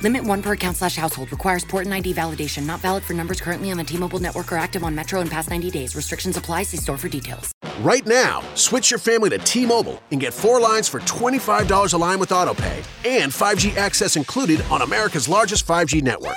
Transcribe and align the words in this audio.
Limit 0.00 0.24
one 0.24 0.42
per 0.42 0.52
account 0.52 0.76
slash 0.76 0.96
household. 0.96 1.30
Requires 1.32 1.64
port 1.64 1.84
and 1.84 1.92
ID 1.94 2.14
validation. 2.14 2.64
Not 2.66 2.80
valid 2.80 3.04
for 3.04 3.14
numbers 3.14 3.40
currently 3.40 3.70
on 3.70 3.78
the 3.78 3.84
T-Mobile 3.84 4.20
network 4.20 4.52
or 4.52 4.56
active 4.56 4.84
on 4.84 4.94
Metro 4.94 5.20
in 5.20 5.28
past 5.28 5.50
90 5.50 5.70
days. 5.70 5.94
Restrictions 5.96 6.36
apply. 6.36 6.62
See 6.64 6.76
store 6.76 6.96
for 6.96 7.08
details. 7.08 7.52
Right 7.80 8.06
now, 8.06 8.42
switch 8.54 8.90
your 8.90 8.98
family 8.98 9.30
to 9.30 9.38
T-Mobile 9.38 10.00
and 10.10 10.20
get 10.20 10.32
four 10.32 10.60
lines 10.60 10.88
for 10.88 11.00
$25 11.00 11.92
a 11.92 11.96
line 11.96 12.18
with 12.20 12.30
AutoPay 12.30 12.84
and 13.06 13.32
5G 13.32 13.76
access 13.76 14.16
included 14.16 14.62
on 14.70 14.82
America's 14.82 15.28
largest 15.28 15.66
5G 15.66 16.02
network. 16.02 16.36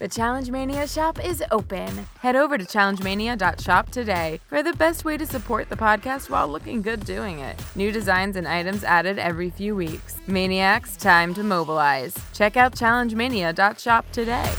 The 0.00 0.08
Challenge 0.08 0.50
Mania 0.50 0.88
shop 0.88 1.22
is 1.22 1.44
open. 1.50 2.06
Head 2.20 2.34
over 2.34 2.56
to 2.56 2.64
challengemania.shop 2.64 3.90
today 3.90 4.40
for 4.46 4.62
the 4.62 4.72
best 4.72 5.04
way 5.04 5.18
to 5.18 5.26
support 5.26 5.68
the 5.68 5.76
podcast 5.76 6.30
while 6.30 6.48
looking 6.48 6.80
good 6.80 7.04
doing 7.04 7.40
it. 7.40 7.62
New 7.74 7.92
designs 7.92 8.36
and 8.36 8.48
items 8.48 8.82
added 8.82 9.18
every 9.18 9.50
few 9.50 9.76
weeks. 9.76 10.16
Maniacs, 10.26 10.96
time 10.96 11.34
to 11.34 11.42
mobilize. 11.42 12.16
Check 12.32 12.56
out 12.56 12.74
challengemania.shop 12.74 14.10
today. 14.10 14.50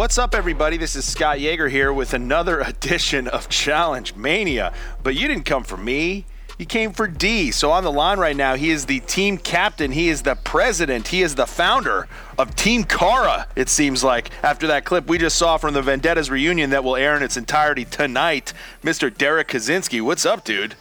What's 0.00 0.16
up, 0.16 0.34
everybody? 0.34 0.78
This 0.78 0.96
is 0.96 1.04
Scott 1.04 1.40
Yager 1.40 1.68
here 1.68 1.92
with 1.92 2.14
another 2.14 2.60
edition 2.66 3.28
of 3.28 3.50
Challenge 3.50 4.14
Mania. 4.14 4.72
But 5.02 5.14
you 5.14 5.28
didn't 5.28 5.44
come 5.44 5.62
for 5.62 5.76
me. 5.76 6.24
You 6.58 6.64
came 6.64 6.92
for 6.92 7.06
D. 7.06 7.50
So 7.50 7.70
on 7.70 7.84
the 7.84 7.92
line 7.92 8.18
right 8.18 8.34
now, 8.34 8.54
he 8.54 8.70
is 8.70 8.86
the 8.86 9.00
team 9.00 9.36
captain. 9.36 9.92
He 9.92 10.08
is 10.08 10.22
the 10.22 10.36
president. 10.36 11.08
He 11.08 11.20
is 11.20 11.34
the 11.34 11.44
founder 11.44 12.08
of 12.38 12.56
Team 12.56 12.84
Cara, 12.84 13.46
it 13.56 13.68
seems 13.68 14.02
like, 14.02 14.30
after 14.42 14.66
that 14.68 14.86
clip 14.86 15.06
we 15.06 15.18
just 15.18 15.36
saw 15.36 15.58
from 15.58 15.74
the 15.74 15.82
Vendettas 15.82 16.30
reunion 16.30 16.70
that 16.70 16.82
will 16.82 16.96
air 16.96 17.14
in 17.14 17.22
its 17.22 17.36
entirety 17.36 17.84
tonight. 17.84 18.54
Mr. 18.82 19.14
Derrick 19.14 19.48
Kosinski, 19.48 20.00
what's 20.00 20.24
up, 20.24 20.46
dude? 20.46 20.76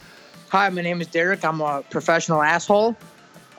Hi, 0.47 0.69
my 0.69 0.81
name 0.81 1.01
is 1.01 1.07
Derrick. 1.07 1.43
I'm 1.43 1.59
a 1.59 1.83
professional 1.89 2.41
asshole, 2.41 2.95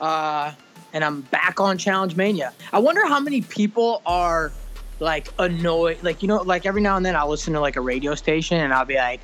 uh, 0.01 0.53
and 0.95 1.05
I'm 1.05 1.21
back 1.21 1.61
on 1.61 1.77
Challenge 1.77 2.17
Mania. 2.17 2.55
I 2.73 2.79
wonder 2.79 3.07
how 3.07 3.21
many 3.21 3.43
people 3.43 4.01
are 4.07 4.53
like 5.01 5.29
annoyed. 5.39 6.03
Like 6.03 6.23
you 6.23 6.29
know, 6.29 6.43
like 6.43 6.67
every 6.67 6.83
now 6.83 6.97
and 6.97 7.05
then 7.05 7.17
I'll 7.17 7.29
listen 7.29 7.53
to 7.55 7.61
like 7.61 7.77
a 7.77 7.81
radio 7.81 8.15
station 8.15 8.59
and 8.59 8.73
I'll 8.73 8.85
be 8.85 8.97
like, 8.97 9.21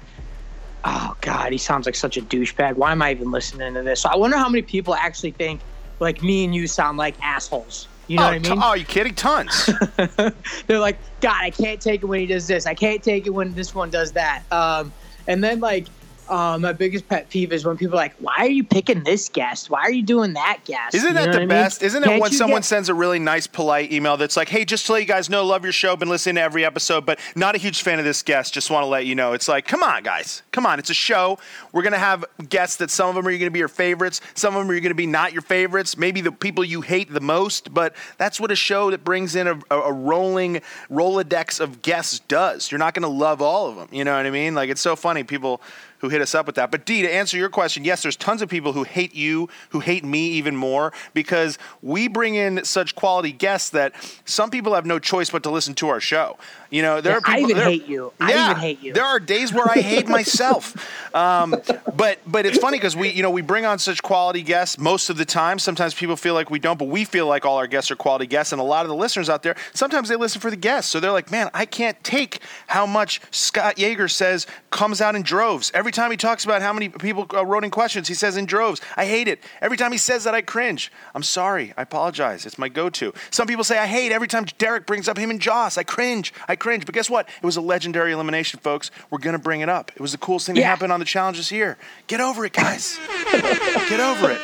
"Oh 0.85 1.17
God, 1.21 1.53
he 1.53 1.59
sounds 1.59 1.87
like 1.87 1.95
such 1.95 2.17
a 2.17 2.23
douchebag. 2.23 2.75
Why 2.75 2.93
am 2.93 3.03
I 3.03 3.13
even 3.13 3.31
listening 3.31 3.75
to 3.75 3.83
this?" 3.83 4.01
So 4.01 4.09
I 4.09 4.17
wonder 4.17 4.37
how 4.37 4.49
many 4.49 4.63
people 4.63 4.95
actually 4.95 5.33
think 5.33 5.61
like 6.01 6.23
me 6.23 6.45
and 6.45 6.55
you 6.55 6.67
sound 6.67 6.99
like 6.99 7.15
assholes. 7.23 7.89
You 8.09 8.19
know 8.19 8.23
oh, 8.23 8.27
what 8.27 8.35
i 8.35 8.39
mean? 8.39 8.61
oh, 8.63 8.75
you 8.75 8.85
kidding? 8.85 9.15
Tons. 9.15 9.69
They're 10.67 10.79
like, 10.79 10.97
God, 11.21 11.43
I 11.43 11.51
can't 11.51 11.81
take 11.81 12.03
it 12.03 12.07
when 12.07 12.21
he 12.21 12.27
does 12.27 12.47
this. 12.47 12.65
I 12.67 12.75
can't 12.75 13.03
take 13.03 13.27
it 13.27 13.31
when 13.31 13.53
this 13.55 13.75
one 13.75 13.91
does 13.91 14.13
that. 14.13 14.45
Um, 14.53 14.93
and 15.27 15.43
then 15.43 15.59
like, 15.59 15.89
uh, 16.29 16.59
my 16.59 16.73
biggest 16.73 17.09
pet 17.09 17.29
peeve 17.29 17.53
is 17.53 17.65
when 17.65 17.77
people 17.77 17.95
are 17.95 18.03
like, 18.03 18.15
Why 18.21 18.35
are 18.39 18.49
you 18.49 18.65
picking 18.65 19.03
this 19.05 19.29
guest? 19.29 19.71
Why 19.71 19.81
are 19.81 19.91
you 19.91 20.03
doing 20.03 20.33
that 20.35 20.59
guest? 20.65 20.95
Isn't 20.95 21.09
You 21.09 21.15
that 21.15 21.27
know 21.27 21.33
the 21.33 21.37
what 21.37 21.37
I 21.37 21.41
mean? 21.41 21.49
best? 21.49 21.83
Isn't 21.83 22.03
it 22.03 22.07
Can't 22.07 22.21
when 22.23 22.33
someone 22.33 22.61
get- 22.61 22.67
sends 22.67 22.89
a 22.89 22.95
really 22.95 23.19
nice, 23.19 23.47
polite 23.47 23.93
email 23.93 24.17
that's 24.17 24.37
like, 24.37 24.49
"Hey, 24.49 24.65
just 24.65 24.87
to 24.87 24.93
let 24.93 25.01
you 25.03 25.07
guys 25.07 25.31
know, 25.31 25.45
love 25.45 25.63
your 25.65 25.73
show, 25.73 25.97
been 25.97 26.09
listening 26.09 26.37
to 26.37 26.43
every 26.43 26.65
episode, 26.65 27.07
but 27.07 27.19
not 27.35 27.55
a 27.55 27.59
huge 27.59 27.83
fan 27.83 27.99
of 27.99 28.05
this 28.05 28.23
guest. 28.23 28.53
Just 28.55 28.71
want 28.71 28.83
to 28.83 28.89
let 28.89 29.07
you 29.07 29.15
know." 29.15 29.33
It's 29.33 29.49
like, 29.49 29.67
come 29.67 29.83
on, 29.83 30.03
guys, 30.03 30.43
come 30.53 30.67
on. 30.67 30.79
It's 30.79 30.91
a 30.91 30.95
show. 30.95 31.39
We're 31.73 31.83
gonna 31.83 31.99
have 31.99 32.25
guests 32.49 32.77
that 32.77 32.91
some 32.91 33.09
of 33.09 33.15
them 33.15 33.27
are 33.27 33.37
gonna 33.39 33.51
be 33.51 33.59
your 33.59 33.69
favorites, 33.69 34.21
some 34.35 34.57
of 34.57 34.67
them 34.67 34.77
are 34.77 34.81
gonna 34.81 34.95
be 34.95 35.07
not 35.07 35.33
your 35.33 35.43
favorites. 35.43 35.97
Maybe 35.97 36.21
the 36.21 36.33
people 36.33 36.65
you 36.65 36.81
hate 36.81 37.13
the 37.13 37.21
most, 37.21 37.73
but 37.73 37.95
that's 38.19 38.41
what 38.41 38.51
a 38.51 38.57
show 38.57 38.91
that 38.91 39.05
brings 39.05 39.35
in 39.37 39.47
a, 39.47 39.59
a, 39.71 39.79
a 39.79 39.93
rolling 39.93 40.61
rolodex 40.91 41.61
of 41.61 41.83
guests 41.83 42.21
does. 42.21 42.71
You're 42.71 42.79
not 42.79 42.95
gonna 42.95 43.09
love 43.09 43.41
all 43.43 43.69
of 43.69 43.77
them. 43.77 43.89
You 43.93 44.05
know 44.05 44.17
what 44.17 44.27
I 44.27 44.31
mean? 44.31 44.55
Like 44.55 44.71
it's 44.71 44.81
so 44.81 44.97
funny 44.97 45.23
people 45.25 45.61
who 45.99 46.09
hit 46.09 46.21
us 46.21 46.35
up 46.35 46.47
with 46.47 46.55
that. 46.57 46.71
But 46.71 46.85
D, 46.87 47.03
to 47.03 47.13
answer 47.13 47.37
your 47.37 47.49
question, 47.49 47.85
yes, 47.85 48.03
there's 48.03 48.17
tons 48.17 48.43
of 48.43 48.49
people 48.49 48.73
who 48.73 48.85
hate 48.85 49.15
you, 49.15 49.49
who 49.71 49.81
hate 49.81 50.05
me 50.05 50.27
even 50.31 50.57
more 50.57 50.93
because 51.15 51.59
we 51.83 52.09
bring 52.09 52.35
in 52.35 52.65
such 52.65 52.95
quality 52.95 53.33
guests 53.33 53.71
that 53.71 53.93
some 54.25 54.51
people 54.51 54.75
have 54.75 54.87
no 54.87 54.99
choice 54.99 55.31
but 55.31 55.43
to 55.45 55.51
listen 55.51 55.75
to 55.77 55.89
our 55.89 56.01
show. 56.01 56.37
You 56.71 56.83
know, 56.83 57.01
there 57.01 57.13
Yeah, 57.13 57.19
are 57.19 57.21
people. 57.21 57.35
I 57.35 57.39
even 57.41 57.57
there- 57.57 57.65
hate 57.67 57.87
you. 57.87 58.13
I 58.21 58.31
Yeah, 58.31 58.51
even 58.51 58.61
hate 58.61 58.83
you. 58.83 58.93
There 58.93 59.05
are 59.05 59.21
days 59.21 59.53
where 59.53 59.69
I 59.69 59.81
hate 59.81 60.09
myself. 60.09 60.75
Um, 61.17 61.57
but 61.95 62.19
but 62.27 62.45
it's 62.45 62.59
funny 62.59 62.77
because 62.77 62.95
we 62.95 63.09
you 63.09 63.23
know 63.23 63.31
we 63.31 63.41
bring 63.41 63.65
on 63.65 63.79
such 63.79 64.03
quality 64.03 64.43
guests 64.43 64.79
most 64.79 65.09
of 65.09 65.17
the 65.17 65.25
time. 65.25 65.59
Sometimes 65.59 65.95
people 65.95 66.15
feel 66.15 66.35
like 66.35 66.51
we 66.51 66.59
don't, 66.59 66.79
but 66.79 66.89
we 66.89 67.07
feel 67.07 67.27
like 67.27 67.47
all 67.47 67.57
our 67.57 67.67
guests 67.67 67.91
are 67.91 67.97
quality 67.97 68.27
guests. 68.27 68.53
And 68.53 68.61
a 68.61 68.65
lot 68.65 68.85
of 68.85 68.91
the 68.91 68.95
listeners 68.95 69.31
out 69.31 69.43
there, 69.43 69.57
sometimes 69.73 70.11
they 70.11 70.17
listen 70.17 70.43
for 70.43 70.51
the 70.51 70.57
guests. 70.59 70.91
So 70.91 71.01
they're 71.01 71.13
like, 71.13 71.31
man, 71.31 71.49
I 71.55 71.65
can't 71.65 71.97
take 72.05 72.41
how 72.67 72.85
much 72.85 73.23
Scott 73.31 73.79
Yager 73.79 74.09
says 74.09 74.47
comes 74.71 75.01
out 75.01 75.17
in 75.17 75.23
droves. 75.23 75.71
Every 75.73 75.86
time 75.93 76.11
he 76.11 76.17
talks 76.17 76.45
about 76.45 76.63
how 76.63 76.73
many 76.73 76.89
people 76.89 77.27
uh, 77.35 77.45
wrote 77.45 77.65
in 77.65 77.71
questions, 77.71 78.09
he 78.09 78.15
says 78.15 78.37
in 78.37 78.47
droves. 78.47 78.81
I 78.97 79.07
hate 79.07 79.29
it. 79.29 79.43
Every 79.61 79.77
time 79.77 79.93
he 79.93 79.99
says 79.99 80.25
that, 80.25 80.35
I 80.35 80.43
cringe. 80.43 80.93
I'm 81.15 81.23
sorry. 81.23 81.73
I 81.77 81.83
apologize. 81.83 82.47
It's 82.47 82.59
my 82.59 82.69
go-to. 82.69 83.13
Some 83.31 83.47
people 83.47 83.65
say 83.65 83.79
I 83.79 83.87
hate 83.87 84.13
every 84.13 84.29
time 84.29 84.45
Derrick 84.59 84.87
brings 84.87 85.09
up 85.09 85.17
him 85.19 85.31
and 85.31 85.41
Joss. 85.41 85.77
I 85.79 85.83
cringe. 85.83 86.33
I 86.49 86.57
cringe. 86.57 86.87
But 86.87 86.95
guess 86.95 87.09
what? 87.11 87.29
It 87.29 87.45
was 87.45 87.57
a 87.57 87.61
legendary 87.61 88.13
elimination, 88.13 88.61
folks. 88.61 88.91
We're 89.11 89.19
gonna 89.19 89.39
bring 89.39 89.61
it 89.61 89.69
up. 89.69 89.91
It 89.95 90.01
was 90.01 90.13
the 90.13 90.19
coolest 90.19 90.47
thing 90.47 90.55
to 90.57 90.61
Yeah. 90.61 90.69
happen 90.69 90.91
on 90.91 91.01
the 91.01 91.07
challenges 91.07 91.49
here. 91.49 91.77
Get 92.07 92.21
over 92.21 92.45
it, 92.45 92.53
guys. 92.53 92.99
Get 93.33 94.01
over 94.01 94.31
it. 94.31 94.41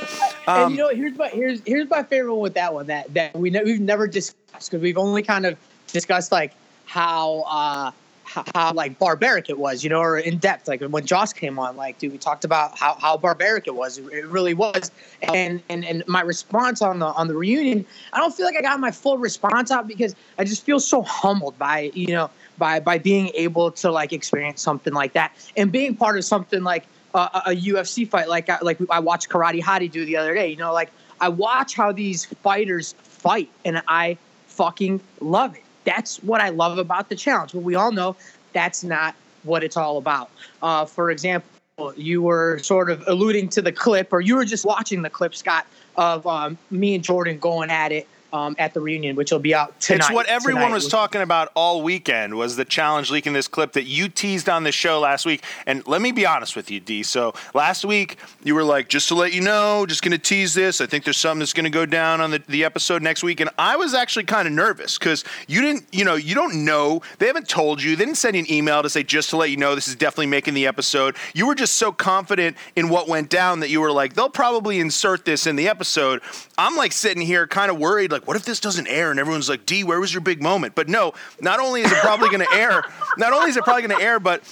and 0.47 0.65
Um, 0.65 0.73
you 0.73 0.79
know, 0.79 0.89
here's 0.91 1.17
my 1.17 1.29
here's 1.29 1.61
here's 1.67 1.89
my 1.89 2.03
favorite 2.03 2.33
one 2.35 2.43
with 2.43 2.55
that 2.55 2.75
one 2.75 2.87
that 2.87 3.13
that 3.15 3.37
we 3.37 3.51
ne- 3.51 3.63
we've 3.65 3.81
never 3.81 4.07
discussed 4.07 4.71
because 4.71 4.83
we've 4.83 4.99
only 4.99 5.23
kind 5.23 5.47
of 5.47 5.57
discussed 5.89 6.33
like 6.33 6.53
how 6.87 7.45
uh 7.49 7.91
how, 8.25 8.45
how 8.55 8.73
like 8.73 8.99
barbaric 8.99 9.49
it 9.49 9.59
was, 9.59 9.85
you 9.85 9.91
know, 9.91 10.01
or 10.01 10.19
in 10.19 10.39
depth. 10.39 10.69
Like 10.69 10.81
when 10.83 11.05
Joss 11.07 11.33
came 11.33 11.59
on, 11.59 11.77
like 11.77 11.99
dude, 11.99 12.13
we 12.13 12.19
talked 12.19 12.45
about 12.45 12.79
how, 12.79 12.95
how 12.95 13.17
barbaric 13.17 13.67
it 13.67 13.75
was. 13.75 13.99
It 13.99 14.27
really 14.27 14.55
was. 14.55 14.91
And 15.23 15.63
and 15.69 15.85
and 15.85 16.03
my 16.07 16.23
response 16.23 16.83
on 16.83 16.99
the 16.99 17.07
on 17.07 17.29
the 17.29 17.35
reunion, 17.35 17.85
I 18.13 18.19
don't 18.19 18.35
feel 18.35 18.47
like 18.47 18.57
I 18.57 18.63
got 18.63 18.81
my 18.81 18.91
full 18.91 19.19
response 19.19 19.71
out 19.71 19.87
because 19.87 20.15
I 20.39 20.45
just 20.45 20.65
feel 20.65 20.81
so 20.81 21.03
humbled 21.03 21.59
by 21.59 21.91
you 21.95 22.09
know 22.09 22.31
by 22.59 22.81
by 22.81 22.99
being 22.99 23.29
able 23.35 23.71
to 23.73 23.91
like 23.91 24.13
experience 24.13 24.61
something 24.63 24.93
like 24.93 25.13
that 25.15 25.33
and 25.57 25.73
being 25.73 25.97
part 25.97 26.17
of 26.17 26.25
something 26.25 26.63
like 26.63 26.85
uh, 27.15 27.43
a 27.47 27.51
UFC 27.51 28.09
fight 28.09 28.29
like 28.29 28.49
I, 28.49 28.59
like 28.63 28.79
I 28.91 29.01
watched 29.01 29.29
Karate 29.29 29.61
Hottie 29.61 29.91
do 29.91 30.05
the 30.05 30.17
other 30.17 30.35
day. 30.35 30.49
You 30.49 30.57
know, 30.57 30.73
like 30.73 30.91
I 31.21 31.29
watch 31.29 31.75
how 31.75 31.93
these 31.93 32.25
fighters 32.25 32.95
fight, 33.03 33.51
and 33.65 33.83
I 33.89 34.17
fucking 34.47 35.01
love 35.21 35.55
it. 35.55 35.63
That's 35.85 36.23
what 36.23 36.41
I 36.41 36.51
love 36.51 36.79
about 36.79 37.09
the 37.09 37.17
challenge. 37.17 37.53
But 37.53 37.63
we 37.63 37.75
all 37.75 37.93
know 37.93 38.17
that's 38.53 38.85
not 38.85 39.15
what 39.43 39.65
it's 39.65 39.77
all 39.77 39.99
about. 39.99 40.31
Uh, 40.63 40.85
for 40.85 41.11
example, 41.11 41.49
you 41.97 42.23
were 42.23 42.59
sort 42.59 42.91
of 42.91 43.03
alluding 43.07 43.49
to 43.51 43.63
the 43.63 43.73
clip, 43.73 44.13
or 44.13 44.21
you 44.21 44.37
were 44.37 44.45
just 44.45 44.65
watching 44.65 45.03
the 45.03 45.11
clip, 45.11 45.35
Scott, 45.35 45.67
of 45.97 46.27
um, 46.27 46.57
me 46.71 46.95
and 46.95 47.03
Jordan 47.03 47.39
going 47.39 47.71
at 47.71 47.93
it 47.93 48.07
um, 48.33 48.57
at 48.59 48.75
the 48.75 48.81
reunion, 48.81 49.17
which 49.17 49.31
will 49.31 49.39
be 49.39 49.55
out 49.55 49.79
tonight. 49.81 50.07
It's 50.07 50.11
what 50.11 50.27
everyone 50.27 50.63
tonight, 50.63 50.75
was 50.75 50.89
talking 50.89 51.21
about 51.21 51.51
all 51.55 51.83
weekend 51.83 52.35
was 52.35 52.57
the 52.57 52.65
challenge 52.65 53.11
leaking 53.11 53.33
this 53.33 53.49
clip 53.49 53.73
that 53.73 53.85
you 53.85 54.09
teased 54.09 54.49
on 54.49 54.65
the 54.65 54.73
show 54.73 55.01
last 55.01 55.27
week. 55.27 55.43
And 55.67 55.87
let 55.87 56.01
me 56.01 56.13
be 56.13 56.25
honest 56.25 56.57
with 56.57 56.71
you, 56.71 56.81
D. 56.81 57.03
So 57.03 57.35
last 57.55 57.85
week 57.85 58.17
you 58.43 58.55
were 58.55 58.65
like, 58.65 58.89
just 58.89 59.09
to 59.09 59.15
let 59.15 59.33
you 59.35 59.41
know, 59.41 59.85
just 59.87 60.03
going 60.03 60.13
to 60.13 60.19
tease 60.19 60.55
this. 60.55 60.81
I 60.81 60.87
think 60.87 61.05
there's 61.05 61.19
something 61.19 61.41
that's 61.41 61.53
going 61.53 61.65
to 61.65 61.71
go 61.71 61.87
down 61.87 62.21
on 62.21 62.31
the, 62.31 62.43
the 62.49 62.65
episode 62.65 63.03
next 63.03 63.23
week. 63.23 63.41
And 63.41 63.51
I 63.59 63.77
was 63.77 63.95
actually 63.95 64.25
kind 64.25 64.47
of 64.49 64.55
nervous 64.55 64.99
because 64.99 65.25
you 65.47 65.61
didn't, 65.61 65.87
you 65.93 66.05
know, 66.05 66.15
you 66.15 66.35
don't 66.35 66.65
know. 66.65 67.03
They 67.19 67.27
haven't 67.27 67.49
told 67.49 67.83
you. 67.83 67.97
They 67.97 68.05
didn't 68.05 68.19
send 68.19 68.37
you 68.37 68.43
an 68.43 68.51
email 68.51 68.83
to 68.83 68.89
say, 68.91 69.03
just 69.03 69.31
to 69.31 69.37
let 69.37 69.51
you 69.51 69.57
know, 69.57 69.75
this 69.75 69.89
is 69.89 69.97
definitely 69.97 70.27
making 70.27 70.55
the 70.55 70.67
episode. 70.67 71.17
You 71.35 71.47
were 71.47 71.55
just 71.55 71.75
so 71.75 71.93
confident 71.93 72.57
in 72.77 72.89
what 72.89 73.09
went 73.09 73.29
down 73.29 73.61
that 73.61 73.69
you 73.69 73.81
were 73.81 73.93
like, 73.93 74.15
they'll 74.15 74.31
probably 74.31 74.81
insert 74.81 75.25
this 75.25 75.47
in 75.47 75.57
the 75.57 75.69
episode. 75.69 76.23
I'm 76.57 76.77
like 76.77 76.93
sitting 76.93 77.23
here 77.23 77.47
kind 77.47 77.71
of 77.71 77.79
worried, 77.79 78.11
like, 78.11 78.22
like, 78.23 78.29
what 78.29 78.37
if 78.37 78.45
this 78.45 78.61
doesn't 78.61 78.87
air? 78.87 79.11
And 79.11 79.19
everyone's 79.19 79.49
like, 79.49 79.67
D, 79.67 79.85
where 79.85 80.01
was 80.01 80.13
your 80.13 80.21
big 80.21 80.43
moment? 80.43 80.75
But 80.75 80.89
no, 80.89 81.15
not 81.41 81.61
only 81.61 81.83
is 81.83 81.91
it 81.91 81.99
probably 81.99 82.29
going 82.29 82.47
to 82.51 82.55
air, 82.55 82.83
not 83.17 83.33
only 83.33 83.51
is 83.51 83.57
it 83.57 83.65
probably 83.65 83.87
going 83.87 83.99
to 83.99 84.05
air, 84.05 84.21
but 84.21 84.43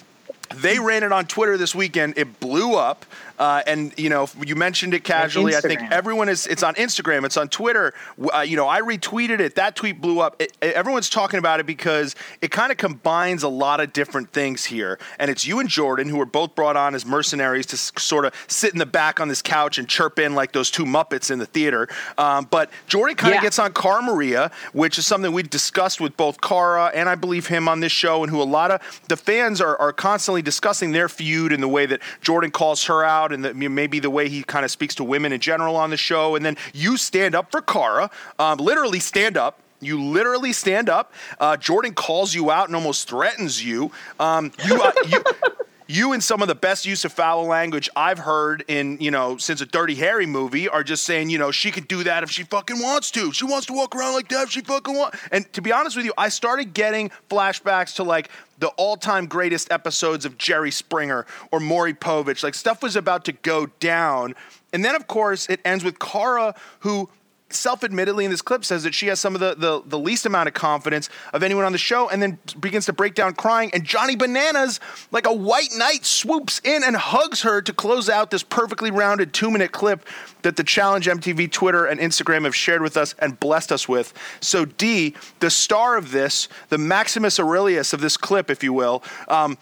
they 0.55 0.79
ran 0.79 1.03
it 1.03 1.13
on 1.13 1.27
Twitter 1.27 1.57
this 1.57 1.75
weekend. 1.75 2.15
It 2.17 2.41
blew 2.41 2.75
up. 2.75 3.05
Uh, 3.41 3.63
and 3.67 3.95
you 3.97 4.11
know, 4.11 4.29
you 4.45 4.55
mentioned 4.55 4.93
it 4.93 5.03
casually. 5.03 5.57
I 5.57 5.61
think 5.61 5.81
everyone 5.91 6.29
is. 6.29 6.47
It's 6.47 6.63
on 6.63 6.75
Instagram. 6.75 7.25
It's 7.25 7.39
on 7.39 7.49
Twitter. 7.49 7.95
Uh, 8.35 8.41
you 8.41 8.55
know, 8.55 8.69
I 8.69 8.83
retweeted 8.83 9.41
it. 9.41 9.55
That 9.55 9.75
tweet 9.75 9.99
blew 9.99 10.21
up. 10.21 10.37
It, 10.43 10.55
everyone's 10.61 11.09
talking 11.09 11.39
about 11.39 11.59
it 11.59 11.65
because 11.65 12.15
it 12.43 12.51
kind 12.51 12.71
of 12.71 12.77
combines 12.77 13.43
a 13.43 13.49
lot 13.49 13.81
of 13.81 13.95
different 13.95 14.31
things 14.35 14.67
here. 14.67 14.99
And 15.19 15.31
it's 15.31 15.47
you 15.47 15.59
and 15.59 15.71
Jordan 15.71 16.11
who 16.11 16.19
were 16.19 16.27
both 16.27 16.55
brought 16.55 16.77
on 16.77 16.95
as 16.95 17.07
mercenaries 17.07 17.65
to 17.67 17.77
s- 17.77 17.93
sort 17.97 18.27
of 18.27 18.35
sit 18.47 18.75
in 18.75 18.79
the 18.79 18.85
back 18.85 19.21
on 19.21 19.29
this 19.29 19.41
couch 19.41 19.79
and 19.79 19.89
chirp 19.89 20.19
in 20.19 20.35
like 20.35 20.53
those 20.53 20.71
two 20.71 20.85
Muppets 20.85 21.31
in 21.31 21.39
the 21.39 21.47
theater. 21.47 21.89
Um, 22.19 22.47
but 22.51 22.71
Jordan 22.89 23.17
kind 23.17 23.33
of 23.33 23.37
yeah. 23.37 23.43
gets 23.43 23.59
on 23.59 23.73
Cara 23.73 24.03
Maria, 24.03 24.51
which 24.75 24.99
is 24.99 25.07
something 25.07 25.33
we 25.33 25.45
discussed 25.45 25.99
with 25.99 26.15
both 26.19 26.43
Cara 26.43 26.91
and 26.95 27.09
I 27.09 27.15
believe 27.15 27.47
him 27.47 27.69
on 27.69 27.81
this 27.81 27.93
show, 27.93 28.23
and 28.23 28.31
who 28.31 28.43
a 28.43 28.45
lot 28.45 28.71
of 28.71 29.01
the 29.09 29.17
fans 29.17 29.63
are, 29.63 29.81
are 29.81 29.95
constantly 29.95 30.43
discussing 30.43 30.93
their 30.93 31.09
feud 31.09 31.55
and 31.55 31.63
the 31.63 31.69
way 31.69 31.87
that 31.87 32.03
Jordan 32.21 32.51
calls 32.51 32.85
her 32.85 33.03
out 33.03 33.30
and 33.33 33.45
the, 33.45 33.55
maybe 33.55 34.01
the 34.01 34.11
way 34.11 34.29
he 34.29 34.43
kind 34.43 34.65
of 34.65 34.71
speaks 34.71 34.95
to 34.97 35.05
women 35.05 35.33
in 35.33 35.41
general 35.41 35.77
on 35.77 35.91
the 35.91 35.97
show. 35.97 36.37
And 36.37 36.45
then 36.45 36.57
you 36.73 36.97
stand 36.97 37.35
up 37.35 37.51
for 37.51 37.61
Cara, 37.61 38.11
um, 38.39 38.59
literally 38.59 39.01
stand 39.01 39.37
up. 39.37 39.61
You 39.81 40.03
literally 40.03 40.53
stand 40.53 40.91
up. 40.91 41.13
Uh, 41.39 41.57
Jordan 41.57 41.95
calls 41.95 42.35
you 42.35 42.51
out 42.51 42.69
and 42.69 42.77
almost 42.77 43.09
threatens 43.09 43.65
you. 43.65 43.91
Um, 44.19 44.53
you, 44.67 44.83
uh, 44.83 44.93
you 45.09 45.25
you 45.91 46.13
and 46.13 46.23
some 46.23 46.41
of 46.41 46.47
the 46.47 46.55
best 46.55 46.87
use 46.87 47.05
of 47.05 47.13
foul 47.13 47.45
language 47.47 47.91
I've 47.97 48.21
heard 48.21 48.65
in, 48.69 48.97
you 49.01 49.11
know, 49.11 49.37
since 49.39 49.61
a 49.61 49.67
Dirty 49.67 49.97
Harry 49.97 50.25
movie 50.25 50.69
are 50.69 50.85
just 50.85 51.03
saying, 51.03 51.31
you 51.31 51.39
know, 51.39 51.51
she 51.51 51.73
could 51.73 51.89
do 51.89 52.05
that 52.05 52.23
if 52.23 52.31
she 52.31 52.45
fucking 52.45 52.81
wants 52.81 53.11
to. 53.13 53.33
She 53.33 53.45
wants 53.45 53.67
to 53.67 53.73
walk 53.73 53.97
around 53.97 54.15
like 54.15 54.29
that 54.29 54.45
if 54.45 54.51
she 54.51 54.61
fucking 54.61 54.97
wants. 54.97 55.19
And 55.33 55.53
to 55.53 55.61
be 55.61 55.73
honest 55.73 55.97
with 55.97 56.07
you, 56.07 56.13
I 56.17 56.29
started 56.29 56.75
getting 56.75 57.11
flashbacks 57.29 57.97
to 57.97 58.05
like 58.05 58.31
the 58.61 58.69
all-time 58.69 59.27
greatest 59.27 59.73
episodes 59.73 60.25
of 60.25 60.39
Jerry 60.39 60.71
Springer 60.71 61.27
or 61.51 61.59
Maury 61.59 61.95
Povich. 61.95 62.45
Like 62.45 62.55
stuff 62.55 62.85
was 62.85 62.95
about 62.95 63.25
to 63.25 63.33
go 63.33 63.67
down. 63.81 64.37
And 64.73 64.85
then 64.85 64.95
of 64.95 65.09
course 65.09 65.49
it 65.49 65.61
ends 65.65 65.83
with 65.83 65.99
Cara 65.99 66.55
who 66.81 67.11
self-admittedly 67.51 68.25
in 68.25 68.31
this 68.31 68.43
clip 68.43 68.65
says 68.65 68.85
that 68.85 68.95
she 68.95 69.09
has 69.09 69.21
some 69.21 69.35
of 69.35 69.41
the, 69.41 69.55
the, 69.55 69.83
the, 69.87 69.99
least 69.99 70.25
amount 70.25 70.49
of 70.49 70.55
confidence 70.55 71.09
of 71.33 71.43
anyone 71.43 71.65
on 71.65 71.73
the 71.73 71.79
show 71.79 72.09
and 72.09 72.23
then 72.23 72.39
begins 72.59 72.87
to 72.87 72.93
break 72.93 73.15
down 73.15 73.35
crying 73.35 73.71
and 73.75 73.85
johnny 73.85 74.17
bananas 74.17 74.81
like 75.11 75.27
a 75.27 75.33
white 75.33 75.71
knight 75.77 76.05
swoops 76.05 76.61
in 76.65 76.83
and 76.83 76.97
hugs 76.97 77.43
her 77.43 77.61
to 77.61 77.73
close 77.73 78.09
out 78.09 78.31
this 78.31 78.43
perfectly 78.43 78.91
rounded 78.91 79.33
two 79.33 79.51
minute 79.51 79.73
clip 79.73 80.07
that 80.43 80.57
the 80.57 80.65
challenge 80.65 81.07
mtv 81.07 81.51
twitter 81.51 81.85
and 81.87 82.01
instagram 82.01 82.45
have 82.45 82.55
shared 82.55 82.83
with 82.83 82.97
us 82.97 83.15
and 83.19 83.39
blessed 83.41 83.73
us 83.73 83.89
with. 83.89 84.15
So 84.41 84.65
d 84.65 85.15
the 85.41 85.51
star 85.51 85.97
of 85.97 86.13
this 86.13 86.49
the 86.69 86.79
maximus 86.79 87.39
aurelius 87.39 87.93
of 87.93 88.01
this 88.01 88.17
clip 88.17 88.51
if 88.51 88.63
you 88.63 88.73
will 88.73 89.03
um, 89.29 89.59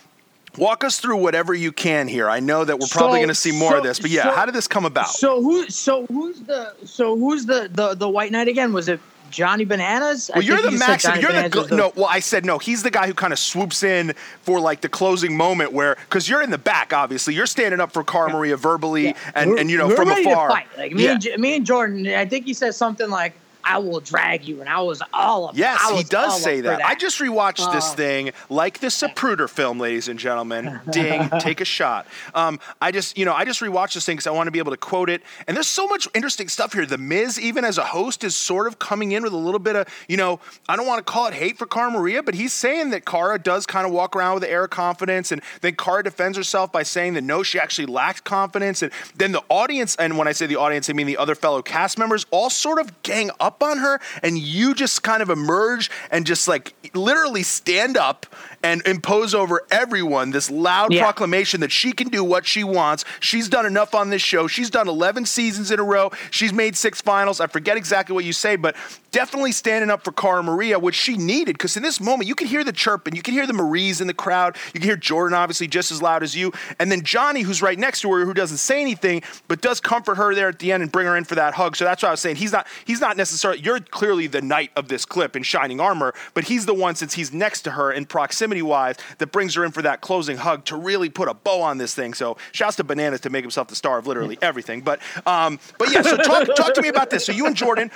walk 0.59 0.85
us 0.85 1.01
through 1.01 1.17
whatever 1.17 1.55
you 1.55 1.73
can 1.73 2.09
here. 2.09 2.29
I 2.29 2.41
know 2.41 2.65
that 2.65 2.79
we're 2.79 2.87
probably 2.89 3.17
so, 3.17 3.19
going 3.19 3.29
to 3.29 3.35
see 3.35 3.53
more 3.53 3.73
so, 3.73 3.79
of 3.79 3.85
this, 3.85 4.01
but 4.01 4.11
yeah, 4.11 4.25
so, 4.25 4.33
how 4.33 4.47
did 4.47 4.55
this 4.55 4.69
come 4.69 4.85
about? 4.85 5.09
So 5.09 5.43
who? 5.43 5.69
So 5.69 6.07
who's 6.07 6.41
the? 6.41 6.75
So 6.85 7.17
who's 7.17 7.47
the 7.47 7.69
the 7.73 7.95
the 7.95 8.09
White 8.09 8.33
Knight 8.33 8.49
again? 8.49 8.73
Was 8.73 8.89
it 8.89 9.01
Johnny 9.31 9.65
Bananas? 9.65 10.31
Well, 10.35 10.43
you're 10.43 10.63
the 10.63 10.71
max. 10.73 11.05
You're 11.05 11.33
the, 11.33 11.67
the, 11.69 11.77
no. 11.77 11.93
Well, 11.95 12.09
I 12.11 12.21
said 12.21 12.45
no. 12.45 12.59
He's 12.59 12.83
the 12.83 12.91
guy 12.91 13.07
who 13.07 13.15
kind 13.15 13.33
of 13.33 13.39
swoops 13.39 13.83
in 13.83 14.15
for 14.43 14.61
like 14.61 14.81
the 14.81 14.89
closing 14.89 15.37
moment 15.37 15.73
where, 15.73 15.97
because 15.97 16.29
you're 16.29 16.43
in 16.43 16.51
the 16.51 16.59
back, 16.59 16.93
obviously, 16.93 17.35
you're 17.35 17.47
standing 17.47 17.81
up 17.81 17.93
for 17.93 18.05
Cara 18.05 18.33
Maria 18.33 18.57
verbally 18.57 19.07
yeah. 19.07 19.31
and, 19.35 19.59
and 19.59 19.71
you 19.71 19.79
know 19.79 19.91
from 19.95 20.09
afar. 20.09 20.49
Like 20.77 20.93
me, 20.93 21.05
yeah. 21.05 21.19
and, 21.33 21.43
me 21.43 21.57
and 21.57 21.67
Jordan. 21.67 22.07
I 22.09 22.27
think 22.27 22.47
he 22.47 22.55
said 22.55 22.75
something 22.75 23.11
like 23.11 23.35
I 23.65 23.79
will 23.79 24.01
drag 24.01 24.47
you. 24.47 24.61
And 24.61 24.69
I 24.69 24.81
was 24.81 25.03
all 25.13 25.49
up. 25.49 25.57
Yes, 25.57 25.91
he 25.91 26.03
does 26.05 26.43
say 26.43 26.61
that. 26.63 26.79
that. 26.79 26.87
I 26.87 26.95
just 26.95 27.19
rewatched 27.19 27.73
this 27.73 27.93
thing 27.95 28.31
like 28.49 28.79
the 28.81 28.87
Zapruder 28.89 29.49
film, 29.49 29.79
ladies 29.79 30.09
and 30.09 30.19
gentlemen. 30.19 30.81
Ding, 30.91 31.29
take 31.41 31.61
a 31.61 31.65
shot. 31.65 32.07
Um, 32.35 32.61
I 32.81 32.93
just, 32.93 33.19
you 33.19 33.25
know, 33.25 33.35
I 33.35 33.45
just 33.45 33.61
rewatched 33.61 33.95
this 33.95 34.07
thing 34.07 34.17
because 34.17 34.27
I 34.27 34.31
want 34.31 34.47
to 34.47 34.51
be 34.51 34.59
able 34.59 34.73
to 34.73 34.79
quote 34.79 35.11
it. 35.11 35.23
And 35.47 35.57
there's 35.57 35.67
so 35.67 35.87
much 35.87 36.09
interesting 36.15 36.49
stuff 36.49 36.73
here. 36.73 36.87
The 36.87 36.99
Miz, 36.99 37.39
even 37.39 37.65
as 37.65 37.79
a 37.79 37.85
host, 37.85 38.25
is 38.25 38.35
sort 38.37 38.67
of 38.67 38.79
coming 38.79 39.13
in 39.13 39.23
with 39.23 39.33
a 39.33 39.37
little 39.37 39.59
bit 39.59 39.77
of, 39.77 39.87
you 40.09 40.17
know, 40.17 40.41
I 40.69 40.77
don't 40.77 40.87
want 40.87 41.05
to 41.05 41.11
call 41.11 41.27
it 41.27 41.35
hate 41.35 41.59
for 41.59 41.67
Cara 41.67 41.91
Maria, 41.91 42.23
but 42.23 42.35
he's 42.35 42.53
saying 42.53 42.91
that 42.91 43.05
Cara 43.05 43.39
does 43.39 43.67
kind 43.67 43.87
of 43.87 43.93
walk 43.93 44.17
around 44.17 44.35
with 44.35 44.43
the 44.43 44.51
air 44.51 44.65
of 44.65 44.71
confidence. 44.71 45.33
And 45.33 45.43
then 45.61 45.75
Cara 45.77 46.05
defends 46.05 46.37
herself 46.37 46.73
by 46.73 46.83
saying 46.83 47.15
that 47.15 47.25
no, 47.25 47.43
she 47.43 47.59
actually 47.59 47.87
lacked 47.87 48.25
confidence. 48.25 48.83
And 48.83 48.93
then 49.15 49.33
the 49.33 49.43
audience, 49.49 49.97
and 49.97 50.17
when 50.17 50.29
I 50.29 50.33
say 50.33 50.47
the 50.47 50.57
audience, 50.57 50.89
I 50.89 50.95
mean 50.95 51.07
the 51.07 51.17
other 51.17 51.35
fellow 51.35 51.63
cast 51.63 51.99
members, 51.99 52.25
all 52.31 52.51
sort 52.51 52.79
of 52.79 53.03
gang 53.03 53.31
up 53.41 53.48
on 53.63 53.79
her, 53.79 54.01
and 54.23 54.39
you 54.39 54.75
just 54.75 55.03
kind 55.03 55.23
of 55.23 55.31
emerge 55.31 55.91
and 56.11 56.27
just 56.27 56.49
like 56.49 56.75
literally 56.95 57.43
stand 57.43 57.97
up 57.97 58.27
and 58.63 58.85
impose 58.87 59.35
over 59.35 59.65
everyone 59.71 60.31
this 60.31 60.51
loud 60.51 60.93
yeah. 60.93 61.03
proclamation 61.03 61.61
that 61.61 61.71
she 61.71 61.93
can 61.93 62.09
do 62.09 62.25
what 62.25 62.47
she 62.47 62.65
wants. 62.65 63.05
She's 63.21 63.49
done 63.49 63.67
enough 63.67 63.95
on 63.95 64.11
this 64.11 64.23
show. 64.23 64.47
She's 64.47 64.71
done 64.71 64.89
11 64.89 65.27
seasons 65.27 65.71
in 65.71 65.79
a 65.79 65.85
row. 65.85 66.11
She's 66.31 66.53
made 66.53 66.77
six 66.77 67.01
finals. 67.01 67.41
I 67.41 67.47
forget 67.47 67.77
exactly 67.77 68.15
what 68.15 68.25
you 68.25 68.33
say, 68.33 68.57
but 68.57 68.75
definitely 69.11 69.53
standing 69.53 69.91
up 69.91 70.05
for 70.05 70.13
Cara 70.13 70.43
Maria, 70.43 70.79
which 70.79 70.95
she 70.95 71.17
needed, 71.17 71.55
because 71.55 71.77
in 71.77 71.83
this 71.83 72.01
moment, 72.01 72.29
you 72.29 72.35
can 72.35 72.47
hear 72.47 72.65
the 72.65 72.73
chirping, 72.73 73.17
you 73.17 73.23
can 73.23 73.35
hear 73.35 73.47
the 73.47 73.53
Maries 73.53 74.01
in 74.01 74.07
the 74.07 74.15
crowd, 74.15 74.57
you 74.75 74.81
can 74.81 74.89
hear 74.89 74.97
Jordan, 74.97 75.37
obviously, 75.37 75.67
just 75.67 75.91
as 75.91 76.03
loud 76.03 76.23
as 76.23 76.37
you, 76.37 76.53
and 76.79 76.91
then 76.91 77.03
Johnny, 77.03 77.43
who's 77.43 77.63
right 77.63 77.79
next 77.79 78.03
to 78.03 78.13
her, 78.13 78.25
who 78.25 78.35
doesn't 78.35 78.59
say 78.59 78.81
anything, 78.81 79.23
but 79.49 79.61
does 79.61 79.81
comfort 79.81 80.17
her 80.17 80.35
there 80.35 80.49
at 80.49 80.59
the 80.59 80.73
end 80.73 80.83
and 80.83 80.93
bring 80.93 81.07
her 81.07 81.17
in 81.17 81.25
for 81.25 81.35
that 81.35 81.55
hug. 81.55 81.77
So 81.77 81.85
that's 81.85 82.03
why 82.03 82.09
I 82.09 82.13
was 82.13 82.21
saying 82.21 82.37
he's 82.37 82.53
not 82.53 82.67
he's 82.85 83.01
not 83.01 83.17
necessarily 83.17 83.61
you're 83.61 83.81
clearly 83.81 84.27
the 84.27 84.43
knight 84.43 84.71
of 84.77 84.89
this 84.89 85.05
clip 85.05 85.37
in 85.37 85.43
shining 85.43 85.81
armor, 85.81 86.15
but 86.35 86.45
he's 86.45 86.67
the 86.67 86.75
one 86.75 86.95
since 86.95 87.15
he's 87.15 87.33
next 87.33 87.63
to 87.63 87.73
her 87.73 87.93
in 87.93 88.07
proximity 88.07 88.63
wise 88.63 88.97
that 89.19 89.33
brings 89.33 89.55
her 89.55 89.65
in 89.65 89.73
for 89.73 89.83
that 89.83 90.01
closing 90.01 90.37
hug 90.37 90.65
to 90.67 90.77
really 90.77 91.09
put 91.09 91.29
a 91.29 91.35
bow 91.35 91.61
on 91.61 91.79
this 91.79 91.95
thing. 91.95 92.15
So 92.15 92.37
shouts 92.53 92.77
to 92.77 92.85
Bananas 92.85 93.21
to 93.21 93.31
make 93.31 93.45
himself 93.45 93.69
the 93.69 93.77
star 93.77 93.99
of 93.99 94.07
literally 94.07 94.39
everything. 94.43 94.81
But 94.83 95.01
um, 95.27 95.59
but 95.79 95.93
yeah, 95.93 96.03
so 96.03 96.17
talk 96.17 96.47
talk 96.57 96.75
to 96.75 96.83
me 96.83 96.89
about 96.89 97.11
this. 97.11 97.25
So 97.25 97.33
you 97.33 97.47
and 97.47 97.57
Jordan 97.57 97.91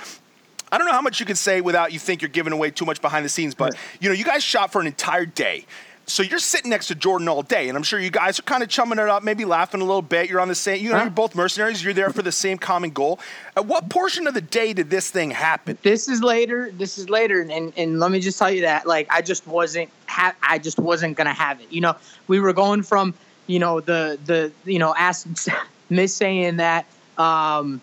I 0.73 0.79
don't 0.79 0.87
know 0.87 0.93
how 0.93 1.01
much 1.03 1.19
you 1.19 1.25
can 1.27 1.35
say 1.35 1.61
without 1.61 1.93
you 1.93 1.99
think 1.99 2.23
you're 2.23 2.29
giving 2.29 2.51
away 2.51 2.71
too 2.71 2.83
much 2.83 2.99
behind 2.99 3.23
the 3.23 3.29
scenes, 3.29 3.53
but 3.53 3.75
you 3.99 4.09
know, 4.09 4.15
you 4.15 4.23
guys 4.23 4.43
shot 4.43 4.71
for 4.71 4.81
an 4.81 4.87
entire 4.87 5.27
day. 5.27 5.67
So 6.07 6.23
you're 6.23 6.39
sitting 6.39 6.71
next 6.71 6.87
to 6.87 6.95
Jordan 6.95 7.29
all 7.29 7.43
day, 7.43 7.69
and 7.69 7.77
I'm 7.77 7.83
sure 7.83 7.99
you 7.99 8.09
guys 8.09 8.39
are 8.39 8.41
kind 8.41 8.63
of 8.63 8.69
chumming 8.69 8.97
it 8.97 9.07
up, 9.07 9.21
maybe 9.23 9.45
laughing 9.45 9.81
a 9.81 9.85
little 9.85 10.01
bit. 10.01 10.31
You're 10.31 10.41
on 10.41 10.47
the 10.47 10.55
same, 10.55 10.83
you 10.83 10.91
know, 10.91 10.99
you're 10.99 11.11
both 11.11 11.35
mercenaries. 11.35 11.83
You're 11.83 11.93
there 11.93 12.09
for 12.09 12.23
the 12.23 12.31
same 12.31 12.57
common 12.57 12.89
goal. 12.89 13.19
At 13.55 13.67
what 13.67 13.87
portion 13.89 14.25
of 14.25 14.33
the 14.33 14.41
day 14.41 14.73
did 14.73 14.89
this 14.89 15.11
thing 15.11 15.29
happen? 15.29 15.77
This 15.83 16.09
is 16.09 16.23
later. 16.23 16.71
This 16.71 16.97
is 16.97 17.07
later, 17.07 17.39
and 17.39 17.71
and 17.77 17.99
let 17.99 18.09
me 18.11 18.19
just 18.19 18.39
tell 18.39 18.51
you 18.51 18.61
that, 18.61 18.87
like, 18.87 19.07
I 19.11 19.21
just 19.21 19.45
wasn't, 19.47 19.89
ha- 20.07 20.35
I 20.41 20.57
just 20.57 20.79
wasn't 20.79 21.15
gonna 21.15 21.33
have 21.33 21.61
it. 21.61 21.71
You 21.71 21.81
know, 21.81 21.95
we 22.27 22.39
were 22.39 22.51
going 22.51 22.81
from, 22.81 23.13
you 23.45 23.59
know, 23.59 23.79
the 23.79 24.17
the 24.25 24.51
you 24.65 24.79
know, 24.79 24.93
ask 24.97 25.27
Miz 25.89 26.13
saying 26.15 26.57
that. 26.57 26.85
um 27.19 27.79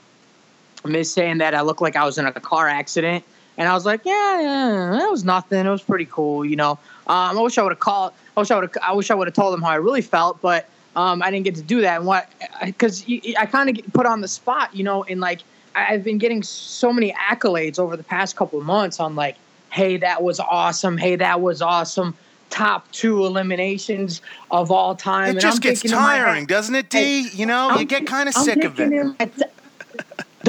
Miz 0.85 1.13
saying 1.13 1.39
that 1.39 1.55
I 1.55 1.61
looked 1.63 1.83
like 1.83 1.97
I 1.97 2.05
was 2.05 2.19
in 2.19 2.27
a 2.27 2.33
car 2.33 2.69
accident. 2.69 3.25
And 3.59 3.69
I 3.69 3.75
was 3.75 3.85
like, 3.85 4.01
yeah, 4.05 4.41
yeah, 4.41 4.99
that 4.99 5.11
was 5.11 5.23
nothing. 5.23 5.67
It 5.67 5.71
was 5.71 5.83
pretty 5.83 6.07
cool, 6.07 6.47
you 6.47 6.57
know. 6.57 6.79
Um, 7.07 7.39
I 7.39 7.43
wish 7.43 7.59
I 7.59 7.63
would 7.63 7.73
have 7.73 7.81
called. 7.81 8.15
I 8.35 8.41
wish 8.41 8.51
I 8.51 8.59
would. 8.59 8.71
I 8.83 8.93
wish 8.95 9.11
I 9.11 9.15
would 9.15 9.27
have 9.27 9.35
told 9.35 9.53
them 9.53 9.61
how 9.61 9.69
I 9.69 9.75
really 9.75 10.01
felt, 10.01 10.41
but 10.41 10.67
um, 10.97 11.23
I 11.23 11.31
didn't 11.31 11.45
get 11.45 11.57
to 11.57 11.63
do 11.63 11.83
that. 11.83 11.99
And 11.99 12.07
what? 12.07 12.29
Because 12.65 13.05
I 13.39 13.45
kind 13.45 13.69
of 13.69 13.93
put 13.93 14.07
on 14.07 14.23
the 14.23 14.29
spot, 14.29 14.75
you 14.75 14.83
know. 14.83 15.05
And 15.05 15.21
like, 15.21 15.41
I've 15.75 16.03
been 16.03 16.17
getting 16.17 16.43
so 16.43 16.91
many 16.91 17.13
accolades 17.13 17.79
over 17.79 17.99
the 17.99 18.03
past 18.03 18.35
couple 18.35 18.59
of 18.59 18.65
months 18.65 18.99
on 18.99 19.15
like, 19.15 19.37
hey, 19.71 19.99
that 19.99 20.23
was 20.23 20.41
awesome. 20.41 20.97
Hey, 20.97 21.17
that 21.17 21.43
was 21.43 21.61
awesome. 21.61 22.17
Top 22.49 22.91
two 22.93 23.27
eliminations 23.27 24.23
of 24.51 24.71
all 24.71 24.95
time. 24.95 25.27
It 25.27 25.31
and 25.31 25.41
just 25.41 25.57
I'm 25.57 25.61
gets 25.61 25.83
tiring, 25.83 26.47
doesn't 26.47 26.75
it, 26.75 26.89
D? 26.89 27.29
you 27.33 27.45
know, 27.45 27.71
I'm, 27.71 27.79
you 27.79 27.85
get 27.85 28.07
kind 28.07 28.29
of 28.29 28.35
sick 28.35 28.65
of 28.65 28.81
it. 28.81 29.43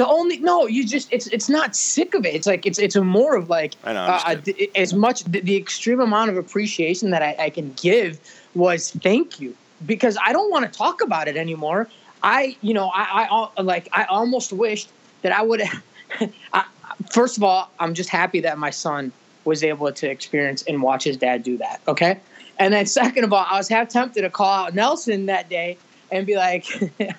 The 0.02 0.08
only 0.08 0.38
no, 0.38 0.66
you 0.66 0.84
just 0.84 1.12
it's 1.12 1.28
it's 1.28 1.48
not 1.48 1.76
sick 1.76 2.14
of 2.14 2.26
it. 2.26 2.34
It's 2.34 2.48
like 2.48 2.66
it's 2.66 2.80
it's 2.80 2.96
a 2.96 3.04
more 3.04 3.36
of 3.36 3.48
like 3.48 3.74
I 3.84 3.92
know, 3.92 4.00
uh, 4.00 4.36
as 4.74 4.92
much 4.92 5.22
the, 5.22 5.38
the, 5.38 5.56
extreme 5.56 6.00
amount 6.00 6.28
of 6.28 6.36
appreciation 6.36 7.10
that 7.10 7.22
I, 7.22 7.36
I 7.38 7.50
can 7.50 7.72
give 7.74 8.18
was 8.56 8.90
thank 8.90 9.38
you 9.38 9.56
because 9.86 10.18
I 10.26 10.32
don't 10.32 10.50
want 10.50 10.64
to 10.64 10.76
talk 10.76 11.02
about 11.02 11.28
it 11.28 11.36
anymore. 11.36 11.88
I 12.24 12.56
you 12.62 12.74
know 12.74 12.90
I, 12.92 13.48
I 13.56 13.62
like 13.62 13.88
I 13.92 14.02
almost 14.06 14.52
wished 14.52 14.90
that 15.22 15.30
I 15.30 15.40
would. 15.42 15.62
first 17.12 17.36
of 17.36 17.44
all, 17.44 17.70
I'm 17.78 17.94
just 17.94 18.08
happy 18.08 18.40
that 18.40 18.58
my 18.58 18.70
son 18.70 19.12
was 19.44 19.62
able 19.62 19.92
to 19.92 20.10
experience 20.10 20.64
and 20.66 20.82
watch 20.82 21.04
his 21.04 21.16
dad 21.16 21.44
do 21.44 21.58
that. 21.58 21.80
Okay, 21.86 22.18
and 22.58 22.74
then 22.74 22.86
second 22.86 23.22
of 23.22 23.32
all, 23.32 23.46
I 23.48 23.56
was 23.56 23.68
half 23.68 23.88
tempted 23.88 24.22
to 24.22 24.30
call 24.30 24.66
out 24.66 24.74
Nelson 24.74 25.26
that 25.26 25.48
day 25.48 25.78
and 26.12 26.26
be 26.26 26.36
like, 26.36 26.66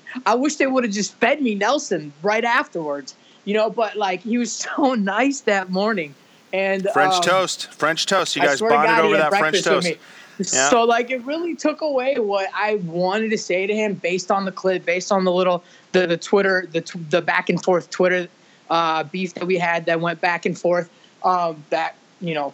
I 0.25 0.35
wish 0.35 0.55
they 0.55 0.67
would 0.67 0.85
have 0.85 0.93
just 0.93 1.15
fed 1.15 1.41
me 1.41 1.55
Nelson 1.55 2.13
right 2.21 2.45
afterwards, 2.45 3.15
you 3.43 3.53
know. 3.53 3.69
But 3.69 3.97
like, 3.97 4.21
he 4.21 4.37
was 4.37 4.51
so 4.77 4.93
nice 4.93 5.41
that 5.41 5.69
morning. 5.69 6.15
And 6.53 6.87
French 6.93 7.15
um, 7.15 7.21
toast, 7.23 7.73
French 7.73 8.05
toast. 8.05 8.35
You 8.35 8.43
guys 8.43 8.61
bonded 8.61 8.85
God, 8.85 9.05
over 9.05 9.17
that 9.17 9.31
French 9.31 9.63
toast. 9.63 9.87
Yeah. 9.87 10.69
So 10.69 10.83
like, 10.83 11.09
it 11.09 11.23
really 11.25 11.55
took 11.55 11.81
away 11.81 12.15
what 12.19 12.47
I 12.53 12.75
wanted 12.75 13.29
to 13.31 13.37
say 13.37 13.65
to 13.67 13.73
him 13.73 13.95
based 13.95 14.31
on 14.31 14.45
the 14.45 14.51
clip, 14.51 14.85
based 14.85 15.11
on 15.11 15.25
the 15.25 15.31
little 15.31 15.63
the, 15.91 16.05
the 16.05 16.17
Twitter, 16.17 16.67
the 16.71 16.81
the 17.09 17.21
back 17.21 17.49
and 17.49 17.61
forth 17.63 17.89
Twitter 17.89 18.27
uh, 18.69 19.03
beef 19.03 19.33
that 19.33 19.45
we 19.45 19.57
had 19.57 19.87
that 19.87 19.99
went 19.99 20.21
back 20.21 20.45
and 20.45 20.57
forth. 20.57 20.89
Um, 21.23 21.63
that 21.69 21.95
you 22.21 22.35
know 22.35 22.53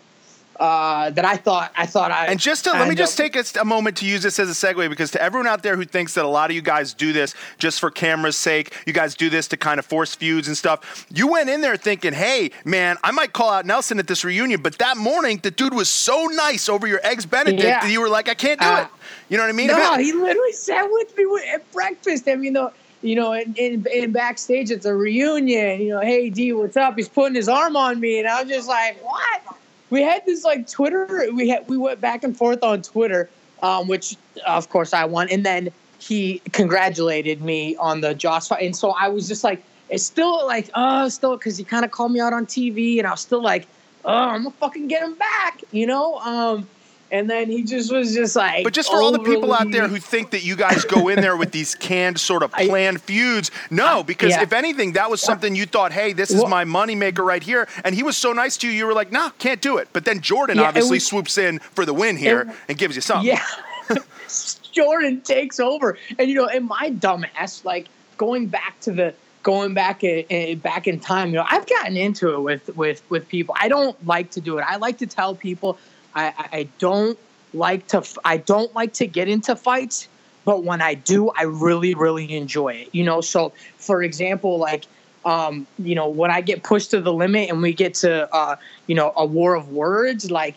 uh, 0.60 1.10
that 1.12 1.24
I 1.24 1.38
thought 1.38 1.72
I 1.78 1.86
thought 1.86 2.12
I 2.12 2.26
and 2.26 2.38
just 2.38 2.66
to, 2.66 2.72
let 2.72 2.90
me 2.90 2.96
just 2.96 3.18
take 3.18 3.38
a, 3.38 3.44
a, 3.62 3.64
moment 3.64 3.96
to 3.98 4.06
use 4.06 4.22
this 4.22 4.40
as 4.40 4.50
a 4.50 4.54
segue 4.54 4.90
because 4.90 5.10
to 5.12 5.22
everyone 5.22 5.48
out 5.48 5.64
there 5.64 5.78
who 5.78 5.86
thinks 5.86 6.16
that 6.16 6.26
a 6.26 6.28
lot 6.28 6.50
of 6.50 6.56
you 6.56 6.62
guys 6.62 6.94
do 6.94 7.14
this 7.14 7.34
just 7.58 7.80
for 7.80 7.90
camera's 7.90 8.36
sake, 8.36 8.76
you 8.86 8.92
guys 8.92 9.16
do 9.16 9.30
this 9.30 9.48
to 9.48 9.58
kind 9.58 9.80
of 9.80 9.86
force 9.86 10.16
feuds 10.16 10.48
and 10.50 10.58
stuff. 10.58 11.08
You 11.14 11.28
went 11.28 11.50
in 11.50 11.62
there 11.62 11.78
thinking, 11.78 12.12
"Hey, 12.12 12.52
man, 12.66 12.98
I 13.06 13.12
might 13.12 13.32
call 13.32 13.52
out 13.52 13.66
Nelson 13.66 14.00
at 14.00 14.08
this 14.08 14.26
reunion," 14.26 14.62
but 14.62 14.78
that 14.80 14.98
morning 14.98 15.40
the 15.42 15.52
dude 15.52 15.74
was 15.74 15.88
so 15.90 16.26
nice 16.26 16.68
over 16.68 16.88
your 16.88 17.00
eggs 17.06 17.26
Benedict 17.26 17.64
yeah. 17.64 17.80
that 17.80 17.90
you 17.90 18.02
were 18.02 18.10
like, 18.10 18.28
"I 18.28 18.34
can't 18.34 18.60
do 18.60 18.68
uh, 18.68 18.82
it." 18.82 18.88
You 19.30 19.38
know 19.38 19.44
what 19.44 19.50
I 19.50 19.54
mean? 19.54 19.68
No, 19.68 19.98
he 19.98 20.12
literally 20.12 20.52
sat 20.52 20.90
with 20.92 21.16
me 21.18 21.26
at 21.54 21.72
breakfast. 21.72 22.28
I 22.28 22.36
mean, 22.36 22.54
the 22.54 22.74
you 23.02 23.16
know, 23.16 23.32
in, 23.32 23.56
in, 23.56 23.86
in, 23.94 24.12
backstage, 24.12 24.72
it's 24.72 24.86
a 24.86 24.94
reunion. 24.94 25.80
You 25.80 25.94
know, 25.94 26.02
hey 26.02 26.30
D, 26.30 26.52
what's 26.52 26.76
up? 26.76 26.98
He's 26.98 27.08
putting 27.08 27.36
his 27.36 27.48
arm 27.48 27.78
on 27.78 28.02
me, 28.02 28.20
and 28.20 28.28
I 28.28 28.44
was 28.44 28.52
just 28.52 28.68
like, 28.68 29.02
what? 29.02 29.42
We 29.90 30.02
had 30.02 30.26
this 30.26 30.44
like 30.44 30.70
Twitter. 30.70 31.28
We 31.34 31.50
had 31.50 31.68
we 31.68 31.78
went 31.78 32.02
back 32.02 32.24
and 32.24 32.36
forth 32.36 32.64
on 32.64 32.82
Twitter, 32.82 33.30
um, 33.62 33.88
which 33.88 34.16
of 34.46 34.70
course 34.70 34.94
I 34.94 35.06
won, 35.06 35.30
and 35.30 35.46
then 35.46 35.70
he 36.00 36.42
congratulated 36.54 37.42
me 37.42 37.76
on 37.78 38.02
the 38.02 38.14
Joss 38.14 38.48
fight, 38.48 38.64
and 38.64 38.76
so 38.76 38.92
I 38.92 39.10
was 39.10 39.28
just 39.28 39.44
like, 39.44 39.64
it's 39.90 40.04
still 40.04 40.46
like, 40.46 40.70
oh, 40.76 41.10
still 41.10 41.36
because 41.38 41.58
he 41.58 41.64
kind 41.64 41.84
of 41.84 41.92
called 41.92 42.12
me 42.12 42.20
out 42.20 42.34
on 42.34 42.46
TV, 42.46 43.00
and 43.00 43.08
I 43.08 43.12
was 43.12 43.22
still 43.22 43.42
like, 43.42 43.68
oh, 44.06 44.14
I'm 44.14 44.44
gonna 44.44 44.56
fucking 44.60 44.88
get 44.88 45.04
him 45.04 45.16
back, 45.16 45.64
you 45.72 45.86
know. 45.86 46.20
Um, 46.20 46.68
and 47.12 47.30
then 47.30 47.50
he 47.50 47.64
just 47.64 47.92
was 47.92 48.14
just 48.14 48.36
like. 48.36 48.64
But 48.64 48.74
just 48.74 48.90
for 48.90 49.02
all 49.02 49.12
the 49.12 49.20
people 49.20 49.54
out 49.54 49.72
there 49.72 49.88
who 49.88 49.98
think 49.98 50.32
that 50.32 50.44
you 50.44 50.56
guys 50.56 50.86
go 50.86 51.08
in 51.08 51.22
there 51.22 51.38
with 51.38 51.52
these 51.52 51.76
canned 51.76 52.20
sort 52.20 52.44
of 52.44 52.52
planned 52.54 52.98
I, 52.98 53.02
feuds, 53.02 53.52
no, 53.70 54.04
because 54.04 54.32
yeah. 54.32 54.44
if 54.44 54.54
anything, 54.54 54.94
that 54.94 55.10
was 55.10 55.22
something 55.22 55.56
you 55.56 55.66
thought, 55.66 55.92
hey, 55.92 56.14
this 56.14 56.32
is 56.32 56.42
well, 56.42 56.50
my 56.50 56.66
moneymaker 56.66 57.26
right 57.26 57.44
here. 57.44 57.68
And 57.84 57.96
he 57.96 58.04
was 58.04 58.18
so 58.18 58.34
nice 58.34 58.58
to 58.58 58.68
you, 58.68 58.74
you 58.74 58.86
were 58.86 58.94
like, 58.94 59.12
no, 59.12 59.26
nah, 59.26 59.30
can't 59.40 59.62
do 59.62 59.78
it. 59.78 59.90
But 59.94 60.06
then 60.06 60.22
Jordan 60.22 60.58
yeah, 60.58 60.64
obviously 60.64 60.98
was, 60.98 61.08
swoops 61.08 61.38
in 61.38 61.60
for 61.60 61.86
the 61.86 61.94
win 61.94 62.18
here 62.18 62.42
it, 62.42 62.48
and 62.68 62.78
gives 62.78 62.96
you 62.96 63.02
something. 63.02 63.28
Yeah. 63.28 63.46
Jordan 64.72 65.22
takes 65.22 65.60
over. 65.60 65.98
And, 66.18 66.30
you 66.30 66.36
know, 66.36 66.48
in 66.48 66.66
my 66.66 66.92
dumbass, 66.92 67.66
like 67.66 67.88
going 68.18 68.48
back 68.48 68.80
to 68.82 68.92
the 68.92 69.14
going 69.42 69.74
back 69.74 70.04
in, 70.04 70.60
back 70.60 70.88
in 70.88 71.00
time, 71.00 71.30
you 71.30 71.36
know, 71.36 71.46
I've 71.50 71.68
gotten 71.68 71.98
into 71.98 72.34
it 72.34 72.42
with 72.42 72.76
with 72.76 73.02
with 73.10 73.28
people. 73.28 73.56
I 73.58 73.68
don't 73.68 74.06
like 74.06 74.32
to 74.32 74.42
do 74.42 74.58
it. 74.58 74.62
I 74.62 74.76
like 74.76 74.98
to 75.00 75.08
tell 75.08 75.36
people 75.36 75.78
I, 76.16 76.34
I 76.52 76.70
don't 76.80 77.18
like 77.54 77.88
to 77.88 78.04
I 78.24 78.38
don't 78.38 78.74
like 78.76 78.94
to 78.94 79.08
get 79.08 79.28
into 79.28 79.56
fights, 79.56 80.08
but 80.46 80.64
when 80.64 80.82
I 80.82 80.94
do, 80.94 81.30
I 81.32 81.44
really 81.44 81.94
really 81.96 82.36
enjoy 82.36 82.74
it. 82.74 82.90
You 82.92 83.04
know, 83.04 83.22
so 83.22 83.54
for 83.78 84.04
example, 84.04 84.58
like 84.58 84.86
um, 85.26 85.68
you 85.78 85.96
know, 85.96 86.08
when 86.08 86.32
I 86.32 86.42
get 86.42 86.64
pushed 86.64 86.92
to 86.92 87.02
the 87.02 87.14
limit 87.14 87.50
and 87.50 87.62
we 87.62 87.74
get 87.74 87.94
to 87.96 88.34
uh, 88.34 88.56
you 88.88 88.96
know 88.96 89.14
a 89.16 89.26
war 89.26 89.56
of 89.56 89.70
words, 89.70 90.32
like 90.32 90.56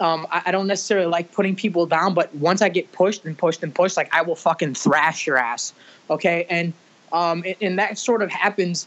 um, 0.00 0.26
I, 0.30 0.42
I, 0.46 0.50
don't 0.50 0.66
necessarily 0.66 1.06
like 1.06 1.32
putting 1.32 1.54
people 1.56 1.86
down, 1.86 2.12
but 2.12 2.34
once 2.34 2.60
I 2.60 2.68
get 2.68 2.90
pushed 2.92 3.24
and 3.24 3.38
pushed 3.38 3.62
and 3.62 3.74
pushed, 3.74 3.96
like 3.96 4.12
I 4.12 4.22
will 4.22 4.36
fucking 4.36 4.74
thrash 4.74 5.26
your 5.26 5.36
ass. 5.36 5.72
Okay, 6.10 6.46
and 6.50 6.72
um, 7.12 7.42
and, 7.46 7.56
and 7.60 7.78
that 7.78 7.98
sort 7.98 8.22
of 8.22 8.30
happens 8.30 8.86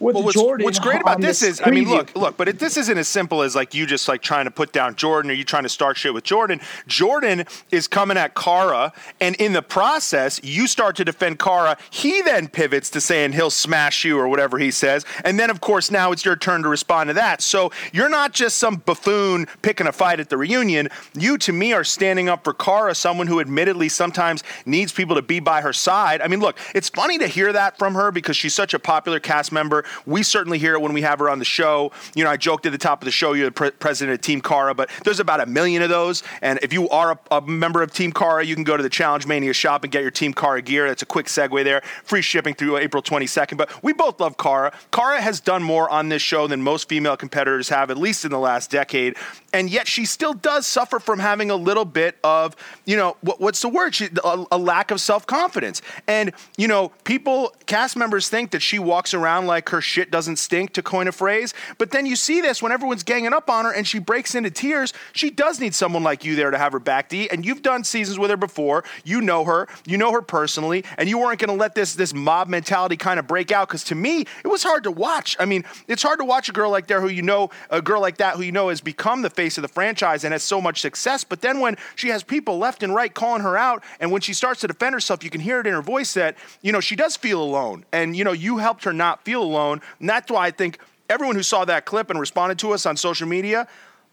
with 0.00 0.14
well, 0.14 0.24
what's, 0.24 0.34
Jordan. 0.34 0.64
What's 0.64 0.78
great 0.78 1.00
about 1.00 1.20
this 1.20 1.42
is, 1.42 1.60
I 1.64 1.70
mean, 1.70 1.88
look, 1.88 2.14
look, 2.14 2.36
but 2.36 2.48
it, 2.48 2.58
this 2.58 2.76
isn't 2.76 2.98
as 2.98 3.08
simple 3.08 3.42
as 3.42 3.54
like 3.54 3.74
you 3.74 3.86
just 3.86 4.08
like 4.08 4.22
trying 4.22 4.44
to 4.44 4.50
put 4.50 4.72
down 4.72 4.94
Jordan 4.94 5.30
or 5.30 5.34
you 5.34 5.44
trying 5.44 5.64
to 5.64 5.68
start 5.68 5.96
shit 5.96 6.14
with 6.14 6.24
Jordan. 6.24 6.60
Jordan 6.86 7.44
is 7.70 7.88
coming 7.88 8.16
at 8.16 8.34
Cara, 8.34 8.92
and 9.20 9.34
in 9.36 9.52
the 9.52 9.62
process, 9.62 10.40
you 10.42 10.66
start 10.66 10.96
to 10.96 11.04
defend 11.04 11.38
Cara. 11.38 11.76
He 11.90 12.22
then 12.22 12.48
pivots 12.48 12.90
to 12.90 13.00
saying 13.00 13.32
he'll 13.32 13.50
smash 13.50 14.04
you 14.04 14.18
or 14.18 14.28
whatever 14.28 14.58
he 14.58 14.70
says, 14.70 15.04
and 15.24 15.38
then 15.38 15.50
of 15.50 15.60
course 15.60 15.90
now 15.90 16.12
it's 16.12 16.24
your 16.24 16.36
turn 16.36 16.62
to 16.62 16.68
respond 16.68 17.08
to 17.08 17.14
that. 17.14 17.42
So 17.42 17.72
you're 17.92 18.08
not 18.08 18.32
just 18.32 18.58
some 18.58 18.76
buffoon 18.76 19.46
picking 19.62 19.86
a 19.86 19.92
fight 19.92 20.20
at 20.20 20.28
the 20.28 20.36
reunion. 20.36 20.88
You, 21.14 21.38
to 21.38 21.52
me, 21.52 21.72
are 21.72 21.84
standing 21.84 22.28
up 22.28 22.44
for 22.44 22.52
Cara, 22.52 22.94
someone 22.94 23.26
who 23.26 23.40
admittedly 23.40 23.88
sometimes 23.88 24.42
needs 24.64 24.92
people 24.92 25.16
to 25.16 25.22
be 25.22 25.40
by 25.40 25.60
her 25.60 25.72
side. 25.72 26.20
I 26.20 26.28
mean, 26.28 26.40
look, 26.40 26.58
it's 26.74 26.88
funny 26.88 27.18
to 27.18 27.26
hear 27.26 27.52
that 27.52 27.78
from 27.78 27.94
her 27.94 28.10
because 28.10 28.36
she's 28.36 28.54
such 28.54 28.74
a 28.74 28.78
popular 28.78 29.20
cast 29.20 29.52
member. 29.52 29.84
We 30.06 30.22
certainly 30.22 30.58
hear 30.58 30.74
it 30.74 30.80
when 30.80 30.92
we 30.92 31.02
have 31.02 31.18
her 31.18 31.30
on 31.30 31.38
the 31.38 31.44
show. 31.44 31.92
You 32.14 32.24
know, 32.24 32.30
I 32.30 32.36
joked 32.36 32.66
at 32.66 32.72
the 32.72 32.78
top 32.78 33.02
of 33.02 33.04
the 33.04 33.10
show, 33.10 33.32
you're 33.32 33.46
the 33.46 33.52
pre- 33.52 33.70
president 33.70 34.14
of 34.14 34.20
Team 34.20 34.40
Cara, 34.40 34.74
but 34.74 34.90
there's 35.04 35.20
about 35.20 35.40
a 35.40 35.46
million 35.46 35.82
of 35.82 35.88
those. 35.88 36.22
And 36.42 36.58
if 36.62 36.72
you 36.72 36.88
are 36.90 37.12
a, 37.12 37.36
a, 37.36 37.40
member 37.40 37.82
of 37.82 37.92
Team 37.92 38.12
Cara, 38.12 38.44
you 38.44 38.54
can 38.54 38.64
go 38.64 38.76
to 38.76 38.82
the 38.82 38.88
Challenge 38.88 39.26
Mania 39.26 39.52
shop 39.52 39.84
and 39.84 39.92
get 39.92 40.02
your 40.02 40.10
Team 40.10 40.32
Cara 40.32 40.62
gear. 40.62 40.88
That's 40.88 41.02
a 41.02 41.06
quick 41.06 41.26
segue 41.26 41.64
there. 41.64 41.82
Free 42.04 42.22
shipping 42.22 42.54
through 42.54 42.76
April 42.78 43.02
22nd. 43.02 43.56
But 43.56 43.82
we 43.82 43.92
both 43.92 44.20
love 44.20 44.36
Cara. 44.36 44.72
Cara 44.92 45.20
has 45.20 45.40
done 45.40 45.62
more 45.62 45.88
on 45.90 46.08
this 46.08 46.22
show 46.22 46.46
than 46.46 46.62
most 46.62 46.88
female 46.88 47.16
competitors 47.16 47.68
have, 47.68 47.90
at 47.90 47.98
least 47.98 48.24
in 48.24 48.30
the 48.30 48.38
last 48.38 48.70
decade. 48.70 49.16
And 49.52 49.70
yet 49.70 49.88
she 49.88 50.04
still 50.04 50.34
does 50.34 50.66
suffer 50.66 50.98
from 50.98 51.18
having 51.18 51.50
a 51.50 51.56
little 51.56 51.84
bit 51.84 52.18
of, 52.22 52.54
you 52.84 52.96
know, 52.96 53.16
what, 53.22 53.40
what's 53.40 53.62
the 53.62 53.68
word? 53.68 53.94
She, 53.94 54.08
a, 54.22 54.44
a 54.52 54.58
lack 54.58 54.90
of 54.90 55.00
self 55.00 55.26
confidence. 55.26 55.80
And, 56.06 56.32
you 56.56 56.68
know, 56.68 56.90
people, 57.04 57.54
cast 57.66 57.96
members 57.96 58.28
think 58.28 58.50
that 58.50 58.60
she 58.60 58.78
walks 58.78 59.14
around 59.14 59.46
like 59.46 59.68
her 59.70 59.77
shit 59.80 60.10
doesn't 60.10 60.36
stink, 60.36 60.72
to 60.72 60.82
coin 60.82 61.08
a 61.08 61.12
phrase. 61.12 61.54
But 61.76 61.90
then 61.90 62.06
you 62.06 62.16
see 62.16 62.40
this 62.40 62.62
when 62.62 62.72
everyone's 62.72 63.02
ganging 63.02 63.32
up 63.32 63.50
on 63.50 63.64
her 63.64 63.72
and 63.72 63.86
she 63.86 63.98
breaks 63.98 64.34
into 64.34 64.50
tears. 64.50 64.92
She 65.12 65.30
does 65.30 65.60
need 65.60 65.74
someone 65.74 66.02
like 66.02 66.24
you 66.24 66.34
there 66.34 66.50
to 66.50 66.58
have 66.58 66.72
her 66.72 66.80
back, 66.80 67.08
D. 67.08 67.28
And 67.30 67.44
you've 67.44 67.62
done 67.62 67.84
seasons 67.84 68.18
with 68.18 68.30
her 68.30 68.36
before. 68.36 68.84
You 69.04 69.20
know 69.20 69.44
her. 69.44 69.68
You 69.86 69.98
know 69.98 70.12
her 70.12 70.22
personally. 70.22 70.84
And 70.96 71.08
you 71.08 71.18
weren't 71.18 71.40
going 71.40 71.50
to 71.50 71.54
let 71.54 71.74
this, 71.74 71.94
this 71.94 72.14
mob 72.14 72.48
mentality 72.48 72.96
kind 72.96 73.18
of 73.18 73.26
break 73.26 73.52
out. 73.52 73.68
Because 73.68 73.84
to 73.84 73.94
me, 73.94 74.20
it 74.44 74.48
was 74.48 74.62
hard 74.62 74.84
to 74.84 74.90
watch. 74.90 75.36
I 75.38 75.44
mean, 75.44 75.64
it's 75.86 76.02
hard 76.02 76.18
to 76.20 76.24
watch 76.24 76.48
a 76.48 76.52
girl 76.52 76.70
like 76.70 76.86
there 76.86 77.00
who 77.00 77.08
you 77.08 77.22
know, 77.22 77.50
a 77.70 77.82
girl 77.82 78.00
like 78.00 78.18
that 78.18 78.36
who 78.36 78.42
you 78.42 78.52
know 78.52 78.68
has 78.68 78.80
become 78.80 79.22
the 79.22 79.30
face 79.30 79.58
of 79.58 79.62
the 79.62 79.68
franchise 79.68 80.24
and 80.24 80.32
has 80.32 80.42
so 80.42 80.60
much 80.60 80.80
success. 80.80 81.24
But 81.24 81.40
then 81.40 81.60
when 81.60 81.76
she 81.96 82.08
has 82.08 82.22
people 82.22 82.58
left 82.58 82.82
and 82.82 82.94
right 82.94 83.12
calling 83.12 83.42
her 83.42 83.56
out, 83.56 83.82
and 84.00 84.10
when 84.12 84.20
she 84.20 84.32
starts 84.32 84.60
to 84.60 84.66
defend 84.66 84.94
herself, 84.94 85.24
you 85.24 85.30
can 85.30 85.40
hear 85.40 85.60
it 85.60 85.66
in 85.66 85.72
her 85.72 85.82
voice 85.82 86.14
that, 86.14 86.36
you 86.62 86.72
know, 86.72 86.80
she 86.80 86.96
does 86.96 87.16
feel 87.16 87.42
alone. 87.42 87.84
And, 87.92 88.16
you 88.16 88.24
know, 88.24 88.32
you 88.32 88.58
helped 88.58 88.84
her 88.84 88.92
not 88.92 89.24
feel 89.24 89.42
alone. 89.42 89.67
And 89.72 90.08
that's 90.08 90.30
why 90.30 90.46
I 90.46 90.50
think 90.50 90.78
everyone 91.08 91.36
who 91.36 91.42
saw 91.42 91.64
that 91.64 91.84
clip 91.84 92.10
and 92.10 92.20
responded 92.20 92.58
to 92.60 92.72
us 92.72 92.86
on 92.86 92.96
social 92.96 93.28
media 93.28 93.68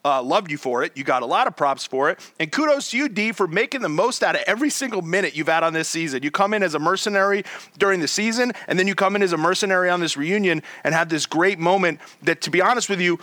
uh, 0.06 0.22
loved 0.22 0.52
you 0.52 0.58
for 0.58 0.84
it. 0.84 0.96
You 0.96 1.04
got 1.04 1.24
a 1.24 1.26
lot 1.26 1.48
of 1.48 1.56
props 1.56 1.86
for 1.86 2.12
it. 2.12 2.20
And 2.40 2.52
kudos 2.52 2.92
to 2.92 2.98
you, 2.98 3.10
D, 3.10 3.32
for 3.32 3.48
making 3.48 3.82
the 3.82 3.90
most 3.90 4.24
out 4.24 4.36
of 4.36 4.42
every 4.46 4.70
single 4.70 5.02
minute 5.02 5.36
you've 5.36 5.48
had 5.48 5.64
on 5.64 5.74
this 5.74 5.90
season. 5.90 6.22
You 6.22 6.30
come 6.30 6.54
in 6.54 6.62
as 6.62 6.76
a 6.76 6.80
mercenary 6.80 7.44
during 7.80 8.00
the 8.00 8.08
season, 8.08 8.54
and 8.68 8.78
then 8.78 8.88
you 8.88 8.94
come 8.94 9.16
in 9.16 9.24
as 9.24 9.34
a 9.34 9.38
mercenary 9.38 9.90
on 9.90 10.00
this 10.00 10.16
reunion 10.16 10.62
and 10.84 10.94
have 10.94 11.10
this 11.10 11.26
great 11.26 11.58
moment 11.58 12.00
that, 12.22 12.42
to 12.42 12.52
be 12.52 12.62
honest 12.62 12.88
with 12.88 13.02
you, 13.02 13.18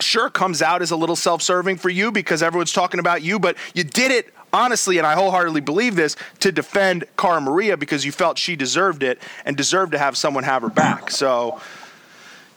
sure 0.00 0.28
comes 0.28 0.62
out 0.62 0.82
as 0.82 0.90
a 0.90 0.96
little 0.96 1.16
self 1.16 1.42
serving 1.42 1.76
for 1.76 1.90
you 1.90 2.10
because 2.10 2.42
everyone's 2.42 2.72
talking 2.72 2.98
about 2.98 3.22
you, 3.22 3.38
but 3.38 3.56
you 3.74 3.84
did 3.84 4.10
it 4.10 4.34
honestly, 4.56 4.98
and 4.98 5.06
I 5.06 5.14
wholeheartedly 5.14 5.60
believe 5.60 5.96
this, 5.96 6.16
to 6.40 6.50
defend 6.50 7.04
Cara 7.16 7.40
Maria 7.40 7.76
because 7.76 8.04
you 8.04 8.12
felt 8.12 8.38
she 8.38 8.56
deserved 8.56 9.02
it 9.02 9.20
and 9.44 9.56
deserved 9.56 9.92
to 9.92 9.98
have 9.98 10.16
someone 10.16 10.44
have 10.44 10.62
her 10.62 10.70
back. 10.70 11.10
So, 11.10 11.60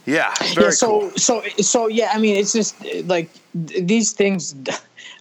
yeah, 0.06 0.34
yeah. 0.58 0.70
So, 0.70 1.02
cool. 1.02 1.12
so, 1.12 1.44
so, 1.58 1.88
yeah. 1.88 2.12
I 2.14 2.20
mean, 2.20 2.38
it's 2.38 2.54
just 2.54 2.76
like 3.06 3.30
these 3.54 4.14
things 4.14 4.56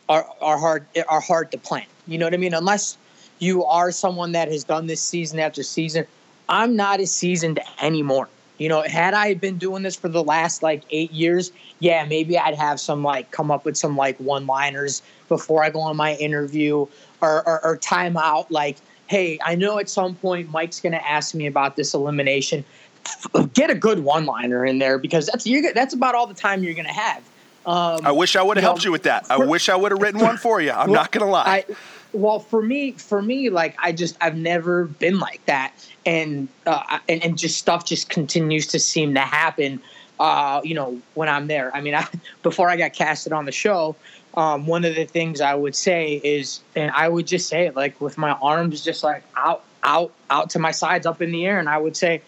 are 0.08 0.26
are 0.40 0.58
hard 0.58 0.86
are 1.08 1.20
hard 1.20 1.50
to 1.52 1.58
plan. 1.58 1.86
You 2.06 2.18
know 2.18 2.26
what 2.26 2.34
I 2.34 2.38
mean? 2.38 2.54
Unless 2.54 2.96
you 3.38 3.64
are 3.64 3.90
someone 3.90 4.32
that 4.32 4.48
has 4.48 4.64
done 4.64 4.86
this 4.86 5.02
season 5.02 5.38
after 5.38 5.62
season. 5.62 6.06
I'm 6.48 6.76
not 6.76 7.00
as 7.00 7.12
seasoned 7.12 7.60
anymore. 7.80 8.28
You 8.58 8.68
know, 8.68 8.82
had 8.82 9.14
I 9.14 9.34
been 9.34 9.58
doing 9.58 9.84
this 9.84 9.94
for 9.94 10.08
the 10.08 10.24
last 10.24 10.62
like 10.62 10.82
eight 10.90 11.12
years, 11.12 11.52
yeah, 11.78 12.04
maybe 12.04 12.36
I'd 12.36 12.56
have 12.56 12.80
some 12.80 13.04
like 13.04 13.30
come 13.30 13.50
up 13.50 13.64
with 13.64 13.76
some 13.76 13.96
like 13.96 14.18
one 14.18 14.46
liners 14.46 15.02
before 15.28 15.62
I 15.62 15.70
go 15.70 15.80
on 15.80 15.96
my 15.96 16.14
interview 16.16 16.86
or, 17.20 17.46
or, 17.46 17.64
or 17.64 17.76
time 17.76 18.16
out 18.16 18.50
like, 18.50 18.76
hey, 19.06 19.38
I 19.44 19.54
know 19.54 19.78
at 19.78 19.88
some 19.88 20.14
point 20.14 20.50
Mike's 20.50 20.80
going 20.80 20.92
to 20.92 21.08
ask 21.08 21.34
me 21.34 21.46
about 21.46 21.76
this 21.76 21.94
elimination. 21.94 22.64
Get 23.54 23.70
a 23.70 23.74
good 23.74 24.00
one 24.00 24.26
liner 24.26 24.64
in 24.64 24.78
there 24.78 24.98
because 24.98 25.26
that's 25.26 25.46
you 25.46 25.72
that's 25.72 25.94
about 25.94 26.14
all 26.14 26.26
the 26.26 26.34
time 26.34 26.62
you're 26.62 26.74
going 26.74 26.86
to 26.86 26.92
have. 26.92 27.22
Um, 27.66 28.00
I 28.02 28.12
wish 28.12 28.34
I 28.36 28.42
would 28.42 28.56
have 28.56 28.64
helped 28.64 28.80
know, 28.80 28.86
you 28.86 28.92
with 28.92 29.02
that. 29.02 29.26
I 29.30 29.36
wish 29.36 29.68
I 29.68 29.76
would 29.76 29.92
have 29.92 30.00
written 30.00 30.20
one 30.20 30.38
for 30.38 30.60
you. 30.60 30.70
I'm 30.70 30.90
well, 30.90 31.02
not 31.02 31.12
going 31.12 31.26
to 31.26 31.30
lie. 31.30 31.64
I, 31.68 31.76
well, 32.12 32.38
for 32.38 32.62
me, 32.62 32.92
for 32.92 33.20
me, 33.20 33.50
like 33.50 33.76
I 33.78 33.92
just 33.92 34.16
I've 34.20 34.36
never 34.36 34.86
been 34.86 35.18
like 35.18 35.44
that, 35.46 35.74
and 36.06 36.48
uh, 36.66 36.98
and 37.08 37.22
and 37.22 37.36
just 37.36 37.58
stuff 37.58 37.84
just 37.84 38.08
continues 38.08 38.66
to 38.68 38.78
seem 38.78 39.14
to 39.14 39.20
happen. 39.20 39.82
Uh, 40.18 40.60
you 40.64 40.74
know, 40.74 41.00
when 41.14 41.28
I'm 41.28 41.46
there. 41.46 41.74
I 41.76 41.80
mean, 41.80 41.94
I, 41.96 42.06
before 42.42 42.68
I 42.68 42.76
got 42.76 42.92
casted 42.92 43.32
on 43.32 43.44
the 43.44 43.52
show, 43.52 43.94
um, 44.38 44.66
one 44.66 44.84
of 44.84 44.94
the 44.94 45.04
things 45.04 45.40
I 45.40 45.52
would 45.52 45.74
say 45.74 46.20
is, 46.22 46.60
and 46.76 46.92
I 46.92 47.08
would 47.08 47.26
just 47.26 47.48
say 47.48 47.66
it 47.66 47.74
like 47.74 48.00
with 48.00 48.16
my 48.16 48.30
arms 48.30 48.84
just 48.84 49.02
like 49.02 49.24
out, 49.36 49.64
out, 49.82 50.12
out 50.30 50.50
to 50.50 50.60
my 50.60 50.70
sides, 50.70 51.06
up 51.06 51.20
in 51.20 51.32
the 51.32 51.44
air, 51.44 51.58
and 51.58 51.68
I 51.68 51.76
would 51.76 51.96
say, 51.96 52.22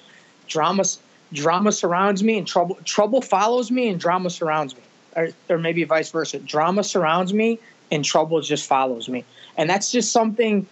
drama, 0.48 0.82
drama 1.32 1.70
surrounds 1.70 2.24
me, 2.24 2.36
and 2.36 2.48
trouble, 2.48 2.76
trouble 2.84 3.22
follows 3.22 3.70
me, 3.70 3.88
and 3.88 4.00
drama 4.00 4.28
surrounds 4.28 4.74
me, 4.74 4.82
or, 5.14 5.28
or 5.48 5.58
maybe 5.58 5.84
vice 5.84 6.10
versa. 6.10 6.40
Drama 6.40 6.82
surrounds 6.82 7.32
me, 7.32 7.60
and 7.92 8.04
trouble 8.04 8.40
just 8.40 8.66
follows 8.66 9.08
me, 9.08 9.24
and 9.56 9.70
that's 9.70 9.92
just 9.92 10.10
something 10.10 10.66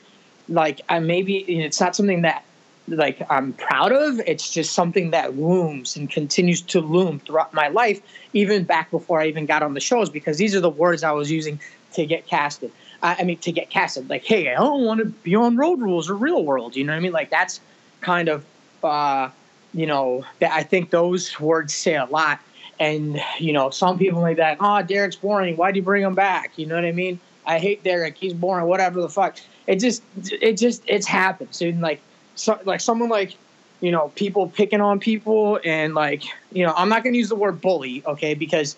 like 0.48 0.80
I 0.88 0.98
maybe 0.98 1.36
it's 1.36 1.80
not 1.80 1.94
something 1.94 2.22
that 2.22 2.42
like 2.90 3.22
I'm 3.30 3.52
proud 3.54 3.92
of. 3.92 4.20
It's 4.20 4.50
just 4.50 4.72
something 4.72 5.10
that 5.10 5.36
looms 5.36 5.96
and 5.96 6.10
continues 6.10 6.62
to 6.62 6.80
loom 6.80 7.20
throughout 7.20 7.54
my 7.54 7.68
life, 7.68 8.00
even 8.32 8.64
back 8.64 8.90
before 8.90 9.20
I 9.20 9.26
even 9.26 9.46
got 9.46 9.62
on 9.62 9.74
the 9.74 9.80
shows, 9.80 10.10
because 10.10 10.38
these 10.38 10.54
are 10.54 10.60
the 10.60 10.70
words 10.70 11.02
I 11.02 11.12
was 11.12 11.30
using 11.30 11.60
to 11.94 12.06
get 12.06 12.26
casted. 12.26 12.72
I, 13.02 13.22
mean, 13.22 13.38
to 13.38 13.52
get 13.52 13.70
casted. 13.70 14.10
Like, 14.10 14.24
hey, 14.24 14.52
I 14.52 14.56
don't 14.56 14.84
want 14.84 14.98
to 14.98 15.06
be 15.06 15.36
on 15.36 15.56
Road 15.56 15.80
Rules 15.80 16.10
or 16.10 16.14
Real 16.14 16.44
World. 16.44 16.74
You 16.74 16.84
know 16.84 16.92
what 16.92 16.98
I 16.98 17.00
mean? 17.00 17.12
Like 17.12 17.30
that's 17.30 17.60
kind 18.00 18.28
of, 18.28 18.44
uh, 18.82 19.30
you 19.72 19.86
know, 19.86 20.24
I 20.40 20.64
think 20.64 20.90
those 20.90 21.38
words 21.38 21.74
say 21.74 21.94
a 21.94 22.06
lot. 22.06 22.40
And 22.80 23.20
you 23.38 23.52
know, 23.52 23.70
some 23.70 23.98
people 23.98 24.20
like 24.20 24.36
that. 24.38 24.58
Oh, 24.60 24.82
Derrick's 24.82 25.16
boring. 25.16 25.56
Why 25.56 25.72
do 25.72 25.78
you 25.78 25.84
bring 25.84 26.02
him 26.02 26.14
back? 26.14 26.52
You 26.56 26.66
know 26.66 26.74
what 26.74 26.84
I 26.84 26.92
mean? 26.92 27.20
I 27.46 27.58
hate 27.58 27.82
Derrick. 27.82 28.16
He's 28.16 28.34
boring. 28.34 28.66
Whatever 28.66 29.00
the 29.00 29.08
fuck. 29.08 29.38
It 29.66 29.76
just, 29.76 30.02
it 30.32 30.54
just, 30.54 30.82
it's 30.86 31.06
happened. 31.06 31.50
So 31.52 31.66
like, 31.66 32.00
so, 32.38 32.58
like 32.64 32.80
someone 32.80 33.08
like, 33.08 33.34
you 33.80 33.92
know, 33.92 34.10
people 34.14 34.48
picking 34.48 34.80
on 34.80 34.98
people 35.00 35.60
and 35.64 35.94
like, 35.94 36.22
you 36.52 36.66
know, 36.66 36.72
I'm 36.76 36.88
not 36.88 37.04
gonna 37.04 37.16
use 37.16 37.28
the 37.28 37.36
word 37.36 37.60
bully, 37.60 38.02
okay, 38.06 38.34
because 38.34 38.76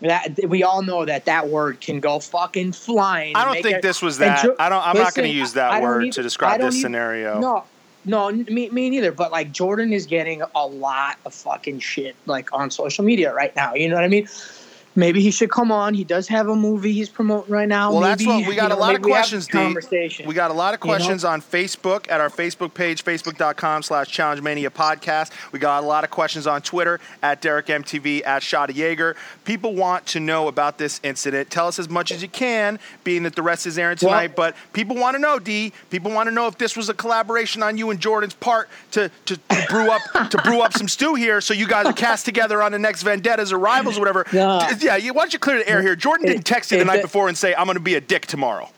that 0.00 0.38
we 0.48 0.62
all 0.62 0.82
know 0.82 1.04
that 1.04 1.24
that 1.24 1.48
word 1.48 1.80
can 1.80 2.00
go 2.00 2.18
fucking 2.18 2.72
flying. 2.72 3.34
I 3.34 3.44
don't 3.44 3.62
think 3.62 3.76
it, 3.78 3.82
this 3.82 4.02
was 4.02 4.18
that. 4.18 4.42
Jo- 4.42 4.56
I 4.58 4.68
don't. 4.68 4.86
I'm 4.86 4.94
listen, 4.94 5.04
not 5.04 5.14
going 5.14 5.28
to 5.30 5.34
use 5.34 5.54
that 5.54 5.82
word 5.82 6.04
either- 6.04 6.12
to 6.12 6.22
describe 6.22 6.60
this 6.60 6.74
either- 6.74 6.82
scenario. 6.82 7.40
No, 7.40 7.64
no, 8.04 8.30
me, 8.30 8.68
me 8.70 8.90
neither. 8.90 9.10
But 9.12 9.32
like 9.32 9.52
Jordan 9.52 9.92
is 9.92 10.06
getting 10.06 10.42
a 10.54 10.66
lot 10.66 11.16
of 11.24 11.34
fucking 11.34 11.80
shit 11.80 12.14
like 12.26 12.52
on 12.52 12.70
social 12.70 13.04
media 13.04 13.32
right 13.32 13.54
now. 13.56 13.74
You 13.74 13.88
know 13.88 13.94
what 13.94 14.04
I 14.04 14.08
mean? 14.08 14.28
Maybe 14.96 15.20
he 15.20 15.30
should 15.30 15.50
come 15.50 15.70
on. 15.70 15.94
He 15.94 16.04
does 16.04 16.26
have 16.28 16.48
a 16.48 16.56
movie 16.56 16.92
he's 16.92 17.08
promoting 17.08 17.52
right 17.52 17.68
now. 17.68 17.92
Well, 17.92 18.00
maybe, 18.00 18.24
that's 18.24 18.26
what 18.26 18.48
we 18.48 18.54
got 18.56 18.70
you 18.70 18.76
a 18.76 18.80
lot 18.80 18.94
of 18.94 19.02
maybe 19.02 19.06
we 19.06 19.12
have 19.12 19.20
questions. 19.20 19.46
Conversation. 19.46 20.26
We 20.26 20.34
got 20.34 20.50
a 20.50 20.54
lot 20.54 20.74
of 20.74 20.80
You 20.82 20.88
know? 20.88 20.96
questions 20.96 21.24
on 21.24 21.42
Facebook 21.42 22.10
at 22.10 22.20
our 22.20 22.30
Facebook 22.30 22.72
page, 22.72 23.04
facebook.com 23.04 23.82
slash 23.82 24.08
Challenge 24.10 24.40
Mania 24.40 24.70
Podcast. 24.70 25.30
We 25.52 25.58
got 25.58 25.84
a 25.84 25.86
lot 25.86 26.02
of 26.04 26.10
questions 26.10 26.46
on 26.46 26.62
Twitter 26.62 26.98
at 27.22 27.42
Derrick 27.42 27.66
MTV, 27.66 28.26
at 28.26 28.42
Shot 28.42 28.70
of 28.70 28.76
Yager. 28.76 29.16
People 29.44 29.74
want 29.74 30.06
to 30.06 30.20
know 30.20 30.48
about 30.48 30.78
this 30.78 30.98
incident. 31.02 31.50
Tell 31.50 31.68
us 31.68 31.78
as 31.78 31.88
much 31.88 32.10
as 32.10 32.22
you 32.22 32.28
can, 32.28 32.78
being 33.04 33.22
that 33.24 33.34
the 33.36 33.42
rest 33.42 33.66
is 33.66 33.78
airing 33.78 33.98
tonight. 33.98 34.34
but 34.34 34.56
people 34.72 34.96
want 34.96 35.14
to 35.14 35.18
know, 35.18 35.38
D. 35.38 35.72
People 35.90 36.10
want 36.10 36.26
to 36.28 36.34
know 36.34 36.46
if 36.46 36.56
this 36.56 36.76
was 36.76 36.88
a 36.88 36.94
collaboration 36.94 37.62
on 37.62 37.76
you 37.76 37.90
and 37.90 38.00
Jordan's 38.00 38.34
part 38.34 38.68
to, 38.92 39.10
to, 39.26 39.36
to 39.36 39.66
brew 39.68 39.90
up 39.90 40.30
to 40.30 40.38
brew 40.38 40.60
up 40.60 40.72
some 40.72 40.88
stew 40.88 41.14
here, 41.14 41.40
so 41.40 41.52
you 41.52 41.66
guys 41.66 41.86
are 41.86 41.92
cast 41.92 42.24
together 42.24 42.62
on 42.62 42.72
the 42.72 42.78
next 42.78 43.02
vendettas 43.02 43.52
or 43.52 43.58
rivals 43.58 43.96
or 43.96 44.00
whatever. 44.00 44.24
No. 44.36 44.58
Yeah, 44.86 44.94
you, 44.94 45.12
why 45.12 45.22
don't 45.22 45.32
you 45.32 45.40
clear 45.40 45.58
the 45.58 45.68
air 45.68 45.82
here? 45.82 45.96
Jordan 45.96 46.28
didn't 46.28 46.46
text 46.46 46.70
you 46.70 46.78
the 46.78 46.84
night 46.84 47.02
before 47.02 47.26
and 47.26 47.36
say, 47.36 47.52
"I'm 47.56 47.66
going 47.66 47.74
to 47.74 47.80
be 47.80 47.96
a 47.96 48.00
dick 48.00 48.26
tomorrow." 48.26 48.70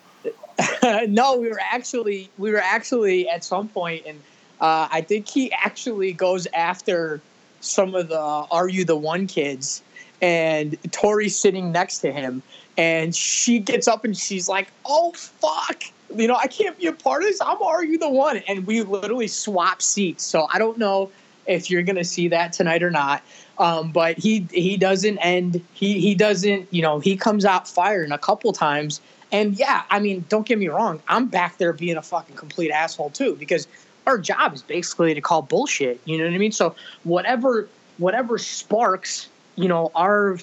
no, 1.07 1.37
we 1.37 1.49
were 1.51 1.61
actually 1.61 2.31
we 2.39 2.51
were 2.51 2.63
actually 2.63 3.29
at 3.29 3.45
some 3.45 3.69
point, 3.69 4.05
and 4.07 4.19
uh, 4.59 4.89
I 4.91 5.03
think 5.03 5.29
he 5.29 5.53
actually 5.53 6.15
goes 6.15 6.47
after 6.55 7.21
some 7.61 7.95
of 7.95 8.09
the 8.09 8.19
"Are 8.19 8.71
You 8.71 8.87
the 8.87 8.97
One" 8.97 9.27
kids, 9.27 9.83
and 10.23 10.79
Tori's 10.93 11.39
sitting 11.39 11.73
next 11.73 11.99
to 11.99 12.11
him, 12.11 12.43
and 12.79 13.15
she 13.15 13.59
gets 13.59 13.87
up 13.87 14.07
and 14.07 14.17
she's 14.17 14.49
like, 14.49 14.69
"Oh 14.87 15.13
fuck." 15.13 15.83
You 16.17 16.27
know, 16.27 16.37
I 16.37 16.47
can't 16.47 16.79
be 16.79 16.87
a 16.87 16.93
part 16.95 17.23
of 17.23 17.29
this. 17.29 17.39
I'm 17.43 17.61
Are 17.61 17.85
You 17.85 17.99
the 17.99 18.09
One? 18.09 18.39
And 18.49 18.67
we 18.67 18.81
literally 18.81 19.29
swap 19.29 19.83
seats. 19.83 20.25
So 20.25 20.49
I 20.51 20.59
don't 20.59 20.79
know 20.79 21.11
if 21.47 21.71
you're 21.71 21.83
gonna 21.83 22.03
see 22.03 22.29
that 22.29 22.55
tonight 22.55 22.83
or 22.83 22.91
not. 22.91 23.23
Um, 23.59 23.91
but 23.91 24.19
he 24.19 24.47
he 24.53 24.77
doesn't 24.77 25.19
end. 25.19 25.65
He 25.75 26.01
he 26.01 26.15
doesn't. 26.15 26.73
You 26.73 26.83
know, 26.83 27.01
he 27.01 27.17
comes 27.17 27.45
out 27.45 27.69
firing 27.69 28.13
a 28.13 28.19
couple 28.19 28.53
times. 28.53 29.01
And 29.31 29.59
yeah, 29.59 29.83
I 29.91 29.99
mean, 29.99 30.25
don't 30.29 30.47
get 30.47 30.59
me 30.59 30.69
wrong. 30.69 31.03
I'm 31.09 31.27
back 31.27 31.59
there 31.59 31.73
being 31.73 31.97
a 31.97 32.03
fucking 32.03 32.37
complete 32.37 32.71
asshole 32.71 33.11
too, 33.11 33.37
because 33.39 33.69
our 34.07 34.17
job 34.17 34.55
is 34.55 34.63
basically 34.63 35.13
to 35.13 35.21
call 35.21 35.43
bullshit. 35.43 36.01
You 36.07 36.19
know 36.19 36.25
what 36.25 36.33
I 36.33 36.39
mean? 36.39 36.53
So 36.53 36.75
whatever 37.05 37.69
whatever 37.99 38.39
sparks, 38.39 39.29
you 39.57 39.69
know, 39.69 39.91
our 39.95 40.39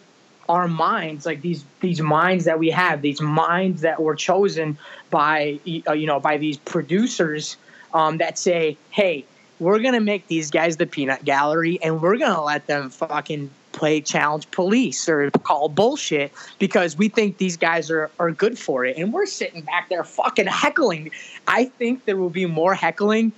our 0.48 0.68
minds, 0.68 1.26
like 1.26 1.42
these 1.42 1.64
these 1.80 2.02
minds 2.02 2.46
that 2.46 2.60
we 2.60 2.70
have, 2.70 3.02
these 3.02 3.22
minds 3.22 3.82
that 3.82 4.02
were 4.02 4.16
chosen 4.16 4.78
by 5.10 5.60
uh, 5.88 5.94
you 5.94 6.06
know 6.06 6.20
by 6.20 6.38
these 6.38 6.58
producers 6.58 7.58
um, 7.94 8.18
that 8.18 8.38
say, 8.38 8.78
hey, 8.92 9.26
we're 9.60 9.80
gonna 9.80 10.02
make 10.02 10.28
these 10.28 10.52
guys 10.52 10.78
the 10.78 10.86
peanut 10.86 11.24
gallery, 11.24 11.80
and 11.82 12.02
we're 12.02 12.18
gonna 12.18 12.44
let 12.44 12.68
them 12.68 12.90
fucking 12.90 13.50
play 13.72 14.00
challenge 14.00 14.50
police 14.52 15.08
or 15.10 15.30
call 15.44 15.68
bullshit 15.68 16.32
because 16.60 16.98
we 16.98 17.10
think 17.10 17.38
these 17.38 17.58
guys 17.58 17.92
are, 17.92 18.10
are 18.20 18.32
good 18.32 18.58
for 18.58 18.86
it. 18.86 18.98
And 18.98 19.12
we're 19.12 19.26
sitting 19.26 19.62
back 19.62 19.90
there 19.90 20.04
fucking 20.04 20.48
heckling. 20.48 21.12
I 21.48 21.66
think 21.66 22.06
there 22.06 22.16
will 22.16 22.30
be 22.30 22.46
more 22.46 22.74
heckling 22.74 23.34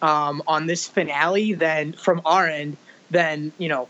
um, 0.00 0.42
on 0.46 0.66
this 0.66 0.86
finale 0.86 1.54
than 1.54 1.92
from 1.92 2.22
our 2.24 2.46
end 2.46 2.76
than 3.10 3.52
you 3.58 3.68
know 3.68 3.88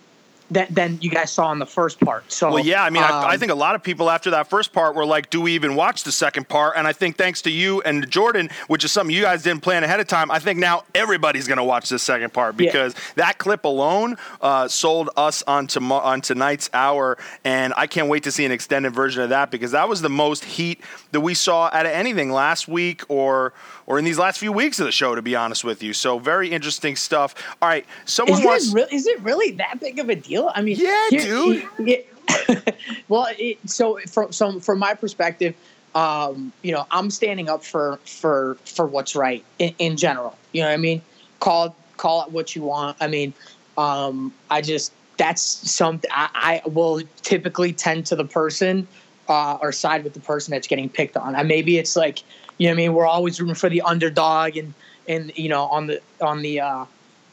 than, 0.51 0.67
than 0.71 0.99
you 1.01 1.11
guys 1.11 1.31
saw 1.31 1.53
in 1.53 1.59
the 1.59 1.67
first 1.67 2.01
part 2.01 2.31
so 2.31 2.53
Well, 2.53 2.65
yeah, 2.65 2.83
I 2.83 2.91
mean, 2.91 3.03
I, 3.03 3.09
I 3.09 3.35
um, 3.35 3.41
think 3.41 3.53
a 3.53 3.55
lot 3.55 3.75
of 3.75 3.83
people 3.83 4.11
after 4.11 4.31
that 4.31 4.49
first 4.49 4.73
part 4.73 4.95
were 4.95 5.07
like, 5.07 5.31
"Do 5.31 5.41
we 5.41 5.53
even 5.55 5.75
watch 5.77 6.05
the 6.05 6.13
second 6.13 6.49
part?" 6.49 6.75
And 6.77 6.87
I 6.87 6.93
think 6.93 7.17
thanks 7.17 7.43
to 7.43 7.51
you 7.51 7.81
and 7.83 8.09
Jordan, 8.11 8.51
which 8.69 8.85
is 8.85 8.93
something 8.93 9.15
you 9.15 9.23
guys 9.23 9.43
didn't 9.43 9.63
plan 9.63 9.85
ahead 9.85 10.01
of 10.01 10.07
time, 10.09 10.31
I 10.31 10.39
think 10.39 10.59
now 10.59 10.85
everybody's 10.95 11.47
going 11.47 11.59
to 11.59 11.65
watch 11.65 11.89
this 11.89 12.03
second 12.03 12.33
part 12.33 12.55
Yeah. 12.59 12.67
because 12.67 12.95
that 13.15 13.39
clip 13.39 13.65
alone 13.65 14.17
uh, 14.41 14.69
sold 14.69 15.11
us 15.17 15.43
on 15.47 15.67
tomo- 15.67 15.97
on 16.01 16.21
tonight's 16.21 16.69
hour, 16.73 17.17
and 17.45 17.73
I 17.77 17.87
can't 17.87 18.09
wait 18.09 18.25
to 18.25 18.33
see 18.33 18.45
an 18.45 18.53
extended 18.53 18.95
version 18.95 19.23
of 19.23 19.31
that 19.31 19.51
because 19.51 19.71
that 19.73 19.89
was 19.89 20.03
the 20.03 20.11
most 20.11 20.45
heat 20.45 20.81
that 21.13 21.21
we 21.21 21.35
saw 21.35 21.71
out 21.73 21.87
of 21.87 21.93
anything 21.93 22.31
last 22.33 22.69
week 22.69 23.03
or 23.09 23.53
or 23.87 23.99
in 23.99 24.05
these 24.05 24.19
last 24.19 24.39
few 24.39 24.53
weeks 24.53 24.79
of 24.79 24.87
the 24.87 24.93
show, 24.93 25.17
to 25.17 25.23
be 25.23 25.35
honest 25.35 25.65
with 25.65 25.83
you. 25.83 25.93
So 25.93 26.21
very 26.21 26.49
interesting 26.49 26.95
stuff. 26.95 27.35
All 27.61 27.69
right, 27.69 27.85
someone 28.05 28.39
Is 28.39 28.47
wants. 28.47 28.69
it, 28.69 28.75
really, 28.75 28.95
is 28.95 29.07
it 29.07 29.21
really 29.23 29.51
that 29.53 29.81
big 29.81 29.99
of 29.99 30.09
a 30.09 30.15
deal? 30.15 30.40
I 30.49 30.63
mean, 30.63 30.77
Yeah, 30.79 31.09
dude. 31.11 31.63
it- 31.81 32.07
well, 33.09 33.27
it, 33.39 33.59
so 33.67 33.99
from 34.09 34.33
so 34.33 34.61
from 34.61 34.79
my 34.79 34.95
perspective, 34.95 35.55
um, 35.95 36.53
you 36.63 36.73
know, 36.73 36.87
I'm 36.91 37.11
standing 37.11 37.49
up 37.49 37.65
for 37.65 37.99
for 38.05 38.57
for 38.65 38.87
what's 38.87 39.17
right 39.17 39.45
in, 39.59 39.75
in 39.79 39.97
general. 39.97 40.37
You 40.53 40.63
know 40.63 40.69
what 40.69 40.75
I 40.75 40.79
mean? 40.79 41.03
Call 41.41 41.75
call 41.97 42.23
it 42.25 42.31
what 42.31 42.55
you 42.55 42.63
want. 42.63 42.97
I 43.01 43.09
mean, 43.09 43.33
um, 43.77 44.33
I 44.51 44.61
just 44.61 44.93
that's 45.17 45.43
something 45.43 46.11
I, 46.15 46.63
I 46.65 46.69
will 46.69 47.03
typically 47.23 47.73
tend 47.73 48.07
to 48.07 48.17
the 48.17 48.25
person 48.25 48.87
uh, 49.29 49.59
or 49.61 49.73
side 49.73 50.05
with 50.05 50.15
the 50.15 50.21
person 50.21 50.53
that's 50.53 50.67
getting 50.67 50.89
picked 50.89 51.17
on. 51.17 51.35
And 51.35 51.47
maybe 51.47 51.79
it's 51.79 51.95
like, 51.95 52.23
you 52.59 52.67
know, 52.67 52.73
what 52.73 52.75
I 52.75 52.77
mean, 52.77 52.95
we're 52.95 53.07
always 53.07 53.41
rooting 53.41 53.55
for 53.55 53.69
the 53.69 53.83
underdog, 53.83 54.57
and 54.57 54.73
and 55.09 55.37
you 55.37 55.49
know, 55.49 55.65
on 55.65 55.89
the 55.89 56.01
on 56.21 56.43
the 56.43 56.61
uh, 56.61 56.85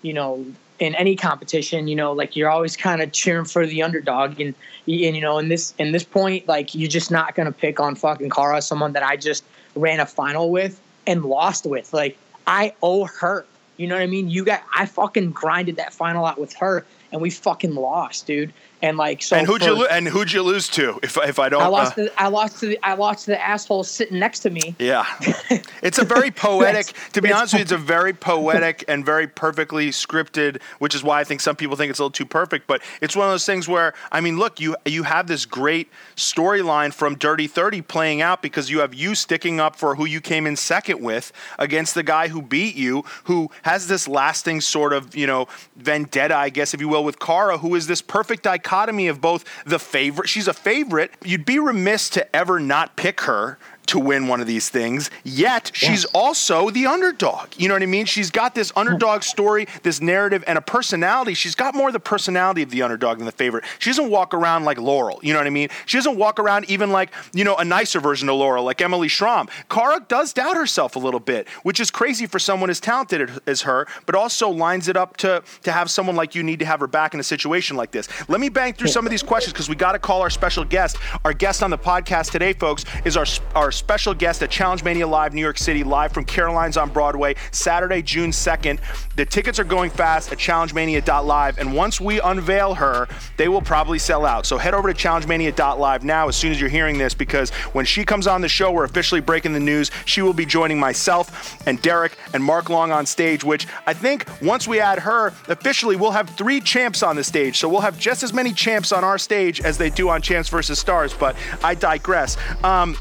you 0.02 0.14
know, 0.14 0.46
in 0.80 0.96
any 0.96 1.16
competition, 1.16 1.88
you 1.88 1.96
know, 1.96 2.14
like 2.14 2.36
you're 2.36 2.50
always 2.50 2.76
kind 2.78 3.02
of 3.02 3.12
cheering 3.12 3.46
for 3.46 3.66
the 3.66 3.82
underdog, 3.84 4.40
and 4.40 4.54
and 4.88 5.16
you 5.16 5.22
know, 5.22 5.38
in 5.38 5.50
this 5.50 5.74
in 5.78 5.92
this 5.92 6.04
point, 6.04 6.48
like 6.48 6.76
you're 6.76 6.90
just 6.90 7.12
not 7.12 7.36
gonna 7.36 7.52
pick 7.52 7.80
on 7.80 7.96
fucking 7.96 8.30
Cara, 8.30 8.62
someone 8.62 8.94
that 8.94 9.04
I 9.04 9.18
just 9.18 9.44
ran 9.76 10.00
a 10.00 10.06
final 10.06 10.52
with 10.52 10.80
and 11.06 11.26
lost 11.26 11.66
with. 11.66 11.94
Like 11.94 12.18
I 12.46 12.74
owe 12.82 13.06
her. 13.06 13.46
You 13.78 13.88
know 13.88 13.96
what 13.96 14.02
I 14.02 14.08
mean? 14.08 14.30
You 14.30 14.44
got 14.44 14.64
I 14.76 14.86
fucking 14.86 15.32
grinded 15.32 15.76
that 15.78 15.94
final 15.94 16.26
out 16.26 16.40
with 16.40 16.54
her, 16.54 16.86
and 17.12 17.22
we 17.22 17.30
fucking 17.30 17.76
lost, 17.76 18.28
dude. 18.28 18.54
And 18.82 18.98
like 18.98 19.24
so, 19.24 19.36
and 19.36 19.48
who'd 19.48 19.64
you 19.64 19.74
lo- 19.74 19.88
and 19.90 20.08
who'd 20.08 20.32
you 20.32 20.44
lose 20.44 20.68
to? 20.70 21.00
If 21.02 21.18
if 21.18 21.40
I 21.40 21.50
don't, 21.50 21.62
I 21.62 21.66
uh, 21.66 21.72
lost. 21.72 21.96
to, 21.96 22.22
I 22.22 22.28
lost 22.28 22.60
to 22.60 22.68
the. 22.68 22.80
I 22.84 22.94
lost 22.94 23.26
to 23.26 23.32
the 23.32 23.42
asshole 23.42 23.84
sitting 23.84 24.20
next 24.20 24.40
to 24.42 24.50
me. 24.50 24.76
Yeah. 24.80 25.06
It's 25.82 26.00
a 26.00 26.06
very 26.06 26.32
poetic, 26.32 26.94
to 27.14 27.22
be 27.22 27.32
honest 27.32 27.54
with 27.54 27.60
you, 27.60 27.64
it's 27.64 27.72
a 27.72 27.78
very 27.78 28.12
poetic 28.12 28.84
and 28.88 29.06
very 29.06 29.28
perfectly 29.28 29.90
scripted, 29.90 30.62
which 30.80 30.96
is 30.96 31.04
why 31.04 31.20
I 31.20 31.24
think 31.24 31.40
some 31.40 31.56
people 31.56 31.76
think 31.76 31.92
it's 31.92 32.00
a 32.00 32.04
little 32.04 32.12
too 32.12 32.26
perfect. 32.26 32.68
But 32.68 32.82
it's 33.00 33.16
one 33.16 33.28
of 33.28 33.32
those 33.32 33.46
things 33.46 33.68
where, 33.68 33.94
I 34.12 34.20
mean, 34.20 34.38
look, 34.38 34.60
you 34.60 34.76
you 34.86 35.04
have 35.04 35.28
this 35.28 35.46
great 35.46 35.90
storyline 36.16 36.94
from 36.94 37.16
Dirty 37.16 37.48
30 37.48 37.82
playing 37.84 38.22
out 38.22 38.42
because 38.42 38.70
you 38.70 38.80
have 38.80 38.94
you 38.94 39.16
sticking 39.16 39.60
up 39.60 39.76
for 39.76 39.96
who 39.96 40.06
you 40.06 40.20
came 40.20 40.48
in 40.48 40.56
second 40.56 41.02
with 41.02 41.32
against 41.60 41.96
the 41.96 42.04
guy 42.04 42.28
who 42.28 42.42
beat 42.42 42.76
you, 42.76 43.04
who 43.26 43.50
has 43.62 43.88
this 43.88 44.08
lasting 44.08 44.62
sort 44.62 44.94
of, 44.94 45.16
you 45.16 45.28
know, 45.28 45.48
vendetta, 45.76 46.36
I 46.36 46.50
guess, 46.50 46.74
if 46.74 46.82
you 46.82 46.88
will, 46.88 47.04
with 47.04 47.20
Cara, 47.20 47.60
who 47.60 47.76
is 47.76 47.88
this 47.88 48.02
perfect 48.02 48.48
dichotomy 48.68 49.08
of 49.08 49.22
both 49.22 49.46
the 49.66 49.80
favorite, 49.80 50.28
she's 50.28 50.48
a 50.48 50.54
favorite. 50.54 51.12
You'd 51.24 51.46
be 51.46 51.58
remiss 51.58 52.10
to 52.12 52.36
ever 52.36 52.60
not 52.60 52.98
pick 52.98 53.22
her 53.22 53.58
to 53.88 54.00
win 54.00 54.28
one 54.28 54.42
of 54.42 54.48
these 54.48 54.70
things. 54.70 55.10
Yet 55.24 55.72
she's 55.74 56.06
also 56.06 56.70
the 56.70 56.86
underdog. 56.86 57.50
You 57.58 57.68
know 57.68 57.74
what 57.74 57.84
I 57.84 57.88
mean? 57.88 58.06
She's 58.06 58.30
got 58.30 58.54
this 58.56 58.72
underdog 58.76 59.24
story, 59.24 59.68
this 59.84 60.02
narrative, 60.02 60.44
and 60.48 60.58
a 60.58 60.62
personality. 60.62 61.34
She's 61.34 61.56
got 61.56 61.74
more 61.74 61.90
of 61.90 61.94
the 61.94 62.00
personality 62.00 62.62
of 62.62 62.70
the 62.70 62.82
underdog 62.82 63.18
than 63.18 63.26
the 63.26 63.32
favorite. 63.32 63.64
She 63.80 63.90
doesn't 63.90 64.10
walk 64.10 64.34
around 64.34 64.66
like 64.66 64.78
Laurel. 64.78 65.20
You 65.24 65.34
know 65.34 65.40
what 65.40 65.48
I 65.48 65.52
mean? 65.52 65.70
She 65.86 65.98
doesn't 65.98 66.18
walk 66.18 66.40
around 66.40 66.70
even 66.70 66.92
like, 66.92 67.12
you 67.34 67.44
know, 67.44 67.56
a 67.56 67.66
nicer 67.66 68.00
version 68.00 68.30
of 68.30 68.36
Laurel, 68.36 68.64
like 68.64 68.82
Emily 68.82 69.08
Schromm. 69.08 69.48
Cara 69.70 70.06
does 70.08 70.34
doubt 70.34 70.56
herself 70.56 70.96
a 70.96 71.00
little 71.00 71.20
bit, 71.20 71.48
which 71.64 71.80
is 71.80 71.90
crazy 71.90 72.26
for 72.26 72.40
someone 72.40 72.70
as 72.70 72.80
talented 72.80 73.32
as 73.48 73.62
her, 73.62 73.88
but 74.06 74.16
also 74.16 74.50
lines 74.50 74.88
it 74.88 74.98
up 74.98 75.18
to 75.18 75.44
to 75.64 75.72
have 75.72 75.90
someone 75.90 76.16
like 76.16 76.36
you 76.36 76.44
need 76.44 76.60
to 76.60 76.66
have 76.66 76.80
her 76.80 76.88
back 76.88 77.14
in 77.14 77.20
a 77.20 77.24
situation 77.24 77.78
like 77.78 77.92
this. 77.92 78.08
Let 78.28 78.40
me 78.40 78.50
bang 78.50 78.74
through 78.74 78.90
some 78.90 79.06
of 79.06 79.12
these 79.12 79.24
questions 79.24 79.54
because 79.54 79.70
we 79.70 79.76
got 79.76 79.94
to 79.94 80.00
call 80.00 80.22
our 80.22 80.30
special 80.30 80.64
guest. 80.64 80.98
Our 81.24 81.34
guest 81.34 81.64
on 81.64 81.70
the 81.70 81.78
podcast 81.78 82.32
today, 82.32 82.54
folks, 82.54 82.86
is 83.06 83.16
our 83.16 83.26
our 83.56 83.72
special 83.78 84.14
guest 84.14 84.42
at 84.42 84.50
Challenge 84.50 84.84
Mania 84.84 85.08
Live, 85.08 85.34
New 85.34 85.42
York 85.42 85.58
City, 85.58 85.84
live 85.84 86.12
from 86.12 86.26
Caroline's 86.26 86.78
on 86.78 86.90
Broadway, 86.90 87.36
Saturday, 87.52 88.02
June 88.02 88.32
2nd. 88.32 88.80
The 89.16 89.26
tickets 89.26 89.60
are 89.60 89.64
going 89.64 89.92
fast 89.92 90.32
at 90.32 90.38
challengemania.live, 90.38 91.58
and 91.58 91.76
once 91.76 92.02
we 92.02 92.20
unveil 92.20 92.74
her, 92.76 93.08
they 93.38 93.48
will 93.48 93.62
probably 93.62 94.00
sell 94.00 94.26
out. 94.26 94.46
So 94.46 94.58
head 94.58 94.74
over 94.74 94.92
to 94.92 95.08
challengemania.live 95.08 96.04
now 96.04 96.28
as 96.28 96.36
soon 96.36 96.52
as 96.52 96.60
you're 96.60 96.70
hearing 96.70 96.98
this, 96.98 97.14
because 97.14 97.52
when 97.74 97.86
she 97.86 98.04
comes 98.04 98.28
on 98.28 98.42
the 98.42 98.50
show, 98.50 98.72
we're 98.72 98.84
officially 98.84 99.22
breaking 99.22 99.54
the 99.54 99.60
news. 99.60 99.92
She 100.06 100.22
will 100.22 100.34
be 100.34 100.46
joining 100.46 100.80
myself 100.80 101.66
and 101.68 101.82
Derek 101.82 102.18
and 102.34 102.44
Mark 102.44 102.70
Long 102.70 102.92
on 102.92 103.06
stage, 103.06 103.44
which 103.44 103.68
I 103.86 103.94
think 103.94 104.26
once 104.42 104.68
we 104.68 104.80
add 104.80 105.00
her, 105.00 105.28
officially 105.48 105.96
we'll 105.96 106.12
have 106.12 106.30
three 106.32 106.60
champs 106.60 107.04
on 107.04 107.16
the 107.16 107.24
stage. 107.24 107.58
So 107.58 107.70
we'll 107.70 107.82
have 107.82 108.00
just 108.00 108.24
as 108.24 108.34
many 108.34 108.54
champs 108.54 108.92
on 108.92 109.04
our 109.04 109.18
stage 109.18 109.62
as 109.62 109.78
they 109.78 109.90
do 109.90 110.10
on 110.10 110.22
Champs 110.22 110.50
versus 110.50 110.80
Stars, 110.80 111.14
but 111.14 111.36
I 111.64 111.76
digress. 111.76 112.38
Um, 112.64 112.98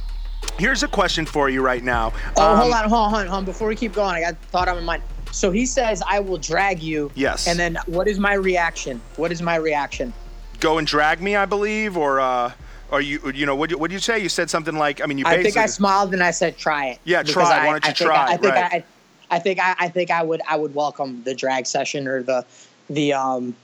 here's 0.58 0.82
a 0.82 0.88
question 0.88 1.26
for 1.26 1.48
you 1.48 1.62
right 1.62 1.82
now. 1.82 2.12
Oh, 2.36 2.52
Um, 2.52 2.56
hold 2.58 2.72
on, 2.74 2.88
hold 2.88 3.02
on, 3.02 3.10
hold 3.12 3.28
on. 3.28 3.44
Before 3.44 3.68
we 3.68 3.76
keep 3.76 3.92
going, 3.94 4.14
I 4.14 4.20
got 4.20 4.32
a 4.32 4.36
thought 4.50 4.68
on 4.68 4.76
my 4.76 4.82
mind. 4.82 5.02
So 5.32 5.50
he 5.50 5.66
says, 5.66 6.02
"I 6.08 6.20
will 6.20 6.38
drag 6.38 6.82
you." 6.82 7.10
Yes. 7.14 7.46
And 7.46 7.58
then, 7.58 7.78
what 7.86 8.08
is 8.08 8.18
my 8.18 8.34
reaction? 8.34 9.00
What 9.16 9.32
is 9.32 9.42
my 9.42 9.56
reaction? 9.56 10.12
Go 10.60 10.78
and 10.78 10.86
drag 10.86 11.20
me, 11.20 11.36
I 11.36 11.44
believe, 11.44 11.96
or 11.96 12.20
uh, 12.20 12.52
or 12.90 13.00
you, 13.00 13.20
you 13.34 13.44
know, 13.44 13.54
what 13.56 13.74
what 13.74 13.90
did 13.90 13.94
you 13.94 14.00
say? 14.00 14.18
You 14.18 14.28
said 14.28 14.48
something 14.48 14.76
like, 14.76 15.02
I 15.02 15.06
mean, 15.06 15.18
you 15.18 15.24
I 15.26 15.42
think 15.42 15.56
I 15.56 15.66
smiled 15.66 16.14
and 16.14 16.22
I 16.22 16.30
said, 16.30 16.56
"Try 16.56 16.86
it." 16.90 17.00
Yeah, 17.04 17.22
Because 17.22 17.48
try. 17.48 17.58
I- 17.58 17.66
Why 17.66 17.72
don't 17.72 17.84
you 17.84 17.90
I 17.90 17.92
think 17.92 18.10
try 18.10 18.16
I, 18.16 18.32
I 18.32 18.36
think 18.36 18.54
Right. 18.54 18.72
I, 18.72 19.36
I 19.36 19.38
think 19.40 19.58
I, 19.60 19.74
I 19.78 19.88
think 19.88 20.10
I 20.10 20.22
would 20.22 20.40
I 20.48 20.56
would 20.56 20.74
welcome 20.74 21.22
the 21.24 21.34
drag 21.34 21.66
session 21.66 22.06
or 22.08 22.22
the 22.22 22.46
the 22.88 23.12
um 23.12 23.54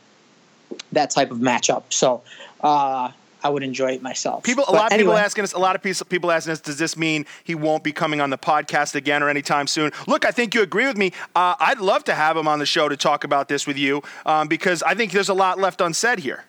that 0.91 1.11
type 1.11 1.31
of 1.31 1.39
matchup. 1.39 1.85
So 1.91 2.23
uh, 2.61 3.11
I 3.43 3.49
would 3.49 3.63
enjoy 3.63 3.93
it 3.93 4.03
myself. 4.03 4.45
People, 4.45 4.65
a 4.65 4.73
But 4.73 4.75
lot 4.75 4.93
of 4.93 4.99
people 4.99 5.17
asking 5.17 5.45
us. 5.45 5.53
A 5.53 5.59
lot 5.59 5.77
of 5.77 5.83
people, 5.83 6.07
people 6.07 6.31
asking 6.31 6.53
us, 6.53 6.61
does 6.61 6.79
this 6.79 6.97
mean 6.97 7.27
he 7.45 7.55
won't 7.55 7.83
be 7.83 7.93
coming 7.93 8.21
on 8.21 8.31
the 8.31 8.39
podcast 8.39 8.95
again 8.95 9.23
or 9.23 9.29
anytime 9.29 9.67
soon? 9.67 9.93
Look, 10.07 10.25
I 10.25 10.31
think 10.31 10.55
you 10.55 10.63
agree 10.63 10.87
with 10.87 10.97
me. 10.97 11.13
Uh, 11.35 11.55
I'd 11.59 11.79
love 11.79 12.05
to 12.05 12.15
have 12.15 12.37
him 12.37 12.49
on 12.49 12.59
the 12.59 12.67
show 12.67 12.89
to 12.89 12.97
talk 12.97 13.25
about 13.25 13.49
this 13.49 13.67
with 13.67 13.77
you 13.77 14.03
um, 14.27 14.49
because 14.49 14.83
I 14.83 14.95
think 14.95 15.13
there's 15.13 15.29
a 15.29 15.35
lot 15.35 15.59
left 15.59 15.81
unsaid 15.81 16.19
here. 16.21 16.45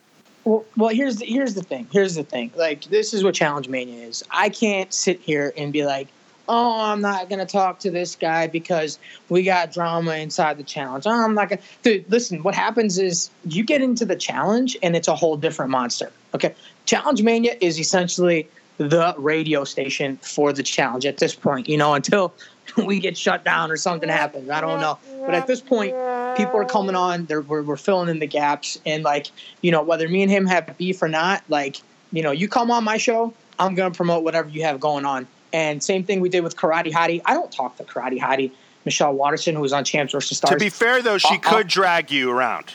Well, 0.45 0.65
well, 0.75 0.89
here's 0.89 1.17
the, 1.17 1.25
here's 1.25 1.53
the 1.53 1.63
thing. 1.63 1.87
Here's 1.91 2.15
the 2.15 2.23
thing. 2.23 2.51
Like 2.55 2.83
this 2.85 3.13
is 3.13 3.23
what 3.23 3.33
Challenge 3.33 3.69
Mania 3.69 4.05
is. 4.05 4.23
I 4.29 4.49
can't 4.49 4.93
sit 4.93 5.21
here 5.21 5.53
and 5.55 5.71
be 5.71 5.85
like, 5.85 6.09
"Oh, 6.49 6.81
I'm 6.81 6.99
not 6.99 7.29
gonna 7.29 7.45
talk 7.45 7.79
to 7.79 7.91
this 7.91 8.15
guy 8.15 8.47
because 8.47 8.99
we 9.29 9.43
got 9.43 9.71
drama 9.71 10.15
inside 10.15 10.57
the 10.57 10.63
challenge." 10.63 11.05
Oh, 11.07 11.11
I'm 11.11 11.33
not 11.33 11.47
gonna. 11.47 11.61
Dude, 11.81 12.11
listen. 12.11 12.43
What 12.43 12.55
happens 12.55 12.97
is 12.97 13.29
you 13.45 13.63
get 13.63 13.81
into 13.81 14.05
the 14.05 14.17
challenge 14.17 14.77
and 14.83 14.97
it's 14.97 15.07
a 15.07 15.15
whole 15.15 15.37
different 15.37 15.71
monster. 15.71 16.11
Okay, 16.35 16.53
Challenge 16.85 17.21
Mania 17.23 17.55
is 17.61 17.79
essentially 17.79 18.47
the 18.77 19.13
radio 19.17 19.63
station 19.63 20.17
for 20.17 20.51
the 20.51 20.63
challenge 20.63 21.05
at 21.05 21.17
this 21.17 21.35
point. 21.35 21.69
You 21.69 21.77
know, 21.77 21.93
until 21.93 22.33
we 22.85 22.99
get 22.99 23.17
shut 23.17 23.43
down 23.45 23.71
or 23.71 23.77
something 23.77 24.09
happens. 24.09 24.49
I 24.49 24.61
don't 24.61 24.81
know. 24.81 24.97
But 25.25 25.35
at 25.35 25.47
this 25.47 25.61
point, 25.61 25.93
people 26.35 26.59
are 26.59 26.65
coming 26.65 26.95
on. 26.95 27.25
They're 27.25 27.41
we're, 27.41 27.63
we're 27.63 27.77
filling 27.77 28.09
in 28.09 28.19
the 28.19 28.27
gaps, 28.27 28.79
and 28.85 29.03
like 29.03 29.27
you 29.61 29.71
know, 29.71 29.81
whether 29.81 30.07
me 30.07 30.21
and 30.23 30.31
him 30.31 30.45
have 30.47 30.77
beef 30.77 31.01
or 31.01 31.07
not, 31.07 31.43
like 31.49 31.77
you 32.11 32.21
know, 32.21 32.31
you 32.31 32.47
come 32.47 32.71
on 32.71 32.83
my 32.83 32.97
show, 32.97 33.33
I'm 33.59 33.75
gonna 33.75 33.93
promote 33.93 34.23
whatever 34.23 34.49
you 34.49 34.63
have 34.63 34.79
going 34.79 35.05
on. 35.05 35.27
And 35.53 35.83
same 35.83 36.03
thing 36.03 36.19
we 36.19 36.29
did 36.29 36.43
with 36.43 36.57
Karate 36.57 36.91
Hottie. 36.91 37.21
I 37.25 37.35
don't 37.35 37.51
talk 37.51 37.77
to 37.77 37.83
Karate 37.83 38.19
Hottie. 38.19 38.51
Michelle 38.85 39.13
Waterson, 39.13 39.55
who 39.55 39.61
was 39.61 39.71
on 39.71 39.85
Champs 39.85 40.11
vs. 40.11 40.37
Stars. 40.37 40.51
To 40.51 40.57
be 40.57 40.69
fair, 40.69 41.01
though, 41.01 41.17
she 41.17 41.27
Uh, 41.27 41.35
uh, 41.35 41.39
could 41.39 41.67
drag 41.67 42.11
you 42.11 42.29
around. 42.29 42.73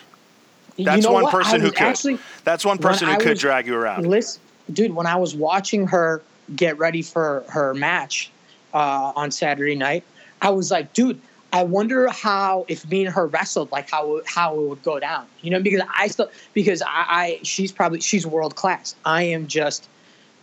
You 0.78 0.84
That's 0.84 1.04
know 1.04 1.12
one 1.12 1.24
what? 1.24 1.32
Person 1.32 1.60
who 1.60 1.70
could. 1.70 1.82
Actually, 1.82 2.18
That's 2.44 2.64
one 2.64 2.78
person 2.78 3.08
who 3.08 3.14
I 3.14 3.16
could 3.16 3.30
was- 3.30 3.40
drag 3.40 3.66
you 3.66 3.74
around. 3.74 4.06
Listen, 4.06 4.40
dude, 4.72 4.94
when 4.94 5.06
I 5.06 5.16
was 5.16 5.34
watching 5.34 5.86
her 5.88 6.22
get 6.54 6.78
ready 6.78 7.02
for 7.02 7.44
her 7.48 7.74
match 7.74 8.30
uh, 8.72 9.12
on 9.14 9.30
Saturday 9.30 9.74
night, 9.74 10.04
I 10.40 10.50
was 10.50 10.70
like, 10.70 10.92
dude, 10.92 11.20
I 11.52 11.64
wonder 11.64 12.08
how 12.08 12.64
if 12.68 12.88
me 12.88 13.04
and 13.04 13.12
her 13.14 13.26
wrestled, 13.26 13.72
like 13.72 13.90
how 13.90 14.20
how 14.24 14.54
it 14.54 14.68
would 14.68 14.82
go 14.84 15.00
down. 15.00 15.26
You 15.42 15.50
know, 15.50 15.60
because 15.60 15.82
I 15.94 16.06
still 16.08 16.30
because 16.54 16.80
I, 16.82 16.86
I 17.08 17.40
she's 17.42 17.72
probably 17.72 18.00
she's 18.00 18.24
world 18.26 18.54
class. 18.54 18.94
I 19.04 19.24
am 19.24 19.46
just. 19.46 19.88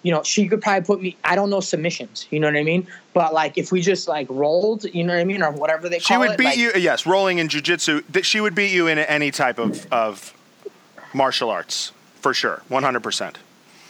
You 0.05 0.11
know, 0.11 0.21
she 0.21 0.47
could 0.47 0.61
probably 0.61 0.85
put 0.85 1.01
me. 1.01 1.17
I 1.23 1.35
don't 1.35 1.49
know 1.49 1.61
submissions. 1.61 2.27
You 2.29 2.39
know 2.39 2.45
what 2.45 2.55
I 2.55 2.61
mean? 2.61 2.85
But 3.13 3.33
like, 3.33 3.57
if 3.57 3.71
we 3.71 3.81
just 3.81 4.07
like 4.07 4.27
rolled, 4.29 4.83
you 4.83 5.03
know 5.03 5.13
what 5.13 5.19
I 5.19 5.23
mean, 5.25 5.41
or 5.41 5.49
whatever 5.49 5.89
they 5.89 5.97
She 5.97 6.15
would 6.15 6.31
it, 6.31 6.37
beat 6.37 6.43
like- 6.45 6.57
you. 6.57 6.71
Yes, 6.77 7.07
rolling 7.07 7.39
in 7.39 7.47
jujitsu. 7.47 8.03
That 8.09 8.23
she 8.23 8.39
would 8.39 8.53
beat 8.53 8.71
you 8.71 8.85
in 8.85 8.99
any 8.99 9.31
type 9.31 9.57
of 9.57 9.91
of 9.91 10.31
martial 11.11 11.49
arts 11.49 11.91
for 12.21 12.35
sure, 12.35 12.61
one 12.67 12.83
hundred 12.83 13.01
percent. 13.01 13.39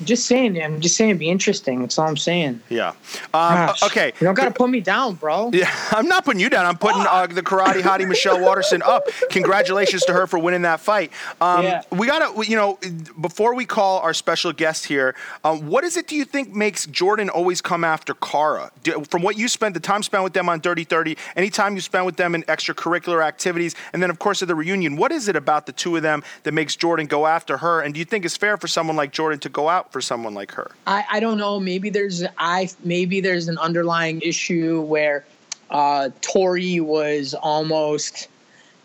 Just 0.04 0.26
saying, 0.26 0.62
I'm 0.62 0.82
just 0.82 0.98
saying, 0.98 1.12
it'd 1.12 1.20
be 1.20 1.30
interesting. 1.30 1.80
That's 1.82 1.98
all 1.98 2.08
I'm 2.08 2.18
saying. 2.18 2.62
Yeah. 2.70 2.90
Um, 2.90 2.96
Gosh, 3.34 3.84
okay. 3.84 4.08
you 4.20 4.26
don't 4.26 4.34
gotta 4.34 4.52
put 4.52 4.70
me 4.70 4.82
down, 4.82 5.16
bro. 5.16 5.52
Yeah, 5.54 5.72
I'm 5.92 6.08
not 6.08 6.26
putting 6.26 6.42
you 6.42 6.50
down. 6.50 6.66
I'm 6.66 6.78
putting 6.78 7.02
uh, 7.02 7.28
the 7.28 7.42
karate 7.42 7.82
hottie 7.82 8.08
Michelle 8.16 8.42
Waterson 8.42 8.82
up. 8.82 9.08
Congratulations 9.30 10.04
to 10.06 10.14
her 10.14 10.28
for 10.28 10.38
winning 10.38 10.64
that 10.64 10.80
fight. 10.82 11.12
Um, 11.40 11.64
Yeah. 11.64 11.82
We 11.92 12.08
gotta, 12.08 12.46
you 12.46 12.58
know, 12.58 12.78
before 13.22 13.56
we 13.56 13.66
call 13.66 14.00
our 14.00 14.14
special 14.14 14.52
guest 14.52 14.86
here, 14.86 15.16
um, 15.44 15.68
what 15.68 15.84
is 15.84 15.96
it 15.98 16.08
do 16.08 16.16
you 16.16 16.26
think 16.26 16.54
makes 16.54 16.86
Jordan 16.88 17.30
always 17.30 17.62
come 17.62 17.84
after 17.84 18.14
Cara? 18.16 18.72
Do, 18.84 19.04
from 19.10 19.22
what 19.22 19.38
you 19.38 19.48
spent, 19.48 19.74
the 19.74 19.80
time 19.80 20.04
spent 20.04 20.24
with 20.24 20.34
them 20.34 20.50
on 20.50 20.60
Dirty 20.60 20.84
Thirty, 20.84 21.18
any 21.36 21.50
time 21.50 21.76
you 21.76 21.82
spent 21.82 22.06
with 22.06 22.18
them 22.18 22.36
in 22.36 22.44
extracurricular 22.44 23.24
activities, 23.24 23.76
and 23.94 24.04
then 24.04 24.10
of 24.10 24.20
course 24.20 24.42
at 24.42 24.48
the 24.48 24.56
reunion, 24.56 24.98
what 24.98 25.12
is 25.12 25.28
it 25.28 25.36
about 25.36 25.66
the 25.66 25.72
two 25.72 25.96
of 25.96 26.02
them 26.04 26.24
that 26.44 26.52
makes 26.54 26.76
Jordan 26.76 27.08
go 27.08 27.26
after 27.28 27.58
her? 27.58 27.82
And 27.82 27.94
do 27.94 28.00
you 28.00 28.06
think 28.06 28.26
it's 28.26 28.36
fair 28.38 28.58
for 28.58 28.68
someone 28.68 28.96
like 28.96 29.12
Jordan 29.12 29.40
to 29.40 29.50
go 29.50 29.70
out 29.86 29.92
for 29.92 30.02
someone 30.02 30.34
like 30.34 30.52
her? 30.52 30.72
I, 30.88 31.06
I 31.12 31.20
don't 31.20 31.38
know. 31.38 31.60
Maybe 31.60 31.90
there's 31.90 32.24
I 32.38 32.70
maybe 32.84 33.22
there's 33.22 33.48
an 33.48 33.58
underlying 33.58 34.22
issue 34.22 34.82
where 34.82 35.26
uh, 35.70 36.10
Tori 36.22 36.80
was 36.80 37.34
almost, 37.34 38.28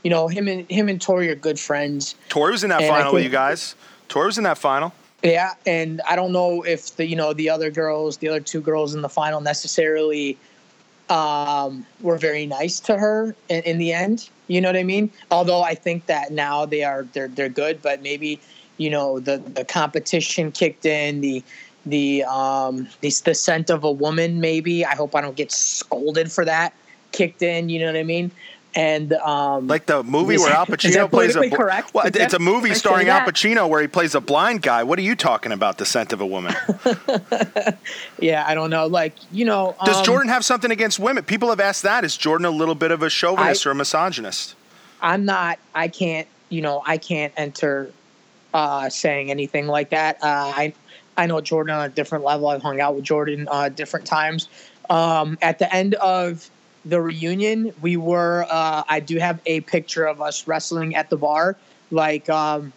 you 0.02 0.10
know, 0.10 0.28
him 0.28 0.48
and 0.48 0.68
him 0.70 0.88
and 0.88 1.00
Tori 1.00 1.28
are 1.30 1.34
good 1.34 1.58
friends. 1.58 2.14
Tori 2.28 2.52
was 2.52 2.64
in 2.64 2.70
that 2.70 2.82
And 2.82 2.90
final 2.90 3.12
with 3.12 3.22
think- 3.22 3.32
you 3.32 3.36
guys. 3.36 3.74
Tori 4.08 4.26
was 4.26 4.38
in 4.38 4.44
that 4.44 4.58
final. 4.58 4.92
Yeah, 5.22 5.52
and 5.66 6.00
I 6.08 6.16
don't 6.16 6.32
know 6.32 6.62
if 6.62 6.96
the 6.96 7.06
you 7.06 7.14
know 7.14 7.34
the 7.34 7.50
other 7.50 7.70
girls, 7.70 8.16
the 8.16 8.28
other 8.28 8.40
two 8.40 8.62
girls 8.62 8.94
in 8.94 9.02
the 9.02 9.08
final 9.08 9.42
necessarily 9.42 10.38
um, 11.10 11.84
were 12.00 12.16
very 12.16 12.46
nice 12.46 12.80
to 12.80 12.96
her 12.96 13.34
in, 13.50 13.62
in 13.64 13.78
the 13.78 13.92
end. 13.92 14.30
You 14.48 14.62
know 14.62 14.68
what 14.68 14.76
I 14.76 14.82
mean? 14.82 15.10
Although 15.30 15.60
I 15.62 15.74
think 15.74 16.06
that 16.06 16.32
now 16.32 16.64
they 16.64 16.82
are 16.84 17.06
they're 17.12 17.28
they're 17.28 17.50
good, 17.50 17.82
but 17.82 18.00
maybe 18.00 18.40
you 18.80 18.88
know 18.90 19.20
the 19.20 19.36
the 19.38 19.64
competition 19.64 20.50
kicked 20.50 20.86
in 20.86 21.20
the 21.20 21.42
the 21.84 22.24
um 22.24 22.88
the, 23.02 23.10
the 23.26 23.34
scent 23.34 23.68
of 23.70 23.84
a 23.84 23.90
woman 23.92 24.40
maybe 24.40 24.84
i 24.84 24.94
hope 24.94 25.14
i 25.14 25.20
don't 25.20 25.36
get 25.36 25.52
scolded 25.52 26.32
for 26.32 26.44
that 26.46 26.72
kicked 27.12 27.42
in 27.42 27.68
you 27.68 27.78
know 27.78 27.86
what 27.86 27.96
i 27.96 28.02
mean 28.02 28.30
and 28.76 29.12
um 29.14 29.66
Like 29.66 29.86
the 29.86 30.04
movie 30.04 30.38
where 30.38 30.52
Al 30.52 30.64
Pacino 30.72 31.10
plays 31.10 31.34
a 31.34 31.50
correct? 31.50 31.92
Well, 31.92 32.04
Is 32.06 32.14
it's 32.14 32.18
that- 32.32 32.34
a 32.34 32.38
movie 32.38 32.68
can 32.68 32.70
I 32.70 32.74
say 32.74 32.78
starring 32.78 33.08
Al? 33.08 33.26
Pacino 33.26 33.68
where 33.68 33.80
he 33.80 33.88
plays 33.88 34.14
a 34.14 34.20
blind 34.20 34.62
guy. 34.62 34.84
What 34.84 34.96
are 35.00 35.02
you 35.02 35.16
talking 35.16 35.50
about? 35.50 35.78
The 35.78 35.84
scent 35.84 36.12
of 36.12 36.20
a 36.20 36.26
woman. 36.26 36.54
yeah 38.20 38.44
i 38.46 38.54
don't 38.54 38.70
know 38.70 38.86
like 38.86 39.14
you 39.32 39.44
know 39.44 39.74
Does 39.84 39.96
um, 39.98 40.04
Jordan 40.04 40.28
have 40.28 40.44
something 40.44 40.70
against 40.70 40.98
women? 41.00 41.24
People 41.24 41.48
have 41.50 41.58
asked 41.60 41.82
that. 41.82 42.04
Is 42.04 42.16
Jordan 42.16 42.44
a 42.46 42.50
little 42.50 42.76
bit 42.76 42.90
of 42.92 43.02
a 43.02 43.10
chauvinist 43.10 43.66
I- 43.66 43.70
or 43.70 43.72
a 43.72 43.74
misogynist? 43.74 44.54
I'm 45.02 45.24
not. 45.24 45.58
I 45.74 45.88
can't. 45.88 46.28
You 46.50 46.60
know, 46.62 46.82
I 46.86 46.98
can't 46.98 47.32
enter 47.36 47.90
uh, 48.54 48.88
saying 48.88 49.30
anything 49.30 49.66
like 49.66 49.90
that. 49.90 50.16
Uh, 50.22 50.52
I 50.54 50.72
I 51.16 51.26
know 51.26 51.40
Jordan 51.40 51.74
on 51.74 51.84
a 51.84 51.88
different 51.88 52.24
level. 52.24 52.48
I've 52.48 52.62
hung 52.62 52.80
out 52.80 52.94
with 52.94 53.04
Jordan 53.04 53.48
uh, 53.50 53.68
different 53.68 54.06
times. 54.06 54.48
Um, 54.88 55.38
at 55.42 55.58
the 55.58 55.72
end 55.72 55.94
of 55.94 56.50
the 56.84 57.00
reunion, 57.00 57.72
we 57.80 57.96
were. 57.96 58.46
Uh, 58.48 58.84
I 58.88 59.00
do 59.00 59.18
have 59.18 59.40
a 59.46 59.60
picture 59.60 60.04
of 60.04 60.20
us 60.20 60.46
wrestling 60.46 60.94
at 60.96 61.10
the 61.10 61.16
bar, 61.16 61.56
like, 61.90 62.28
um, 62.30 62.72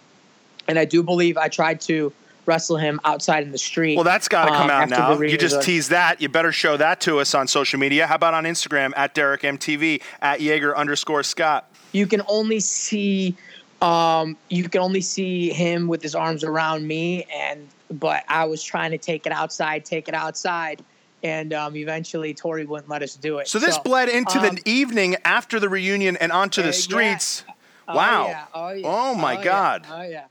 and 0.67 0.77
I 0.77 0.85
do 0.85 1.03
believe 1.03 1.37
I 1.37 1.47
tried 1.47 1.81
to 1.81 2.11
wrestle 2.45 2.75
him 2.75 2.99
outside 3.05 3.43
in 3.43 3.51
the 3.51 3.57
street. 3.57 3.95
Well, 3.95 4.03
that's 4.03 4.27
got 4.27 4.45
to 4.45 4.51
come 4.51 4.63
um, 4.63 4.69
out 4.69 4.89
now. 4.89 5.21
You 5.21 5.37
just 5.37 5.61
tease 5.61 5.89
that. 5.89 6.21
You 6.21 6.27
better 6.27 6.51
show 6.51 6.75
that 6.75 6.99
to 7.01 7.19
us 7.19 7.33
on 7.33 7.47
social 7.47 7.79
media. 7.79 8.05
How 8.05 8.15
about 8.15 8.33
on 8.33 8.43
Instagram 8.43 8.91
at 8.97 9.13
Derrick 9.15 9.41
MTV 9.41 10.01
at 10.21 10.41
Yager 10.41 10.75
underscore 10.75 11.23
Scott? 11.23 11.69
you 11.93 12.07
can 12.07 12.21
only 12.27 12.59
see 12.59 13.35
um 13.83 14.37
you 14.49 14.67
can 14.69 14.81
only 14.81 15.01
see 15.01 15.49
him 15.49 15.87
with 15.87 16.01
his 16.01 16.15
arms 16.15 16.43
around 16.43 16.87
me 16.87 17.25
and 17.35 17.67
but 17.91 18.23
I 18.27 18.45
was 18.45 18.63
trying 18.63 18.91
to 18.91 18.97
take 18.97 19.27
it 19.27 19.31
outside, 19.31 19.85
take 19.85 20.07
it 20.07 20.15
outside, 20.15 20.83
and 21.21 21.53
um 21.53 21.75
eventually 21.75 22.33
Tori 22.33 22.65
wouldn't 22.65 22.89
let 22.89 23.03
us 23.03 23.15
do 23.15 23.39
it. 23.39 23.47
So 23.47 23.59
this 23.59 23.77
bled 23.79 24.09
into 24.09 24.39
um, 24.39 24.55
the 24.55 24.61
evening 24.65 25.17
after 25.25 25.59
the 25.59 25.69
reunion 25.69 26.17
and 26.17 26.31
onto 26.31 26.61
uh, 26.61 26.63
the 26.63 26.69
yeah. 26.69 26.73
streets. 26.73 27.43
Oh, 27.87 27.95
Wow. 27.95 28.27
yeah. 28.27 28.45
Oh, 28.53 28.69
yeah. 28.69 28.87
Oh, 28.87 29.13
my 29.13 29.33
yeah. 29.33 29.43
God. 29.43 29.87
Oh 29.91 30.03
yeah. 30.03 30.25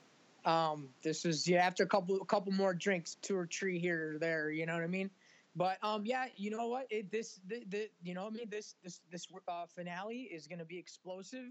Um, 0.45 0.89
this 1.03 1.25
was 1.25 1.47
yeah 1.47 1.65
after 1.65 1.85
a 1.85 1.87
couple 1.87 2.21
a 2.21 2.25
couple 2.25 2.53
more 2.53 2.75
drinks, 2.75 3.17
two 3.23 3.37
or 3.37 3.47
three 3.47 3.79
here 3.79 4.15
or 4.15 4.19
there. 4.19 4.51
You 4.51 4.67
know 4.67 4.75
what 4.75 4.83
I 4.83 4.89
mean? 4.89 5.11
But 5.55 5.79
um, 5.85 6.05
yeah, 6.05 6.27
you 6.37 6.51
know 6.51 6.67
what? 6.69 6.87
It, 6.91 7.11
this 7.11 7.39
the, 7.47 7.63
the 7.69 7.91
you 8.03 8.15
know 8.15 8.25
what 8.25 8.33
I 8.33 8.37
mean 8.39 8.51
this 8.51 8.75
this 8.83 9.01
this 9.11 9.27
uh, 9.47 9.67
finale 9.67 10.23
is 10.33 10.47
gonna 10.47 10.65
be 10.65 10.79
explosive. 10.79 11.47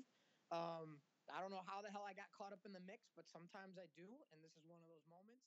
Um, 0.52 0.98
I 1.36 1.40
don't 1.40 1.52
know 1.52 1.64
how 1.66 1.82
the 1.82 1.90
hell 1.90 2.04
I 2.08 2.14
got 2.14 2.26
caught 2.38 2.52
up 2.52 2.60
in 2.66 2.74
the 2.74 2.84
mix, 2.86 3.08
but 3.16 3.26
sometimes 3.32 3.78
I 3.78 3.88
do, 3.96 4.04
and 4.04 4.44
this 4.44 4.52
is 4.52 4.64
one 4.68 4.80
of 4.84 4.88
those 4.92 5.06
moments. 5.08 5.42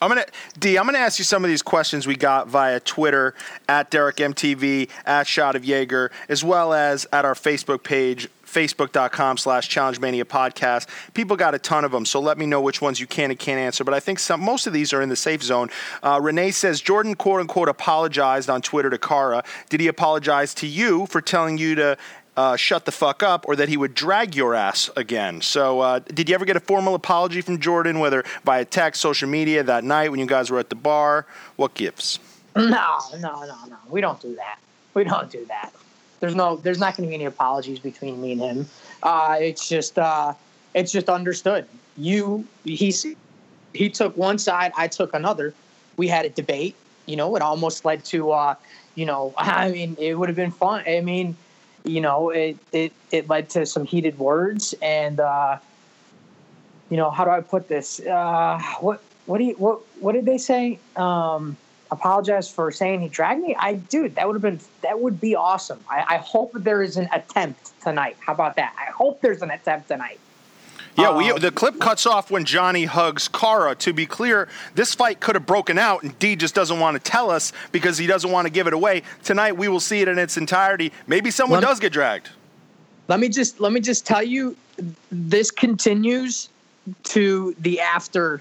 I'm 0.00 0.10
gonna 0.10 0.26
D. 0.58 0.78
I'm 0.78 0.84
gonna 0.84 0.98
ask 0.98 1.18
you 1.18 1.24
some 1.24 1.42
of 1.42 1.48
these 1.48 1.62
questions 1.62 2.06
we 2.06 2.16
got 2.16 2.48
via 2.48 2.80
Twitter 2.80 3.34
at 3.66 3.90
Derrick 3.90 4.16
MTV 4.16 4.90
at 5.06 5.26
Shot 5.26 5.56
of 5.56 5.64
Yager, 5.64 6.10
as 6.28 6.44
well 6.44 6.74
as 6.74 7.06
at 7.12 7.24
our 7.24 7.34
Facebook 7.34 7.82
page 7.82 8.28
facebook.com 8.46 9.36
slash 9.36 9.68
challenge 9.68 9.98
mania 9.98 10.24
podcast 10.24 10.86
people 11.14 11.36
got 11.36 11.52
a 11.52 11.58
ton 11.58 11.84
of 11.84 11.90
them 11.90 12.06
so 12.06 12.20
let 12.20 12.38
me 12.38 12.46
know 12.46 12.60
which 12.60 12.80
ones 12.80 13.00
you 13.00 13.06
can 13.06 13.30
and 13.30 13.40
can't 13.40 13.58
answer 13.58 13.82
but 13.82 13.92
i 13.92 13.98
think 13.98 14.20
some 14.20 14.40
most 14.40 14.68
of 14.68 14.72
these 14.72 14.92
are 14.92 15.02
in 15.02 15.08
the 15.08 15.16
safe 15.16 15.42
zone 15.42 15.68
uh, 16.04 16.18
renee 16.22 16.52
says 16.52 16.80
jordan 16.80 17.16
quote 17.16 17.40
unquote 17.40 17.68
apologized 17.68 18.48
on 18.48 18.62
twitter 18.62 18.88
to 18.88 18.98
Cara. 18.98 19.42
did 19.68 19.80
he 19.80 19.88
apologize 19.88 20.54
to 20.54 20.66
you 20.66 21.06
for 21.06 21.20
telling 21.20 21.58
you 21.58 21.74
to 21.74 21.98
uh, 22.36 22.56
shut 22.56 22.84
the 22.84 22.92
fuck 22.92 23.22
up 23.22 23.46
or 23.48 23.56
that 23.56 23.68
he 23.68 23.76
would 23.76 23.94
drag 23.94 24.34
your 24.34 24.54
ass 24.54 24.90
again. 24.96 25.40
So, 25.40 25.80
uh, 25.80 25.98
did 26.00 26.28
you 26.28 26.34
ever 26.34 26.44
get 26.44 26.56
a 26.56 26.60
formal 26.60 26.94
apology 26.94 27.40
from 27.40 27.58
Jordan, 27.58 27.98
whether 27.98 28.24
via 28.44 28.64
text, 28.64 29.00
social 29.00 29.28
media, 29.28 29.62
that 29.62 29.84
night 29.84 30.10
when 30.10 30.20
you 30.20 30.26
guys 30.26 30.50
were 30.50 30.58
at 30.58 30.68
the 30.68 30.76
bar? 30.76 31.26
What 31.56 31.74
gives? 31.74 32.18
No, 32.54 32.98
no, 33.12 33.40
no, 33.40 33.56
no. 33.68 33.76
We 33.88 34.00
don't 34.00 34.20
do 34.20 34.34
that. 34.36 34.58
We 34.94 35.04
don't 35.04 35.30
do 35.30 35.44
that. 35.46 35.72
There's 36.20 36.34
no. 36.34 36.56
There's 36.56 36.78
not 36.78 36.96
going 36.96 37.06
to 37.06 37.10
be 37.10 37.14
any 37.14 37.26
apologies 37.26 37.78
between 37.78 38.20
me 38.20 38.32
and 38.32 38.40
him. 38.40 38.66
Uh, 39.02 39.36
it's 39.38 39.68
just. 39.68 39.98
Uh, 39.98 40.32
it's 40.74 40.90
just 40.90 41.08
understood. 41.08 41.66
You. 41.96 42.46
He's. 42.64 43.06
He 43.74 43.90
took 43.90 44.16
one 44.16 44.38
side. 44.38 44.72
I 44.76 44.88
took 44.88 45.12
another. 45.12 45.52
We 45.98 46.08
had 46.08 46.24
a 46.24 46.30
debate. 46.30 46.74
You 47.04 47.16
know, 47.16 47.36
it 47.36 47.42
almost 47.42 47.84
led 47.84 48.04
to. 48.06 48.30
Uh, 48.30 48.54
you 48.94 49.04
know, 49.04 49.34
I 49.38 49.70
mean, 49.70 49.96
it 50.00 50.14
would 50.14 50.30
have 50.30 50.36
been 50.36 50.50
fun. 50.50 50.82
I 50.86 51.02
mean 51.02 51.36
you 51.86 52.00
know, 52.00 52.30
it, 52.30 52.56
it, 52.72 52.92
it 53.10 53.28
led 53.28 53.48
to 53.50 53.64
some 53.64 53.84
heated 53.84 54.18
words 54.18 54.74
and, 54.82 55.20
uh, 55.20 55.58
you 56.90 56.96
know, 56.96 57.10
how 57.10 57.24
do 57.24 57.30
I 57.30 57.40
put 57.40 57.68
this? 57.68 58.00
Uh, 58.00 58.60
what, 58.80 59.02
what 59.26 59.38
do 59.38 59.44
you, 59.44 59.54
what, 59.54 59.80
what 60.00 60.12
did 60.12 60.24
they 60.24 60.38
say? 60.38 60.78
Um, 60.96 61.56
apologize 61.90 62.50
for 62.50 62.70
saying 62.70 63.00
he 63.00 63.08
dragged 63.08 63.40
me. 63.40 63.54
I, 63.58 63.74
dude, 63.74 64.16
that 64.16 64.26
would 64.26 64.34
have 64.34 64.42
been, 64.42 64.60
that 64.82 65.00
would 65.00 65.20
be 65.20 65.34
awesome. 65.34 65.80
I, 65.88 66.04
I 66.08 66.16
hope 66.18 66.52
there 66.54 66.82
is 66.82 66.96
an 66.96 67.08
attempt 67.12 67.80
tonight. 67.82 68.16
How 68.20 68.34
about 68.34 68.56
that? 68.56 68.74
I 68.78 68.90
hope 68.90 69.20
there's 69.20 69.42
an 69.42 69.50
attempt 69.50 69.88
tonight. 69.88 70.18
Yeah, 70.96 71.16
we, 71.16 71.30
um, 71.30 71.38
the 71.38 71.50
clip 71.50 71.78
cuts 71.78 72.06
off 72.06 72.30
when 72.30 72.44
Johnny 72.44 72.84
hugs 72.84 73.28
Cara. 73.28 73.74
To 73.76 73.92
be 73.92 74.06
clear, 74.06 74.48
this 74.74 74.94
fight 74.94 75.20
could 75.20 75.34
have 75.34 75.46
broken 75.46 75.78
out, 75.78 76.02
and 76.02 76.18
D 76.18 76.36
just 76.36 76.54
doesn't 76.54 76.80
want 76.80 77.02
to 77.02 77.10
tell 77.10 77.30
us 77.30 77.52
because 77.72 77.98
he 77.98 78.06
doesn't 78.06 78.30
want 78.30 78.46
to 78.46 78.50
give 78.50 78.66
it 78.66 78.72
away. 78.72 79.02
Tonight, 79.22 79.56
we 79.56 79.68
will 79.68 79.80
see 79.80 80.00
it 80.00 80.08
in 80.08 80.18
its 80.18 80.36
entirety. 80.36 80.92
Maybe 81.06 81.30
someone 81.30 81.60
does 81.60 81.80
get 81.80 81.92
dragged. 81.92 82.30
Let 83.08 83.20
me 83.20 83.28
just 83.28 83.60
let 83.60 83.72
me 83.72 83.80
just 83.80 84.06
tell 84.06 84.22
you, 84.22 84.56
this 85.10 85.50
continues 85.50 86.48
to 87.04 87.54
the 87.60 87.80
after 87.80 88.40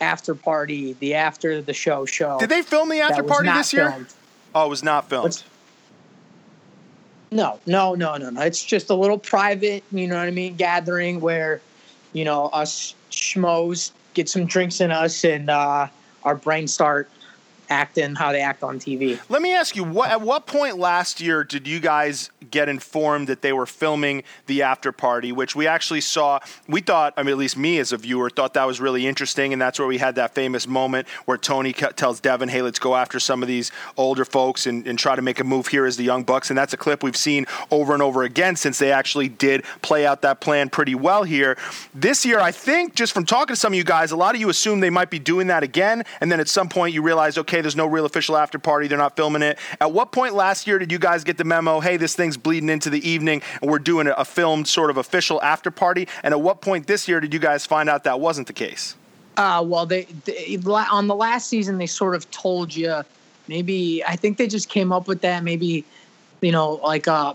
after 0.00 0.34
party, 0.34 0.94
the 0.94 1.14
after 1.14 1.60
the 1.62 1.72
show 1.72 2.04
show. 2.06 2.38
Did 2.38 2.48
they 2.48 2.62
film 2.62 2.88
the 2.88 3.00
after 3.00 3.22
party 3.22 3.48
this 3.48 3.72
year? 3.72 4.06
Oh, 4.54 4.66
it 4.66 4.68
was 4.68 4.82
not 4.82 5.08
filmed. 5.08 5.24
What's, 5.24 5.44
no, 7.30 7.58
no, 7.66 7.94
no, 7.94 8.16
no, 8.16 8.30
no. 8.30 8.40
It's 8.42 8.64
just 8.64 8.90
a 8.90 8.94
little 8.94 9.18
private, 9.18 9.82
you 9.92 10.06
know 10.06 10.16
what 10.16 10.28
I 10.28 10.30
mean, 10.30 10.56
gathering 10.56 11.20
where, 11.20 11.60
you 12.12 12.24
know, 12.24 12.46
us 12.46 12.94
schmoes 13.10 13.90
get 14.14 14.28
some 14.28 14.46
drinks 14.46 14.80
in 14.80 14.90
us 14.90 15.24
and 15.24 15.50
uh, 15.50 15.88
our 16.24 16.34
brains 16.34 16.72
start 16.72 17.08
acting 17.68 18.14
how 18.14 18.32
they 18.32 18.40
act 18.40 18.62
on 18.62 18.78
TV. 18.78 19.18
Let 19.28 19.42
me 19.42 19.54
ask 19.54 19.76
you, 19.76 19.84
what 19.84 20.10
at 20.10 20.20
what 20.20 20.46
point 20.46 20.78
last 20.78 21.20
year 21.20 21.44
did 21.44 21.66
you 21.66 21.80
guys 21.80 22.30
get 22.50 22.68
informed 22.68 23.28
that 23.28 23.42
they 23.42 23.52
were 23.52 23.66
filming 23.66 24.22
the 24.46 24.62
after 24.62 24.92
party, 24.92 25.32
which 25.32 25.56
we 25.56 25.66
actually 25.66 26.00
saw? 26.00 26.40
We 26.68 26.80
thought, 26.80 27.14
I 27.16 27.22
mean, 27.22 27.32
at 27.32 27.38
least 27.38 27.56
me 27.56 27.78
as 27.78 27.92
a 27.92 27.96
viewer, 27.96 28.30
thought 28.30 28.54
that 28.54 28.66
was 28.66 28.80
really 28.80 29.06
interesting, 29.06 29.52
and 29.52 29.60
that's 29.60 29.78
where 29.78 29.88
we 29.88 29.98
had 29.98 30.14
that 30.16 30.34
famous 30.34 30.66
moment 30.66 31.08
where 31.24 31.38
Tony 31.38 31.72
tells 31.72 32.20
Devin, 32.20 32.48
"Hey, 32.48 32.62
let's 32.62 32.78
go 32.78 32.96
after 32.96 33.18
some 33.20 33.42
of 33.42 33.48
these 33.48 33.72
older 33.96 34.24
folks 34.24 34.66
and, 34.66 34.86
and 34.86 34.98
try 34.98 35.16
to 35.16 35.22
make 35.22 35.40
a 35.40 35.44
move 35.44 35.68
here 35.68 35.86
as 35.86 35.96
the 35.96 36.04
Young 36.04 36.24
Bucks." 36.24 36.50
And 36.50 36.58
that's 36.58 36.72
a 36.72 36.76
clip 36.76 37.02
we've 37.02 37.16
seen 37.16 37.46
over 37.70 37.92
and 37.94 38.02
over 38.02 38.22
again 38.22 38.56
since 38.56 38.78
they 38.78 38.92
actually 38.92 39.28
did 39.28 39.64
play 39.82 40.06
out 40.06 40.22
that 40.22 40.40
plan 40.40 40.70
pretty 40.70 40.94
well 40.94 41.24
here. 41.24 41.56
This 41.94 42.24
year, 42.24 42.40
I 42.40 42.52
think, 42.52 42.94
just 42.94 43.12
from 43.12 43.24
talking 43.24 43.54
to 43.54 43.56
some 43.56 43.72
of 43.72 43.76
you 43.76 43.84
guys, 43.84 44.12
a 44.12 44.16
lot 44.16 44.34
of 44.34 44.40
you 44.40 44.48
assume 44.48 44.80
they 44.80 44.90
might 44.90 45.10
be 45.10 45.18
doing 45.18 45.48
that 45.48 45.62
again, 45.62 46.04
and 46.20 46.30
then 46.30 46.40
at 46.40 46.48
some 46.48 46.68
point 46.68 46.94
you 46.94 47.02
realize, 47.02 47.38
okay 47.38 47.55
okay, 47.56 47.62
there's 47.62 47.76
no 47.76 47.86
real 47.86 48.04
official 48.04 48.36
after 48.36 48.58
party. 48.58 48.86
They're 48.86 48.98
not 48.98 49.16
filming 49.16 49.42
it. 49.42 49.58
At 49.80 49.92
what 49.92 50.12
point 50.12 50.34
last 50.34 50.66
year 50.66 50.78
did 50.78 50.92
you 50.92 50.98
guys 50.98 51.24
get 51.24 51.38
the 51.38 51.44
memo? 51.44 51.80
Hey, 51.80 51.96
this 51.96 52.14
thing's 52.14 52.36
bleeding 52.36 52.68
into 52.68 52.90
the 52.90 53.08
evening, 53.08 53.40
and 53.62 53.70
we're 53.70 53.78
doing 53.78 54.08
a 54.08 54.24
filmed 54.24 54.68
sort 54.68 54.90
of 54.90 54.98
official 54.98 55.42
after 55.42 55.70
party. 55.70 56.06
And 56.22 56.34
at 56.34 56.40
what 56.40 56.60
point 56.60 56.86
this 56.86 57.08
year 57.08 57.18
did 57.18 57.32
you 57.32 57.40
guys 57.40 57.64
find 57.64 57.88
out 57.88 58.04
that 58.04 58.20
wasn't 58.20 58.46
the 58.46 58.52
case? 58.52 58.94
Uh, 59.38 59.62
well, 59.66 59.86
they, 59.86 60.04
they 60.24 60.58
on 60.66 61.06
the 61.06 61.14
last 61.14 61.48
season 61.48 61.78
they 61.78 61.86
sort 61.86 62.14
of 62.14 62.30
told 62.30 62.74
you. 62.74 63.02
Maybe 63.48 64.04
I 64.04 64.16
think 64.16 64.38
they 64.38 64.48
just 64.48 64.68
came 64.68 64.92
up 64.92 65.08
with 65.08 65.20
that. 65.22 65.44
Maybe 65.44 65.84
you 66.40 66.52
know, 66.52 66.74
like 66.74 67.08
uh, 67.08 67.32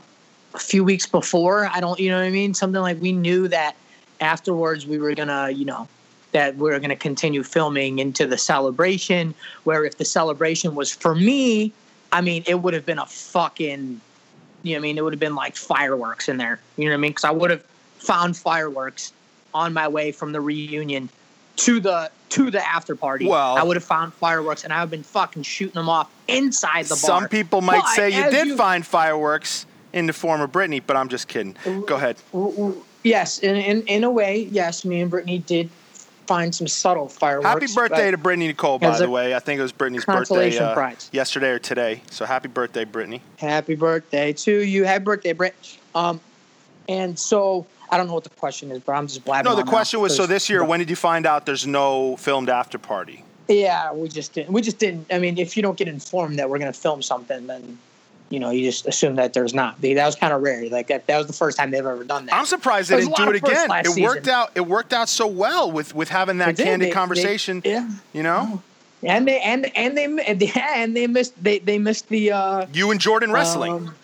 a 0.53 0.59
few 0.59 0.83
weeks 0.83 1.07
before. 1.07 1.67
I 1.67 1.79
don't, 1.79 1.99
you 1.99 2.09
know 2.11 2.17
what 2.17 2.25
I 2.25 2.29
mean? 2.29 2.53
Something 2.53 2.81
like 2.81 3.01
we 3.01 3.11
knew 3.11 3.47
that 3.47 3.75
afterwards 4.19 4.85
we 4.85 4.99
were 4.99 5.15
gonna, 5.15 5.49
you 5.49 5.65
know, 5.65 5.87
that 6.31 6.55
we're 6.55 6.79
going 6.79 6.89
to 6.89 6.95
continue 6.95 7.43
filming 7.43 7.99
into 7.99 8.25
the 8.25 8.37
celebration. 8.37 9.33
Where 9.63 9.85
if 9.85 9.97
the 9.97 10.05
celebration 10.05 10.75
was 10.75 10.91
for 10.91 11.15
me, 11.15 11.73
I 12.11 12.21
mean, 12.21 12.43
it 12.47 12.55
would 12.55 12.73
have 12.73 12.85
been 12.85 12.99
a 12.99 13.05
fucking, 13.05 14.01
you 14.63 14.73
know, 14.73 14.77
what 14.77 14.77
I 14.77 14.81
mean, 14.81 14.97
it 14.97 15.03
would 15.03 15.13
have 15.13 15.19
been 15.19 15.35
like 15.35 15.55
fireworks 15.55 16.29
in 16.29 16.37
there. 16.37 16.59
You 16.77 16.85
know 16.85 16.91
what 16.91 16.95
I 16.95 17.01
mean? 17.01 17.11
Because 17.11 17.25
I 17.25 17.31
would 17.31 17.51
have 17.51 17.63
found 17.97 18.35
fireworks 18.35 19.13
on 19.53 19.73
my 19.73 19.87
way 19.87 20.11
from 20.11 20.31
the 20.31 20.41
reunion 20.41 21.09
to 21.57 21.79
the 21.79 22.09
to 22.29 22.49
the 22.49 22.65
after 22.65 22.95
party. 22.95 23.27
Well, 23.27 23.57
I 23.57 23.63
would 23.63 23.75
have 23.75 23.83
found 23.83 24.13
fireworks 24.13 24.63
and 24.63 24.71
I 24.71 24.77
would 24.77 24.81
have 24.81 24.91
been 24.91 25.03
fucking 25.03 25.43
shooting 25.43 25.73
them 25.73 25.89
off 25.89 26.09
inside 26.27 26.85
the 26.85 26.95
bar. 26.95 26.97
Some 26.97 27.27
people 27.27 27.61
might 27.61 27.81
but 27.81 27.95
say 27.95 28.09
you 28.09 28.29
did 28.31 28.47
you, 28.47 28.55
find 28.55 28.85
fireworks 28.85 29.65
in 29.93 30.07
the 30.07 30.13
form 30.13 30.41
of 30.41 30.51
Brittany, 30.51 30.79
but 30.79 30.95
I'm 30.95 31.09
just 31.09 31.27
kidding. 31.27 31.55
Go 31.85 31.95
ahead. 31.95 32.17
Yes, 33.03 33.39
in, 33.39 33.55
in 33.55 33.81
in 33.83 34.03
a 34.03 34.11
way, 34.11 34.47
yes. 34.51 34.85
Me 34.85 35.01
and 35.01 35.11
Brittany 35.11 35.39
did 35.39 35.69
find 36.31 36.55
some 36.55 36.67
subtle 36.67 37.09
fireworks. 37.09 37.45
Happy 37.45 37.67
birthday 37.75 38.09
to 38.09 38.17
Brittany 38.17 38.47
Nicole, 38.47 38.79
by 38.79 38.97
the 38.97 39.09
way. 39.09 39.35
I 39.35 39.39
think 39.39 39.59
it 39.59 39.61
was 39.61 39.73
Brittany's 39.73 40.05
birthday 40.05 40.57
uh, 40.57 40.91
yesterday 41.11 41.49
or 41.49 41.59
today. 41.59 42.01
So 42.09 42.25
happy 42.25 42.47
birthday, 42.47 42.85
Brittany. 42.85 43.21
Happy 43.35 43.75
birthday 43.75 44.31
to 44.31 44.59
you. 44.63 44.85
Happy 44.85 45.03
birthday, 45.03 45.33
Britt. 45.33 45.77
Um, 45.93 46.21
and 46.87 47.19
so 47.19 47.67
I 47.89 47.97
don't 47.97 48.07
know 48.07 48.13
what 48.13 48.23
the 48.23 48.29
question 48.29 48.71
is, 48.71 48.79
but 48.79 48.93
I'm 48.93 49.07
just 49.07 49.25
blabbing. 49.25 49.51
No, 49.51 49.57
the 49.57 49.65
question 49.65 49.99
was 49.99 50.15
so 50.15 50.25
this 50.25 50.49
year, 50.49 50.63
when 50.63 50.79
did 50.79 50.89
you 50.89 50.95
find 50.95 51.25
out 51.25 51.45
there's 51.45 51.67
no 51.67 52.15
filmed 52.15 52.49
after 52.49 52.77
party? 52.77 53.25
Yeah, 53.49 53.91
we 53.91 54.07
just 54.07 54.31
didn't. 54.31 54.53
We 54.53 54.61
just 54.61 54.79
didn't. 54.79 55.07
I 55.11 55.19
mean, 55.19 55.37
if 55.37 55.57
you 55.57 55.63
don't 55.63 55.77
get 55.77 55.89
informed 55.89 56.39
that 56.39 56.49
we're 56.49 56.59
going 56.59 56.71
to 56.71 56.79
film 56.79 57.01
something, 57.01 57.45
then 57.47 57.77
you 58.31 58.39
know, 58.39 58.49
you 58.49 58.63
just 58.63 58.87
assume 58.87 59.15
that 59.15 59.33
there's 59.33 59.53
not. 59.53 59.79
That 59.81 60.05
was 60.05 60.15
kind 60.15 60.33
of 60.33 60.41
rare. 60.41 60.67
Like 60.69 60.87
that, 60.87 61.05
that 61.07 61.17
was 61.17 61.27
the 61.27 61.33
first 61.33 61.57
time 61.57 61.69
they've 61.69 61.85
ever 61.85 62.03
done 62.05 62.25
that. 62.27 62.35
I'm 62.35 62.45
surprised 62.45 62.89
they 62.89 63.01
didn't 63.01 63.15
do 63.17 63.29
it 63.29 63.35
again. 63.35 63.69
It 63.71 63.87
season. 63.87 64.03
worked 64.03 64.27
out. 64.29 64.51
It 64.55 64.61
worked 64.61 64.93
out 64.93 65.09
so 65.09 65.27
well 65.27 65.71
with 65.71 65.93
with 65.93 66.09
having 66.09 66.37
that 66.37 66.55
candid 66.57 66.89
they, 66.89 66.91
conversation. 66.91 67.59
They, 67.59 67.71
yeah, 67.71 67.89
you 68.13 68.23
know. 68.23 68.63
And 69.03 69.27
they 69.27 69.39
and 69.41 69.69
and 69.75 69.97
they 69.97 70.05
and 70.55 70.95
they 70.95 71.07
missed 71.07 71.43
they 71.43 71.59
they 71.59 71.77
missed 71.77 72.07
the 72.07 72.31
uh, 72.31 72.65
you 72.73 72.91
and 72.91 73.01
Jordan 73.01 73.31
wrestling. 73.31 73.73
Um, 73.73 73.95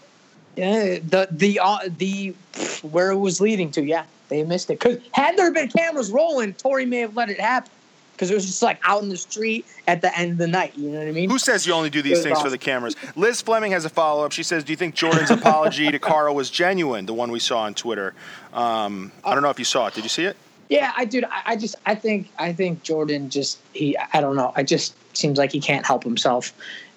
yeah, 0.58 1.00
the 1.00 1.30
the 1.32 1.60
uh, 1.64 1.80
the 1.98 2.36
where 2.82 3.12
it 3.12 3.18
was 3.18 3.40
leading 3.40 3.72
to. 3.72 3.84
Yeah, 3.84 4.04
they 4.28 4.44
missed 4.44 4.70
it. 4.70 4.80
Because 4.80 5.00
had 5.12 5.38
there 5.38 5.52
been 5.52 5.70
cameras 5.70 6.12
rolling, 6.12 6.54
Tori 6.56 6.86
may 6.86 7.00
have 7.00 7.16
let 7.16 7.30
it 7.30 7.40
happen 7.40 7.72
because 8.18 8.32
it 8.32 8.34
was 8.34 8.48
just 8.48 8.64
like 8.64 8.80
out 8.84 9.04
in 9.04 9.10
the 9.10 9.18
street 9.18 9.64
at 9.88 10.02
the 10.02 10.18
end 10.18 10.32
of 10.32 10.38
the 10.40 10.48
night. 10.48 10.76
You 10.76 10.90
know 10.90 10.98
what 10.98 11.08
I 11.08 11.12
mean? 11.12 11.30
Who 11.30 11.38
says 11.38 11.68
you 11.68 11.74
only 11.74 11.92
do 11.92 12.02
these 12.02 12.24
things 12.24 12.38
awesome. 12.38 12.46
for 12.46 12.50
the 12.50 12.58
cameras? 12.58 12.96
Liz 13.16 13.42
Fleming 13.42 13.72
has 13.74 13.86
a 13.86 13.90
follow 13.90 14.26
up. 14.26 14.32
She 14.32 14.42
says, 14.42 14.64
"Do 14.64 14.74
you 14.74 14.76
think 14.78 14.96
Jordan's 14.96 15.30
apology 15.40 15.92
to 15.92 16.00
Cara 16.00 16.34
was 16.34 16.50
genuine? 16.50 17.06
The 17.06 17.14
one 17.14 17.32
we 17.32 17.40
saw 17.40 17.60
on 17.60 17.76
Twitter. 17.76 18.16
Um, 18.54 19.12
I 19.24 19.36
don't 19.36 19.44
know 19.44 19.52
if 19.52 19.60
you 19.60 19.66
saw 19.66 19.88
it. 19.88 19.94
Did 19.94 20.04
you 20.04 20.10
see 20.10 20.24
it? 20.24 20.36
Yeah, 20.70 20.92
I 20.98 21.06
did. 21.06 21.24
I, 21.26 21.42
I 21.46 21.56
just, 21.56 21.76
I 21.86 21.96
think, 21.96 22.30
I 22.38 22.52
think 22.52 22.84
Jordan 22.84 23.30
just 23.30 23.60
he, 23.74 23.96
I 24.14 24.20
don't 24.20 24.36
know. 24.36 24.52
I 24.56 24.64
just 24.64 24.96
seems 25.16 25.38
like 25.38 25.52
he 25.52 25.62
can't 25.62 25.86
help 25.86 26.04
himself, 26.04 26.54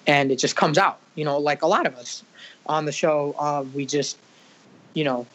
and 0.07 0.31
it 0.31 0.39
just 0.39 0.55
comes 0.55 0.77
out. 0.77 0.99
You 1.15 1.23
know, 1.23 1.37
like 1.37 1.61
a 1.61 1.67
lot 1.67 1.85
of 1.85 1.95
us 1.95 2.23
on 2.65 2.85
the 2.85 2.91
show, 2.91 3.35
uh, 3.37 3.63
we 3.73 3.85
just, 3.85 4.17
you 4.93 5.03
know, 5.03 5.27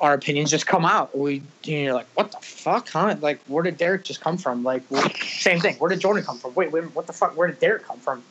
our 0.00 0.14
opinions 0.14 0.50
just 0.50 0.66
come 0.66 0.84
out. 0.84 1.16
We 1.16 1.42
you 1.64 1.86
know 1.86 1.94
like 1.94 2.06
what 2.14 2.32
the 2.32 2.38
fuck, 2.38 2.88
huh? 2.88 3.16
Like 3.20 3.40
where 3.46 3.62
did 3.62 3.76
Derrick 3.76 4.04
just 4.04 4.20
come 4.20 4.38
from? 4.38 4.62
Like 4.62 4.82
same 5.20 5.60
thing. 5.60 5.76
Where 5.76 5.88
did 5.88 6.00
Jordan 6.00 6.24
come 6.24 6.38
from? 6.38 6.54
Wait, 6.54 6.72
wait, 6.72 6.84
what 6.94 7.06
the 7.06 7.12
fuck? 7.12 7.36
Where 7.36 7.48
did 7.48 7.60
Derrick 7.60 7.84
come 7.84 7.98
from? 7.98 8.22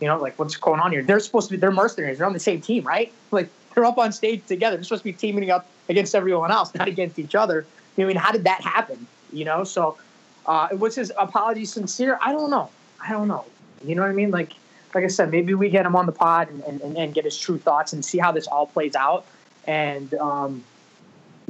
You 0.00 0.08
know, 0.08 0.20
like 0.20 0.38
what's 0.38 0.56
going 0.56 0.80
on 0.80 0.92
here? 0.92 1.02
They're 1.02 1.20
supposed 1.20 1.48
to 1.48 1.52
be 1.52 1.58
they're 1.58 1.70
mercenaries. 1.70 2.18
They're 2.18 2.26
on 2.26 2.32
the 2.32 2.40
same 2.40 2.60
team, 2.60 2.84
right? 2.84 3.12
Like 3.30 3.48
they're 3.74 3.84
up 3.84 3.98
on 3.98 4.12
stage 4.12 4.46
together. 4.46 4.76
They're 4.76 4.84
supposed 4.84 5.02
to 5.02 5.04
be 5.04 5.12
teaming 5.12 5.50
up 5.50 5.66
against 5.88 6.14
everyone 6.14 6.50
else, 6.50 6.74
not 6.74 6.88
against 6.88 7.18
each 7.18 7.34
other. 7.34 7.66
I 7.98 8.04
mean, 8.04 8.16
how 8.16 8.32
did 8.32 8.44
that 8.44 8.62
happen? 8.62 9.06
You 9.32 9.44
know, 9.44 9.64
so 9.64 9.98
uh, 10.46 10.68
was 10.72 10.94
his 10.94 11.12
apology 11.18 11.64
sincere? 11.66 12.18
I 12.22 12.32
don't 12.32 12.50
know. 12.50 12.70
I 13.02 13.10
don't 13.10 13.28
know. 13.28 13.44
You 13.84 13.94
know 13.94 14.02
what 14.02 14.10
I 14.10 14.14
mean? 14.14 14.30
Like 14.30 14.54
like 14.94 15.04
I 15.04 15.08
said, 15.08 15.30
maybe 15.30 15.54
we 15.54 15.68
get 15.68 15.86
him 15.86 15.94
on 15.94 16.06
the 16.06 16.12
pod 16.12 16.48
and, 16.50 16.80
and, 16.82 16.96
and 16.96 17.14
get 17.14 17.24
his 17.24 17.38
true 17.38 17.58
thoughts 17.58 17.92
and 17.92 18.04
see 18.04 18.18
how 18.18 18.32
this 18.32 18.46
all 18.46 18.66
plays 18.66 18.94
out. 18.96 19.24
And 19.66 20.12
um, 20.14 20.64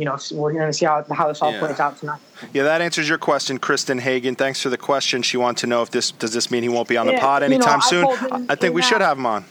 you 0.01 0.07
know, 0.07 0.17
we're 0.33 0.55
going 0.55 0.67
to 0.67 0.73
see 0.73 0.87
how, 0.87 1.05
how 1.13 1.29
this 1.29 1.43
all 1.43 1.53
Yeah. 1.53 1.59
plays 1.59 1.79
out 1.79 1.99
tonight. 1.99 2.21
Yeah, 2.55 2.63
that 2.63 2.81
answers 2.81 3.07
your 3.07 3.19
question, 3.19 3.59
Kristen 3.59 3.99
Hagen. 3.99 4.35
Thanks 4.35 4.63
for 4.63 4.71
the 4.71 4.79
question. 4.79 5.21
She 5.21 5.37
wanted 5.37 5.59
to 5.61 5.67
know 5.67 5.83
if 5.83 5.91
this 5.91 6.11
does 6.11 6.33
this 6.33 6.51
mean 6.51 6.63
he 6.63 6.71
won't 6.71 6.89
be 6.89 6.97
on 6.97 7.07
the 7.07 7.13
Yeah, 7.13 7.21
pod 7.21 7.43
you 7.43 7.51
know, 7.51 7.55
anytime 7.57 7.81
I 7.83 7.87
soon. 7.87 8.07
I 8.49 8.55
think 8.55 8.75
we 8.75 8.81
in 8.81 8.89
should 8.89 9.03
have 9.03 9.19
him 9.19 9.27
on. 9.27 9.45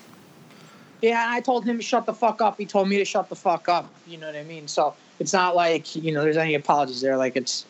Yeah, 1.04 1.24
and 1.24 1.32
I 1.32 1.40
told 1.40 1.66
him 1.66 1.78
to 1.78 1.84
shut 1.84 2.08
the 2.08 2.14
fuck 2.16 2.42
up. 2.42 2.58
He 2.58 2.66
told 2.66 2.90
me 2.90 2.98
to 2.98 3.06
shut 3.06 3.30
the 3.30 3.36
fuck 3.36 3.70
up. 3.70 3.94
You 4.08 4.18
know 4.18 4.26
what 4.26 4.36
I 4.36 4.44
mean? 4.44 4.68
So 4.68 4.96
it's 5.20 5.34
not 5.34 5.56
like 5.56 5.96
you 5.96 6.12
know 6.12 6.24
there's 6.24 6.36
any 6.36 6.56
apologies 6.56 7.00
there. 7.00 7.16
Like 7.16 7.36
it's 7.36 7.66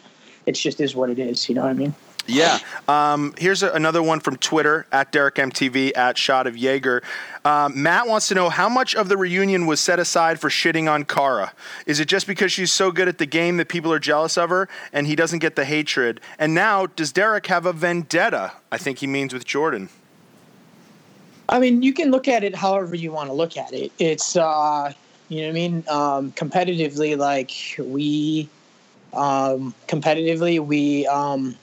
it's 0.45 0.61
just 0.61 0.79
is 0.79 0.95
what 0.95 1.09
it 1.09 1.19
is. 1.19 1.49
You 1.49 1.55
know 1.55 1.63
what 1.63 1.71
I 1.71 1.73
mean? 1.73 1.93
Yeah. 2.27 2.59
Um, 2.87 3.33
here's 3.37 3.63
a, 3.63 3.71
another 3.71 4.03
one 4.03 4.19
from 4.19 4.37
Twitter 4.37 4.85
at 4.91 5.11
Derrick 5.11 5.35
MTV 5.35 5.97
at 5.97 6.17
Shot 6.17 6.47
of 6.47 6.57
Yager. 6.57 7.01
Um, 7.43 7.81
Matt 7.81 8.07
wants 8.07 8.27
to 8.27 8.35
know 8.35 8.49
how 8.49 8.69
much 8.69 8.95
of 8.95 9.09
the 9.09 9.17
reunion 9.17 9.65
was 9.65 9.79
set 9.79 9.99
aside 9.99 10.39
for 10.39 10.49
shitting 10.49 10.91
on 10.91 11.05
Cara. 11.05 11.53
Is 11.85 11.99
it 11.99 12.07
just 12.07 12.27
because 12.27 12.51
she's 12.51 12.71
so 12.71 12.91
good 12.91 13.07
at 13.07 13.17
the 13.17 13.25
game 13.25 13.57
that 13.57 13.67
people 13.67 13.91
are 13.91 13.99
jealous 13.99 14.37
of 14.37 14.49
her 14.49 14.69
and 14.93 15.07
he 15.07 15.15
doesn't 15.15 15.39
get 15.39 15.55
the 15.55 15.65
hatred? 15.65 16.21
And 16.37 16.53
now, 16.53 16.85
does 16.85 17.11
Derrick 17.11 17.47
have 17.47 17.65
a 17.65 17.73
vendetta? 17.73 18.53
I 18.71 18.77
think 18.77 18.99
he 18.99 19.07
means 19.07 19.33
with 19.33 19.45
Jordan. 19.45 19.89
I 21.47 21.59
mean, 21.59 21.81
you 21.81 21.93
can 21.93 22.11
look 22.11 22.27
at 22.27 22.43
it 22.43 22.55
however 22.55 22.95
you 22.95 23.11
want 23.11 23.29
to 23.29 23.33
look 23.33 23.57
at 23.57 23.73
it. 23.73 23.91
It's, 23.97 24.35
uh, 24.35 24.93
you 25.29 25.41
know 25.41 25.47
what 25.47 25.49
I 25.49 25.53
mean? 25.53 25.83
Um, 25.87 26.31
competitively, 26.33 27.17
like 27.17 27.51
we, 27.79 28.47
um, 29.13 29.73
competitively, 29.87 30.59
we, 30.59 31.07
um, 31.07 31.55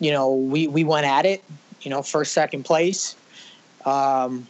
you 0.00 0.12
know, 0.12 0.32
we, 0.34 0.68
we 0.68 0.84
went 0.84 1.06
at 1.06 1.26
it, 1.26 1.42
you 1.82 1.90
know, 1.90 2.02
first, 2.02 2.32
second 2.32 2.64
place, 2.64 3.16
um, 3.84 4.46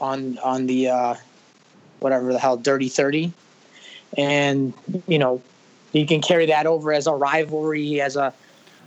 on, 0.00 0.38
on 0.38 0.66
the, 0.66 0.88
uh, 0.88 1.14
whatever 2.00 2.32
the 2.32 2.38
hell, 2.38 2.56
dirty 2.56 2.88
30. 2.88 3.32
And, 4.16 4.72
you 5.08 5.18
know, 5.18 5.42
you 5.92 6.06
can 6.06 6.20
carry 6.20 6.46
that 6.46 6.66
over 6.66 6.92
as 6.92 7.06
a 7.06 7.12
rivalry, 7.14 8.00
as 8.00 8.16
a, 8.16 8.32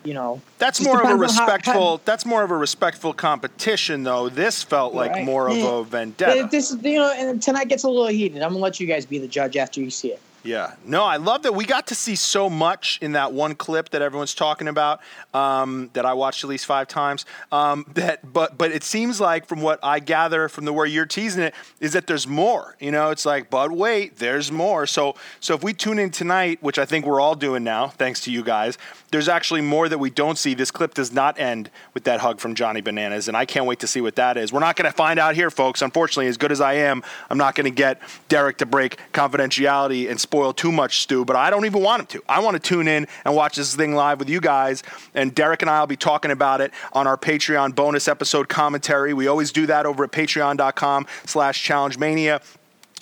you 0.04 0.14
know, 0.14 0.42
That's 0.60 0.82
more 0.84 1.02
of 1.02 1.06
a 1.06 1.12
on 1.14 1.18
how- 1.18 1.22
respectful. 1.24 2.02
that's 2.06 2.26
more 2.26 2.44
of 2.44 2.52
a 2.52 2.56
respectful 2.56 3.14
competition, 3.14 4.04
though. 4.04 4.30
This 4.30 4.64
felt 4.64 4.94
like 4.94 5.12
Right. 5.12 5.26
more 5.26 5.50
of 5.50 5.58
a 5.58 5.84
vendetta. 5.84 6.48
This, 6.50 6.76
you 6.82 6.96
know, 7.00 7.12
and 7.12 7.42
tonight 7.42 7.68
gets 7.68 7.84
a 7.84 7.90
little 7.90 8.08
heated. 8.08 8.42
I'm 8.42 8.52
gonna 8.52 8.60
let 8.64 8.80
you 8.80 8.88
guys 8.88 9.06
be 9.06 9.18
the 9.20 9.28
judge 9.28 9.58
after 9.58 9.82
you 9.82 9.90
see 9.90 10.10
it. 10.10 10.22
Yeah. 10.48 10.76
No, 10.86 11.04
I 11.04 11.18
love 11.18 11.44
that 11.44 11.54
we 11.54 11.66
got 11.66 11.88
to 11.88 11.96
see 11.96 12.16
so 12.16 12.50
much 12.50 13.00
in 13.02 13.12
that 13.12 13.34
one 13.34 13.54
clip 13.54 13.90
that 13.90 14.02
everyone's 14.02 14.34
talking 14.34 14.70
about. 14.70 15.02
Um, 15.34 15.90
that 15.92 16.06
I 16.06 16.14
watched 16.14 16.46
at 16.46 16.50
least 16.50 16.66
five 16.66 16.88
times. 16.88 17.26
Um, 17.52 17.86
that, 17.96 18.32
but 18.32 18.58
but 18.58 18.72
it 18.72 18.84
seems 18.84 19.20
like 19.20 19.46
from 19.46 19.62
what 19.62 19.78
I 19.84 20.00
gather 20.00 20.48
from 20.48 20.64
the 20.64 20.72
way 20.72 20.88
you're 20.88 21.06
teasing 21.06 21.44
it 21.44 21.54
is 21.82 21.92
that 21.94 22.08
there's 22.08 22.28
more. 22.28 22.78
You 22.80 22.92
know, 22.92 23.10
it's 23.10 23.26
like, 23.26 23.50
but 23.50 23.74
wait, 23.74 24.20
there's 24.20 24.50
more. 24.50 24.88
So 24.88 25.16
so 25.42 25.54
if 25.54 25.64
we 25.64 25.74
tune 25.74 26.00
in 26.00 26.12
tonight, 26.12 26.60
which 26.62 26.80
I 26.80 26.86
think 26.86 27.06
we're 27.06 27.20
all 27.20 27.36
doing 27.36 27.66
now, 27.66 27.90
thanks 27.90 28.22
to 28.22 28.32
you 28.32 28.42
guys, 28.42 28.78
there's 29.12 29.28
actually 29.28 29.62
more 29.62 29.90
that 29.90 29.98
we 29.98 30.10
don't 30.10 30.38
see. 30.38 30.54
This 30.54 30.72
clip 30.72 30.94
does 30.94 31.12
not 31.12 31.38
end 31.38 31.70
with 31.94 32.06
that 32.06 32.22
hug 32.22 32.40
from 32.40 32.56
Johnny 32.56 32.80
Bananas, 32.80 33.28
and 33.28 33.36
I 33.36 33.46
can't 33.46 33.66
wait 33.66 33.80
to 33.80 33.88
see 33.88 34.00
what 34.00 34.16
that 34.16 34.38
is. 34.38 34.54
We're 34.54 34.62
not 34.62 34.78
going 34.78 34.90
to 34.90 34.96
find 34.96 35.20
out 35.20 35.36
here, 35.36 35.50
folks. 35.50 35.82
Unfortunately, 35.82 36.28
as 36.28 36.38
good 36.38 36.54
as 36.54 36.62
I 36.62 36.74
am, 36.74 37.04
I'm 37.30 37.38
not 37.38 37.56
going 37.56 37.66
to 37.66 37.76
get 37.76 38.02
Derrick 38.30 38.58
to 38.60 38.66
break 38.66 38.98
confidentiality 39.12 40.10
and 40.10 40.20
spoil 40.38 40.54
too 40.54 40.72
much, 40.72 41.02
Stu. 41.02 41.26
But 41.26 41.36
I 41.36 41.50
don't 41.50 41.66
even 41.66 41.82
want 41.82 42.02
him 42.02 42.06
to. 42.08 42.24
I 42.30 42.40
want 42.42 42.54
to 42.54 42.60
tune 42.60 42.88
in 42.88 43.08
and 43.26 43.36
watch 43.36 43.56
this 43.56 43.76
thing 43.76 43.96
live 43.96 44.20
with 44.20 44.30
you 44.30 44.40
guys, 44.40 44.84
and 45.16 45.34
Derrick 45.34 45.64
and 45.64 45.70
I 45.70 45.80
will 45.80 45.88
be 45.88 45.98
talking 45.98 46.30
about 46.30 46.62
it 46.62 46.72
on 46.94 47.08
our 47.08 47.18
Patreon 47.18 47.74
bonus 47.74 48.08
episode 48.08 48.48
commentary. 48.48 49.16
We 49.16 49.28
always 49.28 49.52
do 49.52 49.66
that 49.66 49.88
over 49.88 50.04
at 50.04 50.12
Patreon.com/slash 50.12 51.64
Challenge 51.64 51.98
Mania. 51.98 52.42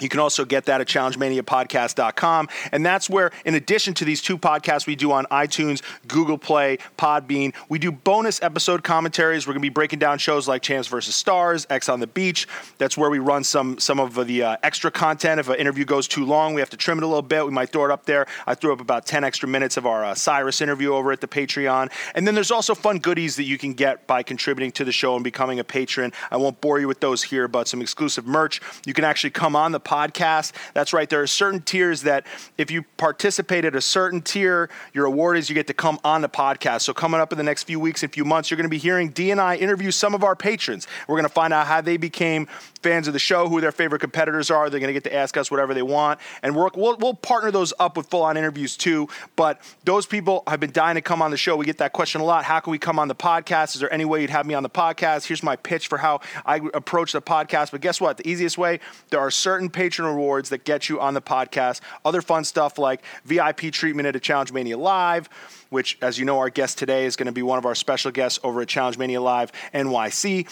You 0.02 0.10
can 0.10 0.20
also 0.20 0.44
get 0.44 0.66
that 0.66 0.82
at 0.82 0.88
challengemaniapodcast.com. 0.88 2.50
And 2.72 2.86
that's 2.86 3.10
where, 3.10 3.32
in 3.46 3.56
addition 3.56 3.94
to 3.96 4.06
these 4.06 4.22
two 4.22 4.38
podcasts 4.38 4.86
we 4.86 4.96
do 4.96 5.12
on 5.12 5.26
iTunes, 5.26 5.82
Google 6.08 6.38
Play, 6.38 6.80
Podbean, 6.98 7.54
we 7.70 7.80
do 7.80 7.92
bonus 7.92 8.42
episode 8.42 8.84
commentaries. 8.84 9.48
We're 9.48 9.54
going 9.54 9.62
to 9.62 9.66
be 9.66 9.74
breaking 9.74 10.00
down 10.00 10.18
shows 10.18 10.48
like 10.48 10.62
Champs 10.62 10.88
versus 10.88 11.16
Stars, 11.16 11.66
Ex 11.70 11.88
on 11.88 12.00
the 12.00 12.08
Beach. 12.08 12.48
That's 12.78 12.98
where 12.98 13.10
we 13.10 13.20
run 13.20 13.44
some 13.44 13.80
some 13.80 14.00
of 14.00 14.16
the 14.28 14.44
uh, 14.44 14.58
extra 14.64 14.92
content. 14.92 15.40
If 15.40 15.50
an 15.50 15.56
interview 15.56 15.86
goes 15.86 16.08
too 16.08 16.26
long, 16.26 16.54
we 16.54 16.62
have 16.62 16.70
to 16.72 16.78
trim 16.78 16.98
it 16.98 17.04
a 17.04 17.08
little 17.08 17.22
bit. 17.22 17.46
We 17.46 17.52
might 17.52 17.70
throw 17.70 17.86
it 17.86 17.92
up 17.92 18.06
there. 18.06 18.26
I 18.46 18.56
threw 18.56 18.74
up 18.74 18.82
about 18.82 19.06
10 19.06 19.24
extra 19.24 19.48
minutes 19.48 19.78
of 19.78 19.86
our 19.86 20.04
uh, 20.04 20.14
Cyrus 20.14 20.62
interview 20.62 20.94
over 20.94 21.12
at 21.12 21.22
the 21.22 21.28
Patreon. 21.28 21.92
And 22.16 22.28
then 22.28 22.36
there's 22.36 22.52
also 22.52 22.76
fun 22.76 23.00
goodies 23.00 23.36
that 23.38 23.44
you 23.44 23.58
can 23.58 23.74
get 23.74 24.08
by 24.08 24.24
contributing 24.24 24.72
to 24.74 24.84
the 24.84 24.92
show 24.92 25.16
and 25.16 25.24
becoming 25.24 25.60
a 25.60 25.64
patron. 25.64 26.12
I 26.32 26.38
won't 26.38 26.60
bore 26.62 26.80
you 26.80 26.88
with 26.88 27.00
those 27.00 27.24
here, 27.24 27.48
but 27.48 27.68
some 27.68 27.82
exclusive 27.82 28.26
merch. 28.26 28.62
You 28.86 28.94
can 28.94 29.06
actually 29.06 29.32
come 29.32 29.56
on 29.56 29.72
the 29.72 29.80
podcast. 29.86 30.52
That's 30.74 30.92
right. 30.92 31.10
There 31.10 31.22
are 31.22 31.28
certain 31.28 31.62
tiers 31.62 32.02
that 32.02 32.26
if 32.58 32.70
you 32.70 32.84
participate 32.98 33.64
at 33.64 33.76
a 33.76 33.82
certain 33.82 34.22
tier, 34.22 34.70
your 34.94 35.06
award 35.06 35.38
is 35.38 35.50
you 35.50 35.56
get 35.56 35.68
to 35.68 35.74
come 35.74 36.00
on 36.04 36.22
the 36.22 36.30
podcast. 36.30 36.82
So 36.82 36.94
coming 36.94 37.22
up 37.22 37.32
in 37.32 37.38
the 37.38 37.44
next 37.44 37.64
few 37.64 37.80
weeks 37.80 38.04
and 38.04 38.12
few 38.12 38.26
months, 38.26 38.52
you're 38.52 38.58
going 38.58 38.66
to 38.66 38.70
be 38.70 38.78
hearing 38.78 39.10
D 39.10 39.32
and 39.32 39.40
I 39.40 39.56
interview 39.56 39.92
some 39.92 40.14
of 40.14 40.24
our 40.24 40.36
patrons. 40.36 40.88
We're 41.08 41.16
going 41.16 41.28
to 41.28 41.34
find 41.34 41.54
out 41.54 41.68
how 41.68 41.80
they 41.80 41.98
became 41.98 42.48
fans 42.86 43.08
of 43.08 43.14
the 43.14 43.20
show, 43.20 43.50
who 43.50 43.60
their 43.62 43.72
favorite 43.72 44.00
competitors 44.00 44.52
are. 44.52 44.70
They're 44.70 44.80
going 44.80 44.90
to 44.90 44.94
get 44.94 45.06
to 45.06 45.16
ask 45.16 45.38
us 45.38 45.50
whatever 45.50 45.74
they 45.74 45.82
want, 45.82 46.20
and 46.44 46.56
we're, 46.56 46.70
we'll 46.76 46.96
we'll 46.98 47.16
partner 47.16 47.50
those 47.50 47.74
up 47.80 47.98
with 47.98 48.08
full-on 48.12 48.38
interviews 48.38 48.78
too. 48.78 49.10
But 49.36 49.60
those 49.86 50.06
people 50.06 50.44
have 50.46 50.60
been 50.60 50.72
dying 50.72 50.94
to 50.94 51.02
come 51.02 51.20
on 51.24 51.32
the 51.32 51.38
show. 51.38 51.56
We 51.56 51.66
get 51.66 51.80
that 51.80 51.94
question 51.94 52.22
a 52.22 52.24
lot. 52.24 52.44
How 52.46 52.60
can 52.60 52.70
we 52.70 52.78
come 52.78 53.00
on 53.00 53.08
the 53.08 53.16
podcast? 53.16 53.74
Is 53.74 53.82
there 53.82 53.92
any 53.92 54.06
way 54.06 54.22
you'd 54.22 54.30
have 54.30 54.46
me 54.46 54.54
on 54.54 54.62
the 54.62 54.70
podcast? 54.70 55.26
Here's 55.26 55.42
my 55.42 55.56
pitch 55.56 55.88
for 55.88 55.98
how 55.98 56.22
I 56.46 56.58
approach 56.76 57.12
the 57.12 57.24
podcast. 57.24 57.72
But 57.72 57.82
guess 57.82 58.00
what? 58.00 58.18
The 58.18 58.30
easiest 58.30 58.56
way, 58.56 58.80
there 59.10 59.20
are 59.20 59.32
certain 59.32 59.72
patron 59.72 60.08
rewards 60.08 60.50
that 60.50 60.64
get 60.64 60.88
you 60.88 61.02
on 61.02 61.16
the 61.16 61.22
podcast. 61.24 61.82
Other 62.06 62.22
fun 62.22 62.44
stuff 62.44 62.78
like 62.78 63.04
VIP 63.26 63.72
treatment 63.72 64.08
at 64.08 64.16
a 64.16 64.20
Challenge 64.20 64.52
Mania 64.52 64.78
Live, 64.78 65.28
which, 65.72 65.98
as 66.04 66.20
you 66.20 66.26
know, 66.26 66.38
our 66.38 66.52
guest 66.52 66.78
today 66.78 67.06
is 67.06 67.16
going 67.16 67.26
to 67.26 67.32
be 67.32 67.42
one 67.42 67.58
of 67.58 67.66
our 67.66 67.74
special 67.74 68.12
guests 68.12 68.40
over 68.44 68.62
at 68.62 68.68
Challenge 68.68 69.00
Mania 69.00 69.22
Live 69.22 69.52
NYC. 69.74 70.48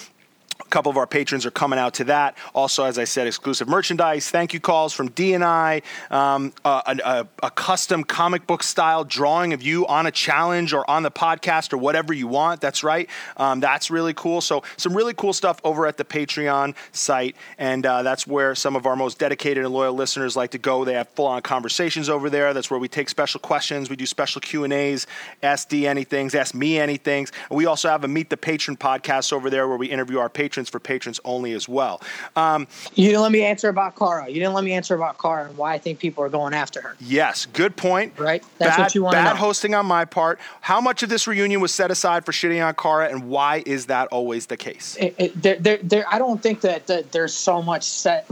A 0.66 0.70
couple 0.70 0.90
of 0.90 0.98
our 0.98 1.06
patrons 1.06 1.46
are 1.46 1.52
coming 1.52 1.78
out 1.78 1.94
to 1.96 2.06
that. 2.06 2.36
Also, 2.56 2.84
as 2.84 2.98
I 2.98 3.04
said, 3.04 3.28
exclusive 3.28 3.68
merchandise, 3.68 4.30
thank 4.30 4.54
you 4.54 4.60
calls 4.60 4.94
from 4.94 5.10
D 5.12 5.34
and 5.34 5.44
I, 5.44 5.82
um, 6.10 6.54
a, 6.66 7.00
a, 7.06 7.28
a 7.44 7.52
custom 7.52 8.04
comic 8.04 8.48
book 8.48 8.64
style 8.64 9.04
drawing 9.04 9.54
of 9.54 9.62
you 9.62 9.86
on 9.88 10.08
a 10.08 10.12
challenge 10.12 10.74
or 10.74 10.90
on 10.90 11.04
the 11.04 11.12
podcast 11.12 11.74
or 11.74 11.78
whatever 11.78 12.14
you 12.14 12.28
want. 12.28 12.62
That's 12.62 12.84
right. 12.84 13.10
Um, 13.38 13.60
that's 13.60 13.92
really 13.92 14.14
cool. 14.14 14.42
So 14.42 14.64
some 14.78 14.96
really 14.96 15.14
cool 15.14 15.34
stuff 15.34 15.60
over 15.64 15.86
at 15.86 15.98
the 15.98 16.06
Patreon 16.06 16.76
site, 16.92 17.36
and 17.58 17.86
uh, 17.86 18.02
that's 18.04 18.26
where 18.26 18.56
some 18.56 18.76
of 18.76 18.86
our 18.86 18.96
most 18.96 19.20
dedicated 19.20 19.64
and 19.64 19.74
loyal 19.74 19.94
listeners 19.94 20.36
like 20.36 20.52
to 20.52 20.58
go. 20.58 20.86
They 20.86 20.94
have 20.94 21.10
full-on 21.10 21.42
conversations 21.42 22.10
over 22.10 22.30
there. 22.30 22.54
That's 22.54 22.72
where 22.72 22.80
we 22.80 22.88
take 22.88 23.10
special 23.10 23.40
questions. 23.40 23.90
We 23.90 23.96
do 23.96 24.06
special 24.06 24.42
Q 24.42 24.64
and 24.64 24.74
A's. 24.74 25.08
Ask 25.42 25.70
D 25.70 25.86
anything. 25.86 26.32
Ask 26.34 26.56
me 26.56 26.80
anything. 26.80 27.28
We 27.52 27.66
also 27.66 27.90
have 27.90 28.04
a 28.04 28.08
Meet 28.08 28.30
the 28.30 28.38
Patron 28.38 28.78
podcast 28.78 29.34
over 29.34 29.50
there 29.50 29.68
where 29.68 29.78
we 29.78 29.88
interview 29.88 30.20
our 30.20 30.30
patrons 30.30 30.53
for 30.54 30.80
patrons 30.80 31.20
only 31.26 31.54
as 31.54 31.68
well. 31.68 32.02
Um, 32.36 32.68
You 32.94 33.08
didn't 33.08 33.22
let 33.22 33.32
me 33.32 33.44
answer 33.44 33.70
about 33.70 33.98
Cara. 33.98 34.28
You 34.28 34.36
didn't 34.36 34.54
let 34.54 34.64
me 34.64 34.74
answer 34.74 34.96
about 34.96 35.18
Cara 35.18 35.46
and 35.46 35.58
why 35.58 35.74
I 35.74 35.78
think 35.78 36.00
people 36.00 36.24
are 36.24 36.30
going 36.30 36.54
after 36.54 36.82
her. 36.82 36.96
yes, 37.00 37.46
good 37.48 37.76
point. 37.76 38.18
Right? 38.20 38.44
That's 38.58 38.78
bad, 38.78 38.84
what 38.84 38.96
you 38.96 39.04
wanna 39.04 39.18
Bad 39.18 39.34
know. 39.34 39.40
hosting 39.40 39.74
on 39.76 39.86
my 39.86 40.06
part. 40.06 40.40
How 40.62 40.80
much 40.80 41.04
of 41.04 41.10
this 41.10 41.28
reunion 41.28 41.62
was 41.62 41.74
set 41.74 41.92
aside 41.92 42.26
for 42.26 42.32
shitting 42.32 42.66
on 42.66 42.74
Cara, 42.76 43.10
and 43.10 43.30
why 43.30 43.64
is 43.66 43.88
that 43.88 44.08
always 44.10 44.46
the 44.48 44.58
case? 44.58 44.98
It, 45.00 45.16
it, 45.18 45.42
there, 45.42 45.58
there, 45.60 45.78
there, 45.82 46.06
I 46.10 46.18
don't 46.20 46.42
think 46.42 46.62
that, 46.62 46.88
that 46.88 47.12
there's 47.12 47.34
so 47.34 47.62
much 47.62 47.84
set, 47.84 48.28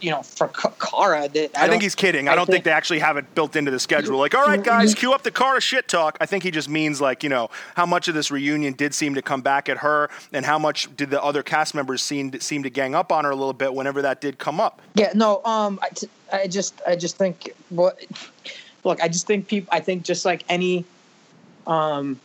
you 0.00 0.10
know, 0.10 0.22
for 0.22 0.48
Ka- 0.48 0.72
Cara. 0.78 1.28
That 1.28 1.50
I, 1.56 1.60
don't- 1.62 1.70
think 1.70 1.82
he's 1.82 1.94
kidding. 1.94 2.28
I, 2.28 2.34
don't 2.34 2.46
think, 2.46 2.64
they 2.64 2.70
actually 2.70 3.00
have 3.00 3.16
it 3.16 3.34
built 3.34 3.56
into 3.56 3.70
the 3.70 3.80
schedule. 3.80 4.18
Like, 4.18 4.34
all 4.34 4.44
right, 4.44 4.62
guys, 4.62 4.94
cue 4.94 5.12
up 5.12 5.22
the 5.22 5.30
Cara 5.30 5.60
shit 5.60 5.88
talk. 5.88 6.16
I 6.20 6.26
think 6.26 6.42
he 6.42 6.50
just 6.50 6.68
means 6.68 7.00
like, 7.00 7.22
you 7.22 7.28
know, 7.28 7.50
how 7.74 7.86
much 7.86 8.08
of 8.08 8.14
this 8.14 8.30
reunion 8.30 8.74
did 8.74 8.94
seem 8.94 9.14
to 9.14 9.22
come 9.22 9.40
back 9.42 9.68
at 9.68 9.78
her, 9.78 10.10
and 10.32 10.44
how 10.44 10.58
much 10.58 10.94
did 10.96 11.10
the 11.10 11.22
other 11.22 11.42
cast 11.42 11.74
members 11.74 12.02
seem 12.02 12.38
seem 12.40 12.62
to 12.62 12.70
gang 12.70 12.94
up 12.94 13.10
on 13.12 13.24
her 13.24 13.30
a 13.30 13.36
little 13.36 13.52
bit 13.52 13.74
whenever 13.74 14.02
that 14.02 14.20
did 14.20 14.38
come 14.38 14.60
up. 14.60 14.80
Yeah, 14.94 15.12
no. 15.14 15.42
Um, 15.44 15.78
I, 15.82 15.88
t- 15.88 16.08
I 16.32 16.46
just, 16.46 16.80
I 16.86 16.96
just 16.96 17.16
think, 17.16 17.52
what, 17.70 17.98
look, 18.84 19.02
I 19.02 19.08
just 19.08 19.26
think 19.26 19.48
people, 19.48 19.68
I 19.72 19.80
think 19.80 20.04
just 20.04 20.24
like 20.24 20.44
any, 20.48 20.84
um, 21.66 22.20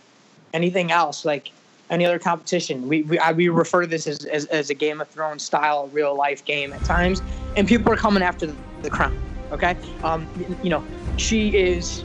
anything 0.53 0.91
else, 0.91 1.25
like 1.25 1.51
any 1.89 2.05
other 2.05 2.19
competition, 2.19 2.87
we 2.87 3.03
we, 3.03 3.19
I, 3.19 3.31
we 3.31 3.49
refer 3.49 3.81
to 3.81 3.87
this 3.87 4.07
as, 4.07 4.25
as 4.25 4.45
as 4.45 4.69
a 4.69 4.73
Game 4.73 5.01
of 5.01 5.07
Thrones 5.09 5.43
style 5.43 5.87
real 5.87 6.15
life 6.15 6.43
game 6.45 6.73
at 6.73 6.83
times, 6.83 7.21
and 7.55 7.67
people 7.67 7.91
are 7.91 7.97
coming 7.97 8.23
after 8.23 8.47
the, 8.47 8.55
the 8.81 8.89
crown. 8.89 9.17
Okay, 9.51 9.75
um, 10.03 10.27
you 10.63 10.69
know, 10.69 10.83
she 11.17 11.55
is 11.55 12.03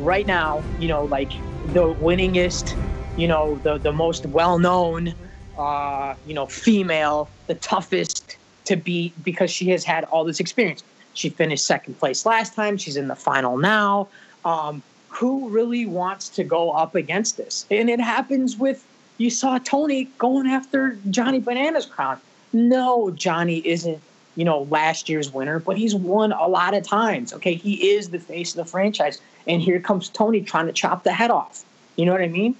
right 0.00 0.26
now, 0.26 0.62
you 0.78 0.88
know, 0.88 1.04
like 1.04 1.30
the 1.72 1.94
winningest, 1.94 2.76
you 3.16 3.28
know, 3.28 3.56
the 3.62 3.78
the 3.78 3.92
most 3.92 4.26
well 4.26 4.58
known, 4.58 5.14
uh, 5.58 6.14
you 6.26 6.34
know, 6.34 6.46
female, 6.46 7.28
the 7.46 7.54
toughest 7.56 8.36
to 8.64 8.76
beat 8.76 9.12
because 9.24 9.50
she 9.50 9.68
has 9.70 9.84
had 9.84 10.04
all 10.04 10.24
this 10.24 10.40
experience. 10.40 10.82
She 11.14 11.28
finished 11.28 11.64
second 11.64 11.98
place 11.98 12.24
last 12.24 12.54
time. 12.54 12.76
She's 12.76 12.96
in 12.96 13.08
the 13.08 13.16
final 13.16 13.58
now. 13.58 14.08
Um, 14.44 14.82
who 15.08 15.48
really 15.48 15.86
wants 15.86 16.28
to 16.30 16.44
go 16.44 16.70
up 16.70 16.94
against 16.94 17.36
this? 17.36 17.66
And 17.70 17.90
it 17.90 18.00
happens 18.00 18.56
with 18.56 18.86
you 19.20 19.30
saw 19.30 19.58
Tony 19.58 20.04
going 20.18 20.46
after 20.46 20.96
Johnny 21.10 21.40
Bananas 21.40 21.86
crown. 21.86 22.18
No, 22.52 23.10
Johnny 23.10 23.58
isn't 23.66 24.00
you 24.36 24.44
know, 24.44 24.62
last 24.70 25.08
year's 25.08 25.32
winner, 25.32 25.58
but 25.58 25.76
he's 25.76 25.94
won 25.94 26.32
a 26.32 26.46
lot 26.46 26.74
of 26.74 26.82
times. 26.82 27.32
Okay, 27.34 27.54
he 27.54 27.90
is 27.90 28.10
the 28.10 28.18
face 28.18 28.52
of 28.52 28.56
the 28.56 28.64
franchise, 28.64 29.20
and 29.46 29.60
here 29.60 29.80
comes 29.80 30.08
Tony 30.08 30.40
trying 30.40 30.66
to 30.66 30.72
chop 30.72 31.04
the 31.04 31.12
head 31.12 31.30
off. 31.30 31.64
You 31.96 32.06
know 32.06 32.12
what 32.12 32.22
I 32.22 32.28
mean? 32.28 32.54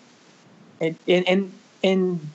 And 0.81 0.99
and 1.07 1.27
and 1.29 1.53
and, 1.83 2.31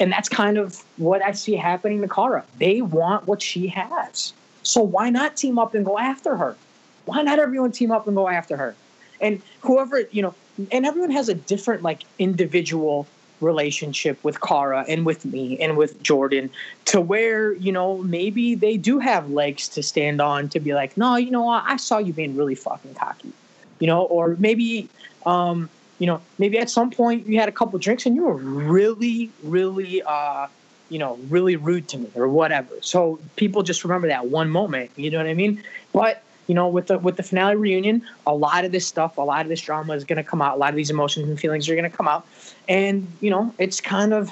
and 0.00 0.10
that's 0.10 0.28
kind 0.28 0.58
of 0.58 0.82
what 0.96 1.22
I 1.22 1.32
see 1.32 1.54
happening 1.54 2.00
to 2.00 2.08
Cara. 2.08 2.44
They 2.58 2.82
want 2.82 3.28
what 3.28 3.42
she 3.42 3.68
has, 3.68 4.32
so 4.62 4.80
why 4.82 5.10
not 5.10 5.36
team 5.36 5.58
up 5.58 5.74
and 5.74 5.84
go 5.84 5.98
after 5.98 6.36
her? 6.36 6.56
Why 7.04 7.22
not 7.22 7.38
everyone 7.38 7.72
team 7.72 7.90
up 7.92 8.06
and 8.06 8.16
go 8.16 8.28
after 8.28 8.56
her? 8.56 8.74
And 9.20 9.42
whoever 9.60 10.00
you 10.10 10.22
know, 10.22 10.34
and 10.72 10.86
everyone 10.86 11.10
has 11.10 11.28
a 11.28 11.34
different 11.34 11.82
like 11.82 12.02
individual 12.18 13.06
relationship 13.40 14.22
with 14.24 14.40
Cara 14.40 14.84
and 14.88 15.06
with 15.06 15.24
me 15.24 15.58
and 15.58 15.76
with 15.76 16.02
Jordan 16.02 16.50
to 16.86 17.00
where, 17.00 17.52
you 17.54 17.72
know, 17.72 17.98
maybe 17.98 18.54
they 18.54 18.76
do 18.76 18.98
have 18.98 19.30
legs 19.30 19.68
to 19.68 19.82
stand 19.82 20.20
on 20.20 20.48
to 20.50 20.60
be 20.60 20.74
like, 20.74 20.96
no, 20.96 21.16
you 21.16 21.30
know 21.30 21.44
what, 21.44 21.64
I 21.66 21.76
saw 21.76 21.98
you 21.98 22.12
being 22.12 22.36
really 22.36 22.54
fucking 22.54 22.94
cocky. 22.94 23.32
You 23.78 23.86
know, 23.86 24.02
or 24.02 24.36
maybe 24.38 24.88
um, 25.24 25.70
you 25.98 26.06
know, 26.06 26.20
maybe 26.38 26.58
at 26.58 26.70
some 26.70 26.90
point 26.90 27.26
you 27.26 27.38
had 27.38 27.48
a 27.48 27.52
couple 27.52 27.78
drinks 27.78 28.06
and 28.06 28.14
you 28.14 28.22
were 28.22 28.36
really, 28.36 29.30
really 29.42 30.02
uh, 30.02 30.46
you 30.88 30.98
know, 30.98 31.18
really 31.28 31.56
rude 31.56 31.88
to 31.88 31.98
me 31.98 32.10
or 32.14 32.28
whatever. 32.28 32.74
So 32.80 33.18
people 33.36 33.62
just 33.62 33.84
remember 33.84 34.08
that 34.08 34.28
one 34.28 34.48
moment, 34.48 34.90
you 34.96 35.10
know 35.10 35.18
what 35.18 35.26
I 35.26 35.34
mean? 35.34 35.62
But 35.92 36.22
you 36.46 36.54
know, 36.54 36.68
with 36.68 36.86
the 36.86 36.98
with 36.98 37.16
the 37.16 37.22
finale 37.22 37.56
reunion, 37.56 38.02
a 38.26 38.34
lot 38.34 38.64
of 38.64 38.72
this 38.72 38.86
stuff, 38.86 39.18
a 39.18 39.22
lot 39.22 39.42
of 39.42 39.48
this 39.48 39.60
drama 39.60 39.92
is 39.92 40.04
going 40.04 40.16
to 40.16 40.24
come 40.24 40.40
out. 40.40 40.56
A 40.56 40.58
lot 40.58 40.70
of 40.70 40.76
these 40.76 40.88
emotions 40.88 41.28
and 41.28 41.38
feelings 41.38 41.68
are 41.68 41.74
going 41.74 41.88
to 41.88 41.94
come 41.94 42.08
out, 42.08 42.26
and 42.68 43.06
you 43.20 43.30
know, 43.30 43.54
it's 43.58 43.80
kind 43.80 44.12
of, 44.12 44.30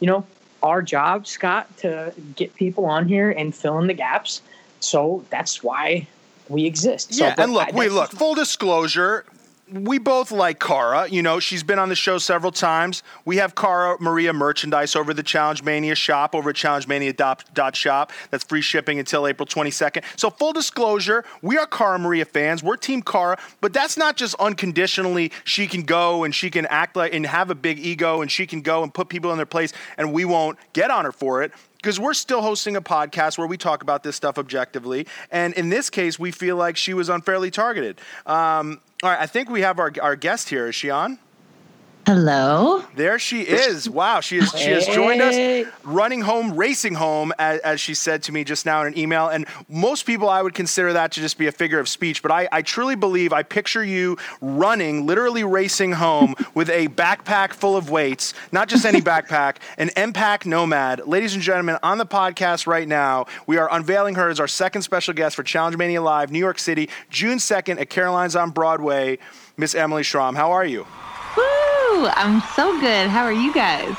you 0.00 0.06
know, 0.06 0.24
our 0.62 0.82
job, 0.82 1.26
Scott, 1.26 1.76
to 1.78 2.14
get 2.36 2.54
people 2.54 2.84
on 2.84 3.08
here 3.08 3.30
and 3.30 3.54
fill 3.54 3.78
in 3.78 3.86
the 3.86 3.94
gaps. 3.94 4.42
So 4.80 5.24
that's 5.30 5.62
why 5.62 6.06
we 6.48 6.66
exist. 6.66 7.12
Yeah, 7.12 7.34
so, 7.34 7.42
and 7.42 7.52
look, 7.52 7.68
I, 7.68 7.76
wait, 7.76 7.92
look. 7.92 8.10
Full 8.10 8.34
disclosure, 8.34 9.24
we 9.72 9.98
both 9.98 10.30
like 10.30 10.60
Cara. 10.60 11.08
You 11.08 11.22
know, 11.22 11.40
she's 11.40 11.62
been 11.62 11.78
on 11.78 11.88
the 11.88 11.94
show 11.94 12.18
several 12.18 12.52
times. 12.52 13.02
We 13.24 13.36
have 13.38 13.54
Cara 13.54 13.96
Maria 14.00 14.32
merchandise 14.32 14.94
over 14.94 15.14
the 15.14 15.22
Challenge 15.22 15.62
Mania 15.62 15.94
shop 15.94 16.34
over 16.34 16.50
at 16.50 16.56
challengemania.shop. 16.56 18.12
That's 18.30 18.44
free 18.44 18.60
shipping 18.60 18.98
until 18.98 19.26
April 19.26 19.46
22nd. 19.46 20.04
So, 20.16 20.30
full 20.30 20.52
disclosure, 20.52 21.24
we 21.40 21.56
are 21.58 21.66
Cara 21.66 21.98
Maria 21.98 22.24
fans. 22.24 22.62
We're 22.62 22.76
Team 22.76 23.02
Cara, 23.02 23.38
but 23.60 23.72
that's 23.72 23.96
not 23.96 24.16
just 24.16 24.34
unconditionally 24.36 25.32
she 25.44 25.66
can 25.66 25.82
go 25.82 26.24
and 26.24 26.34
she 26.34 26.50
can 26.50 26.66
act 26.66 26.96
like 26.96 27.14
and 27.14 27.26
have 27.26 27.50
a 27.50 27.54
big 27.54 27.78
ego 27.78 28.20
and 28.20 28.30
she 28.30 28.46
can 28.46 28.60
go 28.60 28.82
and 28.82 28.92
put 28.92 29.08
people 29.08 29.30
in 29.30 29.36
their 29.36 29.46
place 29.46 29.72
and 29.96 30.12
we 30.12 30.24
won't 30.24 30.58
get 30.72 30.90
on 30.90 31.04
her 31.04 31.12
for 31.12 31.42
it 31.42 31.52
because 31.82 31.98
we're 31.98 32.14
still 32.14 32.42
hosting 32.42 32.76
a 32.76 32.80
podcast 32.80 33.36
where 33.36 33.46
we 33.46 33.56
talk 33.56 33.82
about 33.82 34.04
this 34.04 34.14
stuff 34.14 34.38
objectively. 34.38 35.06
And 35.32 35.52
in 35.54 35.68
this 35.68 35.90
case, 35.90 36.18
we 36.18 36.30
feel 36.30 36.56
like 36.56 36.76
she 36.76 36.94
was 36.94 37.08
unfairly 37.08 37.50
targeted. 37.50 38.00
Um, 38.24 38.80
all 39.02 39.10
right, 39.10 39.20
I 39.20 39.26
think 39.26 39.50
we 39.50 39.62
have 39.62 39.80
our, 39.80 39.92
our 40.00 40.14
guest 40.14 40.48
here. 40.48 40.68
Is 40.68 40.76
she 40.76 40.90
on? 40.90 41.18
Hello. 42.04 42.82
There 42.96 43.16
she 43.20 43.42
is. 43.42 43.88
Wow, 43.88 44.18
she 44.18 44.38
is. 44.38 44.50
She 44.50 44.70
has 44.70 44.86
joined 44.88 45.22
us, 45.22 45.72
running 45.84 46.20
home, 46.20 46.56
racing 46.56 46.94
home, 46.94 47.32
as, 47.38 47.60
as, 47.60 47.80
she 47.80 47.94
said 47.94 48.24
to 48.24 48.32
me 48.32 48.42
just 48.42 48.66
now 48.66 48.80
in 48.80 48.88
an 48.88 48.98
email. 48.98 49.28
And 49.28 49.46
most 49.68 50.04
people, 50.04 50.28
I 50.28 50.42
would 50.42 50.52
consider 50.52 50.92
that 50.94 51.12
to 51.12 51.20
just 51.20 51.38
be 51.38 51.46
a 51.46 51.52
figure 51.52 51.78
of 51.78 51.88
speech. 51.88 52.20
But 52.20 52.32
I, 52.32 52.48
I 52.50 52.62
truly 52.62 52.96
believe, 52.96 53.32
I 53.32 53.44
picture 53.44 53.84
you 53.84 54.18
running, 54.40 55.06
literally 55.06 55.44
racing 55.44 55.92
home 55.92 56.34
with 56.54 56.70
a 56.70 56.88
backpack 56.88 57.52
full 57.52 57.76
of 57.76 57.88
weights, 57.88 58.34
not 58.50 58.68
just 58.68 58.84
any 58.84 59.00
backpack, 59.00 59.58
an 59.78 59.90
EmPack 59.90 60.44
Nomad. 60.44 61.06
Ladies 61.06 61.34
and 61.34 61.42
gentlemen, 61.42 61.78
on 61.84 61.98
the 61.98 62.06
podcast 62.06 62.66
right 62.66 62.88
now, 62.88 63.26
we 63.46 63.58
are 63.58 63.72
unveiling 63.72 64.16
her 64.16 64.28
as 64.28 64.40
our 64.40 64.48
second 64.48 64.82
special 64.82 65.14
guest 65.14 65.36
for 65.36 65.44
Challenge 65.44 65.76
Mania 65.76 66.02
Live, 66.02 66.32
New 66.32 66.40
York 66.40 66.58
City, 66.58 66.90
June 67.10 67.38
second 67.38 67.78
at 67.78 67.90
Caroline's 67.90 68.34
on 68.34 68.50
Broadway. 68.50 69.20
Miss 69.56 69.76
Emily 69.76 70.02
Schromm, 70.02 70.34
how 70.34 70.50
are 70.50 70.64
you? 70.64 70.84
Woo! 71.36 71.71
I'm 72.14 72.40
so 72.54 72.78
good. 72.80 73.08
How 73.08 73.24
are 73.24 73.32
you 73.32 73.52
guys? 73.52 73.94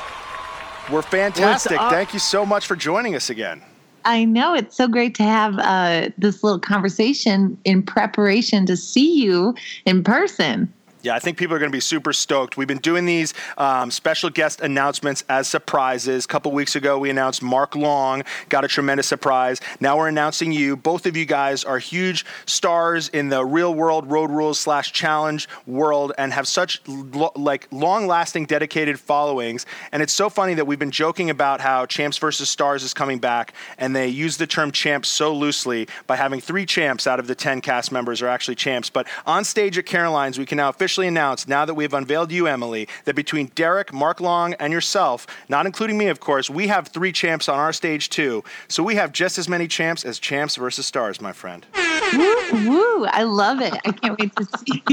We're 0.90 1.02
fantastic. 1.02 1.78
Thank 1.78 2.12
you 2.12 2.18
so 2.18 2.44
much 2.44 2.66
for 2.66 2.76
joining 2.76 3.14
us 3.14 3.30
again. 3.30 3.62
I 4.04 4.24
know 4.24 4.54
it's 4.54 4.76
so 4.76 4.86
great 4.86 5.14
to 5.14 5.22
have 5.22 5.58
uh, 5.58 6.10
this 6.18 6.44
little 6.44 6.58
conversation 6.58 7.56
in 7.64 7.82
preparation 7.82 8.66
to 8.66 8.76
see 8.76 9.22
you 9.22 9.54
in 9.86 10.04
person. 10.04 10.72
Yeah, 11.04 11.14
I 11.14 11.18
think 11.18 11.36
people 11.36 11.54
are 11.54 11.58
going 11.58 11.70
to 11.70 11.76
be 11.76 11.80
super 11.80 12.14
stoked. 12.14 12.56
We've 12.56 12.66
been 12.66 12.78
doing 12.78 13.04
these 13.04 13.34
um, 13.58 13.90
special 13.90 14.30
guest 14.30 14.62
announcements 14.62 15.22
as 15.28 15.46
surprises. 15.46 16.24
A 16.24 16.28
couple 16.28 16.50
weeks 16.50 16.76
ago, 16.76 16.98
we 16.98 17.10
announced 17.10 17.42
Mark 17.42 17.76
Long, 17.76 18.22
got 18.48 18.64
a 18.64 18.68
tremendous 18.68 19.06
surprise. 19.06 19.60
Now 19.80 19.98
we're 19.98 20.08
announcing 20.08 20.50
you. 20.50 20.76
Both 20.76 21.04
of 21.04 21.14
you 21.14 21.26
guys 21.26 21.62
are 21.62 21.78
huge 21.78 22.24
stars 22.46 23.10
in 23.10 23.28
the 23.28 23.44
real 23.44 23.74
world 23.74 24.10
road 24.10 24.30
rules 24.30 24.58
slash 24.58 24.94
challenge 24.94 25.46
world 25.66 26.12
and 26.16 26.32
have 26.32 26.48
such 26.48 26.80
lo- 26.88 27.32
like 27.36 27.68
long 27.70 28.06
lasting 28.06 28.46
dedicated 28.46 28.98
followings. 28.98 29.66
And 29.92 30.02
it's 30.02 30.14
so 30.14 30.30
funny 30.30 30.54
that 30.54 30.66
we've 30.66 30.78
been 30.78 30.90
joking 30.90 31.28
about 31.28 31.60
how 31.60 31.84
Champs 31.84 32.16
versus 32.16 32.48
Stars 32.48 32.82
is 32.82 32.94
coming 32.94 33.18
back, 33.18 33.52
and 33.76 33.94
they 33.94 34.08
use 34.08 34.38
the 34.38 34.46
term 34.46 34.72
champs 34.72 35.10
so 35.10 35.34
loosely 35.34 35.86
by 36.06 36.16
having 36.16 36.40
three 36.40 36.64
champs 36.64 37.06
out 37.06 37.20
of 37.20 37.26
the 37.26 37.34
10 37.34 37.60
cast 37.60 37.92
members 37.92 38.22
are 38.22 38.28
actually 38.28 38.54
champs. 38.54 38.88
But 38.88 39.06
on 39.26 39.44
stage 39.44 39.76
at 39.76 39.84
Caroline's, 39.84 40.38
we 40.38 40.46
can 40.46 40.56
now 40.56 40.70
officially 40.70 40.93
officially 40.94 41.08
announced, 41.08 41.48
now 41.48 41.64
that 41.64 41.74
we 41.74 41.82
have 41.82 41.92
unveiled 41.92 42.30
you, 42.30 42.46
Emily, 42.46 42.86
that 43.04 43.16
between 43.16 43.46
Derrick, 43.56 43.92
Mark 43.92 44.20
Long, 44.20 44.54
and 44.60 44.72
yourself, 44.72 45.26
not 45.48 45.66
including 45.66 45.98
me, 45.98 46.06
of 46.06 46.20
course, 46.20 46.48
we 46.48 46.68
have 46.68 46.86
three 46.86 47.10
champs 47.10 47.48
on 47.48 47.58
our 47.58 47.72
stage 47.72 48.10
too. 48.10 48.44
So 48.68 48.80
we 48.84 48.94
have 48.94 49.10
just 49.10 49.36
as 49.36 49.48
many 49.48 49.66
champs 49.66 50.04
as 50.04 50.20
champs 50.20 50.54
versus 50.54 50.86
stars, 50.86 51.20
my 51.20 51.32
friend. 51.32 51.66
Woo, 52.12 52.70
woo. 52.70 53.06
I 53.06 53.24
love 53.24 53.60
it. 53.60 53.74
I 53.84 53.90
can't 53.90 54.16
wait 54.20 54.36
to 54.36 54.46
see. 54.58 54.84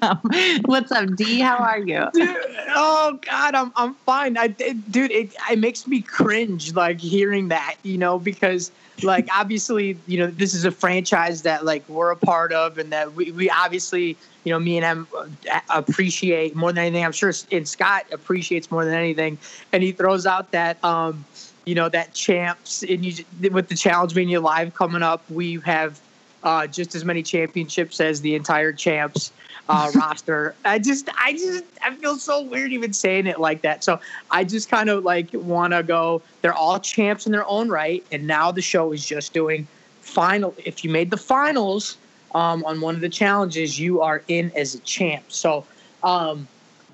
Um, 0.00 0.20
what's 0.64 0.90
up, 0.92 1.14
D? 1.16 1.40
How 1.40 1.56
are 1.56 1.78
you? 1.78 2.08
Dude, 2.14 2.36
oh 2.70 3.18
God, 3.20 3.54
I'm 3.54 3.70
I'm 3.76 3.94
fine. 4.06 4.38
I, 4.38 4.54
it, 4.58 4.90
dude, 4.90 5.10
it, 5.10 5.34
it 5.50 5.58
makes 5.58 5.86
me 5.86 6.00
cringe 6.00 6.74
like 6.74 7.00
hearing 7.00 7.48
that, 7.48 7.74
you 7.82 7.98
know, 7.98 8.18
because 8.18 8.72
like 9.04 9.28
obviously, 9.32 9.96
you 10.06 10.18
know, 10.18 10.26
this 10.26 10.54
is 10.54 10.64
a 10.64 10.70
franchise 10.70 11.42
that 11.42 11.64
like 11.64 11.88
we're 11.88 12.10
a 12.10 12.16
part 12.16 12.52
of, 12.52 12.78
and 12.78 12.92
that 12.92 13.14
we, 13.14 13.30
we 13.32 13.50
obviously 13.50 14.16
you 14.44 14.52
know, 14.52 14.58
me 14.58 14.78
and 14.78 14.84
him 14.84 15.06
uh, 15.50 15.60
appreciate 15.68 16.56
more 16.56 16.72
than 16.72 16.84
anything. 16.84 17.04
I'm 17.04 17.12
sure 17.12 17.32
and 17.52 17.68
Scott 17.68 18.06
appreciates 18.12 18.70
more 18.70 18.84
than 18.84 18.94
anything. 18.94 19.38
And 19.72 19.82
he 19.82 19.92
throws 19.92 20.26
out 20.26 20.50
that, 20.52 20.82
um, 20.82 21.24
you 21.66 21.74
know, 21.74 21.88
that 21.88 22.14
champs 22.14 22.82
and 22.82 23.04
you, 23.04 23.24
with 23.50 23.68
the 23.68 23.74
Challenge 23.74 24.14
Mania 24.14 24.40
Live 24.40 24.74
coming 24.74 25.02
up, 25.02 25.22
we 25.30 25.60
have 25.60 26.00
uh, 26.42 26.66
just 26.66 26.94
as 26.94 27.04
many 27.04 27.22
championships 27.22 28.00
as 28.00 28.22
the 28.22 28.34
entire 28.34 28.72
champs 28.72 29.32
uh, 29.70 29.90
roster. 29.94 30.54
I 30.64 30.78
just, 30.78 31.08
I 31.16 31.32
just, 31.32 31.64
I 31.82 31.94
feel 31.94 32.16
so 32.16 32.42
weird 32.42 32.72
even 32.72 32.92
saying 32.92 33.26
it 33.26 33.38
like 33.38 33.62
that. 33.62 33.84
So 33.84 34.00
I 34.30 34.44
just 34.44 34.68
kind 34.68 34.90
of 34.90 35.04
like 35.04 35.32
want 35.32 35.72
to 35.72 35.82
go. 35.82 36.22
They're 36.42 36.54
all 36.54 36.78
champs 36.80 37.26
in 37.26 37.32
their 37.32 37.46
own 37.46 37.68
right, 37.68 38.04
and 38.10 38.26
now 38.26 38.50
the 38.50 38.62
show 38.62 38.92
is 38.92 39.06
just 39.06 39.32
doing 39.32 39.66
final. 40.00 40.54
If 40.64 40.84
you 40.84 40.90
made 40.90 41.10
the 41.10 41.16
finals 41.16 41.96
um, 42.34 42.64
on 42.64 42.80
one 42.80 42.94
of 42.94 43.00
the 43.00 43.08
challenges, 43.08 43.78
you 43.78 44.00
are 44.00 44.22
in 44.28 44.50
as 44.56 44.74
a 44.74 44.80
champ. 44.80 45.24
So, 45.28 45.64
um, 46.02 46.48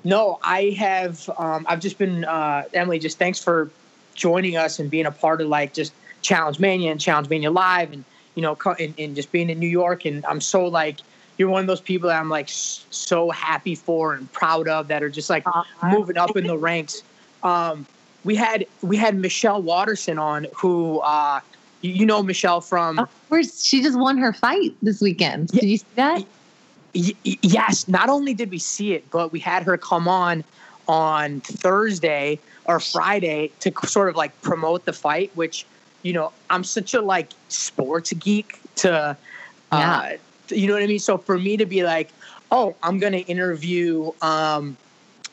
no, 0.05 0.39
I 0.43 0.77
have. 0.79 1.29
Um, 1.39 1.67
I've 1.69 1.81
just 1.81 1.99
been 1.99 2.25
uh, 2.25 2.65
Emily. 2.75 2.99
Just 2.99 3.19
thanks 3.19 3.43
for 3.43 3.71
joining 4.15 4.57
us 4.57 4.79
and 4.79 4.91
being 4.91 5.07
a 5.07 5.11
part 5.11 5.41
of 5.41 5.49
like 5.49 5.73
just 5.73 5.93
Challenge 6.23 6.59
Mania 6.61 6.91
and 6.91 7.01
Challenge 7.01 7.29
Mania 7.29 7.51
Live, 7.51 7.93
and 7.93 8.05
you 8.35 8.43
know, 8.43 8.57
and, 8.79 8.95
and 8.99 9.17
just 9.17 9.33
being 9.33 9.49
in 9.49 9.59
New 9.59 9.67
York. 9.67 10.05
And 10.05 10.25
I'm 10.27 10.41
so 10.41 10.67
like 10.67 10.99
you're 11.39 11.49
one 11.49 11.61
of 11.61 11.67
those 11.67 11.81
people 11.81 12.09
that 12.09 12.19
I'm 12.19 12.29
like 12.29 12.49
so 12.49 13.31
happy 13.31 13.75
for 13.75 14.15
and 14.15 14.31
proud 14.33 14.69
of 14.69 14.89
that 14.89 15.03
are 15.03 15.11
just 15.11 15.31
like 15.31 15.47
uh-huh. 15.47 15.91
moving 15.91 16.17
up 16.17 16.37
in 16.37 16.47
the 16.47 16.57
ranks. 16.57 17.03
Um, 17.43 17.87
we 18.25 18.35
had 18.35 18.67
we 18.83 18.97
had 18.97 19.17
Michelle 19.17 19.63
Waterson 19.63 20.19
on 20.19 20.47
who 20.55 20.99
uh, 21.01 21.41
you 21.83 22.07
know 22.07 22.23
Michelle 22.23 22.61
from. 22.61 22.99
Of 22.99 23.29
course, 23.29 23.65
she 23.65 23.83
just 23.83 23.99
won 23.99 24.19
her 24.19 24.33
fight 24.33 24.75
this 24.83 25.01
weekend. 25.01 25.49
Did 25.49 25.65
you 25.65 25.79
see 25.79 25.87
that? 25.95 26.25
yes. 26.93 27.87
Not 27.89 28.09
only 28.09 28.35
did 28.35 28.51
we 28.51 28.59
see 28.59 28.95
it, 28.95 29.09
but 29.11 29.31
we 29.31 29.39
had 29.39 29.63
her 29.65 29.77
come 29.77 30.09
on 30.09 30.43
on 30.89 31.41
Thursday 31.41 32.39
or 32.65 32.81
Friday 32.81 33.53
to 33.61 33.73
sort 33.85 34.09
of 34.09 34.17
like 34.17 34.41
promote 34.43 34.87
the 34.87 34.93
fight. 34.93 35.31
Which 35.35 35.67
you 36.03 36.13
know, 36.13 36.33
I'm 36.51 36.65
such 36.65 36.95
a 36.95 37.01
like 37.01 37.31
sports 37.49 38.13
geek 38.13 38.61
to, 38.77 39.17
yeah. 39.73 40.17
You 40.49 40.67
know 40.69 40.75
what 40.75 40.83
I 40.83 40.87
mean. 40.87 40.99
So 40.99 41.19
for 41.19 41.39
me 41.39 41.57
to 41.57 41.67
be 41.67 41.83
like, 41.83 42.11
oh, 42.51 42.75
I'm 42.83 42.99
gonna 42.99 43.19
interview. 43.19 44.13
Um, 44.23 44.77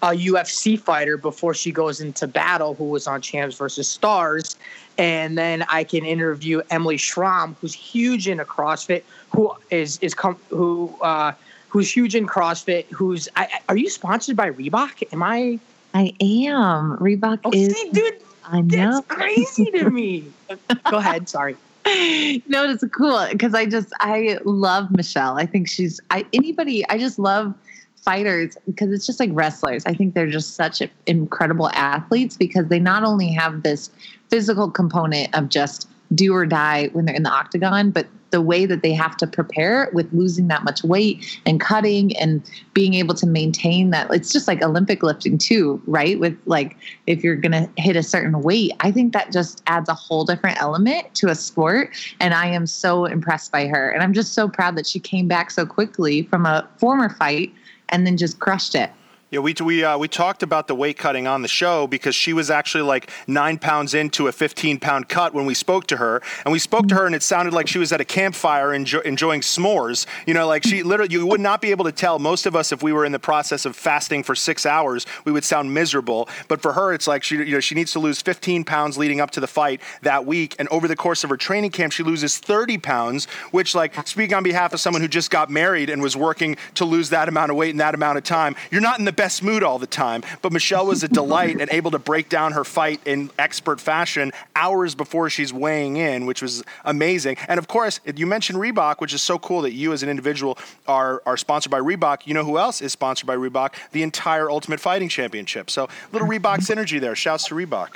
a 0.03 0.07
UFC 0.07 0.77
fighter 0.77 1.15
before 1.15 1.53
she 1.53 1.71
goes 1.71 2.01
into 2.01 2.27
battle 2.27 2.75
who 2.75 2.83
was 2.83 3.07
on 3.07 3.21
Champs 3.21 3.55
versus 3.55 3.87
Stars. 3.87 4.57
And 4.97 5.37
then 5.37 5.63
I 5.69 5.85
can 5.85 6.05
interview 6.05 6.61
Emily 6.69 6.97
Schromm, 6.97 7.55
who's 7.61 7.73
huge 7.73 8.27
into 8.27 8.43
CrossFit, 8.43 9.03
who 9.33 9.53
is 9.71 9.97
is 9.99 10.13
com- 10.13 10.37
who 10.49 10.93
uh, 11.01 11.31
who's 11.69 11.89
huge 11.89 12.15
in 12.15 12.27
CrossFit. 12.27 12.85
Who's 12.91 13.29
I, 13.35 13.47
are 13.69 13.77
you 13.77 13.89
sponsored 13.89 14.35
by 14.35 14.51
Reebok? 14.51 15.11
Am 15.13 15.23
I? 15.23 15.57
I 15.93 16.13
am. 16.21 16.97
Reebok 16.97 17.39
oh, 17.45 17.51
is. 17.53 17.73
See, 17.73 17.89
dude, 17.91 18.21
I 18.45 18.61
know. 18.61 19.01
That's 19.01 19.07
crazy 19.07 19.71
to 19.71 19.89
me. 19.89 20.25
Go 20.91 20.97
ahead. 20.97 21.29
Sorry. 21.29 21.55
no, 22.47 22.69
it's 22.69 22.83
cool 22.95 23.27
because 23.31 23.53
I 23.53 23.65
just 23.65 23.91
I 23.99 24.39
love 24.45 24.89
Michelle. 24.91 25.37
I 25.37 25.45
think 25.45 25.67
she's 25.67 25.99
I 26.11 26.25
anybody 26.31 26.87
I 26.89 26.97
just 26.97 27.19
love 27.19 27.53
fighters 27.95 28.57
because 28.65 28.91
it's 28.91 29.05
just 29.05 29.19
like 29.19 29.29
wrestlers. 29.33 29.85
I 29.85 29.93
think 29.93 30.13
they're 30.13 30.29
just 30.29 30.55
such 30.55 30.81
incredible 31.07 31.69
athletes 31.71 32.37
because 32.37 32.67
they 32.67 32.79
not 32.79 33.03
only 33.03 33.31
have 33.31 33.63
this 33.63 33.89
physical 34.29 34.69
component 34.69 35.33
of 35.35 35.49
just 35.49 35.89
do 36.13 36.33
or 36.33 36.45
die 36.45 36.89
when 36.93 37.05
they're 37.05 37.15
in 37.15 37.23
the 37.23 37.31
octagon, 37.31 37.91
but 37.91 38.07
the 38.33 38.41
way 38.41 38.65
that 38.65 38.81
they 38.81 38.93
have 38.93 39.15
to 39.15 39.27
prepare 39.27 39.91
with 39.93 40.11
losing 40.11 40.47
that 40.47 40.63
much 40.63 40.83
weight 40.83 41.39
and 41.45 41.59
cutting 41.61 42.17
and 42.17 42.41
being 42.73 42.95
able 42.95 43.13
to 43.13 43.27
maintain 43.27 43.91
that 43.91 44.11
it's 44.11 44.33
just 44.33 44.47
like 44.47 44.63
olympic 44.63 45.03
lifting 45.03 45.37
too 45.37 45.79
right? 45.85 46.19
With 46.19 46.35
like 46.47 46.75
if 47.05 47.23
you're 47.23 47.35
going 47.35 47.51
to 47.51 47.69
hit 47.77 47.95
a 47.95 48.01
certain 48.01 48.41
weight 48.41 48.71
i 48.79 48.91
think 48.91 49.13
that 49.13 49.31
just 49.31 49.61
adds 49.67 49.87
a 49.87 49.93
whole 49.93 50.25
different 50.25 50.59
element 50.59 51.13
to 51.13 51.27
a 51.27 51.35
sport 51.35 51.95
and 52.19 52.33
i 52.33 52.47
am 52.47 52.65
so 52.65 53.05
impressed 53.05 53.51
by 53.51 53.67
her. 53.67 53.91
And 53.91 54.01
i'm 54.01 54.13
just 54.13 54.33
so 54.33 54.49
proud 54.49 54.75
that 54.77 54.87
she 54.87 54.99
came 54.99 55.27
back 55.27 55.51
so 55.51 55.63
quickly 55.63 56.23
from 56.23 56.47
a 56.47 56.67
former 56.79 57.09
fight 57.09 57.53
and 57.89 58.07
then 58.07 58.17
just 58.17 58.39
crushed 58.39 58.73
it 58.73 58.89
yeah, 59.33 59.39
we 59.39 59.55
we 59.63 59.83
uh, 59.83 59.97
we 59.97 60.07
talked 60.07 60.43
about 60.43 60.67
the 60.67 60.75
weight 60.75 60.95
cutting 60.95 61.25
on 61.25 61.41
the 61.41 61.47
show 61.47 61.87
because 61.87 62.13
she 62.13 62.33
was 62.33 62.51
actually 62.51 62.83
like 62.83 63.09
nine 63.25 63.57
pounds 63.57 63.95
into 63.95 64.27
a 64.27 64.31
15 64.31 64.79
pound 64.79 65.09
cut 65.09 65.33
when 65.33 65.47
we 65.47 65.55
spoke 65.55 65.87
to 65.87 65.97
her, 65.97 66.21
and 66.45 66.51
we 66.51 66.59
spoke 66.59 66.87
to 66.89 66.93
her, 66.93 67.07
and 67.07 67.15
it 67.15 67.23
sounded 67.23 67.51
like 67.51 67.67
she 67.67 67.79
was 67.79 67.91
at 67.91 67.99
a 67.99 68.05
campfire 68.05 68.75
enjoy, 68.75 68.99
enjoying 68.99 69.41
s'mores. 69.41 70.05
You 70.27 70.35
know, 70.35 70.45
like 70.45 70.63
she 70.63 70.83
literally, 70.83 71.11
you 71.11 71.25
would 71.25 71.39
not 71.41 71.61
be 71.61 71.71
able 71.71 71.85
to 71.85 71.91
tell. 71.91 72.19
Most 72.19 72.45
of 72.45 72.55
us, 72.55 72.71
if 72.71 72.83
we 72.83 72.93
were 72.93 73.05
in 73.05 73.11
the 73.11 73.17
process 73.17 73.65
of 73.65 73.75
fasting 73.75 74.21
for 74.21 74.35
six 74.35 74.67
hours, 74.67 75.07
we 75.25 75.31
would 75.31 75.43
sound 75.43 75.73
miserable. 75.73 76.29
But 76.47 76.61
for 76.61 76.73
her, 76.73 76.93
it's 76.93 77.07
like 77.07 77.23
she 77.23 77.37
you 77.37 77.53
know 77.53 77.59
she 77.59 77.73
needs 77.73 77.91
to 77.93 77.99
lose 77.99 78.21
15 78.21 78.63
pounds 78.65 78.99
leading 78.99 79.19
up 79.19 79.31
to 79.31 79.39
the 79.39 79.47
fight 79.47 79.81
that 80.03 80.27
week, 80.27 80.55
and 80.59 80.69
over 80.69 80.87
the 80.87 80.95
course 80.95 81.23
of 81.23 81.31
her 81.31 81.37
training 81.37 81.71
camp, 81.71 81.91
she 81.91 82.03
loses 82.03 82.37
30 82.37 82.77
pounds, 82.77 83.25
which 83.49 83.73
like 83.73 84.07
speaking 84.07 84.35
on 84.35 84.43
behalf 84.43 84.73
of 84.73 84.79
someone 84.79 85.01
who 85.01 85.07
just 85.07 85.31
got 85.31 85.49
married 85.49 85.89
and 85.89 86.03
was 86.03 86.15
working 86.15 86.55
to 86.75 86.85
lose 86.85 87.09
that 87.09 87.27
amount 87.27 87.49
of 87.49 87.57
weight 87.57 87.71
in 87.71 87.77
that 87.77 87.95
amount 87.95 88.19
of 88.19 88.23
time, 88.23 88.55
you're 88.69 88.79
not 88.79 88.99
in 88.99 89.05
the 89.05 89.22
best 89.23 89.41
mood 89.41 89.63
all 89.63 89.79
the 89.79 89.87
time. 89.87 90.21
But 90.41 90.51
Michelle 90.51 90.85
was 90.85 91.01
a 91.01 91.07
delight 91.07 91.61
and 91.61 91.71
able 91.71 91.91
to 91.91 91.99
break 91.99 92.27
down 92.27 92.51
her 92.51 92.65
fight 92.65 92.99
in 93.05 93.31
expert 93.39 93.79
fashion 93.79 94.33
hours 94.53 94.95
before 94.95 95.29
she's 95.29 95.53
weighing 95.53 95.95
in, 95.95 96.25
which 96.25 96.41
was 96.41 96.61
amazing. 96.83 97.37
And 97.47 97.57
of 97.57 97.69
course, 97.69 98.01
you 98.17 98.27
mentioned 98.27 98.59
Reebok, 98.59 98.99
which 98.99 99.13
is 99.13 99.21
so 99.21 99.39
cool 99.39 99.61
that 99.61 99.71
you 99.71 99.93
as 99.93 100.03
an 100.03 100.09
individual 100.09 100.57
are, 100.89 101.23
are 101.25 101.37
sponsored 101.37 101.71
by 101.71 101.79
Reebok. 101.79 102.27
You 102.27 102.33
know 102.33 102.43
who 102.43 102.57
else 102.57 102.81
is 102.81 102.91
sponsored 102.91 103.25
by 103.25 103.37
Reebok? 103.37 103.75
The 103.93 104.03
entire 104.03 104.51
Ultimate 104.51 104.81
Fighting 104.81 105.07
Championship. 105.07 105.69
So 105.69 105.87
little 106.11 106.27
Reebok 106.27 106.57
synergy 106.57 106.99
there. 106.99 107.15
Shouts 107.15 107.47
to 107.47 107.55
Reebok. 107.55 107.91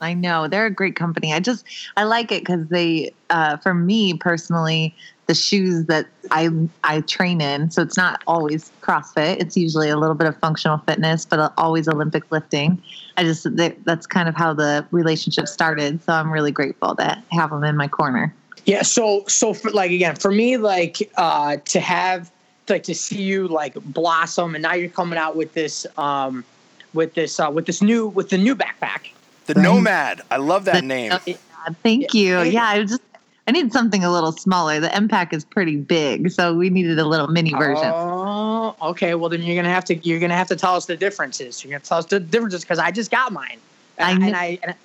I 0.00 0.14
know 0.14 0.48
they're 0.48 0.64
a 0.64 0.70
great 0.70 0.96
company. 0.96 1.34
I 1.34 1.40
just 1.40 1.66
I 1.98 2.04
like 2.04 2.32
it 2.32 2.40
because 2.40 2.66
they, 2.68 3.12
uh, 3.28 3.58
for 3.58 3.74
me 3.74 4.14
personally, 4.14 4.94
the 5.32 5.36
shoes 5.36 5.86
that 5.86 6.06
I 6.30 6.50
I 6.84 7.00
train 7.00 7.40
in. 7.40 7.70
So 7.70 7.80
it's 7.80 7.96
not 7.96 8.22
always 8.26 8.70
CrossFit. 8.82 9.40
It's 9.40 9.56
usually 9.56 9.88
a 9.88 9.96
little 9.96 10.14
bit 10.14 10.26
of 10.26 10.36
functional 10.36 10.76
fitness, 10.78 11.24
but 11.24 11.54
always 11.56 11.88
Olympic 11.88 12.30
lifting. 12.30 12.82
I 13.16 13.24
just 13.24 13.46
that's 13.84 14.06
kind 14.06 14.28
of 14.28 14.34
how 14.34 14.52
the 14.52 14.86
relationship 14.90 15.48
started. 15.48 16.02
So 16.04 16.12
I'm 16.12 16.30
really 16.30 16.52
grateful 16.52 16.94
to 16.96 17.22
have 17.30 17.48
them 17.48 17.64
in 17.64 17.78
my 17.78 17.88
corner. 17.88 18.34
Yeah. 18.66 18.82
So 18.82 19.24
so 19.26 19.54
for, 19.54 19.70
like 19.70 19.90
again 19.90 20.16
for 20.16 20.30
me 20.30 20.58
like 20.58 21.10
uh, 21.16 21.56
to 21.64 21.80
have 21.80 22.30
like 22.68 22.82
to 22.82 22.94
see 22.94 23.22
you 23.22 23.48
like 23.48 23.74
blossom 23.74 24.54
and 24.54 24.62
now 24.62 24.74
you're 24.74 24.88
coming 24.90 25.18
out 25.18 25.34
with 25.34 25.52
this 25.54 25.86
um 25.96 26.44
with 26.92 27.14
this 27.14 27.40
uh, 27.40 27.50
with 27.50 27.64
this 27.64 27.80
new 27.80 28.06
with 28.06 28.28
the 28.28 28.38
new 28.38 28.54
backpack. 28.54 29.12
The 29.46 29.54
right. 29.54 29.62
Nomad. 29.62 30.20
I 30.30 30.36
love 30.36 30.66
that 30.66 30.76
the, 30.76 30.82
name. 30.82 31.12
Uh, 31.12 31.18
thank 31.82 32.12
you. 32.12 32.42
Yeah, 32.42 32.66
I 32.66 32.84
just 32.84 33.00
I 33.11 33.11
need 33.52 33.72
something 33.72 34.04
a 34.04 34.10
little 34.10 34.32
smaller. 34.32 34.80
The 34.80 34.88
EmPack 34.88 35.32
is 35.32 35.44
pretty 35.44 35.76
big, 35.76 36.30
so 36.30 36.54
we 36.54 36.70
needed 36.70 36.98
a 36.98 37.04
little 37.04 37.28
mini 37.28 37.52
version. 37.52 37.92
Oh, 37.94 38.74
okay. 38.82 39.14
Well, 39.14 39.30
then 39.30 39.42
you're 39.42 39.56
gonna 39.56 39.72
have 39.72 39.84
to 39.86 39.96
you're 39.96 40.20
gonna 40.20 40.36
have 40.36 40.48
to 40.48 40.56
tell 40.56 40.74
us 40.74 40.86
the 40.86 40.96
differences. 40.96 41.62
You're 41.62 41.70
gonna 41.70 41.84
tell 41.84 41.98
us 41.98 42.06
the 42.06 42.20
differences 42.20 42.62
because 42.62 42.78
I 42.78 42.90
just 42.90 43.10
got 43.10 43.32
mine, 43.32 43.58
and 43.98 44.08
I, 44.08 44.26
and 44.26 44.36
I, 44.36 44.58
and 44.62 44.76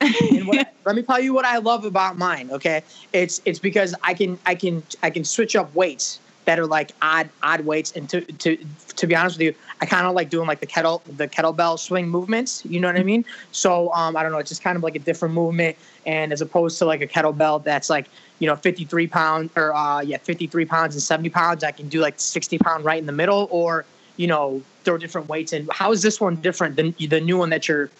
and 0.36 0.46
what, 0.46 0.66
let 0.84 0.96
me 0.96 1.02
tell 1.02 1.20
you 1.20 1.34
what 1.34 1.44
I 1.44 1.58
love 1.58 1.84
about 1.84 2.18
mine. 2.18 2.50
Okay, 2.50 2.82
it's 3.12 3.40
it's 3.44 3.58
because 3.58 3.94
I 4.02 4.14
can 4.14 4.38
I 4.46 4.54
can 4.54 4.82
I 5.02 5.10
can 5.10 5.24
switch 5.24 5.56
up 5.56 5.74
weights 5.74 6.20
that 6.44 6.58
are 6.58 6.66
like 6.66 6.92
odd 7.02 7.28
odd 7.42 7.60
weights. 7.62 7.92
And 7.92 8.08
to 8.10 8.20
to 8.20 8.56
to 8.96 9.06
be 9.06 9.14
honest 9.14 9.38
with 9.38 9.42
you, 9.42 9.54
I 9.80 9.86
kind 9.86 10.06
of 10.06 10.14
like 10.14 10.30
doing 10.30 10.46
like 10.46 10.60
the 10.60 10.66
kettle 10.66 11.02
the 11.16 11.28
kettlebell 11.28 11.78
swing 11.78 12.08
movements. 12.08 12.64
You 12.64 12.80
know 12.80 12.88
what 12.88 12.96
I 12.96 13.02
mean? 13.02 13.24
So 13.52 13.92
um, 13.92 14.16
I 14.16 14.22
don't 14.22 14.32
know. 14.32 14.38
It's 14.38 14.50
just 14.50 14.62
kind 14.62 14.76
of 14.76 14.82
like 14.82 14.96
a 14.96 15.00
different 15.00 15.34
movement, 15.34 15.76
and 16.06 16.32
as 16.32 16.40
opposed 16.40 16.78
to 16.78 16.84
like 16.84 17.00
a 17.00 17.06
kettlebell 17.06 17.62
that's 17.62 17.90
like 17.90 18.06
you 18.38 18.46
know 18.46 18.56
53 18.56 19.06
pounds 19.06 19.50
or 19.56 19.74
uh, 19.74 20.00
yeah 20.00 20.18
53 20.18 20.64
pounds 20.64 20.94
and 20.94 21.02
70 21.02 21.30
pounds, 21.30 21.64
I 21.64 21.70
can 21.70 21.88
do 21.88 22.00
like 22.00 22.18
60 22.18 22.58
pound 22.58 22.84
right 22.84 22.98
in 22.98 23.06
the 23.06 23.12
middle, 23.12 23.48
or 23.50 23.84
you 24.16 24.26
know 24.26 24.62
throw 24.84 24.98
different 24.98 25.28
weights 25.28 25.52
And 25.52 25.68
How 25.72 25.92
is 25.92 26.02
this 26.02 26.20
one 26.20 26.36
different 26.36 26.76
than 26.76 26.94
the 26.98 27.20
new 27.20 27.38
one 27.38 27.50
that 27.50 27.68
you're 27.68 27.90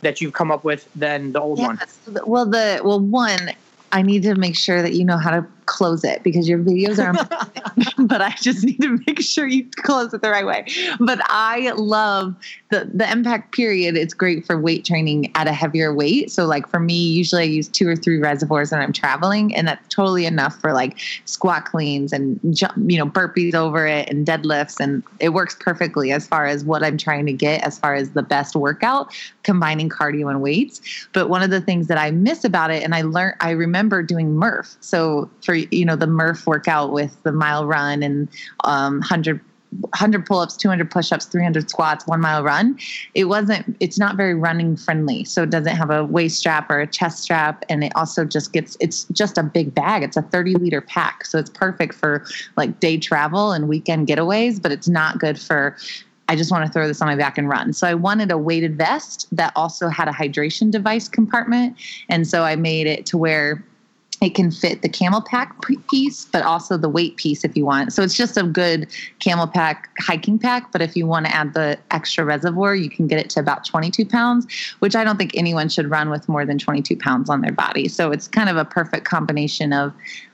that 0.00 0.20
you've 0.20 0.32
come 0.32 0.50
up 0.50 0.64
with 0.64 0.88
than 0.94 1.32
the 1.32 1.40
old 1.40 1.58
one? 1.60 1.78
Well, 2.26 2.46
the 2.46 2.80
well 2.84 3.00
one 3.00 3.52
I 3.92 4.02
need 4.02 4.22
to 4.24 4.34
make 4.34 4.56
sure 4.56 4.82
that 4.82 4.94
you 4.94 5.04
know 5.04 5.16
how 5.16 5.30
to 5.30 5.46
close 5.66 6.04
it 6.04 6.22
because 6.22 6.48
your 6.48 6.58
videos 6.58 6.98
are 6.98 7.12
but 7.98 8.20
I 8.20 8.34
just 8.40 8.64
need 8.64 8.80
to 8.82 8.98
make 9.06 9.20
sure 9.20 9.46
you 9.46 9.68
close 9.76 10.12
it 10.14 10.22
the 10.22 10.30
right 10.30 10.46
way. 10.46 10.66
But 11.00 11.20
I 11.24 11.72
love 11.76 12.34
the 12.70 12.90
the 12.92 13.04
EmPack 13.04 13.52
period. 13.52 13.96
It's 13.96 14.14
great 14.14 14.46
for 14.46 14.60
weight 14.60 14.84
training 14.84 15.30
at 15.34 15.46
a 15.46 15.52
heavier 15.52 15.94
weight. 15.94 16.30
So 16.30 16.46
like 16.46 16.68
for 16.68 16.80
me, 16.80 16.94
usually 16.94 17.42
I 17.42 17.46
use 17.46 17.68
two 17.68 17.88
or 17.88 17.96
three 17.96 18.18
reservoirs 18.18 18.72
when 18.72 18.80
I'm 18.80 18.92
traveling, 18.92 19.54
and 19.54 19.68
that's 19.68 19.86
totally 19.88 20.26
enough 20.26 20.58
for 20.60 20.72
like 20.72 20.98
squat 21.24 21.64
cleans 21.64 22.12
and 22.12 22.40
jump, 22.54 22.74
you 22.90 22.98
know, 22.98 23.06
burpees 23.06 23.54
over 23.54 23.86
it 23.86 24.08
and 24.08 24.26
deadlifts, 24.26 24.80
and 24.80 25.02
it 25.20 25.30
works 25.30 25.56
perfectly 25.58 26.12
as 26.12 26.26
far 26.26 26.46
as 26.46 26.64
what 26.64 26.82
I'm 26.82 26.98
trying 26.98 27.26
to 27.26 27.32
get 27.32 27.62
as 27.64 27.78
far 27.78 27.94
as 27.94 28.10
the 28.10 28.22
best 28.22 28.56
workout, 28.56 29.14
combining 29.42 29.88
cardio 29.88 30.30
and 30.30 30.42
weights. 30.42 30.80
But 31.12 31.28
one 31.28 31.42
of 31.42 31.50
the 31.50 31.60
things 31.60 31.88
that 31.88 31.98
I 31.98 32.10
miss 32.10 32.44
about 32.44 32.70
it, 32.70 32.82
and 32.82 32.94
I 32.94 33.02
learned, 33.02 33.36
I 33.40 33.50
remember 33.50 34.02
doing 34.02 34.34
Murph. 34.34 34.76
So 34.80 35.30
for 35.42 35.51
you 35.54 35.84
know 35.84 35.96
the 35.96 36.06
Murph 36.06 36.46
workout 36.46 36.92
with 36.92 37.22
the 37.22 37.32
mile 37.32 37.66
run 37.66 38.02
and 38.02 38.28
um, 38.64 38.94
100 39.00 39.40
100 39.80 40.26
pull-ups 40.26 40.56
200 40.56 40.90
push-ups 40.90 41.24
300 41.26 41.70
squats 41.70 42.06
one 42.06 42.20
mile 42.20 42.42
run 42.42 42.78
it 43.14 43.24
wasn't 43.24 43.76
it's 43.80 43.98
not 43.98 44.16
very 44.16 44.34
running 44.34 44.76
friendly 44.76 45.24
so 45.24 45.44
it 45.44 45.50
doesn't 45.50 45.76
have 45.76 45.90
a 45.90 46.04
waist 46.04 46.38
strap 46.38 46.70
or 46.70 46.80
a 46.80 46.86
chest 46.86 47.22
strap 47.22 47.64
and 47.70 47.82
it 47.82 47.92
also 47.94 48.24
just 48.24 48.52
gets 48.52 48.76
it's 48.80 49.04
just 49.12 49.38
a 49.38 49.42
big 49.42 49.74
bag 49.74 50.02
it's 50.02 50.16
a 50.16 50.22
30 50.22 50.56
liter 50.56 50.82
pack 50.82 51.24
so 51.24 51.38
it's 51.38 51.48
perfect 51.48 51.94
for 51.94 52.24
like 52.56 52.80
day 52.80 52.98
travel 52.98 53.52
and 53.52 53.66
weekend 53.66 54.06
getaways 54.06 54.60
but 54.60 54.72
it's 54.72 54.88
not 54.88 55.18
good 55.18 55.40
for 55.40 55.74
I 56.28 56.36
just 56.36 56.50
want 56.50 56.64
to 56.66 56.72
throw 56.72 56.86
this 56.86 57.02
on 57.02 57.08
my 57.08 57.16
back 57.16 57.36
and 57.36 57.46
run. 57.46 57.74
So 57.74 57.86
I 57.86 57.92
wanted 57.92 58.30
a 58.30 58.38
weighted 58.38 58.78
vest 58.78 59.28
that 59.32 59.52
also 59.54 59.88
had 59.88 60.08
a 60.08 60.12
hydration 60.12 60.70
device 60.70 61.06
compartment. 61.06 61.76
And 62.08 62.26
so 62.26 62.44
I 62.44 62.56
made 62.56 62.86
it 62.86 63.04
to 63.06 63.18
where 63.18 63.62
it 64.22 64.34
can 64.34 64.50
fit 64.50 64.82
the 64.82 64.88
CamelBak 64.88 65.88
piece, 65.90 66.24
but 66.26 66.44
also 66.44 66.76
the 66.76 66.88
weight 66.88 67.16
piece 67.16 67.44
if 67.44 67.56
you 67.56 67.64
want. 67.64 67.92
So 67.92 68.02
it's 68.02 68.14
just 68.14 68.36
a 68.36 68.44
good 68.44 68.88
CamelBak 69.20 69.84
hiking 69.98 70.38
pack. 70.38 70.70
But 70.70 70.80
if 70.80 70.96
you 70.96 71.06
want 71.06 71.26
to 71.26 71.34
add 71.34 71.54
the 71.54 71.78
extra 71.90 72.24
reservoir, 72.24 72.74
you 72.76 72.88
can 72.88 73.08
get 73.08 73.18
it 73.18 73.28
to 73.30 73.40
about 73.40 73.64
22 73.64 74.06
pounds, 74.06 74.46
which 74.78 74.94
I 74.94 75.02
don't 75.02 75.16
think 75.16 75.32
anyone 75.36 75.68
should 75.68 75.90
run 75.90 76.08
with 76.08 76.28
more 76.28 76.46
than 76.46 76.58
22 76.58 76.96
pounds 76.96 77.28
on 77.28 77.40
their 77.40 77.52
body. 77.52 77.88
So 77.88 78.12
it's 78.12 78.28
kind 78.28 78.48
of 78.48 78.56
a 78.56 78.64
perfect 78.64 79.04
combination 79.04 79.72
of 79.72 79.92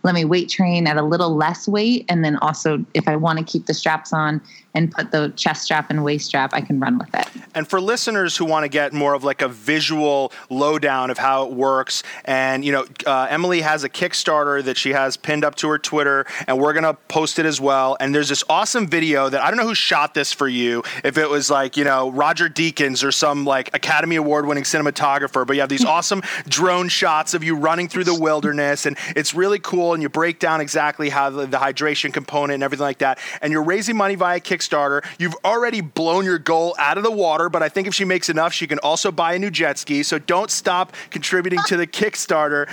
let 0.09 0.15
me 0.15 0.25
weight 0.25 0.49
train 0.49 0.87
at 0.87 0.97
a 0.97 1.03
little 1.03 1.37
less 1.37 1.69
weight. 1.69 2.07
And 2.09 2.25
then 2.25 2.37
also, 2.37 2.83
if 2.95 3.07
I 3.07 3.15
want 3.15 3.39
to 3.39 3.45
keep 3.45 3.67
the 3.67 3.75
straps 3.75 4.11
on 4.15 4.41
and 4.75 4.91
put 4.91 5.11
the 5.11 5.31
chest 5.37 5.65
strap 5.65 5.91
and 5.91 6.03
waist 6.03 6.25
strap, 6.25 6.55
I 6.55 6.63
can 6.63 6.81
run 6.81 6.99
with 6.99 7.15
it. 7.15 7.27
And 7.55 7.69
for 7.69 7.79
listeners 7.79 8.39
who 8.39 8.47
want 8.47 8.65
to 8.65 8.71
get 8.71 8.95
more 8.95 9.13
of 9.13 9.23
like 9.23 9.43
a 9.43 9.49
visual 9.49 10.33
lowdown 10.49 11.11
of 11.11 11.19
how 11.19 11.47
it 11.47 11.53
works, 11.53 12.03
and 12.25 12.65
you 12.65 12.73
know, 12.73 12.87
uh, 13.05 13.27
Emily 13.29 13.61
has 13.61 13.85
a 13.85 13.91
Kickstarter 13.91 14.65
that 14.65 14.79
she 14.79 14.91
has 14.91 15.19
pinned 15.19 15.45
up 15.45 15.57
to 15.57 15.69
her 15.69 15.79
Twitter, 15.79 16.25
and 16.47 16.59
we're 16.59 16.73
gonna 16.73 16.95
post 16.95 17.39
it 17.39 17.45
as 17.45 17.61
well. 17.61 17.99
And 18.01 18.15
there's 18.15 18.31
this 18.31 18.45
awesome 18.49 18.87
video 18.87 19.29
that 19.29 19.43
I 19.43 19.51
don't 19.51 19.59
know 19.59 19.67
who 19.67 19.75
shot 19.75 20.15
this 20.15 20.33
for 20.33 20.49
you, 20.49 20.83
if 21.05 21.19
it 21.19 21.29
was 21.29 21.51
like 21.51 21.77
you 21.77 21.85
know 21.85 22.11
Roger 22.11 22.49
Deakins 22.49 23.05
or 23.05 23.13
some 23.13 23.45
like 23.45 23.75
Academy 23.75 24.17
Award 24.17 24.47
winning 24.47 24.65
cinematographer, 24.65 25.47
but 25.47 25.55
you 25.55 25.61
have 25.61 25.69
these 25.69 25.85
awesome 25.97 26.23
drone 26.49 26.89
shots 26.89 27.35
of 27.35 27.45
you 27.45 27.57
running 27.57 27.89
through 27.89 28.05
the 28.05 28.15
wilderness, 28.19 28.87
and 28.87 28.97
it's 29.15 29.35
really 29.35 29.59
cool. 29.59 29.98
And 29.99 30.03
you 30.05 30.09
break 30.09 30.39
down 30.39 30.61
exactly 30.61 31.09
how 31.09 31.29
the, 31.29 31.45
the 31.45 31.57
hydration 31.57 32.13
component 32.13 32.55
and 32.55 32.63
everything 32.63 32.85
like 32.85 32.99
that. 32.99 33.19
And 33.43 33.53
you're 33.53 33.65
raising 33.65 33.97
money 33.97 34.15
via 34.15 34.39
Kickstarter. 34.39 35.05
You've 35.19 35.35
already 35.45 35.81
blown 35.81 36.25
your 36.25 36.39
goal 36.39 36.77
out 36.79 36.99
of 36.99 37.03
the 37.03 37.11
water, 37.11 37.49
but 37.49 37.65
I 37.65 37.69
think 37.69 37.89
if 37.89 37.95
she 37.97 38.05
makes 38.05 38.29
enough, 38.29 38.53
she 38.53 38.69
can 38.69 38.79
also 38.79 39.11
buy 39.11 39.35
a 39.35 39.41
new 39.41 39.51
jet 39.51 39.77
ski. 39.77 40.05
So 40.05 40.21
don't 40.21 40.53
stop 40.53 40.95
contributing 41.11 41.59
to 41.67 41.77
the 41.77 41.87
Kickstarter 41.99 42.67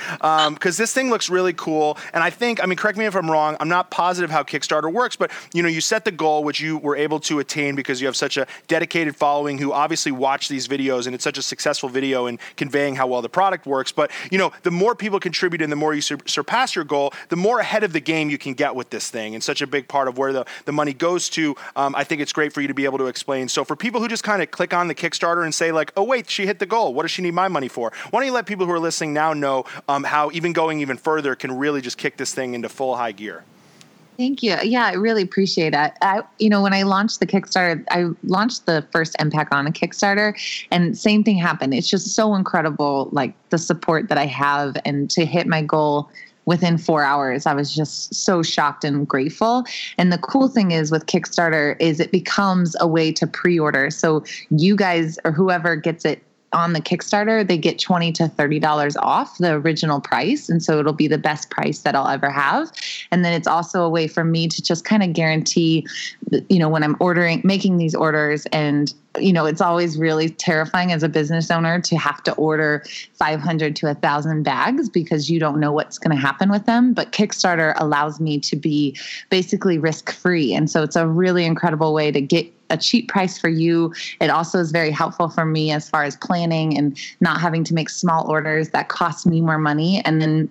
because 0.54 0.80
um, 0.80 0.84
this 0.84 0.94
thing 0.94 1.10
looks 1.10 1.28
really 1.28 1.54
cool. 1.54 1.98
And 2.14 2.24
I 2.24 2.30
think, 2.30 2.62
I 2.62 2.68
mean, 2.68 2.78
correct 2.78 3.00
me 3.00 3.06
if 3.06 3.16
I'm 3.16 3.32
wrong. 3.32 3.58
I'm 3.60 3.70
not 3.70 3.90
positive 3.90 4.30
how 4.30 4.44
Kickstarter 4.44 4.94
works, 4.94 5.16
but 5.16 5.32
you 5.52 5.64
know, 5.64 5.70
you 5.70 5.82
set 5.82 6.06
the 6.06 6.12
goal, 6.12 6.44
which 6.44 6.60
you 6.60 6.78
were 6.78 6.96
able 6.96 7.20
to 7.22 7.40
attain 7.40 7.74
because 7.74 8.00
you 8.02 8.06
have 8.06 8.16
such 8.16 8.38
a 8.38 8.46
dedicated 8.68 9.16
following 9.16 9.58
who 9.58 9.74
obviously 9.74 10.12
watch 10.12 10.48
these 10.48 10.68
videos, 10.68 11.08
and 11.08 11.16
it's 11.16 11.24
such 11.24 11.40
a 11.40 11.42
successful 11.42 11.90
video 11.90 12.28
in 12.28 12.38
conveying 12.56 12.96
how 12.96 13.08
well 13.08 13.24
the 13.24 13.30
product 13.30 13.66
works. 13.66 13.92
But 13.92 14.12
you 14.32 14.38
know, 14.38 14.52
the 14.62 14.72
more 14.72 14.94
people 14.96 15.20
contribute 15.20 15.62
and 15.62 15.72
the 15.72 15.76
more 15.76 15.94
you 15.94 16.02
sur- 16.02 16.18
surpass 16.26 16.76
your 16.76 16.86
goal, 16.86 17.05
the 17.30 17.36
more 17.36 17.60
ahead 17.60 17.84
of 17.84 17.94
the 17.94 18.00
game 18.00 18.30
you 18.30 18.38
can 18.38 18.54
get 18.54 18.76
with 18.76 18.90
this 18.90 19.10
thing. 19.10 19.36
And 19.36 19.44
such 19.44 19.62
a 19.62 19.68
big 19.68 19.88
part 19.88 20.08
of 20.08 20.18
where 20.18 20.34
the, 20.34 20.46
the 20.66 20.72
money 20.72 20.94
goes 20.94 21.30
to, 21.30 21.56
um, 21.76 21.96
I 21.96 22.04
think 22.04 22.22
it's 22.22 22.34
great 22.34 22.54
for 22.54 22.62
you 22.62 22.68
to 22.68 22.74
be 22.74 22.86
able 22.86 22.98
to 23.00 23.08
explain. 23.08 23.48
So 23.48 23.64
for 23.64 23.76
people 23.76 24.02
who 24.02 24.08
just 24.08 24.24
kind 24.24 24.42
of 24.42 24.52
click 24.52 24.74
on 24.74 24.88
the 24.88 24.96
Kickstarter 24.96 25.44
and 25.44 25.54
say 25.54 25.72
like, 25.72 25.92
oh 25.98 26.04
wait, 26.04 26.30
she 26.30 26.46
hit 26.46 26.60
the 26.60 26.66
goal. 26.66 26.94
What 26.94 27.04
does 27.04 27.12
she 27.12 27.22
need 27.22 27.34
my 27.34 27.48
money 27.48 27.68
for? 27.68 27.92
Why 28.12 28.20
don't 28.20 28.28
you 28.28 28.34
let 28.34 28.46
people 28.46 28.66
who 28.66 28.72
are 28.72 28.80
listening 28.80 29.14
now 29.14 29.34
know 29.34 29.66
um, 29.88 30.04
how 30.04 30.32
even 30.32 30.54
going 30.54 30.82
even 30.82 30.98
further 30.98 31.36
can 31.36 31.58
really 31.58 31.82
just 31.82 31.98
kick 31.98 32.18
this 32.18 32.34
thing 32.34 32.54
into 32.54 32.70
full 32.70 32.96
high 32.96 33.12
gear? 33.12 33.44
Thank 34.18 34.42
you. 34.44 34.56
Yeah, 34.64 34.86
I 34.86 34.94
really 34.94 35.24
appreciate 35.24 35.74
it. 35.74 35.92
I, 36.02 36.24
you 36.40 36.50
know, 36.50 36.62
when 36.62 36.74
I 36.74 36.84
launched 36.84 37.20
the 37.20 37.28
Kickstarter, 37.28 37.84
I 37.90 38.12
launched 38.24 38.66
the 38.66 38.86
first 38.92 39.16
EmPack 39.20 39.48
on 39.52 39.68
a 39.68 39.72
Kickstarter, 39.72 40.34
and 40.72 40.98
same 40.98 41.24
thing 41.24 41.38
happened. 41.38 41.74
It's 41.74 41.90
just 41.90 42.16
so 42.16 42.34
incredible, 42.36 43.10
like 43.12 43.34
the 43.50 43.58
support 43.58 44.08
that 44.08 44.18
I 44.18 44.26
have, 44.26 44.78
and 44.86 45.10
to 45.12 45.26
hit 45.26 45.48
my 45.48 45.62
goal 45.62 46.10
within 46.46 46.78
four 46.78 47.04
hours. 47.04 47.46
I 47.46 47.54
was 47.54 47.76
just 47.76 48.14
so 48.14 48.44
shocked 48.44 48.84
and 48.84 49.08
grateful. 49.08 49.66
And 49.98 50.12
the 50.12 50.18
cool 50.18 50.48
thing 50.48 50.72
is 50.72 50.92
with 50.92 51.06
Kickstarter 51.06 51.76
is 51.80 52.00
it 52.00 52.12
becomes 52.12 52.76
a 52.80 52.88
way 52.88 53.12
to 53.14 53.28
pre-order. 53.28 53.90
So 53.90 54.24
you 54.50 54.76
guys 54.76 55.20
or 55.26 55.32
whoever 55.32 55.76
gets 55.76 56.06
it 56.06 56.22
on 56.56 56.74
the 56.74 56.82
Kickstarter, 56.82 57.46
they 57.46 57.58
get 57.58 57.78
20 57.78 58.12
to 58.14 58.24
$30 58.24 58.96
off 59.02 59.38
the 59.38 59.52
original 59.52 60.00
price. 60.00 60.50
And 60.50 60.64
so 60.64 60.80
it'll 60.80 60.94
be 60.94 61.08
the 61.08 61.18
best 61.18 61.50
price 61.50 61.80
that 61.80 61.96
I'll 61.96 62.08
ever 62.08 62.30
have. 62.30 62.72
And 63.12 63.26
then 63.26 63.34
it's 63.34 63.48
also 63.48 63.84
a 63.84 63.90
way 63.90 64.08
for 64.08 64.24
me 64.24 64.48
to 64.48 64.62
just 64.64 64.86
kind 64.86 65.04
of 65.04 65.14
guarantee, 65.14 65.86
you 66.50 66.58
know, 66.58 66.70
when 66.70 66.82
I'm 66.82 66.96
ordering, 67.00 67.42
making 67.44 67.78
these 67.78 67.94
orders 67.94 68.46
and 68.48 68.92
you 69.20 69.32
know, 69.32 69.46
it's 69.46 69.62
always 69.62 69.98
really 69.98 70.30
terrifying 70.30 70.92
as 70.92 71.04
a 71.04 71.10
business 71.10 71.50
owner 71.50 71.80
to 71.80 71.98
have 71.98 72.22
to 72.24 72.34
order 72.34 72.84
500 73.14 73.76
to 73.78 73.86
1,000 73.86 74.44
bags 74.44 74.90
because 74.90 75.30
you 75.30 75.40
don't 75.40 75.60
know 75.60 75.72
what's 75.72 75.98
going 75.98 76.16
to 76.16 76.22
happen 76.22 76.52
with 76.52 76.66
them. 76.66 76.94
But 76.94 77.12
Kickstarter 77.12 77.74
allows 77.78 78.20
me 78.20 78.40
to 78.42 78.56
be 78.56 78.98
basically 79.30 79.78
risk 79.78 80.12
free. 80.12 80.54
And 80.54 80.70
so 80.70 80.84
it's 80.84 80.96
a 80.96 81.08
really 81.08 81.46
incredible 81.46 81.94
way 81.94 82.12
to 82.12 82.22
get 82.22 82.52
a 82.70 82.78
cheap 82.78 83.08
price 83.08 83.38
for 83.38 83.50
you. 83.50 83.94
It 84.20 84.30
also 84.30 84.60
is 84.60 84.72
very 84.72 84.92
helpful 84.92 85.30
for 85.30 85.46
me 85.46 85.72
as 85.72 85.90
far 85.90 86.04
as 86.04 86.16
planning 86.16 86.78
and 86.78 86.98
not 87.20 87.40
having 87.40 87.64
to 87.66 87.74
make 87.74 87.90
small 87.90 88.30
orders 88.30 88.70
that 88.70 88.90
cost 88.90 89.26
me 89.26 89.42
more 89.42 89.58
money. 89.58 90.02
And 90.06 90.22
then 90.22 90.50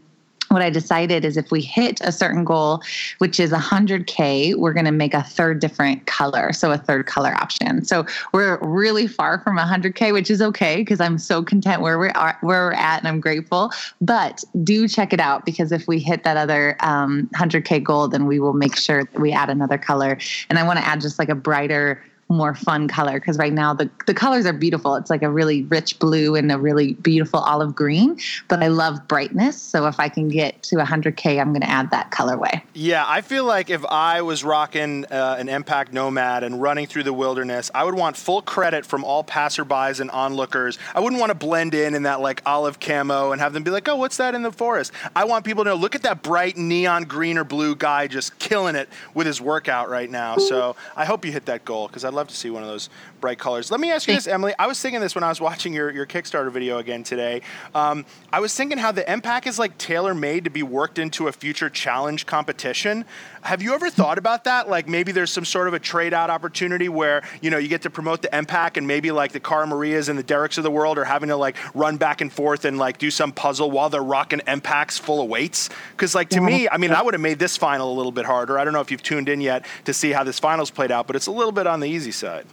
what 0.55 0.63
I 0.63 0.71
decided 0.71 1.25
is 1.25 1.37
if 1.37 1.51
we 1.51 1.61
hit 1.61 2.01
a 2.03 2.11
certain 2.11 2.45
goal, 2.45 2.83
which 3.19 3.39
is 3.39 3.51
100K, 3.51 4.55
we're 4.57 4.73
going 4.73 4.87
to 4.87 4.93
make 4.93 5.13
a 5.13 5.23
third 5.23 5.61
different 5.61 6.07
color. 6.07 6.53
So 6.53 6.73
a 6.73 6.79
third 6.79 7.07
color 7.07 7.35
option. 7.35 7.85
So 7.85 8.07
we're 8.33 8.59
really 8.63 9.07
far 9.07 9.41
from 9.41 9.59
100K, 9.59 10.13
which 10.13 10.31
is 10.31 10.41
okay 10.41 10.77
because 10.77 11.01
I'm 11.01 11.19
so 11.19 11.43
content 11.43 11.83
where 11.83 11.99
we're 11.99 12.13
where 12.41 12.67
we're 12.67 12.73
at 12.73 13.01
and 13.01 13.09
I'm 13.09 13.21
grateful. 13.21 13.71
But 14.01 14.43
do 14.63 14.89
check 14.89 15.13
it 15.13 15.21
out 15.21 15.45
because 15.45 15.73
if 15.73 15.87
we 15.87 15.99
hit 15.99 16.25
that 16.25 16.37
other 16.37 16.77
um, 16.81 17.29
100K 17.35 17.83
goal, 17.83 18.09
then 18.09 18.27
we 18.27 18.41
will 18.41 18.55
make 18.55 18.77
sure 18.77 19.05
that 19.05 19.21
we 19.21 19.33
add 19.33 19.51
another 19.51 19.77
color. 19.77 20.19
And 20.49 20.59
I 20.59 20.63
want 20.63 20.79
to 20.79 20.87
add 20.87 21.01
just 21.01 21.19
like 21.19 21.29
a 21.29 21.35
brighter 21.35 22.03
more 22.29 22.55
fun 22.55 22.89
color 22.89 23.21
because 23.21 23.39
right 23.39 23.53
now 23.53 23.75
the, 23.75 23.91
the 24.07 24.15
colors 24.15 24.47
are 24.47 24.53
beautiful. 24.53 24.95
It's 24.97 25.11
like 25.11 25.23
a 25.23 25.31
really 25.31 25.63
rich 25.65 25.99
blue 25.99 26.35
and 26.35 26.51
a 26.51 26.59
really 26.59 26.95
beautiful 26.95 27.41
olive 27.41 27.75
green, 27.75 28.19
but 28.49 28.63
I 28.63 28.69
love 28.69 29.07
brightness. 29.09 29.61
So 29.61 29.87
if 29.87 30.01
I 30.01 30.09
can 30.09 30.29
get 30.29 30.63
to 30.65 30.77
100K, 30.77 31.41
I'm 31.41 31.51
going 31.51 31.61
to 31.61 31.71
add 31.71 31.91
that 31.91 32.11
colorway. 32.11 32.63
Yeah, 32.73 33.05
I 33.07 33.21
feel 33.21 33.45
like 33.45 33.71
if 33.71 33.85
I 33.85 34.23
was 34.23 34.45
rocking 34.45 35.05
uh, 35.07 35.37
an 35.39 35.49
EmPack 35.49 35.93
Nomad 35.93 36.43
and 36.43 36.61
running 36.61 36.87
through 36.87 37.05
the 37.05 37.13
wilderness, 37.13 37.71
I 37.75 37.85
would 37.85 37.95
want 37.95 38.17
full 38.17 38.43
credit 38.43 38.87
from 38.87 39.05
all 39.05 39.23
passerbys 39.23 40.01
and 40.01 40.11
onlookers. 40.11 40.79
I 40.95 41.01
wouldn't 41.01 41.21
want 41.21 41.31
to 41.31 41.35
blend 41.35 41.75
in 41.75 41.95
in 41.95 42.05
that 42.05 42.21
like 42.21 42.43
olive 42.47 42.81
camo 42.81 43.33
and 43.33 43.41
have 43.41 43.53
them 43.53 43.63
be 43.63 43.71
like, 43.71 43.89
oh, 43.89 43.97
what's 43.97 44.17
that 44.17 44.35
in 44.35 44.43
the 44.43 44.53
forest? 44.53 44.93
I 45.15 45.25
want 45.25 45.45
people 45.45 45.65
to 45.65 45.71
know, 45.71 45.77
look 45.77 45.95
at 45.95 46.03
that 46.03 46.23
bright 46.23 46.57
neon 46.57 47.05
green 47.05 47.39
or 47.39 47.45
blue 47.45 47.75
guy 47.77 48.07
just 48.07 48.39
killing 48.39 48.77
it 48.77 48.89
with 49.13 49.27
his 49.27 49.41
workout 49.41 49.89
right 49.89 50.11
now. 50.11 50.37
So 50.37 50.77
I 50.97 51.05
hope 51.05 51.25
you 51.25 51.33
hit 51.33 51.47
that 51.47 51.65
goal 51.65 51.87
because 51.89 52.05
I'd 52.15 52.19
love 52.19 52.29
to 52.29 52.37
see 52.37 52.49
one 52.49 52.63
of 52.63 52.69
those 52.69 52.89
bright 53.25 53.39
colors. 53.39 53.71
Let 53.71 53.81
me 53.81 53.91
ask 53.91 54.07
you 54.07 54.13
this, 54.13 54.27
Emily. 54.27 54.53
I 54.59 54.67
was 54.67 54.79
thinking 54.79 55.01
this 55.01 55.15
when 55.15 55.25
I 55.25 55.31
was 55.31 55.41
watching 55.41 55.73
your, 55.73 55.91
your 55.91 56.05
Kickstarter 56.05 56.53
video 56.53 56.77
again 56.77 57.03
today. 57.03 57.41
Um, 57.75 58.05
I 58.31 58.41
was 58.41 58.55
thinking 58.55 58.77
how 58.77 58.93
the 58.93 59.01
EmPack 59.01 59.47
is 59.47 59.59
like 59.59 59.79
tailor 59.79 60.15
made 60.15 60.45
to 60.45 60.51
be 60.51 60.63
worked 60.63 60.99
into 60.99 61.27
a 61.29 61.33
future 61.33 61.71
challenge 61.71 62.27
competition. 62.27 63.07
Have 63.41 63.63
you 63.63 63.73
ever 63.73 63.89
thought 63.89 64.19
about 64.19 64.45
that? 64.45 64.69
Like 64.69 64.91
maybe 64.91 65.11
there's 65.11 65.33
some 65.33 65.47
sort 65.47 65.69
of 65.69 65.73
a 65.73 65.79
trade 65.79 66.13
out 66.13 66.29
opportunity 66.29 66.91
where 66.91 67.23
you 67.41 67.49
know 67.49 67.57
you 67.57 67.69
get 67.69 67.81
to 67.83 67.91
promote 67.91 68.21
the 68.21 68.29
EmPack 68.29 68.77
and 68.77 68.87
maybe 68.87 69.11
like 69.11 69.33
the 69.33 69.41
Cara 69.41 69.67
Marias 69.67 70.11
and 70.11 70.19
the 70.19 70.23
Derrick's 70.23 70.59
of 70.59 70.65
the 70.65 70.71
world 70.71 70.99
are 70.99 71.05
having 71.05 71.31
to 71.31 71.37
like 71.37 71.57
run 71.75 71.97
back 71.97 72.21
and 72.21 72.31
forth 72.31 72.67
and 72.67 72.77
like 72.77 72.99
do 72.99 73.11
some 73.11 73.33
puzzle 73.33 73.71
while 73.71 73.89
they're 73.89 74.03
rocking 74.03 74.41
EmPacks 74.41 75.01
full 75.01 75.23
of 75.23 75.31
weights. 75.31 75.71
Because 75.93 76.15
like 76.15 76.29
to 76.29 76.43
me, 76.43 76.69
I 76.69 76.77
mean, 76.77 76.91
I 76.91 77.01
would 77.01 77.15
have 77.15 77.23
made 77.23 77.39
this 77.39 77.57
final 77.57 77.91
a 77.91 77.97
little 77.97 78.13
bit 78.13 78.27
harder. 78.27 78.59
I 78.59 78.65
don't 78.65 78.75
know 78.75 78.83
if 78.83 78.91
you've 78.91 79.03
tuned 79.03 79.31
in 79.31 79.41
yet 79.41 79.65
to 79.87 79.95
see 79.95 80.11
how 80.11 80.25
this 80.25 80.39
finals 80.39 80.71
played 80.71 80.91
out, 80.91 81.07
but 81.07 81.17
it's 81.17 81.27
a 81.27 81.33
little 81.33 81.53
bit 81.53 81.67
on 81.67 81.81
the 81.81 81.89
easy 81.89 82.13
side. 82.13 82.45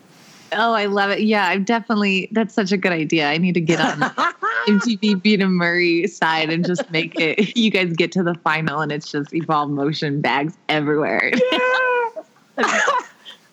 Oh, 0.54 0.74
I 0.74 0.86
love 0.86 1.12
it. 1.12 1.22
Yeah, 1.22 1.48
I'm 1.48 1.64
definitely, 1.64 2.28
that's 2.32 2.54
such 2.54 2.72
a 2.72 2.78
good 2.78 2.92
idea. 2.92 3.30
I 3.30 3.38
need 3.38 3.54
to 3.54 3.62
get 3.62 3.80
on 3.80 4.00
MTV 4.68 5.22
Bunim-Murray 5.22 6.08
side 6.08 6.50
and 6.50 6.66
just 6.66 6.90
make 6.92 7.20
it, 7.20 7.56
you 7.58 7.72
guys 7.72 7.94
get 7.94 8.12
to 8.14 8.24
the 8.24 8.36
final 8.36 8.82
and 8.82 8.92
it's 8.92 9.12
just 9.12 9.34
Evolve 9.34 9.70
Motion 9.70 10.22
bags 10.22 10.58
everywhere. 10.70 11.32
Yeah. 11.52 12.64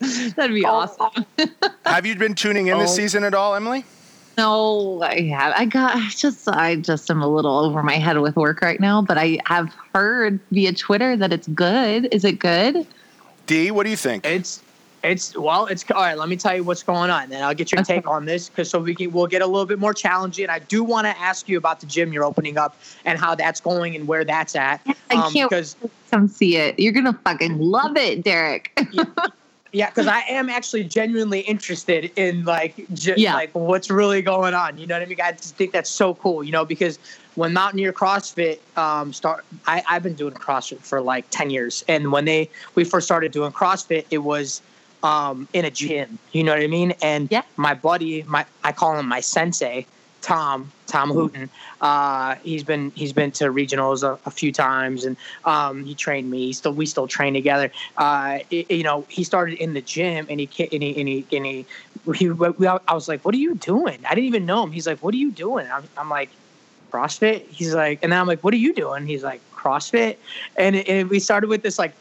That'd 0.37 0.55
be 0.55 0.65
oh. 0.65 0.71
awesome. 0.71 1.27
have 1.85 2.07
you 2.07 2.17
been 2.17 2.35
tuning 2.35 2.69
in 2.69 2.79
this 2.79 2.93
oh. 2.93 2.95
season 2.95 3.25
at 3.25 3.35
all, 3.35 3.55
Emily? 3.55 3.85
No, 4.37 5.03
I 5.03 5.23
have. 5.23 5.53
I 5.57 5.65
got 5.65 5.97
I 5.97 6.09
just 6.11 6.49
I 6.49 6.77
just 6.77 7.11
am 7.11 7.21
a 7.23 7.27
little 7.27 7.59
over 7.59 7.83
my 7.83 7.97
head 7.97 8.17
with 8.21 8.37
work 8.37 8.63
right 8.63 8.79
now, 8.79 9.03
but 9.03 9.19
I 9.19 9.39
have 9.47 9.75
heard 9.93 10.39
via 10.53 10.73
Twitter 10.73 11.17
that 11.17 11.33
it's 11.33 11.49
good. 11.49 12.09
Is 12.15 12.25
it 12.25 12.39
good? 12.39 12.87
D, 13.47 13.73
what 13.73 13.83
do 13.83 13.91
you 13.91 13.97
think? 13.97 14.25
It's 14.25 14.63
it's 15.03 15.37
well, 15.37 15.67
it's 15.67 15.85
all 15.91 16.03
right. 16.03 16.19
Let 16.19 16.29
me 16.29 16.37
tell 16.37 16.57
you 16.57 16.65
what's 16.65 16.83
going 16.83 17.11
on, 17.11 17.31
then 17.31 17.43
I'll 17.43 17.55
get 17.55 17.71
your 17.71 17.83
take 17.83 18.07
on 18.07 18.25
this 18.25 18.49
because 18.49 18.69
so 18.69 18.81
we 18.81 18.95
can 18.95 19.13
we'll 19.13 19.27
get 19.27 19.43
a 19.43 19.47
little 19.47 19.67
bit 19.67 19.79
more 19.79 19.95
challenging. 19.95 20.51
I 20.51 20.59
do 20.59 20.83
want 20.83 21.07
to 21.07 21.17
ask 21.19 21.49
you 21.49 21.57
about 21.57 21.81
the 21.81 21.87
gym 21.87 22.13
you're 22.13 22.25
opening 22.25 22.59
up 22.59 22.77
and 23.05 23.19
how 23.19 23.35
that's 23.35 23.61
going 23.61 23.95
and 23.95 24.09
where 24.09 24.25
that's 24.25 24.57
at. 24.57 24.81
I 25.11 25.15
um, 25.15 25.33
can't 25.33 25.51
because 25.51 25.77
come 26.11 26.29
see 26.29 26.57
it. 26.57 26.79
You're 26.79 26.93
gonna 26.93 27.19
fucking 27.25 27.59
love 27.59 27.97
it, 27.97 28.25
Derrick. 28.25 28.79
yeah, 29.73 29.91
because 29.91 30.09
I 30.09 30.21
am 30.21 30.49
actually 30.49 30.85
genuinely 30.85 31.41
interested 31.41 32.11
in 32.17 32.45
like 32.45 32.75
yeah. 33.17 33.35
like 33.35 33.55
what's 33.55 33.91
really 33.91 34.23
going 34.23 34.55
on. 34.55 34.79
You 34.79 34.87
know 34.87 34.97
what 34.97 35.03
I 35.03 35.07
mean? 35.07 35.21
I 35.23 35.33
just 35.33 35.57
think 35.57 35.73
that's 35.73 35.91
so 35.91 36.15
cool. 36.15 36.43
You 36.43 36.53
know 36.53 36.65
because 36.65 36.99
when 37.37 37.53
Mountaineer 37.53 37.93
CrossFit 37.93 38.59
um, 38.77 39.13
start, 39.13 39.45
I, 39.69 39.85
I've 39.89 40.03
been 40.03 40.15
doing 40.15 40.35
CrossFit 40.35 40.81
for 40.81 41.01
like 41.01 41.29
ten 41.31 41.51
years, 41.51 41.85
and 41.87 42.11
when 42.11 42.25
they 42.25 42.51
we 42.75 42.83
first 42.83 43.07
started 43.07 43.31
doing 43.31 43.53
CrossFit, 43.53 44.05
it 44.11 44.19
was 44.19 44.61
um, 45.03 45.49
in 45.53 45.65
a 45.65 45.71
gym. 45.71 46.19
You 46.33 46.45
know 46.45 46.53
what 46.53 46.63
I 46.63 46.67
mean? 46.67 46.95
And 47.03 47.31
yeah. 47.31 47.43
my 47.57 47.75
buddy, 47.75 48.23
my 48.25 48.45
I 48.65 48.73
call 48.73 48.99
him 48.99 49.07
my 49.09 49.21
sensei, 49.21 49.87
Tom 50.23 50.73
Tom 50.87 51.11
Hooten. 51.11 51.49
Uh, 51.81 52.35
he's 52.37 52.65
been 52.65 52.91
he's 52.95 53.13
been 53.13 53.31
to 53.33 53.45
regionals 53.45 54.03
a, 54.03 54.19
a 54.27 54.31
few 54.31 54.53
times, 54.53 55.05
and 55.05 55.17
um, 55.45 55.85
he 55.85 55.95
trained 55.95 56.31
me. 56.31 56.47
He 56.47 56.53
still 56.53 56.73
we 56.73 56.87
still 56.87 57.07
train 57.07 57.35
together. 57.35 57.71
Uh, 57.97 58.41
it, 58.51 58.71
you 58.71 58.83
know, 58.83 59.05
he 59.09 59.25
started 59.25 59.59
in 59.59 59.75
the 59.75 59.81
gym, 59.81 60.27
and 60.29 60.41
he 60.41 60.49
and 60.73 60.83
he 60.83 60.99
and 60.99 61.09
he, 61.09 61.27
and 61.33 61.47
he, 61.47 61.67
he, 62.15 62.29
I 62.29 62.95
was 62.95 63.09
like, 63.09 63.25
"What 63.25 63.35
are 63.35 63.39
you 63.39 63.55
doing?" 63.55 63.99
I 64.09 64.15
didn't 64.15 64.27
even 64.27 64.47
know 64.47 64.63
him. 64.65 64.73
He's 64.73 64.87
like, 64.87 64.99
"What 65.03 65.15
are 65.15 65.19
you 65.19 65.31
doing?" 65.31 65.67
I'm, 65.71 65.85
I'm 65.97 66.11
like, 66.11 66.31
"CrossFit." 66.91 67.47
He's 67.49 67.75
like, 67.75 68.01
and 68.03 68.13
then 68.13 68.21
I'm 68.21 68.27
like, 68.27 68.43
"What 68.43 68.55
are 68.55 68.59
you 68.59 68.75
doing?" 68.75 69.07
He's 69.07 69.23
like, 69.23 69.41
"CrossFit," 69.55 70.17
and, 70.57 70.77
and 70.77 71.09
we 71.11 71.21
started 71.21 71.49
with 71.49 71.63
this 71.63 71.79
like 71.79 71.93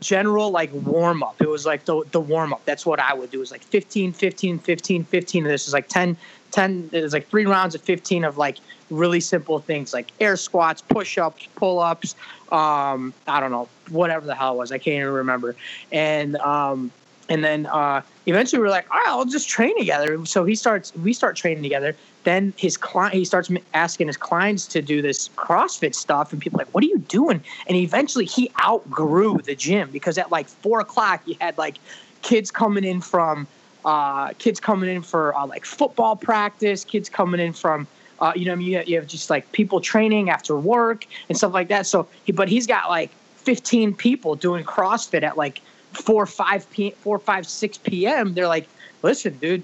general 0.00 0.50
like 0.50 0.72
warm 0.72 1.22
up. 1.22 1.40
It 1.40 1.48
was 1.48 1.66
like 1.66 1.84
the 1.84 2.02
the 2.10 2.20
warm 2.20 2.52
up. 2.52 2.64
That's 2.64 2.86
what 2.86 3.00
I 3.00 3.14
would 3.14 3.30
do. 3.30 3.38
It 3.38 3.40
was 3.40 3.50
like 3.50 3.62
15, 3.62 4.12
15, 4.12 4.58
15, 4.58 5.04
15. 5.04 5.44
And 5.44 5.52
this 5.52 5.66
is 5.66 5.72
like 5.72 5.88
10, 5.88 6.16
10. 6.50 6.90
It 6.92 7.02
was 7.02 7.12
like 7.12 7.28
three 7.28 7.46
rounds 7.46 7.74
of 7.74 7.82
15 7.82 8.24
of 8.24 8.38
like 8.38 8.58
really 8.90 9.20
simple 9.20 9.58
things 9.58 9.92
like 9.92 10.10
air 10.20 10.36
squats, 10.36 10.82
push 10.82 11.18
ups, 11.18 11.48
pull 11.56 11.78
ups. 11.78 12.14
Um, 12.50 13.12
I 13.26 13.40
don't 13.40 13.50
know, 13.50 13.68
whatever 13.90 14.24
the 14.24 14.34
hell 14.34 14.54
it 14.54 14.56
was. 14.56 14.72
I 14.72 14.78
can't 14.78 15.00
even 15.00 15.12
remember. 15.12 15.56
And 15.92 16.36
um, 16.36 16.90
and 17.28 17.44
then 17.44 17.66
uh, 17.66 18.02
eventually 18.26 18.60
we 18.60 18.68
are 18.68 18.70
like, 18.70 18.90
all 18.90 18.98
right, 18.98 19.08
I'll 19.08 19.24
just 19.24 19.48
train 19.48 19.78
together. 19.78 20.24
So 20.24 20.44
he 20.44 20.54
starts, 20.54 20.94
we 20.96 21.12
start 21.12 21.36
training 21.36 21.62
together 21.62 21.94
then 22.28 22.52
his 22.56 22.76
client 22.76 23.14
he 23.14 23.24
starts 23.24 23.50
asking 23.74 24.06
his 24.06 24.16
clients 24.16 24.66
to 24.68 24.82
do 24.82 25.00
this 25.00 25.28
CrossFit 25.30 25.94
stuff, 25.94 26.32
and 26.32 26.40
people 26.40 26.58
like, 26.58 26.68
"What 26.74 26.84
are 26.84 26.88
you 26.88 26.98
doing?" 26.98 27.42
And 27.66 27.76
eventually 27.76 28.26
he 28.26 28.50
outgrew 28.62 29.38
the 29.38 29.54
gym 29.54 29.90
because 29.90 30.18
at 30.18 30.30
like 30.30 30.46
four 30.46 30.80
o'clock 30.80 31.22
you 31.26 31.36
had 31.40 31.56
like 31.58 31.78
kids 32.22 32.50
coming 32.50 32.84
in 32.84 33.00
from 33.00 33.46
uh, 33.84 34.28
kids 34.38 34.60
coming 34.60 34.90
in 34.90 35.02
for 35.02 35.34
uh, 35.36 35.46
like 35.46 35.64
football 35.64 36.16
practice, 36.16 36.84
kids 36.84 37.08
coming 37.08 37.40
in 37.40 37.52
from 37.52 37.86
uh, 38.20 38.32
you 38.34 38.44
know, 38.44 38.54
you 38.54 38.76
have, 38.76 38.88
you 38.88 38.96
have 38.96 39.06
just 39.06 39.30
like 39.30 39.50
people 39.52 39.80
training 39.80 40.30
after 40.30 40.56
work 40.56 41.06
and 41.28 41.38
stuff 41.38 41.52
like 41.52 41.68
that. 41.68 41.86
So, 41.86 42.08
he, 42.24 42.32
but 42.32 42.48
he's 42.48 42.66
got 42.66 42.88
like 42.88 43.10
15 43.36 43.94
people 43.94 44.34
doing 44.34 44.64
CrossFit 44.64 45.22
at 45.22 45.36
like 45.36 45.60
four, 45.92 46.26
five 46.26 46.68
p, 46.70 46.90
four, 46.90 47.18
five, 47.18 47.46
six 47.46 47.78
p.m. 47.78 48.34
They're 48.34 48.48
like, 48.48 48.68
listen, 49.02 49.38
dude, 49.38 49.62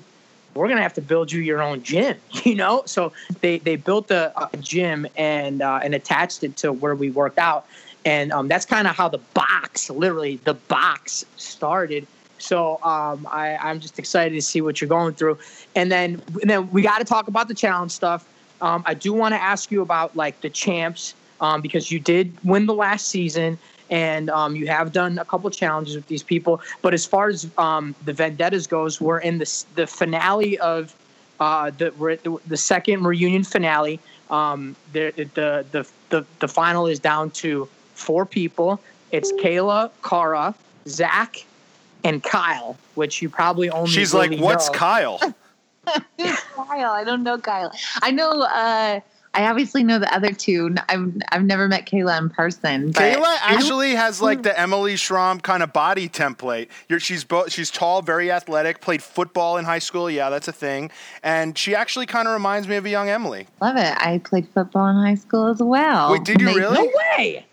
we're 0.55 0.69
gonna 0.69 0.83
have 0.83 0.95
to 0.95 1.03
build 1.03 1.31
you 1.33 1.41
your 1.41 1.63
own 1.63 1.83
gym, 1.83 2.17
you 2.45 2.55
know. 2.55 2.83
So 2.87 3.13
they 3.41 3.59
they 3.59 3.77
built 3.77 4.11
a, 4.11 4.33
a 4.53 4.57
gym 4.59 5.07
and 5.17 5.63
uh, 5.63 5.81
and 5.83 5.95
attached 5.95 6.45
it 6.45 6.57
to 6.59 6.73
where 6.73 6.95
we 6.95 7.11
worked 7.11 7.39
out, 7.39 7.67
and 8.05 8.33
um, 8.33 8.49
that's 8.49 8.67
kind 8.67 8.87
of 8.87 8.97
how 8.97 9.09
the 9.09 9.21
box, 9.35 9.91
literally 9.91 10.37
the 10.45 10.55
box, 10.55 11.25
started. 11.37 12.07
So 12.39 12.79
um, 12.83 13.27
I, 13.31 13.57
I'm 13.57 13.81
just 13.81 13.99
excited 13.99 14.35
to 14.35 14.43
see 14.43 14.61
what 14.61 14.81
you're 14.81 14.89
going 14.89 15.15
through, 15.15 15.39
and 15.75 15.91
then 15.91 16.23
and 16.41 16.51
then 16.51 16.71
we 16.71 16.83
got 16.83 16.99
to 16.99 17.05
talk 17.05 17.29
about 17.29 17.49
the 17.49 17.55
challenge 17.55 17.93
stuff. 17.93 18.27
Um, 18.61 18.83
I 18.87 18.95
do 18.95 19.13
want 19.13 19.35
to 19.35 19.41
ask 19.41 19.71
you 19.71 19.83
about 19.83 20.17
like 20.17 20.41
the 20.41 20.51
champs 20.51 21.15
um, 21.41 21.61
because 21.61 21.91
you 21.91 21.99
did 21.99 22.33
win 22.45 22.67
the 22.67 22.75
last 22.75 23.09
season 23.09 23.59
and 23.95 24.29
um, 24.29 24.57
you 24.57 24.67
have 24.67 24.93
done 24.93 25.21
a 25.21 25.25
couple 25.25 25.49
challenges 25.51 25.95
with 25.95 26.09
these 26.09 26.23
people. 26.25 26.61
But 26.83 26.95
as 26.95 27.07
far 27.07 27.29
as 27.29 27.49
um, 27.57 27.95
the 28.05 28.13
vendettas 28.13 28.67
goes, 28.67 29.01
we're 29.01 29.21
in 29.21 29.39
the 29.39 29.65
the 29.77 29.87
finale 29.87 30.59
of 30.59 30.97
uh, 31.39 31.71
the 31.71 31.95
we're 31.97 32.11
at 32.11 32.25
the, 32.25 32.37
the 32.49 32.57
second 32.57 33.05
reunion 33.05 33.45
finale. 33.45 34.01
Um, 34.31 34.75
the, 34.93 35.13
the 35.17 35.65
the 35.71 35.89
the 36.11 36.27
the 36.41 36.49
final 36.49 36.89
is 36.89 36.99
down 36.99 37.31
to 37.43 37.69
four 37.95 38.27
people. 38.27 38.81
It's 39.13 39.33
Kayla, 39.35 39.93
Cara, 40.03 40.57
Zach, 40.89 41.47
and 42.03 42.21
Kyle, 42.21 42.77
which 42.97 43.23
you 43.23 43.29
probably 43.29 43.71
only. 43.71 43.91
She's 43.91 44.13
really 44.13 44.31
like, 44.31 44.41
"What's 44.41 44.71
know. 44.71 44.79
Kyle?" 44.79 45.21
Kyle. 46.57 46.91
I 46.91 47.05
don't 47.05 47.23
know 47.23 47.39
Kyle. 47.39 47.73
I 48.03 48.11
know. 48.11 48.43
Uh, 48.43 49.01
I 49.35 49.49
obviously 49.49 49.82
know 49.82 49.99
the 49.99 50.12
other 50.14 50.32
two. 50.32 50.74
I've 50.89 51.12
I've 51.30 51.45
never 51.45 51.68
met 51.68 51.87
Kayla 51.87 52.18
in 52.18 52.30
person. 52.30 52.93
But 52.93 53.03
Kayla 53.03 53.37
actually 53.43 53.95
has 53.95 54.22
like 54.22 54.39
hmm. 54.39 54.43
the 54.43 54.59
Emily 54.59 54.95
Schromm 54.95 55.41
kind 55.41 55.62
of 55.62 55.72
body 55.72 56.09
template. 56.09 56.68
You're, 56.89 57.01
she's 57.01 57.24
bo- 57.24 57.49
she's 57.49 57.70
tall, 57.70 58.01
very 58.01 58.30
athletic, 58.30 58.80
played 58.80 59.03
football 59.03 59.57
in 59.57 59.64
high 59.64 59.80
school. 59.80 60.09
Yeah, 60.09 60.30
that's 60.30 60.49
a 60.49 60.53
thing. 60.53 60.91
And 61.22 61.59
she 61.59 61.74
actually 61.74 62.07
kind 62.07 62.28
of 62.28 62.35
reminds 62.35 62.68
me 62.68 62.76
of 62.76 62.87
a 62.87 62.91
young 62.91 63.09
Emily. 63.09 63.49
love 63.61 63.76
it. 63.76 63.95
I 63.99 64.18
played 64.24 64.49
football 64.49 64.87
in 64.89 64.97
high 64.97 65.16
school 65.16 65.49
as 65.49 65.61
well. 65.61 66.12
Wait, 66.12 66.24
did 66.24 66.41
you 66.41 66.47
really? 66.47 66.78
No 66.78 66.93
way. 67.18 67.45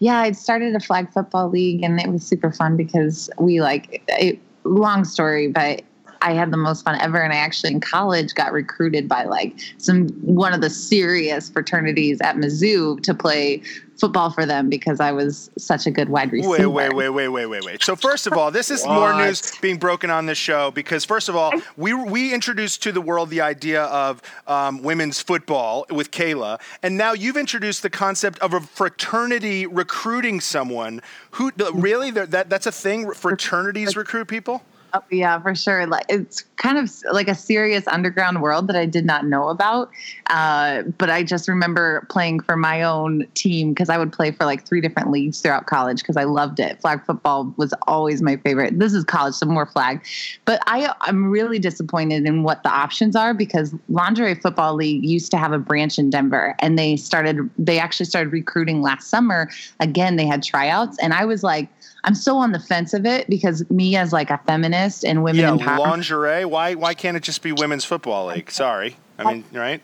Yeah, 0.00 0.18
I 0.18 0.32
started 0.32 0.74
a 0.74 0.80
flag 0.80 1.10
football 1.10 1.48
league, 1.48 1.82
and 1.82 1.98
it 1.98 2.08
was 2.08 2.26
super 2.26 2.52
fun 2.52 2.76
because 2.76 3.30
we 3.38 3.62
like. 3.62 4.02
It, 4.08 4.38
long 4.64 5.04
story, 5.04 5.48
but 5.48 5.82
I 6.22 6.32
had 6.32 6.50
the 6.50 6.56
most 6.56 6.84
fun 6.84 7.00
ever. 7.00 7.18
And 7.18 7.32
I 7.32 7.36
actually 7.36 7.72
in 7.72 7.80
college 7.80 8.34
got 8.34 8.52
recruited 8.52 9.08
by 9.08 9.24
like 9.24 9.58
some 9.78 10.08
one 10.22 10.52
of 10.52 10.60
the 10.60 10.70
serious 10.70 11.48
fraternities 11.48 12.20
at 12.20 12.36
Mizzou 12.36 13.02
to 13.02 13.14
play 13.14 13.62
football 14.00 14.30
for 14.30 14.46
them 14.46 14.70
because 14.70 14.98
I 14.98 15.12
was 15.12 15.50
such 15.58 15.86
a 15.86 15.90
good 15.90 16.08
wide 16.08 16.32
receiver. 16.32 16.50
Wait, 16.50 16.66
wait, 16.66 16.94
wait, 16.94 17.10
wait, 17.10 17.28
wait, 17.28 17.46
wait, 17.46 17.64
wait. 17.64 17.82
So 17.82 17.94
first 17.94 18.26
of 18.26 18.32
all, 18.32 18.50
this 18.50 18.70
is 18.70 18.84
more 18.86 19.14
news 19.14 19.56
being 19.60 19.76
broken 19.76 20.10
on 20.10 20.26
this 20.26 20.38
show 20.38 20.70
because 20.70 21.04
first 21.04 21.28
of 21.28 21.36
all, 21.36 21.52
we 21.76 21.92
we 21.92 22.32
introduced 22.32 22.82
to 22.84 22.92
the 22.92 23.00
world 23.00 23.28
the 23.28 23.42
idea 23.42 23.84
of 23.84 24.22
um, 24.46 24.82
women's 24.82 25.20
football 25.20 25.86
with 25.90 26.10
Kayla, 26.10 26.60
and 26.82 26.96
now 26.96 27.12
you've 27.12 27.36
introduced 27.36 27.82
the 27.82 27.90
concept 27.90 28.38
of 28.40 28.54
a 28.54 28.60
fraternity 28.60 29.66
recruiting 29.66 30.40
someone. 30.40 31.02
Who 31.32 31.52
really 31.74 32.10
that 32.10 32.48
that's 32.48 32.66
a 32.66 32.72
thing? 32.72 33.12
Fraternities 33.12 33.96
recruit 33.96 34.26
people. 34.26 34.62
Oh, 34.92 35.02
yeah, 35.10 35.38
for 35.40 35.54
sure. 35.54 35.86
Like 35.86 36.04
it's 36.08 36.42
kind 36.56 36.76
of 36.76 36.90
like 37.12 37.28
a 37.28 37.34
serious 37.34 37.86
underground 37.86 38.42
world 38.42 38.66
that 38.68 38.76
I 38.76 38.86
did 38.86 39.04
not 39.06 39.24
know 39.24 39.48
about. 39.48 39.90
Uh, 40.28 40.82
but 40.98 41.08
I 41.10 41.22
just 41.22 41.48
remember 41.48 42.06
playing 42.10 42.40
for 42.40 42.56
my 42.56 42.82
own 42.82 43.26
team 43.34 43.70
because 43.70 43.88
I 43.88 43.98
would 43.98 44.12
play 44.12 44.32
for 44.32 44.44
like 44.44 44.66
three 44.66 44.80
different 44.80 45.10
leagues 45.10 45.40
throughout 45.40 45.66
college 45.66 45.98
because 45.98 46.16
I 46.16 46.24
loved 46.24 46.58
it. 46.58 46.80
Flag 46.80 47.04
football 47.04 47.54
was 47.56 47.72
always 47.86 48.20
my 48.20 48.36
favorite. 48.36 48.78
This 48.78 48.92
is 48.92 49.04
college, 49.04 49.34
so 49.34 49.46
more 49.46 49.66
flag. 49.66 50.04
But 50.44 50.60
I 50.66 50.92
I'm 51.02 51.30
really 51.30 51.58
disappointed 51.58 52.26
in 52.26 52.42
what 52.42 52.62
the 52.62 52.70
options 52.70 53.14
are 53.14 53.32
because 53.32 53.74
Lingerie 53.88 54.34
Football 54.34 54.74
League 54.74 55.04
used 55.04 55.30
to 55.30 55.38
have 55.38 55.52
a 55.52 55.58
branch 55.58 55.98
in 55.98 56.10
Denver 56.10 56.56
and 56.58 56.78
they 56.78 56.96
started 56.96 57.48
they 57.58 57.78
actually 57.78 58.06
started 58.06 58.32
recruiting 58.32 58.82
last 58.82 59.08
summer. 59.08 59.48
Again, 59.78 60.16
they 60.16 60.26
had 60.26 60.42
tryouts 60.42 60.98
and 60.98 61.12
I 61.12 61.24
was 61.24 61.42
like 61.42 61.68
I'm 62.04 62.14
so 62.14 62.36
on 62.36 62.52
the 62.52 62.60
fence 62.60 62.94
of 62.94 63.04
it 63.04 63.28
because 63.28 63.68
me 63.70 63.96
as 63.96 64.12
like 64.12 64.30
a 64.30 64.38
feminist 64.46 65.04
and 65.04 65.22
women 65.22 65.44
Yeah, 65.44 65.50
empowerment. 65.56 65.78
lingerie. 65.78 66.44
Why 66.44 66.74
why 66.74 66.94
can't 66.94 67.16
it 67.16 67.22
just 67.22 67.42
be 67.42 67.52
women's 67.52 67.84
football 67.84 68.26
league? 68.26 68.50
Sorry, 68.50 68.96
I 69.18 69.24
mean 69.24 69.44
right. 69.52 69.82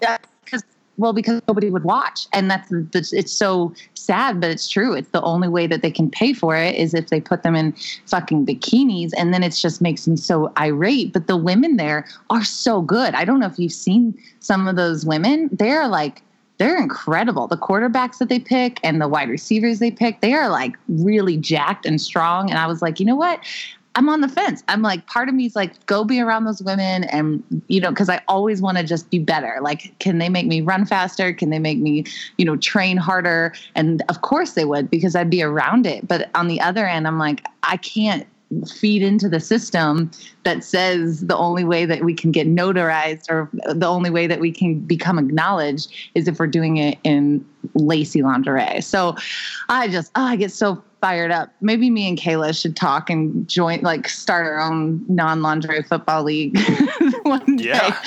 Yeah, 0.00 0.16
because 0.44 0.62
well, 1.00 1.14
because 1.14 1.40
nobody 1.48 1.70
would 1.70 1.84
watch, 1.84 2.26
and 2.34 2.50
that's, 2.50 2.68
that's 2.92 3.12
it's 3.14 3.32
so 3.32 3.72
sad, 3.94 4.38
but 4.38 4.50
it's 4.50 4.68
true. 4.68 4.92
It's 4.92 5.08
the 5.10 5.22
only 5.22 5.48
way 5.48 5.66
that 5.66 5.80
they 5.80 5.90
can 5.90 6.10
pay 6.10 6.34
for 6.34 6.54
it 6.54 6.74
is 6.74 6.92
if 6.92 7.08
they 7.08 7.22
put 7.22 7.42
them 7.42 7.56
in 7.56 7.72
fucking 8.06 8.44
bikinis, 8.44 9.10
and 9.16 9.32
then 9.32 9.42
it 9.42 9.52
just 9.52 9.80
makes 9.80 10.06
me 10.06 10.16
so 10.16 10.52
irate. 10.58 11.14
But 11.14 11.26
the 11.26 11.38
women 11.38 11.78
there 11.78 12.06
are 12.28 12.44
so 12.44 12.82
good. 12.82 13.14
I 13.14 13.24
don't 13.24 13.40
know 13.40 13.46
if 13.46 13.58
you've 13.58 13.72
seen 13.72 14.14
some 14.40 14.68
of 14.68 14.76
those 14.76 15.06
women. 15.06 15.48
They're 15.52 15.88
like 15.88 16.22
they're 16.60 16.76
incredible. 16.76 17.46
The 17.46 17.56
quarterbacks 17.56 18.18
that 18.18 18.28
they 18.28 18.38
pick 18.38 18.80
and 18.84 19.00
the 19.00 19.08
wide 19.08 19.30
receivers 19.30 19.78
they 19.78 19.90
pick, 19.90 20.20
they 20.20 20.34
are 20.34 20.50
like 20.50 20.76
really 20.88 21.38
jacked 21.38 21.86
and 21.86 21.98
strong. 21.98 22.50
And 22.50 22.58
I 22.58 22.66
was 22.66 22.82
like, 22.82 23.00
you 23.00 23.06
know 23.06 23.16
what? 23.16 23.40
I'm 23.94 24.10
on 24.10 24.20
the 24.20 24.28
fence. 24.28 24.62
I'm 24.68 24.82
like, 24.82 25.06
part 25.06 25.30
of 25.30 25.34
me 25.34 25.46
is 25.46 25.56
like, 25.56 25.86
go 25.86 26.04
be 26.04 26.20
around 26.20 26.44
those 26.44 26.62
women. 26.62 27.04
And, 27.04 27.42
you 27.68 27.80
know, 27.80 27.88
because 27.88 28.10
I 28.10 28.20
always 28.28 28.60
want 28.60 28.76
to 28.76 28.84
just 28.84 29.08
be 29.08 29.18
better. 29.18 29.56
Like, 29.62 29.98
can 30.00 30.18
they 30.18 30.28
make 30.28 30.46
me 30.46 30.60
run 30.60 30.84
faster? 30.84 31.32
Can 31.32 31.48
they 31.48 31.58
make 31.58 31.78
me, 31.78 32.04
you 32.36 32.44
know, 32.44 32.58
train 32.58 32.98
harder? 32.98 33.54
And 33.74 34.02
of 34.10 34.20
course 34.20 34.52
they 34.52 34.66
would 34.66 34.90
because 34.90 35.16
I'd 35.16 35.30
be 35.30 35.42
around 35.42 35.86
it. 35.86 36.06
But 36.06 36.28
on 36.34 36.46
the 36.46 36.60
other 36.60 36.86
end, 36.86 37.06
I'm 37.06 37.18
like, 37.18 37.42
I 37.62 37.78
can't 37.78 38.26
feed 38.74 39.02
into 39.02 39.28
the 39.28 39.40
system 39.40 40.10
that 40.42 40.64
says 40.64 41.20
the 41.20 41.36
only 41.36 41.64
way 41.64 41.84
that 41.86 42.04
we 42.04 42.14
can 42.14 42.32
get 42.32 42.48
notarized 42.48 43.30
or 43.30 43.48
the 43.72 43.86
only 43.86 44.10
way 44.10 44.26
that 44.26 44.40
we 44.40 44.50
can 44.50 44.80
become 44.80 45.18
acknowledged 45.18 45.92
is 46.14 46.26
if 46.26 46.38
we're 46.38 46.46
doing 46.46 46.76
it 46.76 46.98
in 47.04 47.44
lacy 47.74 48.22
lingerie. 48.22 48.80
So 48.80 49.16
I 49.68 49.88
just, 49.88 50.10
oh, 50.16 50.24
I 50.24 50.36
get 50.36 50.50
so 50.50 50.82
fired 51.00 51.30
up. 51.30 51.52
Maybe 51.60 51.90
me 51.90 52.08
and 52.08 52.18
Kayla 52.18 52.58
should 52.60 52.76
talk 52.76 53.08
and 53.08 53.48
join, 53.48 53.80
like, 53.82 54.08
start 54.08 54.46
our 54.46 54.60
own 54.60 55.04
non 55.08 55.42
lingerie 55.42 55.82
football 55.82 56.24
league 56.24 56.58
one 57.22 57.56
day. 57.56 57.64
Yeah. 57.64 58.00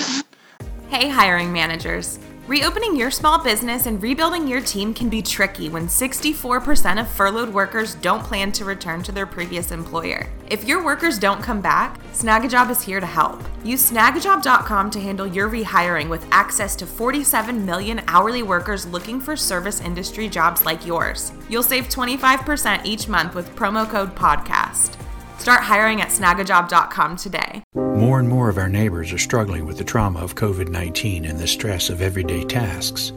Hey, 0.90 1.10
hiring 1.10 1.54
managers. 1.54 2.20
Reopening 2.46 2.98
your 2.98 3.10
small 3.10 3.42
business 3.42 3.86
and 3.86 4.04
rebuilding 4.04 4.50
your 4.50 4.60
team 4.60 4.94
can 4.94 5.08
be 5.08 5.22
tricky 5.22 5.70
when 5.70 5.88
64% 5.88 7.00
of 7.00 7.08
furloughed 7.08 7.54
workers 7.54 7.96
don't 7.96 8.22
plan 8.22 8.52
to 8.52 8.66
return 8.66 9.02
to 9.04 9.14
their 9.14 9.26
previous 9.26 9.72
employer. 9.72 10.28
If 10.50 10.66
your 10.66 10.84
workers 10.84 11.18
don't 11.18 11.42
come 11.42 11.62
back, 11.62 12.04
Snagajob 12.12 12.70
is 12.70 12.82
here 12.82 13.00
to 13.00 13.06
help. 13.06 13.42
Use 13.64 13.90
snagajob.com 13.90 14.92
to 14.92 15.00
handle 15.00 15.26
your 15.26 15.48
rehiring 15.48 16.10
with 16.10 16.28
access 16.32 16.76
to 16.76 16.86
47 16.86 17.66
million 17.66 18.02
hourly 18.10 18.44
workers 18.44 18.86
looking 18.88 19.22
for 19.22 19.38
service 19.38 19.80
industry 19.80 20.28
jobs 20.28 20.66
like 20.66 20.86
yours. 20.86 21.32
You'll 21.48 21.64
save 21.64 21.88
25% 21.88 22.84
each 22.84 23.08
month 23.08 23.36
with 23.36 23.56
promo 23.56 23.90
code 23.90 24.18
PODCAST. 24.18 24.98
Start 25.44 25.60
hiring 25.64 26.00
at 26.00 26.08
snagajob.com 26.08 27.18
today. 27.18 27.64
More 27.76 28.18
and 28.22 28.30
more 28.30 28.48
of 28.48 28.58
our 28.58 28.70
neighbors 28.70 29.12
are 29.12 29.18
struggling 29.18 29.66
with 29.66 29.78
the 29.78 29.84
trauma 29.84 30.20
of 30.20 30.36
COVID 30.36 30.70
19 30.70 31.26
and 31.26 31.38
the 31.38 31.48
stress 31.48 31.90
of 31.90 32.02
everyday 32.02 32.46
tasks. 32.46 33.12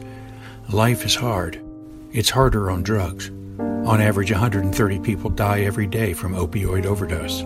Life 0.67 1.05
is 1.05 1.15
hard. 1.15 1.61
It's 2.11 2.29
harder 2.29 2.69
on 2.69 2.83
drugs. 2.83 3.29
On 3.59 4.01
average, 4.01 4.29
130 4.29 4.99
people 4.99 5.29
die 5.29 5.61
every 5.61 5.87
day 5.87 6.11
from 6.11 6.33
opioid 6.33 6.85
overdose. 6.85 7.45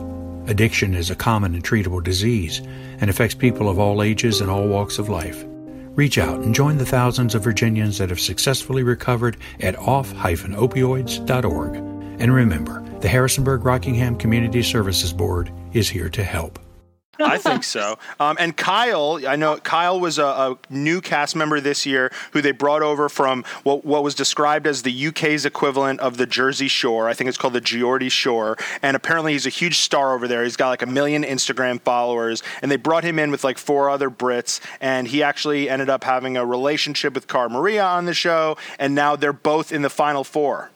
Addiction 0.49 0.95
is 0.95 1.11
a 1.11 1.15
common 1.15 1.53
and 1.53 1.63
treatable 1.63 2.03
disease 2.03 2.63
and 2.99 3.07
affects 3.07 3.36
people 3.36 3.69
of 3.69 3.77
all 3.77 4.01
ages 4.01 4.41
and 4.41 4.49
all 4.49 4.67
walks 4.67 4.97
of 4.97 5.09
life. 5.09 5.45
Reach 5.93 6.17
out 6.17 6.39
and 6.39 6.55
join 6.55 6.79
the 6.79 6.88
thousands 6.88 7.36
of 7.36 7.43
Virginians 7.43 7.99
that 7.99 8.09
have 8.09 8.19
successfully 8.19 8.82
recovered 8.82 9.38
at 9.59 9.77
off-opioids.org. 9.77 11.75
And 11.75 12.34
remember, 12.34 12.91
the 13.02 13.08
Harrisonburg 13.08 13.66
Rockingham 13.66 14.16
Community 14.16 14.62
Services 14.62 15.12
Board 15.12 15.52
is 15.74 15.89
here 15.89 16.10
to 16.10 16.24
help. 16.24 16.60
I 17.20 17.38
think 17.38 17.64
so. 17.64 17.97
Um, 18.20 18.38
and 18.39 18.56
Kyle, 18.56 19.20
I 19.28 19.36
know 19.36 19.58
Kyle 19.58 19.99
was 19.99 20.18
a, 20.18 20.26
a, 20.26 20.58
new 20.70 21.02
cast 21.02 21.36
member 21.36 21.60
this 21.60 21.86
year 21.86 22.12
who 22.32 22.41
they 22.41 22.52
brought 22.52 22.82
over 22.82 23.10
from 23.10 23.43
what, 23.64 23.86
what 23.86 24.04
was 24.04 24.16
described 24.16 24.66
as 24.66 24.82
the 24.82 25.08
UK's 25.08 25.45
equivalent 25.45 25.99
of 25.99 26.18
the 26.18 26.26
Jersey 26.26 26.68
Shore. 26.68 27.08
I 27.08 27.14
think 27.14 27.28
it's 27.28 27.38
called 27.38 27.54
the 27.54 27.62
Geordie 27.62 28.10
Shore. 28.10 28.58
And 28.82 28.95
apparently 28.95 29.34
he's 29.34 29.45
a 29.45 29.49
huge 29.49 29.80
star 29.80 30.14
over 30.14 30.28
there. 30.28 30.43
He's 30.43 30.56
got 30.56 30.70
like 30.70 30.82
a 30.82 30.88
million 30.88 31.24
Instagram 31.24 31.82
followers. 31.82 32.43
And 32.62 32.72
they 32.72 32.78
brought 32.78 33.04
him 33.04 33.20
in 33.20 33.32
with 33.32 33.43
like 33.43 33.58
four 33.58 33.89
other 33.89 34.10
Brits. 34.10 34.60
And 34.80 35.08
he 35.08 35.22
actually 35.24 35.70
ended 35.70 35.89
up 35.89 36.04
having 36.04 36.38
a 36.38 36.45
relationship 36.45 37.14
with 37.14 37.28
Cara 37.28 37.49
Maria 37.49 37.86
on 37.86 38.06
the 38.06 38.14
show. 38.14 38.58
And 38.80 38.95
now 38.95 39.16
they're 39.16 39.34
both 39.34 39.72
in 39.72 39.82
the 39.82 39.89
final 39.89 40.24
four. 40.24 40.72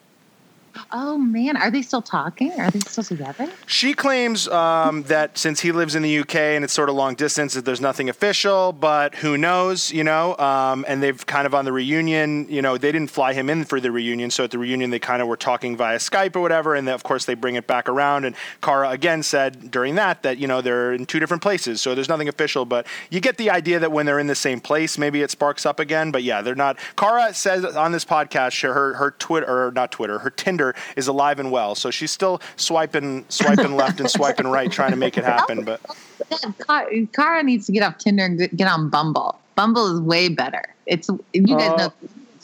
Oh 0.91 1.17
man, 1.17 1.57
are 1.57 1.71
they 1.71 1.82
still 1.82 2.01
talking? 2.01 2.51
Are 2.59 2.69
they 2.69 2.80
still 2.80 3.03
together? 3.03 3.49
She 3.65 3.93
claims 3.93 4.47
um, 4.47 5.03
that 5.03 5.38
since 5.38 5.59
he 5.59 5.71
lives 5.71 5.95
in 5.95 6.03
the 6.03 6.19
UK 6.19 6.36
and 6.36 6.63
it's 6.63 6.73
sort 6.73 6.89
of 6.89 6.95
long 6.95 7.15
distance, 7.15 7.53
that 7.53 7.65
there's 7.65 7.82
nothing 7.82 8.09
official, 8.09 8.73
but 8.73 9.15
who 9.15 9.38
knows, 9.38 9.91
you 9.91 10.03
know? 10.03 10.38
Um, 10.38 10.86
and 10.88 11.01
they've 11.01 11.26
kind 11.26 11.45
of 11.45 11.55
on 11.55 11.65
the 11.65 11.71
reunion, 11.71 12.47
you 12.49 12.61
know, 12.61 12.78
they 12.78 12.91
didn't 12.91 13.11
fly 13.11 13.34
him 13.34 13.49
in 13.49 13.65
for 13.65 13.80
the 13.80 13.91
reunion. 13.91 14.32
So 14.32 14.43
at 14.43 14.51
the 14.51 14.57
reunion, 14.57 14.89
they 14.89 14.99
kind 14.99 15.21
of 15.21 15.28
were 15.28 15.38
talking 15.38 15.78
via 15.78 15.97
Skype 15.97 16.36
or 16.36 16.41
whatever. 16.41 16.76
And 16.76 16.88
of 16.89 17.03
course, 17.03 17.26
they 17.26 17.34
bring 17.34 17.55
it 17.55 17.67
back 17.67 17.89
around. 17.89 18.26
And 18.26 18.36
Cara 18.61 18.89
again 18.89 19.23
said 19.23 19.71
during 19.71 19.95
that 19.95 20.23
that, 20.23 20.38
you 20.38 20.47
know, 20.47 20.61
they're 20.61 20.93
in 20.93 21.05
two 21.05 21.19
different 21.19 21.43
places. 21.43 21.82
So 21.82 21.95
there's 21.95 22.09
nothing 22.09 22.30
official, 22.30 22.65
but 22.65 22.88
you 23.09 23.19
get 23.19 23.38
the 23.38 23.49
idea 23.49 23.80
that 23.80 23.91
when 23.91 24.05
they're 24.05 24.19
in 24.19 24.28
the 24.28 24.36
same 24.36 24.59
place, 24.59 24.97
maybe 24.97 25.21
it 25.21 25.32
sparks 25.32 25.65
up 25.65 25.80
again. 25.80 26.11
But 26.11 26.23
yeah, 26.23 26.41
they're 26.41 26.55
not. 26.55 26.78
Cara 26.95 27.34
says 27.34 27.63
on 27.63 27.91
this 27.91 28.05
podcast, 28.05 28.61
her, 28.61 28.93
her 28.95 29.11
Twitter, 29.11 29.67
or 29.67 29.71
not 29.71 29.91
Twitter, 29.91 30.19
her 30.19 30.30
Tinder 30.30 30.64
is 30.95 31.07
alive 31.07 31.39
and 31.39 31.51
well. 31.51 31.76
So 31.76 31.91
she's 31.91 32.11
still 32.11 32.41
swiping, 32.55 33.26
swiping 33.30 33.76
left 33.78 33.99
and 33.99 34.09
swiping 34.09 34.47
right, 34.47 34.72
trying 34.72 34.91
to 34.91 34.97
make 34.97 35.18
it 35.18 35.24
happen. 35.24 35.63
But 35.63 35.82
oh, 36.70 37.07
Cara 37.13 37.43
needs 37.43 37.66
to 37.68 37.72
get 37.72 37.84
off 37.84 37.97
Tinder 37.97 38.26
and 38.26 38.49
get 38.57 38.68
on 38.68 38.89
Bumble. 38.89 39.39
Bumble 39.55 39.93
is 39.93 40.01
way 40.01 40.30
better. 40.30 40.63
It's 40.86 41.09
you 41.34 41.57
guys 41.57 41.72
uh, 41.72 41.78
know, 41.78 41.93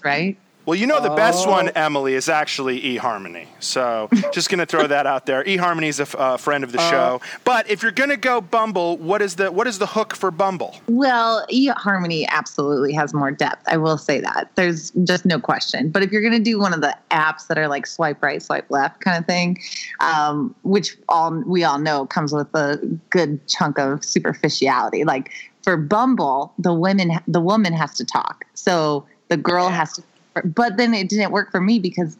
right? 0.04 0.38
Well, 0.72 0.80
you 0.80 0.88
know 0.88 1.02
the 1.02 1.10
best 1.10 1.50
one, 1.50 1.68
Emily, 1.68 2.14
is 2.14 2.30
actually 2.30 2.80
eHarmony. 2.80 3.48
So 3.60 4.08
just 4.32 4.50
going 4.50 4.60
to 4.60 4.66
throw 4.66 4.88
that 4.88 5.06
out 5.06 5.26
there. 5.26 5.44
eHarmony 5.44 5.90
is 5.90 6.00
a 6.00 6.04
f- 6.04 6.16
uh, 6.16 6.38
friend 6.38 6.64
of 6.64 6.72
the 6.72 6.78
show. 6.90 7.20
But 7.44 7.70
if 7.70 7.84
you're 7.84 7.92
going 7.92 8.10
to 8.10 8.16
go 8.16 8.40
Bumble, 8.40 8.96
what 8.96 9.22
is 9.22 9.36
the 9.36 9.52
what 9.52 9.68
is 9.68 9.80
the 9.80 9.86
hook 9.86 10.16
for 10.16 10.32
Bumble? 10.32 10.80
Well, 10.88 11.46
eHarmony 11.52 12.26
absolutely 12.30 12.94
has 12.94 13.14
more 13.14 13.32
depth. 13.32 13.68
I 13.68 13.76
will 13.76 13.98
say 13.98 14.22
that. 14.22 14.50
There's 14.56 14.92
just 15.04 15.26
no 15.26 15.42
question. 15.42 15.90
But 15.90 16.04
if 16.04 16.12
you're 16.14 16.22
going 16.22 16.32
to 16.32 16.40
do 16.40 16.58
one 16.58 16.74
of 16.74 16.80
the 16.80 16.98
apps 17.12 17.48
that 17.48 17.58
are 17.58 17.68
like 17.68 17.86
swipe 17.86 18.24
right, 18.24 18.42
swipe 18.42 18.72
left 18.72 19.02
kind 19.02 19.20
of 19.20 19.26
thing, 19.26 19.60
um, 20.00 20.56
which 20.64 20.96
all 21.10 21.44
we 21.46 21.66
all 21.66 21.80
know 21.80 22.06
comes 22.06 22.32
with 22.32 22.48
a 22.56 22.78
good 23.10 23.46
chunk 23.46 23.78
of 23.78 24.06
superficiality. 24.06 25.04
Like 25.04 25.34
for 25.64 25.76
Bumble, 25.76 26.54
the 26.58 26.74
women, 26.74 27.20
the 27.28 27.42
woman 27.42 27.74
has 27.74 27.94
to 27.96 28.06
talk. 28.06 28.46
So 28.54 29.06
the 29.28 29.36
girl 29.36 29.68
has 29.70 29.94
to 29.94 30.04
but 30.46 30.78
then 30.78 30.94
it 30.94 31.10
didn't 31.10 31.32
work 31.32 31.52
for 31.52 31.62
me 31.62 31.80
because 31.80 32.18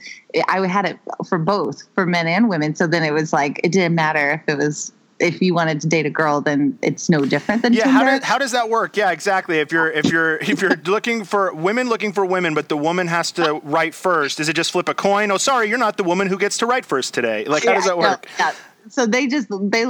I 0.48 0.66
had 0.68 0.86
it 0.86 0.98
for 1.28 1.38
both 1.38 1.84
for 1.96 2.06
men 2.06 2.28
and 2.28 2.50
women. 2.50 2.76
So 2.76 2.88
then 2.88 3.04
it 3.04 3.12
was 3.14 3.32
like 3.34 3.60
it 3.64 3.72
didn't 3.72 3.96
matter 3.96 4.32
if 4.32 4.42
it 4.54 4.58
was 4.58 4.92
if 5.20 5.40
you 5.40 5.54
wanted 5.54 5.80
to 5.80 5.88
date 5.88 6.08
a 6.08 6.10
girl, 6.10 6.42
then 6.42 6.76
it's 6.82 7.08
no 7.08 7.24
different 7.26 7.62
than 7.62 7.74
Yeah, 7.74 7.88
how, 7.90 8.00
Tinder. 8.04 8.20
do, 8.20 8.26
how 8.26 8.40
does 8.40 8.52
that 8.54 8.70
work? 8.70 8.98
Yeah, 8.98 9.12
exactly. 9.12 9.60
If 9.60 9.72
you're 9.72 9.92
if 9.92 10.06
you're 10.12 10.38
if 10.38 10.62
you're 10.62 10.76
looking 10.86 11.24
for 11.24 11.54
women 11.54 11.90
looking 11.90 12.12
for 12.12 12.26
women, 12.26 12.54
but 12.56 12.70
the 12.70 12.78
woman 12.78 13.08
has 13.08 13.32
to 13.34 13.62
write 13.64 13.94
first, 13.94 14.40
is 14.40 14.50
it 14.50 14.54
just 14.54 14.72
flip 14.72 14.90
a 14.90 14.96
coin? 14.96 15.30
Oh, 15.32 15.38
sorry, 15.38 15.70
you're 15.70 15.78
not 15.78 15.98
the 15.98 16.04
woman 16.04 16.28
who 16.28 16.38
gets 16.40 16.58
to 16.58 16.66
write 16.66 16.86
first 16.86 17.14
today. 17.14 17.46
Like, 17.46 17.64
how 17.66 17.74
does 17.76 17.86
that 17.86 17.98
Yeah, 17.98 18.04
no, 18.04 18.10
work? 18.10 18.28
yeah. 18.40 18.52
So 18.90 19.06
they 19.06 19.28
just 19.28 19.48
they 19.72 19.86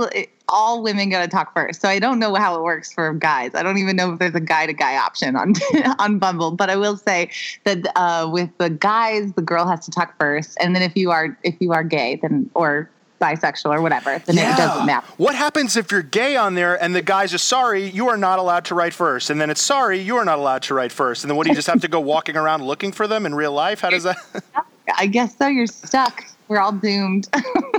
all 0.51 0.83
women 0.83 1.09
got 1.09 1.21
to 1.23 1.27
talk 1.27 1.53
first. 1.53 1.81
So 1.81 1.89
I 1.89 1.97
don't 1.97 2.19
know 2.19 2.35
how 2.35 2.55
it 2.57 2.61
works 2.61 2.91
for 2.91 3.13
guys. 3.13 3.51
I 3.55 3.63
don't 3.63 3.77
even 3.77 3.95
know 3.95 4.13
if 4.13 4.19
there's 4.19 4.35
a 4.35 4.41
guy 4.41 4.67
to 4.67 4.73
guy 4.73 4.97
option 4.97 5.35
on 5.35 5.53
on 5.99 6.19
Bumble. 6.19 6.51
But 6.51 6.69
I 6.69 6.75
will 6.75 6.97
say 6.97 7.29
that 7.63 7.87
uh, 7.95 8.29
with 8.31 8.49
the 8.57 8.69
guys, 8.69 9.33
the 9.33 9.41
girl 9.41 9.67
has 9.67 9.83
to 9.85 9.91
talk 9.91 10.15
first, 10.19 10.57
and 10.61 10.75
then 10.75 10.83
if 10.83 10.95
you 10.95 11.09
are 11.09 11.37
if 11.43 11.55
you 11.59 11.71
are 11.73 11.83
gay, 11.83 12.19
then 12.21 12.49
or 12.53 12.89
bisexual 13.21 13.73
or 13.73 13.81
whatever, 13.81 14.17
then 14.25 14.37
it 14.37 14.57
doesn't 14.57 14.85
matter. 14.85 15.05
What 15.17 15.35
happens 15.35 15.77
if 15.77 15.91
you're 15.91 16.01
gay 16.01 16.35
on 16.35 16.55
there 16.55 16.81
and 16.81 16.95
the 16.95 17.03
guys 17.03 17.33
are 17.33 17.37
sorry, 17.37 17.87
you 17.87 18.09
are 18.09 18.17
not 18.17 18.39
allowed 18.39 18.65
to 18.65 18.75
write 18.75 18.93
first, 18.93 19.29
and 19.29 19.39
then 19.39 19.49
it's 19.49 19.61
sorry, 19.61 19.99
you 19.99 20.17
are 20.17 20.25
not 20.25 20.39
allowed 20.39 20.63
to 20.63 20.73
write 20.73 20.91
first, 20.91 21.23
and 21.23 21.29
then 21.29 21.37
what 21.37 21.45
do 21.45 21.51
you 21.51 21.55
just 21.55 21.67
have 21.67 21.81
to 21.81 21.87
go 21.87 21.99
walking 21.99 22.35
around 22.35 22.63
looking 22.63 22.91
for 22.91 23.07
them 23.07 23.25
in 23.25 23.35
real 23.35 23.53
life? 23.53 23.81
How 23.81 23.89
does 23.89 24.03
that? 24.03 24.17
I 24.97 25.05
guess 25.05 25.37
so. 25.37 25.47
You're 25.47 25.67
stuck. 25.67 26.25
We're 26.47 26.59
all 26.59 26.73
doomed. 26.73 27.29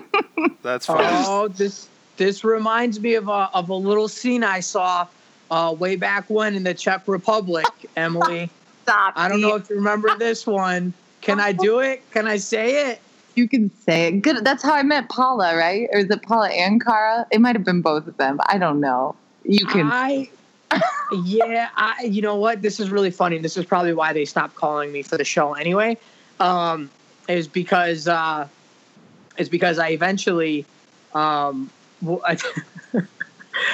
That's 0.62 0.86
fine. 0.86 1.24
Oh, 1.26 1.48
this 1.48 1.88
this 2.16 2.44
reminds 2.44 3.00
me 3.00 3.14
of 3.14 3.28
a 3.28 3.50
of 3.54 3.68
a 3.68 3.74
little 3.74 4.08
scene 4.08 4.44
I 4.44 4.60
saw 4.60 5.06
uh, 5.50 5.74
way 5.78 5.96
back 5.96 6.28
when 6.28 6.54
in 6.54 6.64
the 6.64 6.74
Czech 6.74 7.06
Republic, 7.06 7.66
Emily. 7.96 8.50
Stop. 8.84 9.14
I 9.16 9.28
don't 9.28 9.40
know 9.40 9.54
if 9.56 9.68
you 9.70 9.76
remember 9.76 10.10
this 10.18 10.46
one. 10.46 10.92
Can 11.20 11.38
I 11.38 11.52
do 11.52 11.78
it? 11.78 12.02
Can 12.10 12.26
I 12.26 12.36
say 12.36 12.90
it? 12.90 13.00
You 13.34 13.48
can 13.48 13.70
say 13.84 14.08
it. 14.08 14.22
Good. 14.22 14.44
That's 14.44 14.62
how 14.62 14.74
I 14.74 14.82
met 14.82 15.08
Paula, 15.08 15.56
right? 15.56 15.88
Or 15.92 16.00
is 16.00 16.10
it 16.10 16.22
Paula 16.22 16.50
and 16.50 16.84
Cara? 16.84 17.26
It 17.30 17.40
might 17.40 17.54
have 17.54 17.64
been 17.64 17.80
both 17.80 18.06
of 18.06 18.16
them. 18.16 18.40
I 18.46 18.58
don't 18.58 18.80
know. 18.80 19.14
You 19.44 19.64
can. 19.66 19.88
I 19.90 20.28
yeah, 21.24 21.68
I 21.76 22.02
you 22.02 22.22
know 22.22 22.36
what? 22.36 22.62
This 22.62 22.80
is 22.80 22.90
really 22.90 23.10
funny. 23.10 23.38
This 23.38 23.56
is 23.56 23.64
probably 23.64 23.92
why 23.94 24.12
they 24.12 24.24
stopped 24.24 24.54
calling 24.54 24.92
me 24.92 25.02
for 25.02 25.16
the 25.16 25.24
show 25.24 25.54
anyway. 25.54 25.96
Um, 26.40 26.90
is 27.28 27.46
because 27.48 28.08
uh, 28.08 28.48
is 29.38 29.48
because 29.48 29.78
I 29.78 29.90
eventually 29.90 30.66
um, 31.14 31.70
I, 32.24 32.36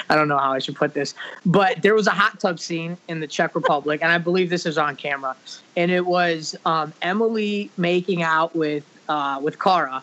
I 0.08 0.16
don't 0.16 0.28
know 0.28 0.38
how 0.38 0.52
I 0.52 0.58
should 0.58 0.76
put 0.76 0.94
this, 0.94 1.14
but 1.46 1.82
there 1.82 1.94
was 1.94 2.06
a 2.06 2.12
hot 2.12 2.40
tub 2.40 2.58
scene 2.60 2.96
in 3.08 3.20
the 3.20 3.26
Czech 3.26 3.54
Republic, 3.54 4.00
and 4.02 4.10
I 4.10 4.18
believe 4.18 4.50
this 4.50 4.66
is 4.66 4.78
on 4.78 4.96
camera, 4.96 5.36
and 5.76 5.90
it 5.90 6.06
was 6.06 6.56
um, 6.64 6.92
Emily 7.02 7.70
making 7.76 8.22
out 8.22 8.54
with 8.54 8.84
uh, 9.08 9.38
with 9.42 9.58
Cara, 9.58 10.02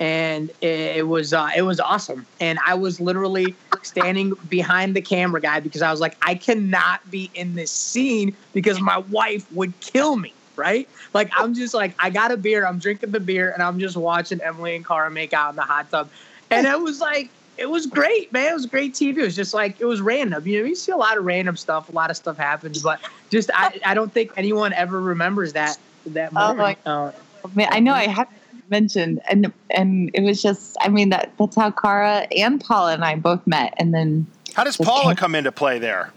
and 0.00 0.50
it, 0.60 0.96
it 0.96 1.08
was 1.08 1.32
uh, 1.32 1.50
it 1.56 1.62
was 1.62 1.80
awesome. 1.80 2.26
And 2.40 2.58
I 2.66 2.74
was 2.74 3.00
literally 3.00 3.54
standing 3.82 4.34
behind 4.48 4.94
the 4.96 5.02
camera 5.02 5.40
guy 5.40 5.60
because 5.60 5.82
I 5.82 5.90
was 5.90 6.00
like, 6.00 6.16
I 6.22 6.34
cannot 6.34 7.08
be 7.10 7.30
in 7.34 7.54
this 7.54 7.70
scene 7.70 8.34
because 8.52 8.80
my 8.80 8.98
wife 8.98 9.50
would 9.52 9.78
kill 9.80 10.16
me. 10.16 10.32
Right? 10.56 10.88
Like 11.14 11.32
I'm 11.36 11.52
just 11.52 11.74
like 11.74 11.96
I 11.98 12.10
got 12.10 12.30
a 12.30 12.36
beer, 12.36 12.64
I'm 12.64 12.78
drinking 12.78 13.10
the 13.10 13.18
beer, 13.18 13.50
and 13.50 13.60
I'm 13.60 13.80
just 13.80 13.96
watching 13.96 14.40
Emily 14.40 14.76
and 14.76 14.86
Cara 14.86 15.10
make 15.10 15.32
out 15.32 15.50
in 15.50 15.56
the 15.56 15.62
hot 15.62 15.90
tub, 15.90 16.08
and 16.50 16.64
it 16.64 16.80
was 16.80 17.00
like 17.00 17.30
it 17.56 17.66
was 17.70 17.86
great, 17.86 18.32
man. 18.32 18.50
It 18.50 18.54
was 18.54 18.66
great 18.66 18.94
TV. 18.94 19.18
It 19.18 19.22
was 19.22 19.36
just 19.36 19.54
like 19.54 19.80
it 19.80 19.84
was 19.84 20.00
random. 20.00 20.46
You 20.46 20.60
know, 20.60 20.66
you 20.66 20.74
see 20.74 20.92
a 20.92 20.96
lot 20.96 21.16
of 21.16 21.24
random 21.24 21.56
stuff, 21.56 21.88
a 21.88 21.92
lot 21.92 22.10
of 22.10 22.16
stuff 22.16 22.36
happens, 22.36 22.82
but 22.82 23.00
just 23.30 23.50
I, 23.54 23.80
I 23.84 23.94
don't 23.94 24.12
think 24.12 24.32
anyone 24.36 24.72
ever 24.72 25.00
remembers 25.00 25.52
that 25.54 25.78
that 26.06 26.30
Oh, 26.34 26.54
moment. 26.54 26.78
my- 26.86 26.90
Uh, 26.92 27.12
Man, 27.54 27.68
I 27.70 27.78
know 27.80 27.92
I 27.92 28.06
have 28.06 28.28
mentioned, 28.70 29.20
and 29.28 29.52
and 29.70 30.10
it 30.14 30.22
was 30.22 30.40
just. 30.42 30.76
I 30.80 30.88
mean 30.88 31.10
that 31.10 31.30
that's 31.38 31.54
how 31.56 31.70
Cara 31.70 32.26
and 32.34 32.58
Paula 32.58 32.94
and 32.94 33.04
I 33.04 33.16
both 33.16 33.46
met, 33.46 33.74
and 33.76 33.92
then 33.92 34.26
How 34.54 34.64
does 34.64 34.78
Paula 34.78 35.14
come 35.14 35.34
into 35.34 35.52
play 35.52 35.78
there? 35.78 36.10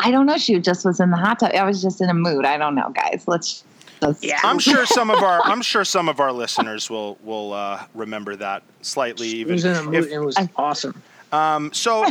I 0.00 0.10
don't 0.10 0.24
know. 0.24 0.38
She 0.38 0.58
just 0.58 0.86
was 0.86 1.00
in 1.00 1.10
the 1.10 1.18
hot 1.18 1.40
tub. 1.40 1.52
I 1.52 1.64
was 1.64 1.82
just 1.82 2.00
in 2.00 2.08
a 2.08 2.14
mood. 2.14 2.46
I 2.46 2.56
don't 2.56 2.74
know, 2.74 2.88
guys. 2.90 3.24
Let's. 3.26 3.62
Let's 4.02 4.22
Yeah. 4.24 4.38
I'm 4.42 4.58
sure 4.58 4.84
some 4.86 5.10
of 5.10 5.22
our 5.22 5.40
I'm 5.44 5.62
sure 5.72 5.84
some 5.84 6.08
of 6.08 6.20
our 6.20 6.32
listeners 6.32 6.90
will 6.90 7.16
will 7.24 7.52
uh, 7.52 7.84
remember 7.94 8.36
that 8.36 8.62
slightly 8.82 9.28
it 9.30 9.34
even. 9.36 9.52
was 9.54 9.64
in 9.64 9.76
a 9.76 9.82
mood. 9.82 9.94
if- 9.94 10.10
It 10.10 10.18
was 10.18 10.36
awesome. 10.56 11.00
Um, 11.32 11.72
so, 11.72 12.04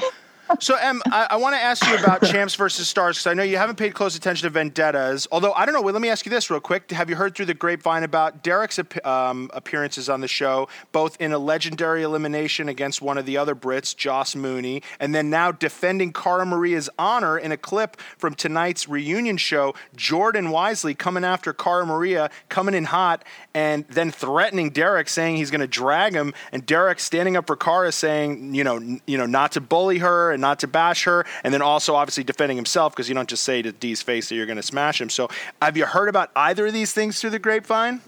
so 0.60 0.76
Em, 0.76 1.02
I, 1.08 1.28
I 1.32 1.36
want 1.38 1.56
to 1.56 1.62
ask 1.62 1.86
you 1.88 1.96
about 1.96 2.24
Champs 2.24 2.56
versus 2.56 2.88
Stars 2.88 3.18
because 3.18 3.28
I 3.28 3.34
know 3.34 3.44
you 3.44 3.58
haven't 3.58 3.78
paid 3.78 3.94
close 3.94 4.16
attention 4.16 4.48
to 4.48 4.50
Vendettas. 4.50 5.28
Although 5.32 5.54
I 5.54 5.66
don't 5.66 5.74
know. 5.74 5.82
Let 5.82 6.02
me 6.02 6.10
ask 6.10 6.26
you 6.26 6.30
this 6.30 6.50
real 6.50 6.60
quick. 6.60 6.92
Have 6.92 7.10
you 7.10 7.16
heard 7.16 7.36
through 7.36 7.46
the 7.46 7.54
grapevine 7.54 8.04
about 8.04 8.44
Derrick's 8.44 8.80
um, 9.04 9.50
appearances 9.54 10.10
on 10.10 10.22
the 10.22 10.28
show, 10.28 10.68
both 10.92 11.20
in 11.20 11.32
a 11.32 11.38
legendary 11.38 12.04
elimination 12.04 12.70
against 12.70 13.02
one 13.02 13.18
of 13.18 13.26
the 13.26 13.38
other 13.38 13.56
Brits, 13.56 13.96
Joss 13.96 14.36
Mooney, 14.36 14.84
and 15.00 15.14
then 15.14 15.30
now 15.30 15.52
defending 15.52 16.14
Cara 16.14 16.46
Maria's 16.46 16.90
honor 16.98 17.38
in 17.38 17.52
a 17.52 17.58
clip 17.58 17.98
from 18.18 18.36
tonight's 18.36 18.88
reunion 18.88 19.38
show? 19.38 19.74
Jordan 19.96 20.48
Wiseley 20.48 20.98
coming 20.98 21.24
after 21.24 21.54
Cara 21.54 21.86
Maria, 21.86 22.30
coming 22.50 22.76
in 22.76 22.86
hot, 22.86 23.24
and 23.54 23.86
then 23.90 24.12
threatening 24.12 24.70
Derrick, 24.70 25.10
saying 25.10 25.38
he's 25.38 25.52
going 25.52 25.62
to 25.62 25.68
drag 25.68 26.14
him, 26.14 26.34
and 26.52 26.66
Derrick 26.66 27.00
standing 27.00 27.38
up 27.38 27.48
for 27.48 27.56
Cara, 27.56 27.92
saying, 27.92 28.54
you 28.54 28.64
know, 28.64 28.80
you 29.06 29.18
know, 29.18 29.26
not 29.26 29.54
to 29.54 29.62
bully 29.62 30.00
her 30.00 30.32
and 30.32 30.41
not 30.42 30.60
to 30.60 30.68
bash 30.68 31.06
her, 31.06 31.26
and 31.44 31.54
then 31.54 31.62
also 31.62 31.96
obviously 31.96 32.24
defending 32.24 32.58
himself 32.58 32.94
because 32.94 33.08
you 33.08 33.16
don't 33.16 33.30
just 33.30 33.44
say 33.44 33.62
to 33.62 33.72
Dee's 33.72 34.02
face 34.02 34.30
that 34.30 34.36
you're 34.36 34.46
going 34.46 34.58
to 34.58 34.64
smash 34.64 35.00
him. 35.00 35.10
So, 35.10 35.30
have 35.62 35.78
you 35.78 35.86
heard 35.86 36.10
about 36.10 36.32
either 36.36 36.68
of 36.68 36.74
these 36.74 36.92
things 36.94 37.20
through 37.22 37.30
the 37.30 37.40
grapevine? 37.40 38.02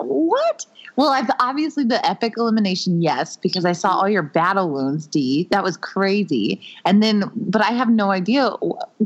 What? 0.00 0.66
Well, 0.96 1.08
I've 1.08 1.30
obviously 1.40 1.84
the 1.84 2.04
epic 2.06 2.34
elimination, 2.36 3.00
yes, 3.00 3.36
because 3.36 3.64
I 3.64 3.72
saw 3.72 3.92
all 3.92 4.08
your 4.08 4.22
battle 4.22 4.68
wounds, 4.68 5.06
D. 5.06 5.48
That 5.50 5.64
was 5.64 5.78
crazy. 5.78 6.60
And 6.84 7.02
then, 7.02 7.30
but 7.34 7.62
I 7.62 7.70
have 7.72 7.88
no 7.88 8.10
idea. 8.10 8.50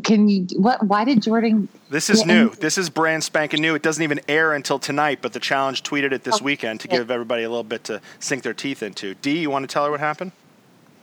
Can 0.02 0.28
you? 0.28 0.46
What? 0.56 0.82
Why 0.84 1.04
did 1.04 1.22
Jordan? 1.22 1.68
This 1.90 2.10
is 2.10 2.26
new. 2.26 2.48
and- 2.48 2.52
This 2.54 2.76
is 2.76 2.90
brand 2.90 3.22
spanking 3.22 3.62
new. 3.62 3.76
It 3.76 3.82
doesn't 3.82 4.02
even 4.02 4.20
air 4.28 4.52
until 4.52 4.80
tonight, 4.80 5.20
but 5.22 5.32
the 5.32 5.40
challenge 5.40 5.84
tweeted 5.84 6.10
it 6.12 6.24
this 6.24 6.40
oh, 6.40 6.44
weekend 6.44 6.80
to 6.80 6.88
give 6.88 7.10
everybody 7.10 7.44
a 7.44 7.48
little 7.48 7.62
bit 7.62 7.84
to 7.84 8.00
sink 8.18 8.42
their 8.42 8.54
teeth 8.54 8.82
into. 8.82 9.14
D, 9.14 9.38
you 9.38 9.50
want 9.50 9.62
to 9.62 9.72
tell 9.72 9.84
her 9.84 9.90
what 9.92 10.00
happened? 10.00 10.32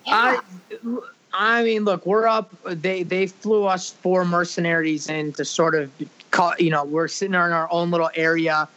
I, 0.06 0.40
I 1.34 1.64
mean, 1.64 1.84
look, 1.84 2.06
we're 2.06 2.28
up. 2.28 2.54
They 2.64 3.02
they 3.04 3.26
flew 3.28 3.66
us 3.66 3.90
four 3.90 4.24
mercenaries 4.24 5.10
in 5.10 5.34
to 5.34 5.44
sort 5.44 5.74
of, 5.74 5.92
call, 6.30 6.54
you 6.60 6.70
know, 6.70 6.84
we're 6.84 7.08
sitting 7.08 7.34
in 7.34 7.40
our 7.40 7.68
own 7.72 7.90
little 7.90 8.12
area, 8.14 8.68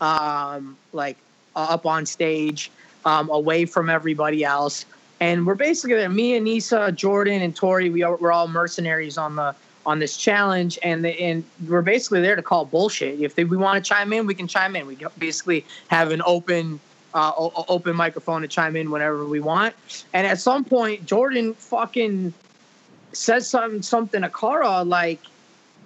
um, 0.00 0.76
like 0.92 1.18
uh, 1.54 1.66
up 1.70 1.84
on 1.84 2.06
stage, 2.06 2.70
um, 3.04 3.28
away 3.28 3.66
from 3.66 3.90
everybody 3.90 4.44
else, 4.44 4.86
and 5.20 5.46
we're 5.46 5.54
basically 5.54 5.96
there. 5.96 6.08
Me 6.08 6.36
and 6.36 6.44
Nisa, 6.44 6.90
Jordan, 6.90 7.42
and 7.42 7.54
Tori, 7.54 7.90
we 7.90 8.02
are, 8.02 8.16
we're 8.16 8.32
all 8.32 8.48
mercenaries 8.48 9.18
on 9.18 9.36
the 9.36 9.54
on 9.84 9.98
this 9.98 10.16
challenge, 10.16 10.78
and 10.82 11.04
the, 11.04 11.20
and 11.20 11.44
we're 11.68 11.82
basically 11.82 12.22
there 12.22 12.34
to 12.34 12.42
call 12.42 12.64
bullshit. 12.64 13.20
If 13.20 13.34
they, 13.34 13.44
we 13.44 13.56
want 13.56 13.84
to 13.84 13.88
chime 13.88 14.12
in, 14.12 14.26
we 14.26 14.34
can 14.34 14.48
chime 14.48 14.74
in. 14.74 14.86
We 14.86 14.98
basically 15.18 15.66
have 15.88 16.10
an 16.12 16.22
open 16.24 16.80
uh, 17.16 17.32
o- 17.36 17.64
open 17.68 17.96
microphone 17.96 18.42
to 18.42 18.48
chime 18.48 18.76
in 18.76 18.90
whenever 18.90 19.24
we 19.24 19.40
want. 19.40 19.74
And 20.12 20.26
at 20.26 20.38
some 20.38 20.64
point, 20.64 21.06
Jordan 21.06 21.54
fucking 21.54 22.34
says 23.12 23.48
something 23.48 23.80
something 23.80 24.20
to 24.20 24.28
Cara 24.28 24.82
like 24.82 25.20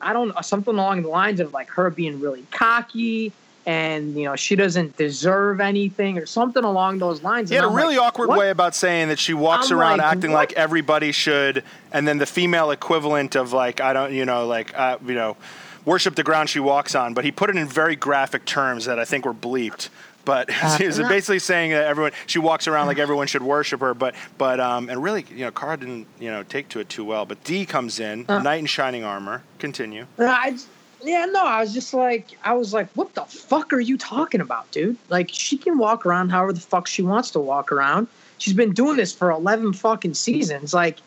I 0.00 0.12
don't 0.12 0.28
know 0.28 0.40
something 0.40 0.74
along 0.74 1.02
the 1.02 1.08
lines 1.08 1.38
of 1.38 1.52
like 1.52 1.68
her 1.70 1.88
being 1.90 2.18
really 2.18 2.44
cocky 2.50 3.32
and 3.66 4.16
you 4.16 4.24
know 4.24 4.34
she 4.34 4.56
doesn't 4.56 4.96
deserve 4.96 5.60
anything 5.60 6.18
or 6.18 6.26
something 6.26 6.64
along 6.64 6.98
those 6.98 7.22
lines. 7.22 7.50
He 7.50 7.54
had 7.54 7.64
a 7.64 7.68
really 7.68 7.96
like, 7.96 8.08
awkward 8.08 8.30
what? 8.30 8.38
way 8.38 8.50
about 8.50 8.74
saying 8.74 9.08
that 9.08 9.20
she 9.20 9.32
walks 9.34 9.70
I'm 9.70 9.78
around 9.78 9.98
like, 9.98 10.16
acting 10.16 10.32
what? 10.32 10.38
like 10.38 10.52
everybody 10.54 11.12
should, 11.12 11.62
and 11.92 12.08
then 12.08 12.18
the 12.18 12.26
female 12.26 12.72
equivalent 12.72 13.36
of 13.36 13.52
like 13.52 13.80
I 13.80 13.92
don't, 13.92 14.12
you 14.12 14.24
know, 14.24 14.46
like 14.46 14.76
uh, 14.76 14.98
you 15.06 15.14
know, 15.14 15.36
worship 15.84 16.16
the 16.16 16.24
ground 16.24 16.48
she 16.48 16.58
walks 16.58 16.96
on. 16.96 17.14
But 17.14 17.24
he 17.24 17.30
put 17.30 17.50
it 17.50 17.56
in 17.56 17.68
very 17.68 17.94
graphic 17.94 18.44
terms 18.44 18.86
that 18.86 18.98
I 18.98 19.04
think 19.04 19.24
were 19.24 19.34
bleeped. 19.34 19.90
But 20.24 20.50
was 20.80 20.98
basically 20.98 21.38
saying 21.38 21.70
that 21.70 21.84
everyone 21.84 22.12
she 22.26 22.38
walks 22.38 22.68
around 22.68 22.86
like 22.86 22.98
everyone 22.98 23.26
should 23.26 23.42
worship 23.42 23.80
her. 23.80 23.94
But 23.94 24.14
but 24.38 24.60
um, 24.60 24.88
and 24.88 25.02
really, 25.02 25.24
you 25.30 25.44
know, 25.44 25.50
Cara 25.50 25.76
didn't 25.76 26.06
you 26.18 26.30
know 26.30 26.42
take 26.42 26.68
to 26.70 26.80
it 26.80 26.88
too 26.88 27.04
well. 27.04 27.24
But 27.26 27.42
D 27.44 27.64
comes 27.66 28.00
in, 28.00 28.26
Uh. 28.28 28.42
knight 28.42 28.60
in 28.60 28.66
shining 28.66 29.04
armor. 29.04 29.42
Continue. 29.58 30.06
I, 30.18 30.56
yeah, 31.02 31.24
no, 31.24 31.44
I 31.44 31.60
was 31.60 31.72
just 31.72 31.94
like, 31.94 32.36
I 32.44 32.52
was 32.52 32.74
like, 32.74 32.88
what 32.92 33.14
the 33.14 33.22
fuck 33.22 33.72
are 33.72 33.80
you 33.80 33.96
talking 33.96 34.40
about, 34.42 34.70
dude? 34.70 34.98
Like, 35.08 35.30
she 35.32 35.56
can 35.56 35.78
walk 35.78 36.04
around 36.04 36.28
however 36.28 36.52
the 36.52 36.60
fuck 36.60 36.86
she 36.86 37.02
wants 37.02 37.30
to 37.30 37.40
walk 37.40 37.72
around. 37.72 38.06
She's 38.36 38.52
been 38.54 38.72
doing 38.72 38.96
this 38.96 39.12
for 39.12 39.30
11 39.30 39.72
fucking 39.72 40.12
seasons. 40.12 40.74
Like, 40.74 40.98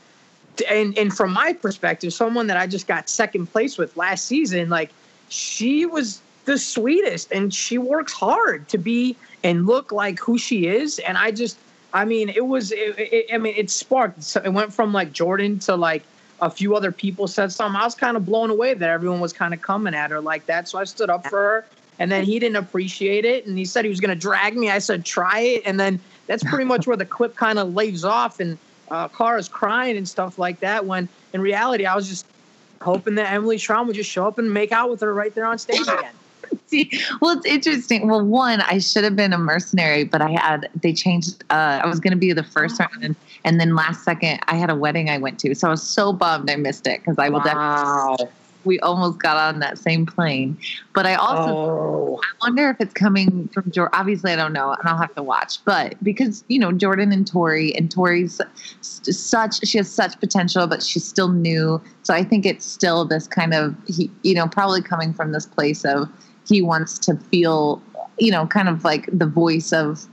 and, 0.67 0.97
and 0.97 1.15
from 1.15 1.31
my 1.31 1.53
perspective, 1.53 2.11
someone 2.11 2.47
that 2.47 2.57
I 2.57 2.65
just 2.65 2.87
got 2.87 3.07
second 3.07 3.47
place 3.51 3.77
with 3.77 3.95
last 3.95 4.25
season, 4.25 4.69
like, 4.69 4.89
she 5.29 5.85
was 5.85 6.21
the 6.45 6.57
sweetest 6.57 7.31
and 7.31 7.53
she 7.53 7.77
works 7.77 8.13
hard 8.13 8.67
to 8.69 8.77
be 8.77 9.15
and 9.43 9.65
look 9.65 9.91
like 9.91 10.19
who 10.19 10.37
she 10.37 10.67
is. 10.67 10.99
And 10.99 11.17
I 11.17 11.31
just, 11.31 11.57
I 11.93 12.05
mean, 12.05 12.29
it 12.29 12.45
was, 12.45 12.71
it, 12.71 12.95
it, 12.97 13.33
I 13.33 13.37
mean, 13.37 13.53
it 13.55 13.69
sparked. 13.69 14.23
So 14.23 14.41
it 14.43 14.49
went 14.49 14.73
from 14.73 14.93
like 14.93 15.11
Jordan 15.11 15.59
to 15.59 15.75
like, 15.75 16.03
a 16.41 16.49
few 16.49 16.75
other 16.75 16.91
people 16.91 17.27
said 17.27 17.53
something. 17.53 17.79
I 17.79 17.85
was 17.85 17.95
kind 17.95 18.17
of 18.17 18.25
blown 18.25 18.49
away 18.49 18.73
that 18.73 18.89
everyone 18.89 19.21
was 19.21 19.31
kind 19.31 19.53
of 19.53 19.61
coming 19.61 19.95
at 19.95 20.11
her 20.11 20.19
like 20.19 20.45
that. 20.47 20.67
So 20.67 20.77
I 20.77 20.83
stood 20.83 21.09
up 21.09 21.25
for 21.27 21.39
her. 21.39 21.65
And 21.99 22.11
then 22.11 22.25
he 22.25 22.37
didn't 22.37 22.57
appreciate 22.57 23.23
it. 23.23 23.45
And 23.45 23.57
he 23.57 23.63
said 23.63 23.85
he 23.85 23.89
was 23.89 24.01
going 24.01 24.09
to 24.09 24.19
drag 24.19 24.57
me. 24.57 24.69
I 24.69 24.79
said, 24.79 25.05
try 25.05 25.39
it. 25.39 25.61
And 25.65 25.79
then 25.79 25.99
that's 26.27 26.43
pretty 26.43 26.65
much 26.65 26.85
where 26.85 26.97
the 26.97 27.05
clip 27.05 27.35
kind 27.35 27.59
of 27.59 27.73
lays 27.73 28.03
off. 28.03 28.41
And 28.41 28.57
uh, 28.91 29.07
Cara's 29.07 29.47
crying 29.47 29.95
and 29.95 30.09
stuff 30.09 30.37
like 30.37 30.59
that. 30.59 30.85
When 30.85 31.07
in 31.33 31.39
reality, 31.39 31.85
I 31.85 31.95
was 31.95 32.09
just 32.09 32.25
hoping 32.81 33.15
that 33.15 33.31
Emily 33.31 33.57
Schromm 33.57 33.87
would 33.87 33.95
just 33.95 34.09
show 34.09 34.27
up 34.27 34.37
and 34.37 34.53
make 34.53 34.73
out 34.73 34.89
with 34.89 34.99
her 34.99 35.13
right 35.13 35.33
there 35.33 35.45
on 35.45 35.57
stage 35.57 35.81
again. 35.81 36.13
See, 36.67 36.89
well, 37.21 37.37
it's 37.37 37.45
interesting. 37.45 38.07
Well, 38.07 38.25
one, 38.25 38.61
I 38.61 38.79
should 38.79 39.03
have 39.03 39.15
been 39.15 39.33
a 39.33 39.37
mercenary, 39.37 40.03
but 40.03 40.21
I 40.21 40.31
had 40.31 40.69
they 40.81 40.93
changed. 40.93 41.43
Uh, 41.49 41.81
I 41.83 41.87
was 41.87 41.99
going 41.99 42.11
to 42.11 42.17
be 42.17 42.33
the 42.33 42.43
first 42.43 42.79
Oh. 42.81 42.87
round, 43.01 43.15
and, 43.45 43.59
then 43.59 43.75
last 43.75 44.03
second, 44.03 44.39
I 44.47 44.55
had 44.55 44.69
a 44.69 44.75
wedding 44.75 45.09
I 45.09 45.17
went 45.17 45.39
to, 45.39 45.53
so 45.55 45.67
I 45.67 45.71
was 45.71 45.83
so 45.83 46.13
bummed 46.13 46.49
I 46.49 46.55
missed 46.55 46.87
it 46.87 46.99
because 47.01 47.17
I 47.19 47.29
will 47.29 47.41
definitely. 47.41 48.27
We 48.65 48.79
almost 48.79 49.19
got 49.19 49.35
on 49.35 49.59
that 49.59 49.77
same 49.77 50.05
plane, 50.05 50.57
but 50.95 51.05
I 51.05 51.15
also 51.15 51.51
Oh. 51.53 52.19
I 52.23 52.47
wonder 52.47 52.69
if 52.69 52.77
it's 52.79 52.93
coming 52.93 53.49
from 53.53 53.69
Jordan. 53.71 53.91
Obviously, 53.99 54.31
I 54.31 54.37
don't 54.37 54.53
know, 54.53 54.71
and 54.71 54.87
I'll 54.87 54.97
have 54.97 55.13
to 55.15 55.23
watch. 55.23 55.63
But 55.65 56.01
because 56.01 56.45
you 56.47 56.59
know 56.59 56.71
Jordan 56.71 57.11
and 57.11 57.27
Tori, 57.27 57.75
and 57.75 57.91
Tori's 57.91 58.39
such 58.81 59.67
she 59.67 59.77
has 59.79 59.91
such 59.91 60.17
potential, 60.21 60.65
but 60.67 60.81
she's 60.81 61.03
still 61.03 61.27
new. 61.29 61.81
So 62.03 62.13
I 62.13 62.23
think 62.23 62.45
it's 62.45 62.65
still 62.65 63.03
this 63.03 63.27
kind 63.27 63.53
of 63.53 63.75
he, 63.85 64.09
you 64.23 64.33
know, 64.33 64.47
probably 64.47 64.81
coming 64.81 65.13
from 65.13 65.33
this 65.33 65.45
place 65.45 65.83
of 65.83 66.07
he 66.47 66.61
wants 66.61 66.97
to 66.99 67.15
feel, 67.15 67.81
you 68.17 68.31
know, 68.31 68.45
kind 68.47 68.69
of 68.69 68.83
like 68.83 69.09
the 69.11 69.25
voice 69.25 69.71
of 69.73 70.07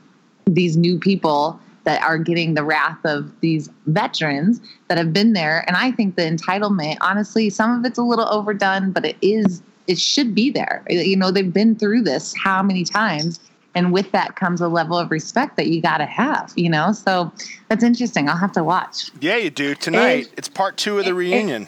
these 0.47 0.77
new 0.77 0.99
people 0.99 1.61
that 1.85 2.03
are 2.03 2.19
getting 2.19 2.55
the 2.55 2.63
wrath 2.65 2.99
of 3.05 3.33
these 3.41 3.71
veterans 3.87 4.61
that 4.89 4.99
have 4.99 5.13
been 5.13 5.33
there. 5.33 5.65
And 5.67 5.77
I 5.77 5.93
think 5.93 6.17
the 6.17 6.23
entitlement, 6.23 6.99
honestly, 7.01 7.49
some 7.51 7.79
of 7.79 7.85
it's 7.85 7.99
a 7.99 8.03
little 8.03 8.29
overdone, 8.29 8.93
but 8.93 9.05
it 9.05 9.17
is, 9.23 9.63
it 9.87 9.99
should 9.99 10.35
be 10.35 10.51
there. 10.51 10.85
You 10.89 11.17
know, 11.17 11.31
they've 11.31 11.53
been 11.53 11.75
through 11.77 12.03
this 12.03 12.35
how 12.37 12.63
many 12.63 12.85
times? 12.85 13.41
And 13.75 13.93
with 13.93 14.11
that 14.13 14.37
comes 14.37 14.61
a 14.61 14.69
level 14.69 14.99
of 14.99 15.11
respect 15.11 15.57
that 15.57 15.69
you 15.69 15.81
got 15.81 15.99
to 15.99 16.07
have, 16.07 16.53
you 16.57 16.69
know? 16.69 16.93
So 16.93 17.33
that's 17.69 17.85
interesting. 17.85 18.29
I'll 18.29 18.37
have 18.37 18.53
to 18.53 18.65
watch. 18.65 19.11
Yeah, 19.21 19.37
you 19.37 19.51
do 19.51 19.75
tonight. 19.75 20.27
And- 20.27 20.35
it's 20.37 20.49
part 20.49 20.77
two 20.77 20.99
of 20.99 21.05
the 21.05 21.15
reunion. 21.15 21.67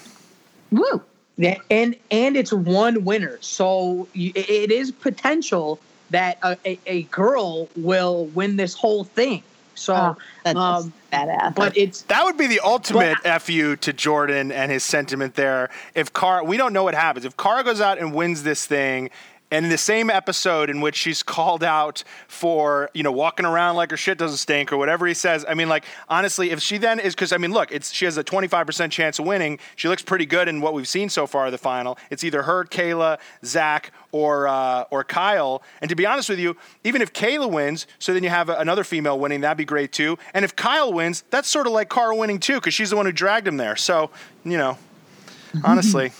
Woo. 0.73 1.03
Yeah, 1.43 1.59
and 1.70 1.97
and 2.11 2.36
it's 2.36 2.53
one 2.53 3.05
winner, 3.05 3.38
so 3.40 4.07
it- 4.14 4.36
it 4.36 4.70
is 4.70 4.93
potential 4.93 5.80
that 6.11 6.38
a, 6.43 6.57
a, 6.66 6.78
a 6.86 7.03
girl 7.05 7.68
will 7.76 8.26
win 8.26 8.57
this 8.57 8.74
whole 8.74 9.05
thing. 9.05 9.43
So, 9.74 9.95
Oh, 9.95 10.16
that's 10.45 10.59
um, 10.59 10.93
badass. 11.12 11.55
but 11.55 11.74
it's 11.76 12.03
That 12.03 12.24
would 12.24 12.36
be 12.36 12.47
the 12.47 12.61
ultimate 12.61 13.16
fu 13.40 13.74
to 13.76 13.93
Jordan 13.95 14.53
and 14.53 14.70
his 14.70 14.84
sentiment 14.84 15.34
there. 15.34 15.70
If 15.95 16.12
Cara, 16.12 16.45
we 16.45 16.59
don't 16.59 16.74
know 16.74 16.84
what 16.84 16.95
happens. 16.95 17.24
If 17.24 17.36
Cara 17.38 17.64
goes 17.64 17.80
out 17.80 17.99
and 17.99 18.14
wins 18.14 18.43
this 18.43 18.66
thing, 18.66 19.09
and 19.53 19.66
in 19.66 19.70
the 19.70 19.78
same 19.78 20.09
episode 20.09 20.70
in 20.70 20.80
which 20.80 20.96
she's 20.96 21.22
called 21.22 21.62
out 21.62 22.03
for 22.26 22.88
you 22.94 23.03
know 23.03 23.12
walking 23.12 23.44
around 23.44 23.76
like 23.76 23.90
her 23.90 23.96
shit 23.98 24.16
doesn't 24.16 24.38
stink 24.38 24.72
or 24.72 24.78
whatever 24.78 25.07
he 25.07 25.12
says, 25.14 25.44
I 25.46 25.53
mean, 25.53 25.68
like 25.68 25.84
honestly, 26.09 26.50
if 26.50 26.61
she 26.61 26.78
then 26.78 26.98
is 26.98 27.14
because 27.14 27.32
I 27.32 27.36
mean, 27.36 27.53
look, 27.53 27.70
it's 27.70 27.92
she 27.92 28.07
has 28.07 28.16
a 28.16 28.24
25% 28.24 28.90
chance 28.90 29.18
of 29.18 29.26
winning. 29.26 29.59
She 29.76 29.88
looks 29.88 30.03
pretty 30.03 30.24
good 30.24 30.48
in 30.48 30.62
what 30.62 30.72
we've 30.72 30.88
seen 30.88 31.11
so 31.11 31.26
far 31.26 31.46
of 31.46 31.53
the 31.53 31.59
final. 31.59 31.98
It's 32.11 32.24
either 32.24 32.42
her, 32.42 32.64
Kayla, 32.64 33.18
Zach, 33.44 33.92
or 34.11 34.48
uh, 34.48 34.84
or 34.90 35.05
Kyle. 35.05 35.62
And 35.82 35.88
to 35.90 35.94
be 35.94 36.07
honest 36.07 36.30
with 36.30 36.38
you, 36.38 36.57
even 36.82 37.03
if 37.03 37.12
Kayla 37.12 37.50
wins, 37.50 37.86
so 37.98 38.14
then 38.14 38.22
you 38.22 38.30
have 38.30 38.48
another 38.48 38.84
female 38.84 39.18
winning, 39.18 39.42
that'd 39.42 39.59
be 39.59 39.66
great 39.66 39.92
too. 39.92 40.18
And 40.32 40.46
if 40.46 40.57
Kyle 40.57 40.90
wins, 40.90 41.24
that's 41.28 41.48
sort 41.48 41.66
of 41.66 41.74
like 41.74 41.90
Cara 41.90 42.16
winning 42.16 42.40
too, 42.40 42.55
because 42.55 42.72
she's 42.72 42.88
the 42.88 42.96
one 42.96 43.05
who 43.05 43.12
dragged 43.12 43.46
him 43.46 43.59
there. 43.59 43.76
So 43.76 44.11
you 44.44 44.57
know, 44.57 44.78
honestly, 45.64 46.12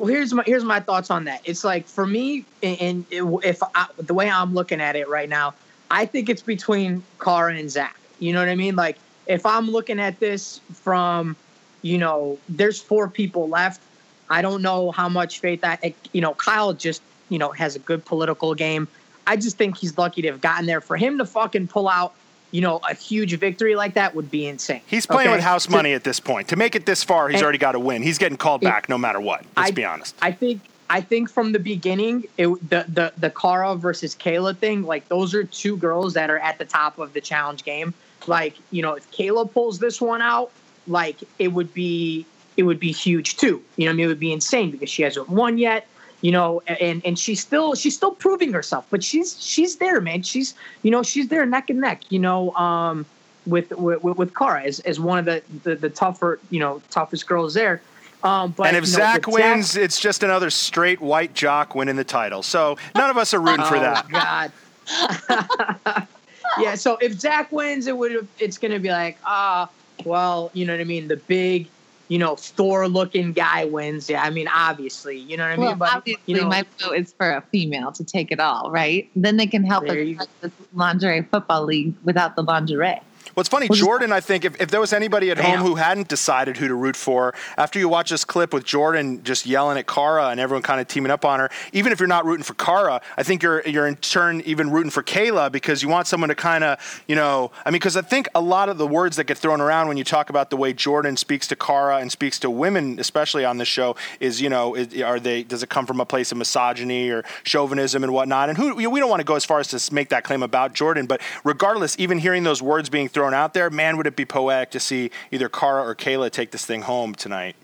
well, 0.00 0.08
here's 0.08 0.32
my 0.32 0.42
here's 0.46 0.64
my 0.64 0.80
thoughts 0.80 1.10
on 1.10 1.24
that. 1.24 1.42
It's 1.44 1.62
like 1.62 1.86
for 1.86 2.06
me, 2.06 2.46
and 2.62 3.04
if 3.10 3.62
I, 3.74 3.86
the 3.98 4.14
way 4.14 4.30
I'm 4.30 4.54
looking 4.54 4.80
at 4.80 4.96
it 4.96 5.08
right 5.08 5.28
now, 5.28 5.54
I 5.90 6.06
think 6.06 6.30
it's 6.30 6.40
between 6.40 7.02
Cara 7.22 7.54
and 7.54 7.70
Zach. 7.70 7.96
You 8.18 8.32
know 8.32 8.38
what 8.38 8.48
I 8.48 8.54
mean? 8.54 8.76
Like 8.76 8.96
if 9.26 9.44
I'm 9.44 9.70
looking 9.70 10.00
at 10.00 10.18
this 10.18 10.60
from, 10.72 11.36
you 11.82 11.98
know, 11.98 12.38
there's 12.48 12.80
four 12.80 13.08
people 13.08 13.48
left. 13.48 13.82
I 14.30 14.40
don't 14.40 14.62
know 14.62 14.90
how 14.90 15.08
much 15.08 15.40
faith 15.40 15.60
I, 15.62 15.94
you 16.12 16.22
know. 16.22 16.32
Kyle 16.34 16.72
just 16.72 17.02
you 17.28 17.38
know 17.38 17.50
has 17.50 17.76
a 17.76 17.80
good 17.80 18.02
political 18.04 18.54
game. 18.54 18.88
I 19.26 19.36
just 19.36 19.58
think 19.58 19.76
he's 19.76 19.98
lucky 19.98 20.22
to 20.22 20.28
have 20.28 20.40
gotten 20.40 20.64
there. 20.64 20.80
For 20.80 20.96
him 20.96 21.18
to 21.18 21.26
fucking 21.26 21.68
pull 21.68 21.88
out, 21.88 22.14
you 22.50 22.60
know, 22.60 22.80
a 22.88 22.94
huge 22.94 23.36
victory 23.38 23.74
like 23.76 23.94
that 23.94 24.14
would 24.14 24.30
be 24.30 24.46
insane. 24.46 24.80
he's 24.86 25.06
playing 25.06 25.28
Okay? 25.28 25.36
with 25.36 25.44
house 25.44 25.68
money 25.68 25.92
at 25.92 26.04
this 26.04 26.18
point. 26.20 26.48
To 26.48 26.56
make 26.56 26.74
it 26.74 26.84
this 26.86 27.02
far, 27.04 27.28
he's 27.28 27.36
And- 27.36 27.44
already 27.44 27.58
got 27.58 27.72
to 27.72 27.78
win. 27.80 28.02
He's 28.02 28.18
getting 28.18 28.36
called 28.38 28.60
back 28.60 28.88
no 28.88 28.98
matter 28.98 29.20
what. 29.20 29.44
Let's 29.56 29.68
I- 29.68 29.72
be 29.72 29.84
honest. 29.84 30.14
I 30.20 30.32
think 30.32 30.60
I 30.92 31.00
think 31.00 31.30
from 31.30 31.52
the 31.52 31.60
beginning, 31.60 32.24
it, 32.36 32.48
the 32.68 32.84
the 32.88 33.12
the 33.16 33.30
Cara 33.30 33.76
versus 33.76 34.16
Kayla 34.16 34.56
thing, 34.56 34.82
like 34.82 35.08
those 35.08 35.34
are 35.34 35.44
two 35.44 35.76
girls 35.76 36.14
that 36.14 36.30
are 36.30 36.38
at 36.38 36.58
the 36.58 36.64
top 36.64 36.98
of 36.98 37.12
the 37.12 37.20
challenge 37.20 37.62
game. 37.64 37.94
Like 38.26 38.54
you 38.72 38.82
know, 38.82 38.94
if 38.94 39.08
Kayla 39.12 39.52
pulls 39.52 39.78
this 39.78 40.00
one 40.00 40.20
out, 40.20 40.50
like 40.88 41.18
it 41.38 41.48
would 41.52 41.72
be 41.72 42.26
it 42.56 42.64
would 42.64 42.80
be 42.80 42.90
huge 42.90 43.36
too. 43.36 43.62
You 43.76 43.84
know, 43.86 43.92
I 43.92 43.94
mean, 43.94 44.04
it 44.06 44.08
would 44.08 44.18
be 44.18 44.32
insane 44.32 44.72
because 44.72 44.90
she 44.90 45.02
hasn't 45.02 45.28
won 45.28 45.56
yet. 45.58 45.86
You 46.22 46.32
know, 46.32 46.62
and 46.66 47.00
and 47.04 47.18
she's 47.18 47.40
still 47.40 47.74
she's 47.74 47.94
still 47.94 48.12
proving 48.12 48.52
herself, 48.52 48.86
but 48.90 49.02
she's 49.02 49.42
she's 49.42 49.76
there, 49.76 50.00
man. 50.00 50.22
She's 50.22 50.54
you 50.82 50.90
know 50.90 51.02
she's 51.02 51.28
there 51.28 51.46
neck 51.46 51.70
and 51.70 51.80
neck. 51.80 52.02
You 52.10 52.18
know, 52.18 52.52
um, 52.52 53.06
with 53.46 53.70
with 53.70 54.02
with 54.02 54.34
Cara 54.34 54.62
as, 54.64 54.80
as 54.80 55.00
one 55.00 55.18
of 55.18 55.24
the, 55.24 55.42
the 55.62 55.76
the 55.76 55.88
tougher 55.90 56.38
you 56.50 56.60
know 56.60 56.82
toughest 56.90 57.26
girls 57.26 57.54
there. 57.54 57.80
Um, 58.22 58.50
but 58.52 58.66
and 58.66 58.76
if 58.76 58.84
you 58.84 58.92
know, 58.92 58.96
Zach 58.98 59.26
with 59.26 59.36
Zach- 59.36 59.54
wins, 59.54 59.76
it's 59.76 59.98
just 59.98 60.22
another 60.22 60.50
straight 60.50 61.00
white 61.00 61.32
jock 61.32 61.74
winning 61.74 61.96
the 61.96 62.04
title. 62.04 62.42
So 62.42 62.76
none 62.94 63.08
of 63.08 63.16
us 63.16 63.32
are 63.32 63.40
rooting 63.40 63.64
for 63.64 63.76
Oh, 63.76 63.80
that. 63.80 64.06
God. 64.10 64.52
yeah. 66.58 66.74
So 66.74 66.96
if 67.00 67.12
Zach 67.18 67.50
wins, 67.50 67.86
it 67.86 67.96
would. 67.96 68.28
It's 68.38 68.58
going 68.58 68.72
to 68.72 68.78
be 68.78 68.90
like, 68.90 69.16
ah, 69.24 69.70
well, 70.04 70.50
you 70.52 70.66
know 70.66 70.74
what 70.74 70.80
I 70.80 70.84
mean. 70.84 71.08
The 71.08 71.16
big, 71.16 71.68
you 72.10 72.18
know, 72.18 72.34
Thor-looking 72.34 73.32
guy 73.32 73.64
wins. 73.66 74.10
Yeah. 74.10 74.22
I 74.22 74.30
mean, 74.30 74.48
obviously, 74.48 75.16
you 75.16 75.36
know 75.36 75.44
what 75.44 75.52
I 75.52 75.56
mean. 75.56 75.66
Well, 75.66 75.76
but 75.76 75.92
obviously, 75.94 76.22
you 76.26 76.40
know, 76.40 76.48
my 76.48 76.64
vote 76.80 76.94
is 76.94 77.12
for 77.12 77.30
a 77.30 77.40
female 77.52 77.92
to 77.92 78.02
take 78.02 78.32
it 78.32 78.40
all, 78.40 78.68
right? 78.72 79.08
Then 79.14 79.36
they 79.36 79.46
can 79.46 79.62
help 79.62 79.88
us 79.88 79.94
you 79.94 80.18
this 80.40 80.50
lingerie 80.74 81.22
football 81.22 81.64
league 81.64 81.94
without 82.02 82.34
the 82.34 82.42
lingerie. 82.42 83.00
It's 83.40 83.48
funny, 83.48 83.68
Jordan. 83.68 84.12
I 84.12 84.20
think 84.20 84.44
if, 84.44 84.60
if 84.60 84.70
there 84.70 84.80
was 84.80 84.92
anybody 84.92 85.30
at 85.30 85.38
home 85.38 85.60
who 85.60 85.74
hadn't 85.74 86.08
decided 86.08 86.56
who 86.56 86.68
to 86.68 86.74
root 86.74 86.96
for, 86.96 87.34
after 87.56 87.78
you 87.78 87.88
watch 87.88 88.10
this 88.10 88.24
clip 88.24 88.52
with 88.52 88.64
Jordan 88.64 89.22
just 89.24 89.46
yelling 89.46 89.78
at 89.78 89.86
Cara 89.86 90.28
and 90.28 90.38
everyone 90.38 90.62
kind 90.62 90.80
of 90.80 90.88
teaming 90.88 91.10
up 91.10 91.24
on 91.24 91.40
her, 91.40 91.50
even 91.72 91.92
if 91.92 92.00
you're 92.00 92.06
not 92.06 92.24
rooting 92.24 92.44
for 92.44 92.54
Cara, 92.54 93.00
I 93.16 93.22
think 93.22 93.42
you're 93.42 93.62
you're 93.66 93.86
in 93.86 93.96
turn 93.96 94.42
even 94.42 94.70
rooting 94.70 94.90
for 94.90 95.02
Kayla 95.02 95.50
because 95.50 95.82
you 95.82 95.88
want 95.88 96.06
someone 96.06 96.28
to 96.28 96.34
kind 96.34 96.64
of, 96.64 97.02
you 97.08 97.16
know, 97.16 97.50
I 97.64 97.70
mean, 97.70 97.74
because 97.74 97.96
I 97.96 98.02
think 98.02 98.28
a 98.34 98.40
lot 98.40 98.68
of 98.68 98.78
the 98.78 98.86
words 98.86 99.16
that 99.16 99.24
get 99.24 99.38
thrown 99.38 99.60
around 99.60 99.88
when 99.88 99.96
you 99.96 100.04
talk 100.04 100.30
about 100.30 100.50
the 100.50 100.56
way 100.56 100.72
Jordan 100.72 101.16
speaks 101.16 101.46
to 101.48 101.56
Cara 101.56 101.98
and 101.98 102.12
speaks 102.12 102.38
to 102.40 102.50
women, 102.50 102.98
especially 103.00 103.44
on 103.44 103.58
this 103.58 103.68
show, 103.68 103.96
is 104.20 104.40
you 104.40 104.48
know, 104.48 104.74
is, 104.74 105.00
are 105.02 105.18
they 105.18 105.42
does 105.42 105.62
it 105.62 105.68
come 105.68 105.86
from 105.86 106.00
a 106.00 106.06
place 106.06 106.30
of 106.30 106.38
misogyny 106.38 107.10
or 107.10 107.24
chauvinism 107.44 108.04
and 108.04 108.12
whatnot? 108.12 108.48
And 108.48 108.58
who 108.58 108.74
we 108.74 109.00
don't 109.00 109.10
want 109.10 109.20
to 109.20 109.24
go 109.24 109.34
as 109.34 109.44
far 109.44 109.60
as 109.60 109.68
to 109.68 109.94
make 109.94 110.10
that 110.10 110.24
claim 110.24 110.42
about 110.42 110.74
Jordan, 110.74 111.06
but 111.06 111.20
regardless, 111.44 111.96
even 111.98 112.18
hearing 112.18 112.42
those 112.42 112.60
words 112.60 112.88
being 112.90 113.08
thrown 113.08 113.29
out 113.34 113.54
there, 113.54 113.70
man, 113.70 113.96
would 113.96 114.06
it 114.06 114.16
be 114.16 114.24
poetic 114.24 114.70
to 114.72 114.80
see 114.80 115.10
either 115.30 115.48
Cara 115.48 115.82
or 115.82 115.94
Kayla 115.94 116.30
take 116.30 116.50
this 116.50 116.64
thing 116.64 116.82
home 116.82 117.14
tonight? 117.14 117.56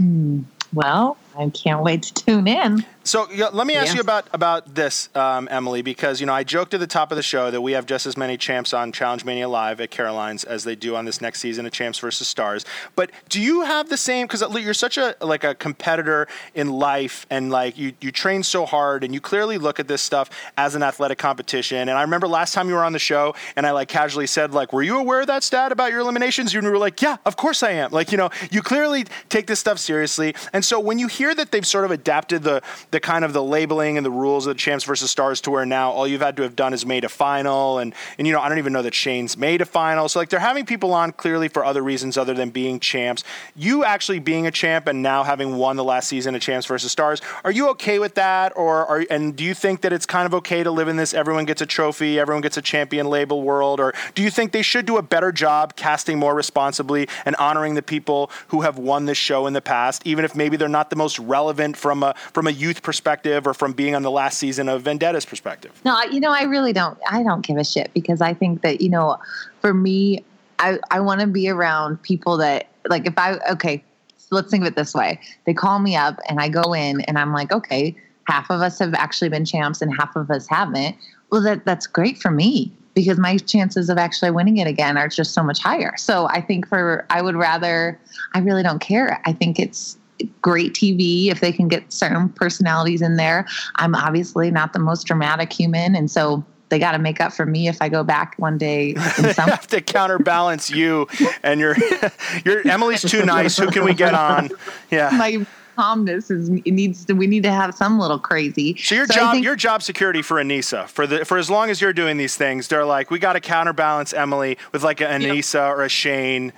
Mm, 0.00 0.44
well, 0.72 1.16
I 1.38 1.50
can't 1.50 1.82
wait 1.82 2.02
to 2.04 2.14
tune 2.14 2.46
in. 2.46 2.84
So 3.02 3.30
yeah, 3.30 3.48
let 3.50 3.66
me 3.66 3.76
ask 3.76 3.88
yeah. 3.88 3.94
you 3.94 4.00
about 4.02 4.28
about 4.34 4.74
this, 4.74 5.08
um, 5.14 5.48
Emily, 5.50 5.80
because 5.80 6.20
you 6.20 6.26
know 6.26 6.34
I 6.34 6.44
joked 6.44 6.74
at 6.74 6.80
the 6.80 6.86
top 6.86 7.10
of 7.10 7.16
the 7.16 7.22
show 7.22 7.50
that 7.50 7.60
we 7.60 7.72
have 7.72 7.86
just 7.86 8.04
as 8.04 8.14
many 8.14 8.36
champs 8.36 8.74
on 8.74 8.92
Challenge 8.92 9.24
Mania 9.24 9.48
Live 9.48 9.80
at 9.80 9.90
Caroline's 9.90 10.44
as 10.44 10.64
they 10.64 10.76
do 10.76 10.94
on 10.96 11.06
this 11.06 11.20
next 11.20 11.40
season 11.40 11.64
of 11.64 11.72
Champs 11.72 11.98
versus 11.98 12.28
Stars. 12.28 12.66
But 12.96 13.10
do 13.30 13.40
you 13.40 13.62
have 13.62 13.88
the 13.88 13.96
same? 13.96 14.26
Because 14.26 14.42
you're 14.62 14.74
such 14.74 14.98
a 14.98 15.16
like 15.22 15.44
a 15.44 15.54
competitor 15.54 16.28
in 16.54 16.70
life, 16.70 17.26
and 17.30 17.50
like 17.50 17.78
you 17.78 17.94
you 18.02 18.12
train 18.12 18.42
so 18.42 18.66
hard, 18.66 19.02
and 19.02 19.14
you 19.14 19.20
clearly 19.20 19.56
look 19.56 19.80
at 19.80 19.88
this 19.88 20.02
stuff 20.02 20.28
as 20.58 20.74
an 20.74 20.82
athletic 20.82 21.16
competition. 21.16 21.88
And 21.88 21.92
I 21.92 22.02
remember 22.02 22.28
last 22.28 22.52
time 22.52 22.68
you 22.68 22.74
were 22.74 22.84
on 22.84 22.92
the 22.92 22.98
show, 22.98 23.34
and 23.56 23.66
I 23.66 23.70
like 23.70 23.88
casually 23.88 24.26
said 24.26 24.52
like, 24.52 24.74
"Were 24.74 24.82
you 24.82 24.98
aware 24.98 25.22
of 25.22 25.26
that 25.28 25.42
stat 25.42 25.72
about 25.72 25.90
your 25.90 26.00
eliminations?" 26.00 26.52
You 26.52 26.60
were 26.60 26.76
like, 26.76 27.00
"Yeah, 27.00 27.16
of 27.24 27.36
course 27.36 27.62
I 27.62 27.70
am." 27.70 27.92
Like 27.92 28.12
you 28.12 28.18
know, 28.18 28.28
you 28.50 28.60
clearly 28.60 29.06
take 29.30 29.46
this 29.46 29.58
stuff 29.58 29.78
seriously. 29.78 30.34
And 30.52 30.62
so 30.62 30.78
when 30.78 30.98
you 30.98 31.06
hear 31.06 31.34
that 31.34 31.50
they've 31.50 31.66
sort 31.66 31.86
of 31.86 31.90
adapted 31.90 32.42
the 32.42 32.62
the 32.90 33.00
kind 33.00 33.24
of 33.24 33.32
the 33.32 33.42
labeling 33.42 33.96
and 33.96 34.04
the 34.04 34.10
rules 34.10 34.46
of 34.46 34.54
the 34.54 34.58
champs 34.58 34.84
versus 34.84 35.10
stars 35.10 35.40
to 35.42 35.50
where 35.50 35.66
now 35.66 35.90
all 35.90 36.06
you've 36.06 36.20
had 36.20 36.36
to 36.36 36.42
have 36.42 36.56
done 36.56 36.72
is 36.72 36.84
made 36.84 37.04
a 37.04 37.08
final 37.08 37.78
and 37.78 37.94
and 38.18 38.26
you 38.26 38.32
know 38.32 38.40
I 38.40 38.48
don't 38.48 38.58
even 38.58 38.72
know 38.72 38.82
that 38.82 38.94
Shane's 38.94 39.36
made 39.36 39.60
a 39.60 39.64
final. 39.64 40.08
So 40.08 40.18
like 40.18 40.28
they're 40.28 40.40
having 40.40 40.66
people 40.66 40.92
on 40.92 41.12
clearly 41.12 41.48
for 41.48 41.64
other 41.64 41.82
reasons 41.82 42.16
other 42.16 42.34
than 42.34 42.50
being 42.50 42.80
champs. 42.80 43.24
You 43.54 43.84
actually 43.84 44.18
being 44.18 44.46
a 44.46 44.50
champ 44.50 44.86
and 44.86 45.02
now 45.02 45.22
having 45.22 45.56
won 45.56 45.76
the 45.76 45.84
last 45.84 46.08
season 46.08 46.34
of 46.34 46.40
champs 46.40 46.66
versus 46.66 46.90
stars 46.92 47.20
are 47.44 47.52
you 47.52 47.68
okay 47.70 47.98
with 47.98 48.14
that? 48.16 48.52
Or 48.56 48.86
are 48.86 49.06
and 49.10 49.36
do 49.36 49.44
you 49.44 49.54
think 49.54 49.82
that 49.82 49.92
it's 49.92 50.06
kind 50.06 50.26
of 50.26 50.34
okay 50.34 50.62
to 50.62 50.70
live 50.70 50.88
in 50.88 50.96
this 50.96 51.14
everyone 51.14 51.44
gets 51.44 51.62
a 51.62 51.66
trophy 51.66 52.18
everyone 52.18 52.42
gets 52.42 52.56
a 52.56 52.62
champion 52.62 53.08
label 53.08 53.42
world? 53.42 53.80
Or 53.80 53.94
do 54.14 54.22
you 54.22 54.30
think 54.30 54.52
they 54.52 54.62
should 54.62 54.86
do 54.86 54.96
a 54.96 55.02
better 55.02 55.32
job 55.32 55.76
casting 55.76 56.18
more 56.18 56.34
responsibly 56.34 57.08
and 57.24 57.36
honoring 57.36 57.74
the 57.74 57.82
people 57.82 58.30
who 58.48 58.62
have 58.62 58.78
won 58.78 59.06
this 59.06 59.18
show 59.18 59.46
in 59.46 59.52
the 59.52 59.60
past 59.60 60.02
even 60.04 60.24
if 60.24 60.34
maybe 60.34 60.56
they're 60.56 60.68
not 60.68 60.90
the 60.90 60.96
most 60.96 61.18
relevant 61.18 61.76
from 61.76 62.02
a 62.02 62.14
from 62.32 62.46
a 62.46 62.50
youth 62.50 62.79
perspective 62.82 63.46
or 63.46 63.54
from 63.54 63.72
being 63.72 63.94
on 63.94 64.02
the 64.02 64.10
last 64.10 64.38
season 64.38 64.68
of 64.68 64.82
Vendetta's 64.82 65.24
perspective? 65.24 65.80
No, 65.84 66.00
you 66.04 66.20
know, 66.20 66.30
I 66.30 66.44
really 66.44 66.72
don't. 66.72 66.98
I 67.10 67.22
don't 67.22 67.44
give 67.44 67.56
a 67.56 67.64
shit 67.64 67.92
because 67.94 68.20
I 68.20 68.34
think 68.34 68.62
that 68.62 68.80
you 68.80 68.88
know, 68.88 69.18
for 69.60 69.74
me, 69.74 70.24
I 70.58 70.78
I 70.90 71.00
want 71.00 71.20
to 71.20 71.26
be 71.26 71.48
around 71.48 72.02
people 72.02 72.36
that 72.38 72.68
like 72.88 73.06
if 73.06 73.14
I 73.16 73.38
okay. 73.50 73.82
let's 74.30 74.50
think 74.50 74.62
of 74.62 74.68
it 74.68 74.76
this 74.76 74.94
way: 74.94 75.20
they 75.46 75.54
call 75.54 75.78
me 75.78 75.96
up 75.96 76.18
and 76.28 76.40
I 76.40 76.48
go 76.48 76.72
in 76.72 77.00
and 77.02 77.18
I'm 77.18 77.32
like, 77.32 77.52
okay, 77.52 77.96
half 78.24 78.50
of 78.50 78.60
us 78.60 78.78
have 78.78 78.94
actually 78.94 79.28
been 79.28 79.44
champs 79.44 79.82
and 79.82 79.94
half 79.94 80.14
of 80.16 80.30
us 80.30 80.46
haven't. 80.48 80.96
Well, 81.30 81.42
that 81.42 81.64
that's 81.64 81.86
great 81.86 82.18
for 82.18 82.30
me 82.30 82.72
because 82.94 83.18
my 83.18 83.36
chances 83.38 83.88
of 83.88 83.98
actually 83.98 84.30
winning 84.30 84.58
it 84.58 84.66
again 84.66 84.96
are 84.96 85.08
just 85.08 85.32
so 85.32 85.42
much 85.42 85.60
higher. 85.60 85.96
So 85.96 86.28
I 86.28 86.40
think 86.40 86.66
for 86.66 87.06
I 87.10 87.22
would 87.22 87.36
rather 87.36 87.98
I 88.34 88.40
really 88.40 88.62
don't 88.62 88.80
care. 88.80 89.20
I 89.24 89.32
think 89.32 89.58
it's 89.58 89.96
great 90.42 90.72
TV 90.72 91.26
if 91.26 91.40
they 91.40 91.52
can 91.52 91.68
get 91.68 91.92
certain 91.92 92.28
personalities 92.30 93.02
in 93.02 93.16
there. 93.16 93.46
I'm 93.76 93.94
obviously 93.94 94.50
not 94.50 94.72
the 94.72 94.78
most 94.78 95.06
dramatic 95.06 95.52
human, 95.52 95.94
and 95.94 96.10
so 96.10 96.44
they 96.70 96.78
got 96.78 96.92
to 96.92 96.98
make 96.98 97.20
up 97.20 97.32
for 97.32 97.44
me 97.44 97.68
if 97.68 97.82
I 97.82 97.88
go 97.88 98.02
back 98.02 98.34
one 98.38 98.56
day. 98.56 98.94
they 98.94 99.32
have 99.36 99.66
to 99.68 99.80
counterbalance 99.80 100.70
you 100.70 101.08
and 101.42 101.60
your 101.60 101.76
your 102.44 102.66
Emily's 102.66 103.02
too 103.02 103.24
nice. 103.24 103.58
Who 103.58 103.70
can 103.70 103.84
we 103.84 103.92
get 103.92 104.14
on? 104.14 104.50
Yeah. 104.90 105.10
My 105.12 105.46
calmness 105.76 106.30
is 106.30 106.48
it 106.48 106.72
needs 106.72 107.04
to 107.06 107.14
we 107.14 107.26
need 107.26 107.42
to 107.42 107.52
have 107.52 107.74
some 107.74 107.98
little 107.98 108.18
crazy. 108.18 108.76
So 108.76 108.94
your 108.94 109.06
so 109.06 109.14
job 109.14 109.32
think, 109.32 109.44
your 109.44 109.56
job 109.56 109.82
security 109.82 110.22
for 110.22 110.36
Aneesa 110.36 110.88
for 110.88 111.06
the 111.06 111.24
for 111.24 111.38
as 111.38 111.50
long 111.50 111.70
as 111.70 111.80
you're 111.80 111.92
doing 111.92 112.16
these 112.16 112.36
things, 112.36 112.68
they're 112.68 112.84
like 112.84 113.10
we 113.10 113.18
got 113.18 113.34
to 113.34 113.40
counterbalance 113.40 114.12
Emily 114.12 114.56
with 114.72 114.82
like 114.82 115.00
an 115.00 115.22
Aneesa 115.22 115.54
yep. 115.54 115.76
or 115.76 115.82
a 115.82 115.88
Shane 115.88 116.52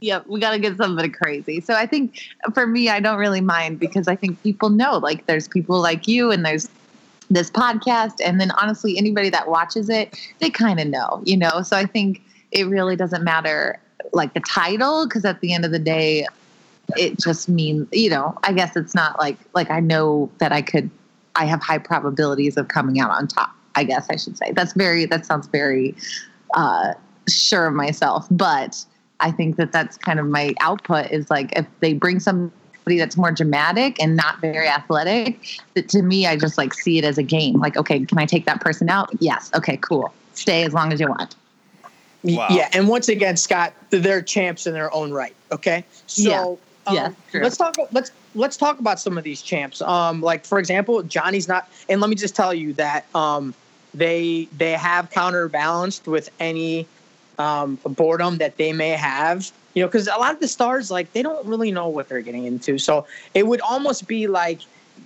Yep, 0.00 0.26
we 0.28 0.38
got 0.38 0.52
to 0.52 0.58
get 0.58 0.76
somebody 0.76 1.08
crazy. 1.08 1.60
So 1.60 1.74
I 1.74 1.84
think 1.84 2.22
for 2.54 2.66
me, 2.66 2.88
I 2.88 3.00
don't 3.00 3.18
really 3.18 3.40
mind 3.40 3.80
because 3.80 4.06
I 4.06 4.14
think 4.14 4.40
people 4.42 4.70
know, 4.70 4.98
like, 4.98 5.26
there's 5.26 5.48
people 5.48 5.80
like 5.80 6.06
you 6.06 6.30
and 6.30 6.44
there's 6.44 6.68
this 7.30 7.50
podcast. 7.50 8.14
And 8.24 8.40
then 8.40 8.52
honestly, 8.52 8.96
anybody 8.96 9.28
that 9.30 9.48
watches 9.48 9.90
it, 9.90 10.16
they 10.38 10.50
kind 10.50 10.78
of 10.78 10.86
know, 10.86 11.20
you 11.24 11.36
know? 11.36 11.62
So 11.62 11.76
I 11.76 11.84
think 11.84 12.22
it 12.52 12.68
really 12.68 12.94
doesn't 12.94 13.24
matter, 13.24 13.80
like, 14.12 14.34
the 14.34 14.40
title, 14.40 15.06
because 15.06 15.24
at 15.24 15.40
the 15.40 15.52
end 15.52 15.64
of 15.64 15.72
the 15.72 15.80
day, 15.80 16.26
it 16.96 17.18
just 17.18 17.48
means, 17.48 17.88
you 17.92 18.08
know, 18.08 18.38
I 18.44 18.52
guess 18.52 18.76
it's 18.76 18.94
not 18.94 19.18
like, 19.18 19.36
like, 19.52 19.70
I 19.70 19.80
know 19.80 20.30
that 20.38 20.52
I 20.52 20.62
could, 20.62 20.88
I 21.34 21.44
have 21.44 21.60
high 21.60 21.78
probabilities 21.78 22.56
of 22.56 22.68
coming 22.68 23.00
out 23.00 23.10
on 23.10 23.26
top, 23.26 23.50
I 23.74 23.84
guess 23.84 24.06
I 24.10 24.16
should 24.16 24.38
say. 24.38 24.52
That's 24.52 24.72
very, 24.74 25.06
that 25.06 25.26
sounds 25.26 25.48
very, 25.48 25.96
uh, 26.54 26.94
sure 27.28 27.66
of 27.66 27.74
myself. 27.74 28.26
But, 28.30 28.84
I 29.20 29.30
think 29.30 29.56
that 29.56 29.72
that's 29.72 29.96
kind 29.96 30.20
of 30.20 30.26
my 30.26 30.54
output 30.60 31.10
is 31.10 31.30
like 31.30 31.56
if 31.56 31.66
they 31.80 31.92
bring 31.94 32.20
somebody 32.20 32.98
that's 32.98 33.16
more 33.16 33.32
dramatic 33.32 34.00
and 34.00 34.16
not 34.16 34.40
very 34.40 34.68
athletic, 34.68 35.60
that 35.74 35.88
to 35.90 36.02
me 36.02 36.26
I 36.26 36.36
just 36.36 36.56
like 36.56 36.72
see 36.74 36.98
it 36.98 37.04
as 37.04 37.18
a 37.18 37.22
game. 37.22 37.58
Like, 37.58 37.76
okay, 37.76 38.04
can 38.04 38.18
I 38.18 38.26
take 38.26 38.46
that 38.46 38.60
person 38.60 38.88
out? 38.88 39.10
Yes. 39.20 39.50
Okay, 39.54 39.76
cool. 39.78 40.12
Stay 40.34 40.62
as 40.62 40.72
long 40.72 40.92
as 40.92 41.00
you 41.00 41.08
want. 41.08 41.34
Wow. 42.22 42.48
Yeah, 42.50 42.68
and 42.72 42.88
once 42.88 43.08
again, 43.08 43.36
Scott, 43.36 43.72
they're 43.90 44.22
champs 44.22 44.66
in 44.66 44.72
their 44.74 44.92
own 44.92 45.12
right. 45.12 45.34
Okay, 45.52 45.84
so 46.06 46.30
yeah, 46.30 46.42
um, 46.86 47.14
yeah 47.32 47.40
let's 47.42 47.56
talk. 47.56 47.76
Let's 47.92 48.10
let's 48.34 48.56
talk 48.56 48.80
about 48.80 48.98
some 48.98 49.16
of 49.16 49.24
these 49.24 49.40
champs. 49.40 49.80
Um, 49.80 50.20
like 50.20 50.44
for 50.44 50.58
example, 50.58 51.02
Johnny's 51.02 51.46
not. 51.46 51.68
And 51.88 52.00
let 52.00 52.10
me 52.10 52.16
just 52.16 52.34
tell 52.34 52.52
you 52.52 52.72
that 52.74 53.06
um, 53.14 53.54
they 53.94 54.48
they 54.56 54.72
have 54.72 55.10
counterbalanced 55.10 56.06
with 56.08 56.28
any 56.40 56.86
um, 57.38 57.76
boredom 57.84 58.38
that 58.38 58.56
they 58.56 58.72
may 58.72 58.90
have. 58.90 59.50
You 59.74 59.82
know, 59.82 59.88
because 59.88 60.08
a 60.08 60.16
lot 60.18 60.34
of 60.34 60.40
the 60.40 60.48
stars, 60.48 60.90
like, 60.90 61.12
they 61.12 61.22
don't 61.22 61.46
really 61.46 61.70
know 61.70 61.88
what 61.88 62.08
they're 62.08 62.20
getting 62.20 62.46
into. 62.46 62.78
So 62.78 63.06
it 63.34 63.46
would 63.46 63.60
almost 63.60 64.08
be 64.08 64.26
like, 64.26 64.60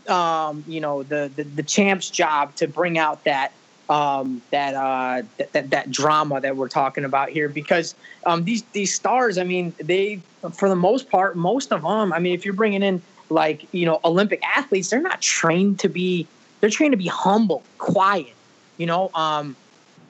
um, 0.08 0.64
you 0.66 0.80
know, 0.80 1.02
the, 1.02 1.30
the 1.36 1.42
the 1.44 1.62
champ's 1.62 2.08
job 2.08 2.54
to 2.56 2.66
bring 2.66 2.98
out 2.98 3.24
that 3.24 3.52
um, 3.88 4.40
that, 4.50 4.74
uh, 4.74 5.22
that, 5.52 5.70
that 5.70 5.90
drama 5.90 6.40
that 6.40 6.56
we're 6.56 6.68
talking 6.68 7.04
about 7.04 7.28
here 7.28 7.48
because 7.48 7.94
um, 8.24 8.44
these 8.44 8.62
these 8.72 8.94
stars, 8.94 9.36
I 9.36 9.44
mean, 9.44 9.74
they 9.78 10.20
for 10.54 10.68
the 10.68 10.76
most 10.76 11.10
part, 11.10 11.36
most 11.36 11.72
of 11.72 11.82
them, 11.82 12.12
I 12.12 12.18
mean, 12.18 12.34
if 12.34 12.44
you're 12.44 12.54
bringing 12.54 12.82
in 12.82 13.02
like 13.28 13.66
you 13.72 13.84
know 13.84 14.00
Olympic 14.04 14.42
athletes, 14.44 14.88
they're 14.88 15.02
not 15.02 15.20
trained 15.20 15.80
to 15.80 15.88
be 15.88 16.26
they're 16.60 16.70
trained 16.70 16.92
to 16.92 16.98
be 16.98 17.08
humble, 17.08 17.62
quiet. 17.78 18.32
You 18.78 18.86
know, 18.86 19.10
um, 19.14 19.56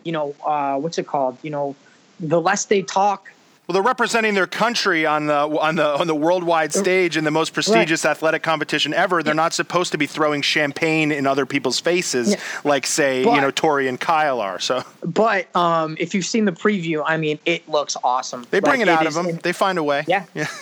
you 0.05 0.13
know, 0.13 0.35
uh, 0.45 0.77
what's 0.79 0.99
it 0.99 1.07
called? 1.07 1.39
You 1.43 1.51
know, 1.51 1.77
the 2.23 2.41
less 2.41 2.65
they 2.65 2.83
talk. 2.83 3.31
Well, 3.67 3.75
they're 3.75 3.83
representing 3.83 4.35
their 4.35 4.49
country 4.49 5.07
on 5.07 5.27
the 5.27 5.35
on 5.35 5.77
the 5.77 5.87
on 5.87 6.09
the 6.09 6.15
worldwide 6.15 6.75
stage 6.75 7.17
in 7.17 7.23
the 7.23 7.31
most 7.31 7.55
prestigious 7.55 8.05
right. 8.05 8.11
athletic 8.11 8.43
competition 8.43 8.93
ever. 8.93 9.23
They're 9.23 9.35
yeah. 9.35 9.37
not 9.37 9.55
supposed 9.55 9.93
to 9.93 9.99
be 9.99 10.07
throwing 10.07 10.43
champagne 10.43 11.13
in 11.13 11.29
other 11.29 11.47
people's 11.47 11.79
faces, 11.79 12.33
yeah. 12.33 12.41
like 12.65 12.87
say 12.87 13.23
but, 13.25 13.35
you 13.35 13.41
know 13.41 13.53
Tori 13.53 13.87
and 13.87 14.01
Kyle 14.01 14.41
are. 14.41 14.59
So, 14.59 14.83
but 15.05 15.55
um, 15.55 15.97
if 16.01 16.13
you've 16.13 16.27
seen 16.27 16.45
the 16.45 16.53
preview, 16.53 17.05
I 17.07 17.17
mean, 17.17 17.39
it 17.45 17.69
looks 17.69 17.97
awesome. 18.03 18.47
They 18.51 18.59
bring 18.59 18.81
like, 18.81 18.89
it 18.89 18.91
out 18.91 19.07
of 19.07 19.15
them. 19.15 19.27
It, 19.27 19.43
they 19.45 19.53
find 19.53 19.79
a 19.79 19.85
way. 19.85 20.05
Yeah. 20.09 20.25
Yeah. 20.35 20.49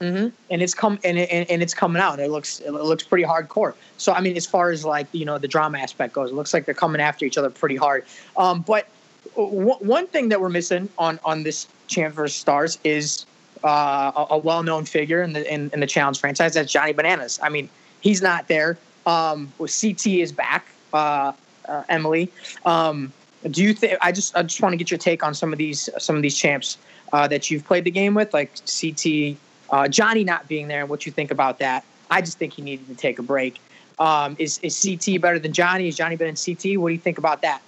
Mm-hmm. 0.00 0.28
And 0.50 0.62
it's 0.62 0.74
come 0.74 0.98
and, 1.04 1.18
it, 1.18 1.50
and 1.50 1.62
it's 1.62 1.72
coming 1.72 2.02
out. 2.02 2.20
It 2.20 2.30
looks 2.30 2.60
it 2.60 2.70
looks 2.70 3.02
pretty 3.02 3.24
hardcore. 3.24 3.72
So 3.96 4.12
I 4.12 4.20
mean, 4.20 4.36
as 4.36 4.44
far 4.44 4.70
as 4.70 4.84
like 4.84 5.06
you 5.12 5.24
know 5.24 5.38
the 5.38 5.48
drama 5.48 5.78
aspect 5.78 6.12
goes, 6.12 6.30
it 6.30 6.34
looks 6.34 6.52
like 6.52 6.66
they're 6.66 6.74
coming 6.74 7.00
after 7.00 7.24
each 7.24 7.38
other 7.38 7.48
pretty 7.48 7.76
hard. 7.76 8.04
Um, 8.36 8.60
but 8.60 8.88
one 9.36 10.06
thing 10.06 10.28
that 10.30 10.40
we're 10.40 10.48
missing 10.48 10.88
on 10.98 11.20
on 11.24 11.42
this 11.42 11.66
Champ 11.86 12.14
vs. 12.14 12.36
Stars 12.36 12.78
is 12.84 13.26
uh, 13.64 14.12
a, 14.16 14.34
a 14.34 14.38
well-known 14.38 14.84
figure 14.84 15.22
in 15.22 15.32
the 15.32 15.52
in, 15.52 15.70
in, 15.72 15.80
the 15.80 15.86
challenge 15.86 16.20
franchise. 16.20 16.54
That's 16.54 16.72
Johnny 16.72 16.92
Bananas. 16.92 17.38
I 17.42 17.48
mean, 17.48 17.68
he's 18.00 18.22
not 18.22 18.48
there. 18.48 18.78
Um, 19.06 19.52
CT 19.58 20.06
is 20.06 20.32
back. 20.32 20.66
Uh, 20.92 21.32
uh, 21.68 21.82
Emily, 21.88 22.30
um, 22.64 23.12
do 23.50 23.62
you 23.62 23.74
think? 23.74 23.98
I 24.00 24.12
just 24.12 24.36
I 24.36 24.42
just 24.42 24.62
want 24.62 24.72
to 24.72 24.76
get 24.76 24.90
your 24.90 24.98
take 24.98 25.22
on 25.22 25.34
some 25.34 25.52
of 25.52 25.58
these 25.58 25.88
some 25.98 26.16
of 26.16 26.22
these 26.22 26.36
champs 26.36 26.78
uh, 27.12 27.26
that 27.28 27.50
you've 27.50 27.64
played 27.64 27.84
the 27.84 27.90
game 27.90 28.14
with, 28.14 28.32
like 28.32 28.52
CT, 28.66 29.36
uh, 29.70 29.88
Johnny 29.88 30.24
not 30.24 30.48
being 30.48 30.68
there, 30.68 30.80
and 30.80 30.88
what 30.88 31.06
you 31.06 31.12
think 31.12 31.30
about 31.30 31.58
that. 31.58 31.84
I 32.10 32.20
just 32.20 32.38
think 32.38 32.52
he 32.52 32.62
needed 32.62 32.86
to 32.88 32.94
take 32.94 33.18
a 33.18 33.22
break. 33.22 33.60
Um, 33.98 34.36
is 34.38 34.58
is 34.62 34.80
CT 34.80 35.20
better 35.20 35.38
than 35.38 35.52
Johnny? 35.52 35.86
Has 35.86 35.96
Johnny 35.96 36.16
been 36.16 36.28
in 36.28 36.36
CT? 36.36 36.78
What 36.78 36.88
do 36.88 36.94
you 36.94 37.00
think 37.00 37.18
about 37.18 37.42
that? 37.42 37.62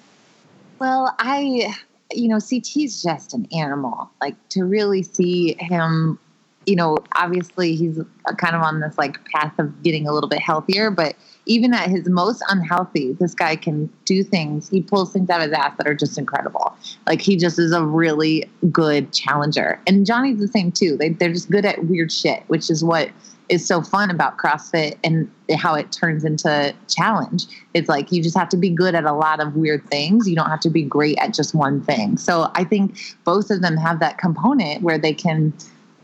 Well, 0.79 1.15
I 1.19 1.75
you 2.13 2.29
know, 2.29 2.39
CT's 2.39 3.03
just 3.03 3.35
an 3.35 3.47
animal. 3.53 4.11
Like 4.21 4.37
to 4.51 4.65
really 4.65 5.03
see 5.03 5.57
him, 5.59 6.19
you 6.67 6.77
know, 6.77 6.99
obviously 7.17 7.75
he's 7.75 7.99
kind 8.37 8.55
of 8.55 8.63
on 8.63 8.81
this 8.81 8.97
like 8.99 9.23
path 9.31 9.59
of 9.59 9.83
getting 9.83 10.07
a 10.07 10.13
little 10.13 10.29
bit 10.29 10.41
healthier, 10.41 10.91
but 10.91 11.15
even 11.47 11.73
at 11.73 11.89
his 11.89 12.09
most 12.09 12.43
unhealthy, 12.49 13.15
this 13.15 13.35
guy 13.35 13.57
can 13.57 13.91
do 14.05 14.23
things. 14.23 14.69
He 14.69 14.83
pulls 14.83 15.13
things 15.13 15.31
out 15.31 15.41
of 15.41 15.51
his 15.51 15.53
ass 15.53 15.77
that 15.79 15.87
are 15.87 15.95
just 15.95 16.19
incredible. 16.19 16.77
Like 17.07 17.23
he 17.23 17.37
just 17.37 17.59
is 17.59 17.73
a 17.73 17.85
really 17.85 18.49
good 18.71 19.13
challenger. 19.13 19.81
And 19.87 20.05
Johnny's 20.05 20.39
the 20.39 20.49
same 20.49 20.73
too. 20.73 20.97
They, 20.97 21.11
they're 21.11 21.33
just 21.33 21.51
good 21.51 21.65
at 21.65 21.85
weird 21.87 22.13
shit, 22.13 22.43
which 22.49 22.71
is 22.71 22.85
what 22.85 23.11
is 23.49 23.66
so 23.66 23.81
fun 23.81 24.11
about 24.11 24.37
CrossFit 24.37 24.99
and 25.03 25.31
how 25.57 25.75
it 25.75 25.91
turns 25.91 26.25
into 26.25 26.75
challenge. 26.89 27.47
It's 27.75 27.89
like 27.89 28.12
you 28.12 28.23
just 28.23 28.37
have 28.37 28.49
to 28.51 28.57
be 28.57 28.70
good 28.70 28.95
at 28.95 29.05
a 29.05 29.12
lot 29.12 29.41
of 29.41 29.57
weird 29.57 29.89
things. 29.89 30.29
You 30.29 30.37
don't 30.37 30.51
have 30.51 30.61
to 30.61 30.70
be 30.70 30.83
great 30.83 31.19
at 31.19 31.33
just 31.33 31.55
one 31.55 31.83
thing. 31.83 32.19
So 32.19 32.51
I 32.55 32.65
think 32.65 32.99
both 33.25 33.51
of 33.51 33.62
them 33.62 33.77
have 33.77 34.01
that 34.01 34.19
component 34.19 34.83
where 34.83 34.99
they 34.99 35.15
can 35.15 35.53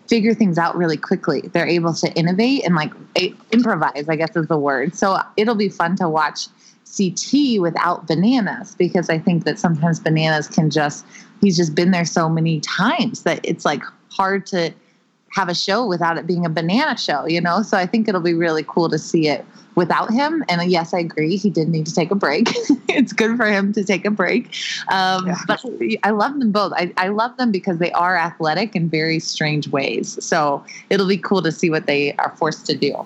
figure 0.09 0.35
things 0.35 0.59
out 0.59 0.77
really 0.77 0.97
quickly. 0.97 1.43
They're 1.53 1.67
able 1.67 1.95
to 1.95 2.13
innovate 2.13 2.65
and 2.65 2.75
like 2.75 2.93
improvise, 3.53 4.09
I 4.09 4.17
guess 4.17 4.37
is 4.37 4.47
the 4.49 4.59
word. 4.59 4.95
So 4.95 5.19
it'll 5.37 5.55
be 5.55 5.69
fun 5.69 5.97
to 5.97 6.09
watch 6.09 6.47
CT 6.97 7.61
without 7.61 8.07
bananas 8.07 8.75
because 8.75 9.11
I 9.11 9.19
think 9.19 9.45
that 9.45 9.59
sometimes 9.59 10.01
bananas 10.01 10.49
can 10.49 10.71
just, 10.71 11.05
he's 11.41 11.57
just 11.57 11.75
been 11.75 11.91
there 11.91 12.05
so 12.05 12.29
many 12.29 12.61
times 12.61 13.23
that 13.23 13.41
it's 13.43 13.65
like 13.65 13.83
hard 14.11 14.47
to 14.47 14.73
have 15.35 15.49
a 15.49 15.55
show 15.55 15.85
without 15.85 16.17
it 16.17 16.27
being 16.27 16.47
a 16.47 16.49
banana 16.49 16.97
show, 16.97 17.27
you 17.27 17.41
know? 17.41 17.63
So 17.63 17.77
I 17.77 17.87
think 17.87 18.09
it'll 18.09 18.21
be 18.21 18.35
really 18.35 18.65
cool 18.67 18.89
to 18.89 18.99
see 18.99 19.29
it 19.29 19.45
without 19.75 20.13
him. 20.13 20.45
And 20.49 20.71
yes, 20.71 20.95
I 20.95 21.01
agree. 21.01 21.37
He 21.37 21.51
did 21.51 21.69
need 21.69 21.87
to 21.87 21.95
take 21.95 22.13
a 22.13 22.15
break. 22.15 22.49
it's 22.89 23.13
good 23.13 23.37
for 23.37 23.47
him 23.47 23.73
to 23.73 23.83
take 23.83 24.05
a 24.05 24.11
break. 24.11 24.55
Um, 24.93 25.27
yeah. 25.27 25.39
But 25.47 25.61
I 26.05 26.11
love 26.11 26.39
them 26.39 26.53
both. 26.53 26.73
I, 26.77 26.93
I 26.97 27.09
love 27.09 27.37
them 27.37 27.51
because 27.51 27.79
they 27.79 27.91
are 27.93 28.17
athletic 28.17 28.77
in 28.77 28.89
very 28.89 29.19
strange 29.19 29.69
ways. 29.69 30.23
So 30.25 30.65
it'll 30.91 31.09
be 31.09 31.19
cool 31.19 31.43
to 31.43 31.51
see 31.51 31.71
what 31.71 31.87
they 31.87 32.15
are 32.15 32.31
forced 32.37 32.67
to 32.67 32.77
do. 32.77 33.05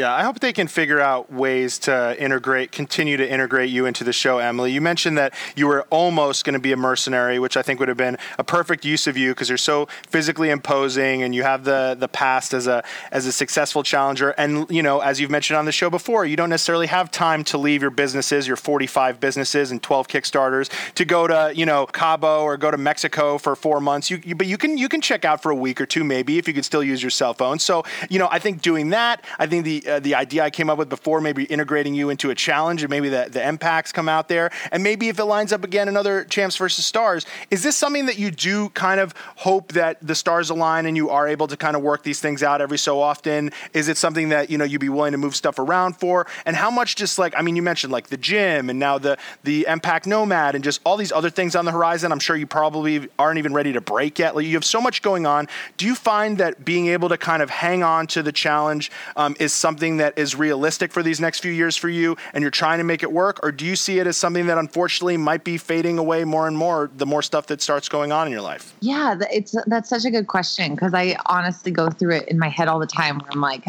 Yeah, 0.00 0.14
I 0.14 0.22
hope 0.22 0.40
they 0.40 0.54
can 0.54 0.66
figure 0.66 0.98
out 0.98 1.30
ways 1.30 1.78
to 1.80 2.16
integrate, 2.18 2.72
continue 2.72 3.18
to 3.18 3.30
integrate 3.30 3.68
you 3.68 3.84
into 3.84 4.02
the 4.02 4.14
show, 4.14 4.38
Emily. 4.38 4.72
You 4.72 4.80
mentioned 4.80 5.18
that 5.18 5.34
you 5.54 5.66
were 5.66 5.82
almost 5.90 6.46
going 6.46 6.54
to 6.54 6.58
be 6.58 6.72
a 6.72 6.76
mercenary, 6.78 7.38
which 7.38 7.54
I 7.54 7.60
think 7.60 7.80
would 7.80 7.88
have 7.88 7.98
been 7.98 8.16
a 8.38 8.42
perfect 8.42 8.86
use 8.86 9.06
of 9.06 9.18
you 9.18 9.32
because 9.32 9.50
you're 9.50 9.58
so 9.58 9.88
physically 10.08 10.48
imposing 10.48 11.22
and 11.22 11.34
you 11.34 11.42
have 11.42 11.64
the 11.64 11.98
the 12.00 12.08
past 12.08 12.54
as 12.54 12.66
a 12.66 12.82
as 13.12 13.26
a 13.26 13.32
successful 13.32 13.82
challenger. 13.82 14.30
And 14.38 14.64
you 14.70 14.82
know, 14.82 15.00
as 15.00 15.20
you've 15.20 15.30
mentioned 15.30 15.58
on 15.58 15.66
the 15.66 15.72
show 15.72 15.90
before, 15.90 16.24
you 16.24 16.34
don't 16.34 16.48
necessarily 16.48 16.86
have 16.86 17.10
time 17.10 17.44
to 17.44 17.58
leave 17.58 17.82
your 17.82 17.90
businesses, 17.90 18.46
your 18.46 18.56
45 18.56 19.20
businesses 19.20 19.70
and 19.70 19.82
12 19.82 20.08
Kickstarters, 20.08 20.70
to 20.94 21.04
go 21.04 21.26
to 21.26 21.52
you 21.54 21.66
know 21.66 21.84
Cabo 21.84 22.40
or 22.40 22.56
go 22.56 22.70
to 22.70 22.78
Mexico 22.78 23.36
for 23.36 23.54
four 23.54 23.82
months. 23.82 24.08
You, 24.10 24.18
you 24.24 24.34
but 24.34 24.46
you 24.46 24.56
can 24.56 24.78
you 24.78 24.88
can 24.88 25.02
check 25.02 25.26
out 25.26 25.42
for 25.42 25.50
a 25.50 25.54
week 25.54 25.78
or 25.78 25.84
two 25.84 26.04
maybe 26.04 26.38
if 26.38 26.48
you 26.48 26.54
can 26.54 26.62
still 26.62 26.82
use 26.82 27.02
your 27.02 27.10
cell 27.10 27.34
phone. 27.34 27.58
So 27.58 27.84
you 28.08 28.18
know, 28.18 28.28
I 28.30 28.38
think 28.38 28.62
doing 28.62 28.88
that, 28.88 29.26
I 29.38 29.46
think 29.46 29.66
the 29.66 29.89
uh, 29.90 30.00
the 30.00 30.14
idea 30.14 30.44
I 30.44 30.50
came 30.50 30.70
up 30.70 30.78
with 30.78 30.88
before, 30.88 31.20
maybe 31.20 31.44
integrating 31.44 31.94
you 31.94 32.10
into 32.10 32.30
a 32.30 32.34
challenge, 32.34 32.82
and 32.82 32.90
maybe 32.90 33.08
the 33.08 33.28
the 33.30 33.40
EmPacks 33.40 33.92
come 33.92 34.08
out 34.08 34.28
there, 34.28 34.50
and 34.72 34.82
maybe 34.82 35.08
if 35.08 35.18
it 35.18 35.24
lines 35.24 35.52
up 35.52 35.64
again, 35.64 35.88
another 35.88 36.24
champs 36.24 36.56
versus 36.56 36.86
stars. 36.86 37.26
Is 37.50 37.62
this 37.62 37.76
something 37.76 38.06
that 38.06 38.18
you 38.18 38.30
do 38.30 38.68
kind 38.70 39.00
of 39.00 39.14
hope 39.36 39.72
that 39.72 39.98
the 40.00 40.14
stars 40.14 40.50
align 40.50 40.86
and 40.86 40.96
you 40.96 41.10
are 41.10 41.28
able 41.28 41.46
to 41.48 41.56
kind 41.56 41.76
of 41.76 41.82
work 41.82 42.02
these 42.02 42.20
things 42.20 42.42
out 42.42 42.60
every 42.60 42.78
so 42.78 43.00
often? 43.00 43.50
Is 43.72 43.88
it 43.88 43.96
something 43.96 44.30
that 44.30 44.50
you 44.50 44.58
know 44.58 44.64
you'd 44.64 44.80
be 44.80 44.88
willing 44.88 45.12
to 45.12 45.18
move 45.18 45.36
stuff 45.36 45.58
around 45.58 45.94
for? 45.94 46.26
And 46.46 46.56
how 46.56 46.70
much 46.70 46.96
just 46.96 47.18
like 47.18 47.34
I 47.36 47.42
mean, 47.42 47.56
you 47.56 47.62
mentioned 47.62 47.92
like 47.92 48.08
the 48.08 48.16
gym 48.16 48.70
and 48.70 48.78
now 48.78 48.98
the 48.98 49.18
the 49.42 49.66
EmPack 49.68 50.06
Nomad 50.06 50.54
and 50.54 50.64
just 50.64 50.80
all 50.84 50.96
these 50.96 51.12
other 51.12 51.30
things 51.30 51.56
on 51.56 51.64
the 51.64 51.72
horizon. 51.72 52.12
I'm 52.12 52.20
sure 52.20 52.36
you 52.36 52.46
probably 52.46 53.08
aren't 53.18 53.38
even 53.38 53.52
ready 53.52 53.72
to 53.72 53.80
break 53.80 54.18
yet. 54.18 54.34
Like 54.36 54.46
you 54.46 54.54
have 54.54 54.64
so 54.64 54.80
much 54.80 55.02
going 55.02 55.26
on. 55.26 55.48
Do 55.76 55.86
you 55.86 55.94
find 55.94 56.38
that 56.38 56.64
being 56.64 56.88
able 56.88 57.08
to 57.08 57.18
kind 57.18 57.42
of 57.42 57.50
hang 57.50 57.82
on 57.82 58.06
to 58.08 58.22
the 58.22 58.32
challenge 58.32 58.90
um, 59.16 59.36
is 59.38 59.52
something 59.70 59.98
that 59.98 60.18
is 60.18 60.34
realistic 60.34 60.90
for 60.90 61.00
these 61.00 61.20
next 61.20 61.38
few 61.38 61.52
years 61.52 61.76
for 61.76 61.88
you 61.88 62.16
and 62.34 62.42
you're 62.42 62.50
trying 62.50 62.78
to 62.78 62.84
make 62.84 63.04
it 63.04 63.12
work? 63.12 63.38
Or 63.44 63.52
do 63.52 63.64
you 63.64 63.76
see 63.76 64.00
it 64.00 64.06
as 64.08 64.16
something 64.16 64.46
that 64.48 64.58
unfortunately 64.58 65.16
might 65.16 65.44
be 65.44 65.58
fading 65.58 65.96
away 65.96 66.24
more 66.24 66.48
and 66.48 66.58
more 66.58 66.90
the 66.96 67.06
more 67.06 67.22
stuff 67.22 67.46
that 67.46 67.62
starts 67.62 67.88
going 67.88 68.10
on 68.10 68.26
in 68.26 68.32
your 68.32 68.42
life? 68.42 68.74
Yeah, 68.80 69.14
it's 69.30 69.54
that's 69.68 69.88
such 69.88 70.04
a 70.04 70.10
good 70.10 70.26
question 70.26 70.74
because 70.74 70.92
I 70.92 71.16
honestly 71.26 71.70
go 71.70 71.88
through 71.88 72.16
it 72.16 72.28
in 72.28 72.36
my 72.36 72.48
head 72.48 72.66
all 72.66 72.80
the 72.80 72.86
time 72.86 73.20
where 73.20 73.30
I'm 73.30 73.40
like, 73.40 73.64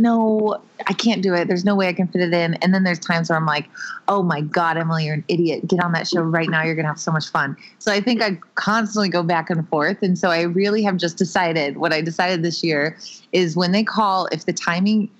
no, 0.00 0.60
I 0.86 0.92
can't 0.92 1.22
do 1.22 1.34
it. 1.34 1.48
There's 1.48 1.64
no 1.64 1.74
way 1.74 1.88
I 1.88 1.92
can 1.92 2.08
fit 2.08 2.22
it 2.22 2.32
in. 2.32 2.54
And 2.54 2.74
then 2.74 2.84
there's 2.84 2.98
times 2.98 3.28
where 3.28 3.38
I'm 3.38 3.46
like, 3.46 3.68
oh 4.08 4.22
my 4.22 4.40
God, 4.40 4.76
Emily, 4.76 5.06
you're 5.06 5.14
an 5.14 5.24
idiot. 5.28 5.66
Get 5.66 5.82
on 5.82 5.92
that 5.92 6.08
show 6.08 6.22
right 6.22 6.48
now. 6.48 6.62
You're 6.62 6.74
going 6.74 6.84
to 6.84 6.90
have 6.90 7.00
so 7.00 7.12
much 7.12 7.28
fun. 7.28 7.56
So 7.78 7.92
I 7.92 8.00
think 8.00 8.22
I 8.22 8.38
constantly 8.54 9.08
go 9.08 9.22
back 9.22 9.50
and 9.50 9.68
forth. 9.68 10.02
And 10.02 10.18
so 10.18 10.30
I 10.30 10.42
really 10.42 10.82
have 10.82 10.96
just 10.96 11.16
decided 11.16 11.76
what 11.76 11.92
I 11.92 12.00
decided 12.00 12.42
this 12.42 12.64
year 12.64 12.96
is 13.32 13.56
when 13.56 13.72
they 13.72 13.84
call, 13.84 14.26
if 14.32 14.46
the 14.46 14.52
timing 14.52 15.10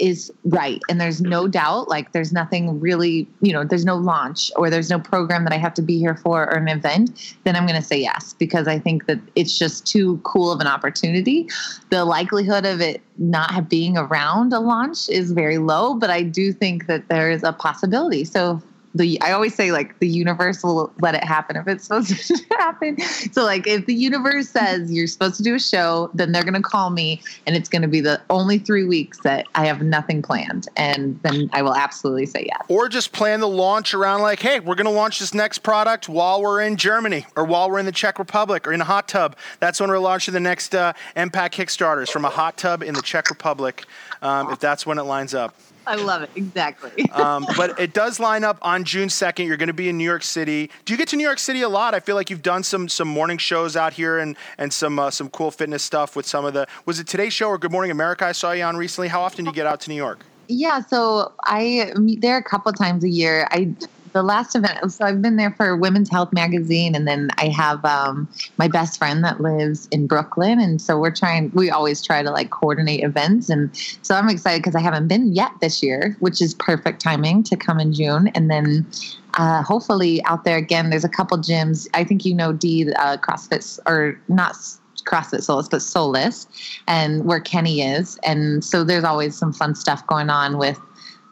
is 0.00 0.32
right. 0.44 0.80
And 0.88 1.00
there's 1.00 1.20
no 1.20 1.46
doubt 1.46 1.88
like 1.88 2.12
there's 2.12 2.32
nothing 2.32 2.80
really 2.80 3.28
you 3.40 3.52
know 3.52 3.64
there's 3.64 3.84
no 3.84 3.96
launch 3.96 4.50
or 4.56 4.70
there's 4.70 4.88
no 4.88 4.98
program 4.98 5.44
that 5.44 5.52
i 5.52 5.56
have 5.56 5.74
to 5.74 5.82
be 5.82 5.98
here 5.98 6.14
for 6.14 6.44
or 6.44 6.56
an 6.56 6.68
event 6.68 7.34
then 7.44 7.56
i'm 7.56 7.66
going 7.66 7.80
to 7.80 7.86
say 7.86 7.98
yes 7.98 8.34
because 8.38 8.66
i 8.66 8.78
think 8.78 9.06
that 9.06 9.18
it's 9.34 9.58
just 9.58 9.86
too 9.86 10.18
cool 10.24 10.50
of 10.52 10.60
an 10.60 10.66
opportunity. 10.66 11.48
The 11.90 12.04
likelihood 12.04 12.64
of 12.64 12.80
it 12.80 13.02
not 13.18 13.68
being 13.68 13.98
around 13.98 14.52
a 14.52 14.60
launch 14.60 15.08
is 15.08 15.32
very 15.32 15.58
low 15.58 15.94
but 15.94 16.10
i 16.10 16.22
do 16.22 16.52
think 16.52 16.86
that 16.86 17.08
there 17.08 17.30
is 17.30 17.42
a 17.42 17.52
possibility. 17.52 18.24
So 18.24 18.62
the 18.94 19.20
I 19.20 19.32
always 19.32 19.54
say 19.54 19.72
like 19.72 19.98
the 20.00 20.08
universe 20.08 20.62
will 20.62 20.92
let 21.00 21.14
it 21.14 21.24
happen 21.24 21.56
if 21.56 21.68
it's 21.68 21.84
supposed 21.84 22.26
to 22.26 22.44
happen. 22.58 23.00
So 23.32 23.44
like 23.44 23.66
if 23.66 23.86
the 23.86 23.94
universe 23.94 24.48
says 24.48 24.92
you're 24.92 25.06
supposed 25.06 25.36
to 25.36 25.42
do 25.42 25.54
a 25.54 25.60
show, 25.60 26.10
then 26.14 26.32
they're 26.32 26.44
gonna 26.44 26.62
call 26.62 26.90
me 26.90 27.22
and 27.46 27.56
it's 27.56 27.68
gonna 27.68 27.88
be 27.88 28.00
the 28.00 28.20
only 28.30 28.58
three 28.58 28.84
weeks 28.84 29.20
that 29.20 29.46
I 29.54 29.66
have 29.66 29.82
nothing 29.82 30.22
planned. 30.22 30.68
And 30.76 31.20
then 31.22 31.50
I 31.52 31.62
will 31.62 31.74
absolutely 31.74 32.26
say 32.26 32.46
yes. 32.46 32.64
Or 32.68 32.88
just 32.88 33.12
plan 33.12 33.40
the 33.40 33.48
launch 33.48 33.94
around 33.94 34.22
like, 34.22 34.40
hey, 34.40 34.60
we're 34.60 34.74
gonna 34.74 34.90
launch 34.90 35.20
this 35.20 35.34
next 35.34 35.58
product 35.58 36.08
while 36.08 36.42
we're 36.42 36.60
in 36.60 36.76
Germany 36.76 37.26
or 37.36 37.44
while 37.44 37.70
we're 37.70 37.78
in 37.78 37.86
the 37.86 37.92
Czech 37.92 38.18
Republic 38.18 38.66
or 38.66 38.72
in 38.72 38.80
a 38.80 38.84
hot 38.84 39.06
tub. 39.06 39.36
That's 39.60 39.80
when 39.80 39.90
we're 39.90 39.98
launching 39.98 40.34
the 40.34 40.40
next 40.40 40.74
uh, 40.74 40.92
EmPack 41.16 41.52
Kickstarters 41.52 42.10
from 42.10 42.24
a 42.24 42.30
hot 42.30 42.56
tub 42.56 42.82
in 42.82 42.94
the 42.94 43.02
Czech 43.02 43.30
Republic, 43.30 43.84
um, 44.22 44.52
if 44.52 44.58
that's 44.58 44.84
when 44.84 44.98
it 44.98 45.02
lines 45.02 45.34
up. 45.34 45.54
I 45.90 45.96
love 45.96 46.22
it. 46.22 46.30
Exactly. 46.36 47.10
um, 47.12 47.44
but 47.56 47.78
it 47.80 47.92
does 47.92 48.20
line 48.20 48.44
up 48.44 48.58
on 48.62 48.84
June 48.84 49.08
2nd. 49.08 49.44
You're 49.44 49.56
going 49.56 49.66
to 49.66 49.72
be 49.72 49.88
in 49.88 49.98
New 49.98 50.04
York 50.04 50.22
City. 50.22 50.70
Do 50.84 50.92
you 50.92 50.96
get 50.96 51.08
to 51.08 51.16
New 51.16 51.24
York 51.24 51.40
City 51.40 51.62
a 51.62 51.68
lot? 51.68 51.94
I 51.94 52.00
feel 52.00 52.14
like 52.14 52.30
you've 52.30 52.42
done 52.42 52.62
some 52.62 52.88
some 52.88 53.08
morning 53.08 53.38
shows 53.38 53.76
out 53.76 53.92
here 53.92 54.18
and 54.18 54.36
and 54.56 54.72
some 54.72 55.00
uh, 55.00 55.10
some 55.10 55.28
cool 55.30 55.50
fitness 55.50 55.82
stuff 55.82 56.14
with 56.14 56.26
some 56.26 56.44
of 56.44 56.54
the. 56.54 56.68
Was 56.86 57.00
it 57.00 57.08
Today 57.08 57.28
Show 57.28 57.48
or 57.48 57.58
Good 57.58 57.72
Morning 57.72 57.90
America? 57.90 58.24
I 58.24 58.32
saw 58.32 58.52
you 58.52 58.62
on 58.62 58.76
recently. 58.76 59.08
How 59.08 59.20
often 59.22 59.44
do 59.44 59.50
you 59.50 59.54
get 59.54 59.66
out 59.66 59.80
to 59.80 59.90
New 59.90 59.96
York? 59.96 60.24
Yeah, 60.46 60.80
so 60.80 61.32
I 61.44 61.92
meet 61.96 62.20
there 62.20 62.36
a 62.36 62.42
couple 62.42 62.72
times 62.72 63.02
a 63.02 63.08
year. 63.08 63.48
I 63.50 63.74
the 64.12 64.22
last 64.22 64.54
event 64.54 64.92
so 64.92 65.04
i've 65.04 65.22
been 65.22 65.36
there 65.36 65.52
for 65.52 65.76
women's 65.76 66.10
health 66.10 66.32
magazine 66.32 66.94
and 66.94 67.06
then 67.06 67.28
i 67.38 67.48
have 67.48 67.84
um, 67.84 68.28
my 68.58 68.68
best 68.68 68.98
friend 68.98 69.24
that 69.24 69.40
lives 69.40 69.86
in 69.90 70.06
brooklyn 70.06 70.60
and 70.60 70.80
so 70.80 70.98
we're 70.98 71.10
trying 71.10 71.50
we 71.54 71.70
always 71.70 72.02
try 72.02 72.22
to 72.22 72.30
like 72.30 72.50
coordinate 72.50 73.02
events 73.04 73.48
and 73.48 73.70
so 74.02 74.14
i'm 74.14 74.28
excited 74.28 74.60
because 74.60 74.74
i 74.74 74.80
haven't 74.80 75.08
been 75.08 75.32
yet 75.32 75.52
this 75.60 75.82
year 75.82 76.16
which 76.20 76.40
is 76.40 76.54
perfect 76.54 77.00
timing 77.00 77.42
to 77.42 77.56
come 77.56 77.78
in 77.78 77.92
june 77.92 78.28
and 78.28 78.50
then 78.50 78.86
uh, 79.34 79.62
hopefully 79.62 80.22
out 80.24 80.44
there 80.44 80.56
again 80.56 80.90
there's 80.90 81.04
a 81.04 81.08
couple 81.08 81.38
gyms 81.38 81.88
i 81.94 82.02
think 82.02 82.24
you 82.24 82.34
know 82.34 82.52
d 82.52 82.92
uh, 82.98 83.16
crossfit 83.18 83.78
or 83.86 84.20
not 84.28 84.56
CrossFit 85.04 85.42
Solace, 85.42 85.68
but 85.68 85.82
Solace, 85.82 86.46
and 86.86 87.24
where 87.24 87.40
Kenny 87.40 87.82
is. 87.82 88.18
And 88.22 88.64
so 88.64 88.84
there's 88.84 89.04
always 89.04 89.36
some 89.36 89.52
fun 89.52 89.74
stuff 89.74 90.06
going 90.06 90.30
on 90.30 90.58
with 90.58 90.78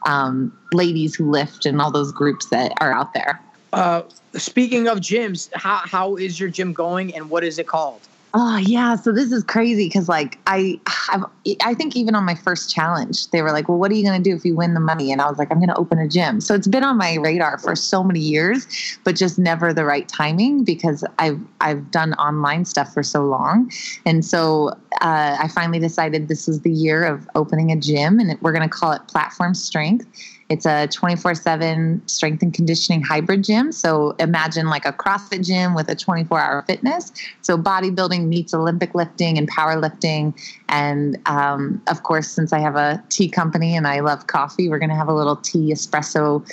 um, 0.05 0.55
ladies 0.73 1.15
who 1.15 1.29
lift 1.29 1.65
and 1.65 1.81
all 1.81 1.91
those 1.91 2.11
groups 2.11 2.47
that 2.47 2.73
are 2.81 2.91
out 2.91 3.13
there. 3.13 3.39
Uh, 3.73 4.03
speaking 4.33 4.87
of 4.87 4.99
gyms, 4.99 5.49
how, 5.53 5.77
how 5.77 6.15
is 6.15 6.39
your 6.39 6.49
gym 6.49 6.73
going 6.73 7.13
and 7.15 7.29
what 7.29 7.43
is 7.43 7.59
it 7.59 7.67
called? 7.67 8.01
Oh 8.33 8.57
yeah, 8.57 8.95
so 8.95 9.11
this 9.11 9.31
is 9.31 9.43
crazy 9.43 9.87
because 9.87 10.07
like 10.07 10.37
I, 10.45 10.79
I've, 11.11 11.23
I 11.63 11.73
think 11.73 11.95
even 11.95 12.13
on 12.13 12.25
my 12.25 12.35
first 12.35 12.71
challenge, 12.71 13.27
they 13.31 13.41
were 13.41 13.51
like, 13.51 13.67
"Well, 13.67 13.79
what 13.79 13.89
are 13.91 13.95
you 13.95 14.03
going 14.03 14.21
to 14.21 14.29
do 14.29 14.35
if 14.35 14.45
you 14.45 14.55
win 14.55 14.75
the 14.75 14.79
money?" 14.79 15.11
And 15.11 15.19
I 15.19 15.27
was 15.27 15.39
like, 15.39 15.51
"I'm 15.51 15.57
going 15.57 15.69
to 15.69 15.77
open 15.77 15.97
a 15.97 16.07
gym." 16.07 16.39
So 16.39 16.53
it's 16.53 16.67
been 16.67 16.83
on 16.83 16.95
my 16.95 17.15
radar 17.15 17.57
for 17.57 17.75
so 17.75 18.03
many 18.03 18.19
years, 18.19 18.67
but 19.03 19.15
just 19.15 19.39
never 19.39 19.73
the 19.73 19.83
right 19.83 20.07
timing 20.07 20.63
because 20.63 21.03
I've 21.17 21.39
I've 21.59 21.89
done 21.89 22.13
online 22.13 22.65
stuff 22.65 22.93
for 22.93 23.01
so 23.01 23.25
long, 23.25 23.71
and 24.05 24.23
so 24.23 24.69
uh, 25.01 25.37
I 25.39 25.47
finally 25.47 25.79
decided 25.79 26.27
this 26.27 26.47
is 26.47 26.61
the 26.61 26.71
year 26.71 27.05
of 27.05 27.27
opening 27.33 27.71
a 27.71 27.75
gym, 27.77 28.19
and 28.19 28.39
we're 28.41 28.53
going 28.53 28.67
to 28.67 28.69
call 28.69 28.91
it 28.91 29.07
Platform 29.07 29.55
Strength 29.55 30.05
it's 30.49 30.65
a 30.65 30.87
24 30.87 31.35
7 31.35 32.01
strength 32.07 32.41
and 32.41 32.53
conditioning 32.53 33.03
hybrid 33.03 33.43
gym. 33.43 33.71
So 33.71 34.15
imagine 34.19 34.67
like 34.67 34.85
a 34.85 34.91
CrossFit 34.91 35.45
gym 35.45 35.75
with 35.75 35.89
a 35.89 35.95
24 35.95 36.39
hour 36.39 36.63
fitness. 36.63 37.11
So 37.41 37.57
bodybuilding 37.57 38.27
meets 38.27 38.53
Olympic 38.53 38.95
lifting 38.95 39.37
and 39.37 39.49
powerlifting. 39.49 40.33
And 40.67 41.19
um, 41.27 41.81
of 41.87 42.01
course, 42.01 42.27
since 42.27 42.51
I 42.51 42.59
have 42.59 42.75
a 42.75 43.01
tea 43.09 43.29
company 43.29 43.75
and 43.75 43.87
I 43.87 43.99
love 43.99 44.25
coffee, 44.25 44.69
we're 44.69 44.79
going 44.79 44.89
to 44.89 44.95
have 44.95 45.07
a 45.07 45.13
little 45.13 45.35
tea 45.35 45.71
espresso 45.71 46.45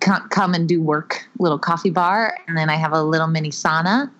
come 0.00 0.54
and 0.54 0.68
do 0.68 0.80
work, 0.80 1.26
little 1.38 1.58
coffee 1.58 1.90
bar, 1.90 2.38
and 2.48 2.56
then 2.56 2.70
I 2.70 2.76
have 2.76 2.92
a 2.92 3.02
little 3.02 3.26
mini 3.26 3.50
sauna, 3.50 4.10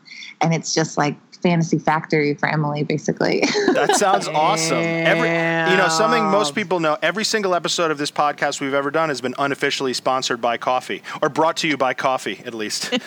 and 0.41 0.53
it's 0.53 0.75
just 0.75 0.99
like 0.99 1.17
fantasy 1.45 1.79
factory 1.79 2.35
for 2.35 2.49
Emily, 2.49 2.83
basically. 2.83 3.41
That 3.75 3.97
sounds 3.97 4.27
awesome. 4.27 4.79
Every, 4.79 5.29
you 5.29 5.77
know, 5.77 5.89
something 5.91 6.25
most 6.25 6.55
people 6.55 6.81
know. 6.81 6.97
Every 7.03 7.25
single 7.25 7.55
episode 7.55 7.91
of 7.91 7.99
this 7.99 8.11
podcast 8.11 8.63
we've 8.63 8.75
ever 8.75 8.91
done 8.91 9.11
has 9.11 9.21
been 9.21 9.35
unofficially 9.39 9.93
sponsored 9.93 10.41
by 10.41 10.57
coffee, 10.57 11.03
or 11.21 11.29
brought 11.29 11.59
to 11.59 11.69
you 11.69 11.77
by 11.77 11.93
coffee, 11.93 12.41
at 12.47 12.55
least. 12.55 12.99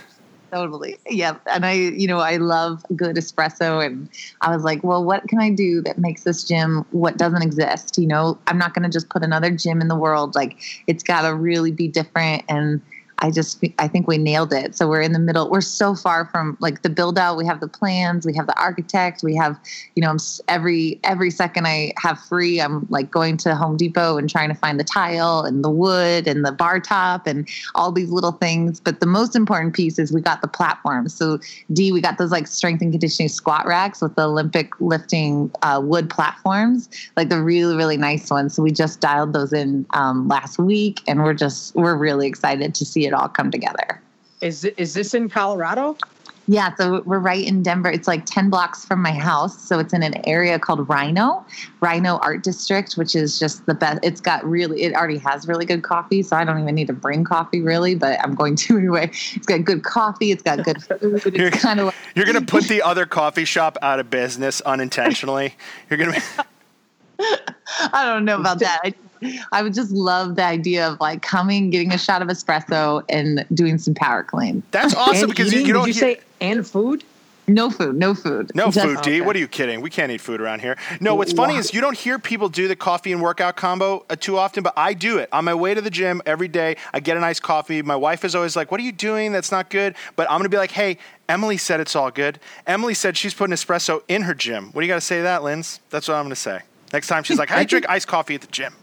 totally. 0.52 0.98
Yeah. 1.08 1.36
And 1.50 1.64
I, 1.64 1.72
you 1.72 2.06
know, 2.06 2.18
I 2.18 2.36
love 2.36 2.84
good 2.94 3.16
espresso. 3.16 3.84
And 3.84 4.10
I 4.42 4.54
was 4.54 4.62
like, 4.62 4.84
well, 4.84 5.02
what 5.02 5.26
can 5.26 5.40
I 5.40 5.50
do 5.50 5.80
that 5.82 5.98
makes 5.98 6.22
this 6.24 6.44
gym 6.44 6.84
what 6.90 7.16
doesn't 7.16 7.42
exist? 7.42 7.96
You 7.98 8.06
know, 8.06 8.38
I'm 8.46 8.58
not 8.58 8.74
going 8.74 8.84
to 8.84 8.90
just 8.90 9.08
put 9.08 9.22
another 9.22 9.50
gym 9.50 9.80
in 9.80 9.88
the 9.88 9.96
world. 9.96 10.34
Like, 10.34 10.58
it's 10.86 11.02
got 11.02 11.22
to 11.22 11.34
really 11.34 11.72
be 11.72 11.88
different. 11.88 12.44
And 12.48 12.82
I 13.18 13.30
just 13.30 13.64
I 13.78 13.88
think 13.88 14.06
we 14.06 14.18
nailed 14.18 14.52
it. 14.52 14.76
So 14.76 14.88
we're 14.88 15.00
in 15.00 15.12
the 15.12 15.18
middle. 15.18 15.50
We're 15.50 15.62
so 15.62 15.94
far 15.94 16.26
from 16.26 16.56
like 16.60 16.82
the 16.82 16.90
build 16.90 17.18
out. 17.18 17.36
We 17.36 17.46
have 17.46 17.60
the 17.60 17.68
plans. 17.68 18.26
We 18.26 18.34
have 18.34 18.46
the 18.46 18.58
architect. 18.60 19.22
We 19.22 19.34
have 19.36 19.58
you 19.94 20.02
know 20.02 20.16
every 20.48 21.00
every 21.04 21.30
second 21.30 21.66
I 21.66 21.92
have 21.98 22.20
free, 22.20 22.60
I'm 22.60 22.86
like 22.90 23.10
going 23.10 23.36
to 23.38 23.54
Home 23.54 23.76
Depot 23.76 24.18
and 24.18 24.28
trying 24.28 24.48
to 24.48 24.54
find 24.54 24.78
the 24.78 24.84
tile 24.84 25.40
and 25.40 25.64
the 25.64 25.70
wood 25.70 26.28
and 26.28 26.44
the 26.44 26.52
bar 26.52 26.78
top 26.78 27.26
and 27.26 27.48
all 27.74 27.90
these 27.90 28.10
little 28.10 28.32
things. 28.32 28.80
But 28.80 29.00
the 29.00 29.06
most 29.06 29.34
important 29.34 29.74
piece 29.74 29.98
is 29.98 30.12
we 30.12 30.20
got 30.20 30.42
the 30.42 30.48
platforms. 30.48 31.14
So 31.14 31.38
D, 31.72 31.92
we 31.92 32.00
got 32.00 32.18
those 32.18 32.30
like 32.30 32.46
strength 32.46 32.82
and 32.82 32.92
conditioning 32.92 33.28
squat 33.28 33.66
racks 33.66 34.02
with 34.02 34.14
the 34.16 34.28
Olympic 34.28 34.78
lifting 34.80 35.50
uh, 35.62 35.80
wood 35.82 36.10
platforms, 36.10 36.88
like 37.16 37.30
the 37.30 37.42
really 37.42 37.76
really 37.76 37.96
nice 37.96 38.30
ones. 38.30 38.54
So 38.54 38.62
we 38.62 38.72
just 38.72 39.00
dialed 39.00 39.32
those 39.32 39.54
in 39.54 39.86
um, 39.90 40.28
last 40.28 40.58
week, 40.58 41.00
and 41.08 41.24
we're 41.24 41.34
just 41.34 41.74
we're 41.74 41.96
really 41.96 42.26
excited 42.26 42.74
to 42.74 42.84
see 42.84 43.05
it 43.06 43.12
all 43.12 43.28
come 43.28 43.50
together. 43.50 44.00
Is 44.40 44.64
is 44.64 44.94
this 44.94 45.14
in 45.14 45.28
Colorado? 45.28 45.96
Yeah, 46.48 46.74
so 46.76 47.02
we're 47.04 47.18
right 47.18 47.44
in 47.44 47.62
Denver. 47.62 47.90
It's 47.90 48.06
like 48.06 48.24
10 48.24 48.50
blocks 48.50 48.84
from 48.84 49.02
my 49.02 49.10
house. 49.10 49.60
So 49.66 49.80
it's 49.80 49.92
in 49.92 50.04
an 50.04 50.14
area 50.28 50.60
called 50.60 50.86
RiNo, 50.86 51.44
RiNo 51.80 52.20
Art 52.22 52.44
District, 52.44 52.94
which 52.94 53.16
is 53.16 53.38
just 53.38 53.66
the 53.66 53.74
best. 53.74 53.98
It's 54.04 54.20
got 54.20 54.44
really, 54.44 54.82
it 54.82 54.94
already 54.94 55.18
has 55.18 55.48
really 55.48 55.64
good 55.64 55.82
coffee. 55.82 56.22
So 56.22 56.36
I 56.36 56.44
don't 56.44 56.60
even 56.60 56.74
need 56.76 56.86
to 56.86 56.92
bring 56.92 57.24
coffee 57.24 57.60
really, 57.60 57.96
but 57.96 58.20
I'm 58.22 58.36
going 58.36 58.54
to 58.56 58.78
anyway. 58.78 59.10
It's 59.34 59.46
got 59.46 59.64
good 59.64 59.82
coffee. 59.82 60.30
It's 60.30 60.42
got 60.42 60.62
good 60.62 60.82
food. 60.82 61.34
you're 61.34 61.50
kind 61.50 61.80
of 61.80 61.86
like, 61.86 61.94
you're 62.14 62.26
going 62.26 62.38
to 62.38 62.46
put 62.46 62.64
the 62.64 62.80
other 62.80 63.06
coffee 63.06 63.44
shop 63.44 63.76
out 63.82 63.98
of 63.98 64.08
business 64.08 64.60
unintentionally. 64.60 65.54
You're 65.90 65.98
going 65.98 66.12
to. 66.20 66.22
I 67.92 68.04
don't 68.06 68.24
know 68.24 68.38
about 68.38 68.60
that. 68.60 68.80
I, 68.84 68.94
I 69.52 69.62
would 69.62 69.74
just 69.74 69.90
love 69.90 70.36
the 70.36 70.44
idea 70.44 70.88
of 70.88 71.00
like 71.00 71.22
coming, 71.22 71.70
getting 71.70 71.92
a 71.92 71.98
shot 71.98 72.22
of 72.22 72.28
espresso, 72.28 73.04
and 73.08 73.44
doing 73.54 73.78
some 73.78 73.94
power 73.94 74.22
clean. 74.22 74.62
That's 74.70 74.94
awesome 74.94 75.30
because 75.30 75.52
eating, 75.52 75.66
you, 75.66 75.72
don't. 75.72 75.86
Did 75.86 75.94
you 75.94 76.00
say 76.00 76.20
and 76.40 76.66
food? 76.66 77.04
No 77.48 77.70
food, 77.70 77.94
no 77.94 78.14
food. 78.14 78.50
No 78.56 78.70
Just, 78.70 78.84
food, 78.84 79.02
D. 79.02 79.20
What 79.20 79.36
are 79.36 79.38
you 79.38 79.46
kidding? 79.46 79.80
We 79.80 79.88
can't 79.88 80.10
eat 80.10 80.20
food 80.20 80.40
around 80.40 80.62
here. 80.62 80.76
No, 81.00 81.14
what's 81.14 81.32
funny 81.32 81.54
is 81.54 81.72
you 81.72 81.80
don't 81.80 81.96
hear 81.96 82.18
people 82.18 82.48
do 82.48 82.66
the 82.66 82.74
coffee 82.74 83.12
and 83.12 83.22
workout 83.22 83.54
combo 83.54 84.04
uh, 84.10 84.16
too 84.16 84.36
often, 84.36 84.64
but 84.64 84.74
I 84.76 84.94
do 84.94 85.18
it. 85.18 85.28
On 85.32 85.44
my 85.44 85.54
way 85.54 85.72
to 85.72 85.80
the 85.80 85.90
gym 85.90 86.20
every 86.26 86.48
day, 86.48 86.76
I 86.92 86.98
get 86.98 87.16
a 87.16 87.20
nice 87.20 87.38
coffee. 87.38 87.82
My 87.82 87.94
wife 87.94 88.24
is 88.24 88.34
always 88.34 88.56
like, 88.56 88.72
What 88.72 88.80
are 88.80 88.84
you 88.84 88.90
doing? 88.90 89.30
That's 89.30 89.52
not 89.52 89.70
good. 89.70 89.94
But 90.16 90.28
I'm 90.28 90.38
going 90.38 90.44
to 90.44 90.48
be 90.48 90.56
like, 90.56 90.72
Hey, 90.72 90.98
Emily 91.28 91.56
said 91.56 91.78
it's 91.78 91.94
all 91.94 92.10
good. 92.10 92.40
Emily 92.66 92.94
said 92.94 93.16
she's 93.16 93.34
putting 93.34 93.54
espresso 93.54 94.02
in 94.08 94.22
her 94.22 94.34
gym. 94.34 94.72
What 94.72 94.80
do 94.80 94.86
you 94.86 94.90
got 94.90 94.96
to 94.96 95.00
say 95.00 95.18
to 95.18 95.22
that, 95.22 95.44
Linz? 95.44 95.78
That's 95.90 96.08
what 96.08 96.14
I'm 96.14 96.24
going 96.24 96.30
to 96.30 96.36
say. 96.36 96.62
Next 96.92 97.06
time 97.06 97.22
she's 97.22 97.38
like, 97.38 97.52
I 97.52 97.62
drink 97.64 97.88
iced 97.88 98.08
coffee 98.08 98.34
at 98.34 98.40
the 98.40 98.48
gym. 98.48 98.74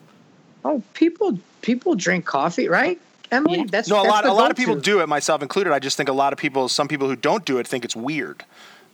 Oh, 0.66 0.82
people 0.94 1.40
people 1.62 1.96
drink 1.96 2.26
coffee, 2.26 2.68
right? 2.68 3.00
Emily, 3.32 3.60
yeah. 3.60 3.66
that's 3.70 3.90
no. 3.90 4.00
A 4.00 4.04
that's 4.04 4.12
lot 4.12 4.26
a 4.26 4.34
lot 4.34 4.52
of 4.52 4.58
people 4.58 4.76
do 4.76 5.02
it, 5.02 5.08
myself 5.08 5.42
included. 5.42 5.74
I 5.74 5.80
just 5.80 5.98
think 5.98 6.10
a 6.10 6.14
lot 6.14 6.34
of 6.34 6.40
people, 6.40 6.70
some 6.70 6.88
people 6.88 7.08
who 7.08 7.16
don't 7.16 7.46
do 7.46 7.58
it, 7.58 7.68
think 7.68 7.84
it's 7.84 7.96
weird. 7.96 8.46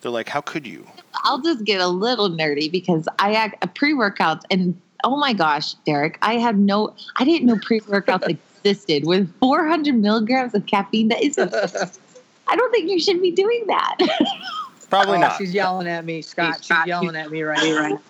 They're 0.02 0.12
like, 0.12 0.30
"How 0.30 0.41
could 0.41 0.66
you?" 0.66 0.88
I'll 1.24 1.41
just 1.41 1.64
get 1.66 1.82
a 1.82 1.88
little 1.88 2.30
nerdy 2.30 2.72
because 2.72 3.08
I 3.20 3.34
act 3.34 3.56
uh, 3.56 3.58
a 3.64 3.68
pre 3.68 3.94
workouts 3.94 4.41
and 4.50 4.80
oh 5.04 5.18
my 5.18 5.34
gosh, 5.34 5.74
Derrick, 5.86 6.18
I 6.22 6.36
had 6.36 6.58
no, 6.58 6.94
I 7.18 7.24
didn't 7.24 7.48
know 7.48 7.58
pre 7.62 7.82
workouts 7.82 8.28
existed 8.64 9.06
with 9.06 9.32
400 9.40 9.96
milligrams 9.96 10.54
of 10.54 10.66
caffeine. 10.66 11.10
That 11.10 11.22
is, 11.24 11.38
I 12.48 12.56
don't 12.56 12.72
think 12.72 12.90
you 12.90 13.00
should 13.00 13.22
be 13.22 13.32
doing 13.32 13.64
that. 13.68 13.98
Probably 14.90 15.18
oh, 15.18 15.22
not. 15.22 15.38
She's 15.38 15.54
yelling 15.54 15.88
at 15.88 16.04
me, 16.04 16.22
Scott. 16.22 16.64
She's 16.64 16.78
yelling 16.86 17.16
at 17.16 17.30
me 17.30 17.44
right 17.44 17.64
now. 17.64 18.02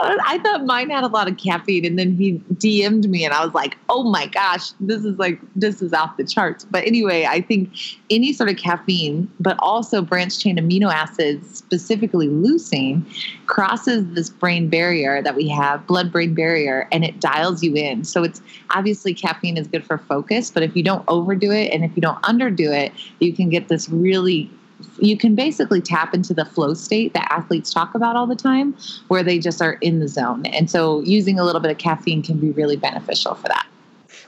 I 0.00 0.38
thought 0.42 0.64
mine 0.64 0.90
had 0.90 1.04
a 1.04 1.08
lot 1.08 1.28
of 1.28 1.36
caffeine, 1.36 1.84
and 1.84 1.98
then 1.98 2.14
he 2.14 2.34
DM'd 2.54 3.08
me, 3.08 3.24
and 3.24 3.34
I 3.34 3.44
was 3.44 3.54
like, 3.54 3.76
"Oh 3.88 4.04
my 4.04 4.26
gosh, 4.26 4.70
this 4.80 5.04
is 5.04 5.18
like 5.18 5.40
this 5.56 5.82
is 5.82 5.92
off 5.92 6.16
the 6.16 6.24
charts." 6.24 6.64
But 6.70 6.86
anyway, 6.86 7.26
I 7.28 7.40
think 7.40 7.70
any 8.10 8.32
sort 8.32 8.48
of 8.50 8.56
caffeine, 8.56 9.30
but 9.40 9.56
also 9.60 10.02
branched 10.02 10.40
chain 10.40 10.56
amino 10.56 10.92
acids, 10.92 11.58
specifically 11.58 12.28
leucine, 12.28 13.02
crosses 13.46 14.06
this 14.14 14.30
brain 14.30 14.68
barrier 14.68 15.22
that 15.22 15.34
we 15.34 15.48
have, 15.48 15.86
blood-brain 15.86 16.34
barrier, 16.34 16.88
and 16.92 17.04
it 17.04 17.20
dials 17.20 17.62
you 17.62 17.74
in. 17.74 18.04
So 18.04 18.22
it's 18.22 18.40
obviously 18.70 19.14
caffeine 19.14 19.56
is 19.56 19.66
good 19.66 19.84
for 19.84 19.98
focus, 19.98 20.50
but 20.50 20.62
if 20.62 20.76
you 20.76 20.82
don't 20.82 21.04
overdo 21.08 21.50
it 21.50 21.72
and 21.72 21.84
if 21.84 21.90
you 21.96 22.02
don't 22.02 22.22
underdo 22.22 22.72
it, 22.72 22.92
you 23.20 23.32
can 23.32 23.48
get 23.48 23.68
this 23.68 23.88
really 23.88 24.50
you 24.98 25.16
can 25.16 25.34
basically 25.34 25.80
tap 25.80 26.14
into 26.14 26.34
the 26.34 26.44
flow 26.44 26.74
state 26.74 27.12
that 27.14 27.30
athletes 27.30 27.72
talk 27.72 27.94
about 27.94 28.16
all 28.16 28.26
the 28.26 28.36
time 28.36 28.76
where 29.08 29.22
they 29.22 29.38
just 29.38 29.60
are 29.60 29.74
in 29.74 29.98
the 29.98 30.08
zone. 30.08 30.46
And 30.46 30.70
so 30.70 31.00
using 31.02 31.38
a 31.38 31.44
little 31.44 31.60
bit 31.60 31.70
of 31.70 31.78
caffeine 31.78 32.22
can 32.22 32.38
be 32.38 32.50
really 32.50 32.76
beneficial 32.76 33.34
for 33.34 33.48
that. 33.48 33.66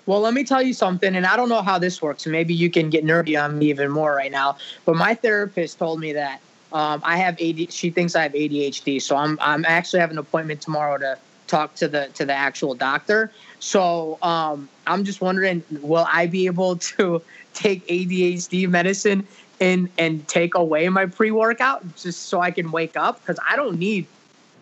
Well, 0.07 0.21
let 0.21 0.35
me 0.35 0.45
tell 0.45 0.63
you 0.63 0.75
something, 0.75 1.15
and 1.15 1.27
I 1.27 1.37
don't 1.37 1.49
know 1.49 1.63
how 1.63 1.79
this 1.79 2.03
works. 2.03 2.27
Maybe 2.27 2.55
you 2.55 2.71
can 2.71 2.91
get 2.91 3.05
nerdy 3.05 3.41
on 3.41 3.59
me 3.59 3.71
even 3.71 3.91
more 3.91 4.15
right 4.15 4.33
now. 4.33 4.57
But 4.85 4.97
my 4.97 5.15
therapist 5.15 5.79
told 5.79 6.01
me 6.01 6.13
that 6.15 6.41
um, 6.73 7.01
I 7.05 7.17
have 7.17 7.41
AD. 7.41 7.73
She 7.73 7.91
thinks 7.91 8.17
I 8.17 8.23
have 8.23 8.33
ADHD, 8.33 9.01
so 9.01 9.17
I'm 9.17 9.39
I'm 9.41 9.65
actually 9.65 10.01
having 10.01 10.17
an 10.17 10.21
appointment 10.21 10.61
tomorrow 10.61 10.99
to 10.99 11.19
talk 11.47 11.75
to 11.77 11.89
the 11.89 12.09
to 12.15 12.25
the 12.25 12.33
actual 12.33 12.75
doctor. 12.75 13.31
So 13.59 14.19
um, 14.23 14.69
I'm 14.87 15.05
just 15.05 15.21
wondering, 15.21 15.63
will 15.81 16.07
I 16.11 16.27
be 16.27 16.47
able 16.47 16.77
to 16.77 17.23
take 17.55 17.87
ADHD 17.87 18.69
medicine 18.69 19.27
and 19.61 19.89
and 19.99 20.27
take 20.27 20.55
away 20.55 20.89
my 20.89 21.07
pre-workout 21.07 21.97
just 21.97 22.27
so 22.27 22.41
I 22.41 22.51
can 22.51 22.71
wake 22.73 22.97
up 22.97 23.21
because 23.21 23.39
I 23.47 23.57
don't 23.57 23.79
need 23.79 24.07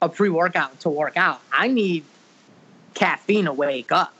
a 0.02 0.08
pre-workout 0.08 0.80
to 0.80 0.88
work 0.88 1.16
out. 1.16 1.40
I 1.52 1.68
need 1.68 2.04
caffeine 2.94 3.44
to 3.46 3.52
wake 3.52 3.92
up 3.92 4.12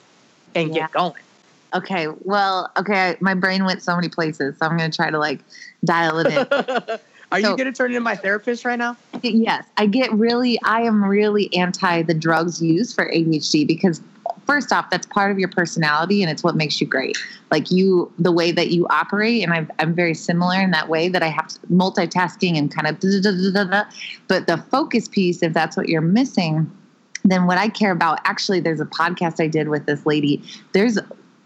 and 0.55 0.68
yeah. 0.68 0.82
get 0.82 0.92
going. 0.92 1.22
Okay, 1.74 2.09
well, 2.22 2.70
okay, 2.78 3.16
my 3.20 3.34
brain 3.34 3.64
went 3.64 3.82
so 3.82 3.94
many 3.94 4.09
places, 4.09 4.56
so 4.59 4.66
I'm 4.66 4.78
going 4.78 4.90
to 4.90 4.96
try 4.96 5.10
to 5.10 5.18
like 5.18 5.40
dial 5.84 6.18
it 6.18 6.26
in. 6.26 6.98
Are 7.30 7.42
so, 7.42 7.50
you 7.50 7.56
going 7.59 7.70
to 7.70 7.72
turn 7.72 7.90
into 7.90 8.00
my 8.00 8.16
therapist 8.16 8.64
right 8.64 8.78
now? 8.78 8.96
Yes, 9.22 9.66
I 9.76 9.84
get 9.84 10.10
really, 10.12 10.59
I 10.62 10.80
am 10.82 11.05
really 11.05 11.55
anti 11.55 12.02
the 12.02 12.14
drugs 12.14 12.62
used 12.62 12.94
for 12.94 13.10
ADHD 13.10 13.66
because 13.66 14.00
first 14.46 14.72
off, 14.72 14.90
that's 14.90 15.06
part 15.06 15.30
of 15.30 15.38
your 15.38 15.48
personality 15.48 16.22
and 16.22 16.30
it's 16.30 16.42
what 16.42 16.56
makes 16.56 16.80
you 16.80 16.86
great. 16.86 17.16
Like 17.50 17.70
you, 17.70 18.12
the 18.18 18.32
way 18.32 18.52
that 18.52 18.70
you 18.70 18.86
operate, 18.88 19.42
and 19.42 19.52
i 19.52 19.66
am 19.82 19.94
very 19.94 20.14
similar 20.14 20.60
in 20.60 20.70
that 20.72 20.88
way 20.88 21.09
that 21.09 21.22
I 21.22 21.28
have 21.28 21.46
multitasking 21.70 22.56
and 22.56 22.74
kind 22.74 22.86
of, 22.86 23.00
but 24.28 24.46
the 24.46 24.59
focus 24.70 25.09
piece, 25.09 25.42
if 25.42 25.52
that's 25.52 25.76
what 25.76 25.88
you're 25.88 26.00
missing, 26.00 26.70
then 27.24 27.46
what 27.46 27.59
I 27.59 27.68
care 27.68 27.92
about, 27.92 28.20
actually, 28.24 28.60
there's 28.60 28.80
a 28.80 28.86
podcast 28.86 29.42
I 29.42 29.48
did 29.48 29.68
with 29.68 29.86
this 29.86 30.06
lady. 30.06 30.42
There's 30.72 30.98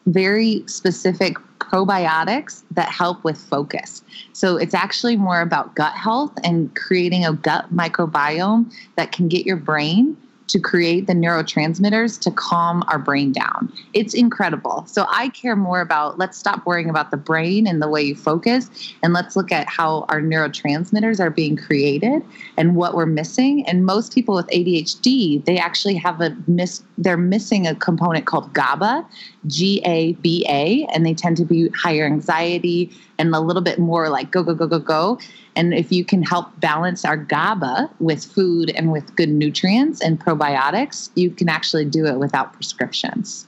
very 0.07 0.65
specific 0.67 1.37
probiotics 1.59 2.63
that 2.73 2.89
help 2.89 3.25
with 3.25 3.39
focus. 3.39 4.03
So 4.33 4.57
it's 4.57 4.75
actually 4.75 5.17
more 5.17 5.41
about 5.41 5.75
gut 5.75 5.95
health 5.95 6.33
and 6.45 6.75
creating 6.75 7.25
a 7.25 7.33
gut 7.33 7.75
microbiome 7.75 8.73
that 8.97 9.13
can 9.13 9.29
get 9.29 9.47
your 9.47 9.57
brain 9.57 10.17
to 10.53 10.61
create 10.61 11.07
the 11.07 11.15
neurotransmitters 11.15 12.21
to 12.21 12.31
calm 12.31 12.85
our 12.89 12.99
brain 12.99 13.33
down. 13.33 13.73
It's 13.95 14.13
incredible. 14.13 14.85
So 14.87 15.07
I 15.09 15.31
care 15.31 15.57
more 15.57 15.81
about 15.81 16.19
let's 16.19 16.37
stop 16.37 16.67
worrying 16.67 16.91
about 16.91 17.11
the 17.11 17.17
brain 17.17 17.67
and 17.67 17.81
the 17.81 17.89
way 17.89 18.03
you 18.03 18.15
focus 18.15 18.71
and 19.03 19.15
let's 19.15 19.35
look 19.35 19.51
at 19.51 19.67
how 19.67 20.05
our 20.11 20.21
neurotransmitters 20.21 21.21
are 21.21 21.31
being 21.31 21.57
created 21.57 22.23
and 22.59 22.77
what 22.77 22.95
we're 22.95 23.07
missing. 23.07 23.67
And 23.67 23.87
most 23.87 24.15
people 24.15 24.35
with 24.35 24.47
ADHD, 24.49 25.43
they 25.47 25.57
actually 25.57 25.95
have 25.95 26.21
a 26.21 26.37
miss 26.47 26.83
they're 26.99 27.17
missing 27.17 27.67
a 27.67 27.75
component 27.75 28.27
called 28.27 28.53
GABA, 28.53 29.07
G 29.47 29.83
A 29.85 30.13
B 30.15 30.47
A, 30.49 30.87
and 30.93 31.05
they 31.05 31.15
tend 31.15 31.37
to 31.39 31.45
be 31.45 31.69
higher 31.71 32.05
anxiety 32.05 32.91
and 33.19 33.35
a 33.35 33.41
little 33.41 33.63
bit 33.63 33.79
more 33.79 34.09
like 34.09 34.31
go 34.31 34.43
go 34.43 34.55
go 34.55 34.67
go 34.67 34.79
go. 34.79 35.19
And 35.55 35.75
if 35.75 35.93
you 35.93 36.05
can 36.05 36.23
help 36.23 36.49
balance 36.61 37.05
our 37.05 37.17
GABA 37.17 37.91
with 38.01 38.25
food 38.25 38.71
and 38.71 38.91
with 38.91 39.15
good 39.17 39.29
nutrients 39.29 40.01
and 40.01 40.19
probiotics, 40.19 41.11
you 41.15 41.31
can 41.31 41.49
actually 41.49 41.85
do 41.85 42.07
it 42.07 42.19
without 42.19 42.53
prescriptions. 42.55 43.47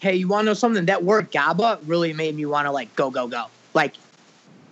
Hey, 0.00 0.16
you 0.16 0.28
want 0.28 0.42
to 0.42 0.46
know 0.46 0.54
something? 0.54 0.86
That 0.86 1.04
word 1.04 1.30
GABA 1.30 1.80
really 1.86 2.12
made 2.12 2.34
me 2.34 2.46
want 2.46 2.66
to 2.66 2.72
like 2.72 2.94
go, 2.96 3.10
go, 3.10 3.28
go. 3.28 3.46
Like 3.74 3.94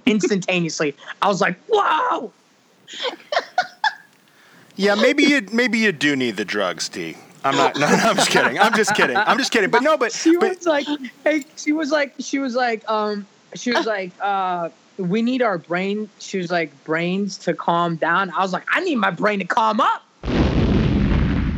instantaneously. 0.06 0.96
I 1.22 1.28
was 1.28 1.40
like, 1.40 1.56
wow. 1.68 2.32
yeah, 4.76 4.94
maybe 4.94 5.24
you 5.24 5.46
maybe 5.52 5.78
you 5.78 5.92
do 5.92 6.16
need 6.16 6.36
the 6.36 6.44
drugs, 6.44 6.88
D. 6.88 7.16
I'm 7.44 7.56
not. 7.56 7.76
No, 7.78 7.88
no, 7.88 7.94
I'm 7.94 8.16
just 8.16 8.30
kidding. 8.30 8.58
I'm 8.58 8.74
just 8.74 8.94
kidding. 8.94 9.16
I'm 9.16 9.38
just 9.38 9.52
kidding. 9.52 9.70
But 9.70 9.82
no, 9.82 9.96
but 9.96 10.12
she 10.12 10.36
but 10.36 10.56
was 10.56 10.66
like, 10.66 10.86
hey, 11.24 11.44
she 11.56 11.72
was 11.72 11.90
like, 11.90 12.14
she 12.18 12.38
was 12.38 12.54
like, 12.54 12.88
um, 12.88 13.26
she 13.54 13.72
was 13.72 13.86
like, 13.86 14.12
uh, 14.20 14.70
we 14.98 15.22
need 15.22 15.42
our 15.42 15.58
brain. 15.58 16.08
She 16.18 16.38
was 16.38 16.50
like, 16.50 16.72
brains 16.84 17.38
to 17.38 17.54
calm 17.54 17.96
down. 17.96 18.30
I 18.30 18.40
was 18.40 18.52
like, 18.52 18.64
I 18.72 18.80
need 18.80 18.96
my 18.96 19.10
brain 19.10 19.38
to 19.38 19.44
calm 19.44 19.80
up. 19.80 20.04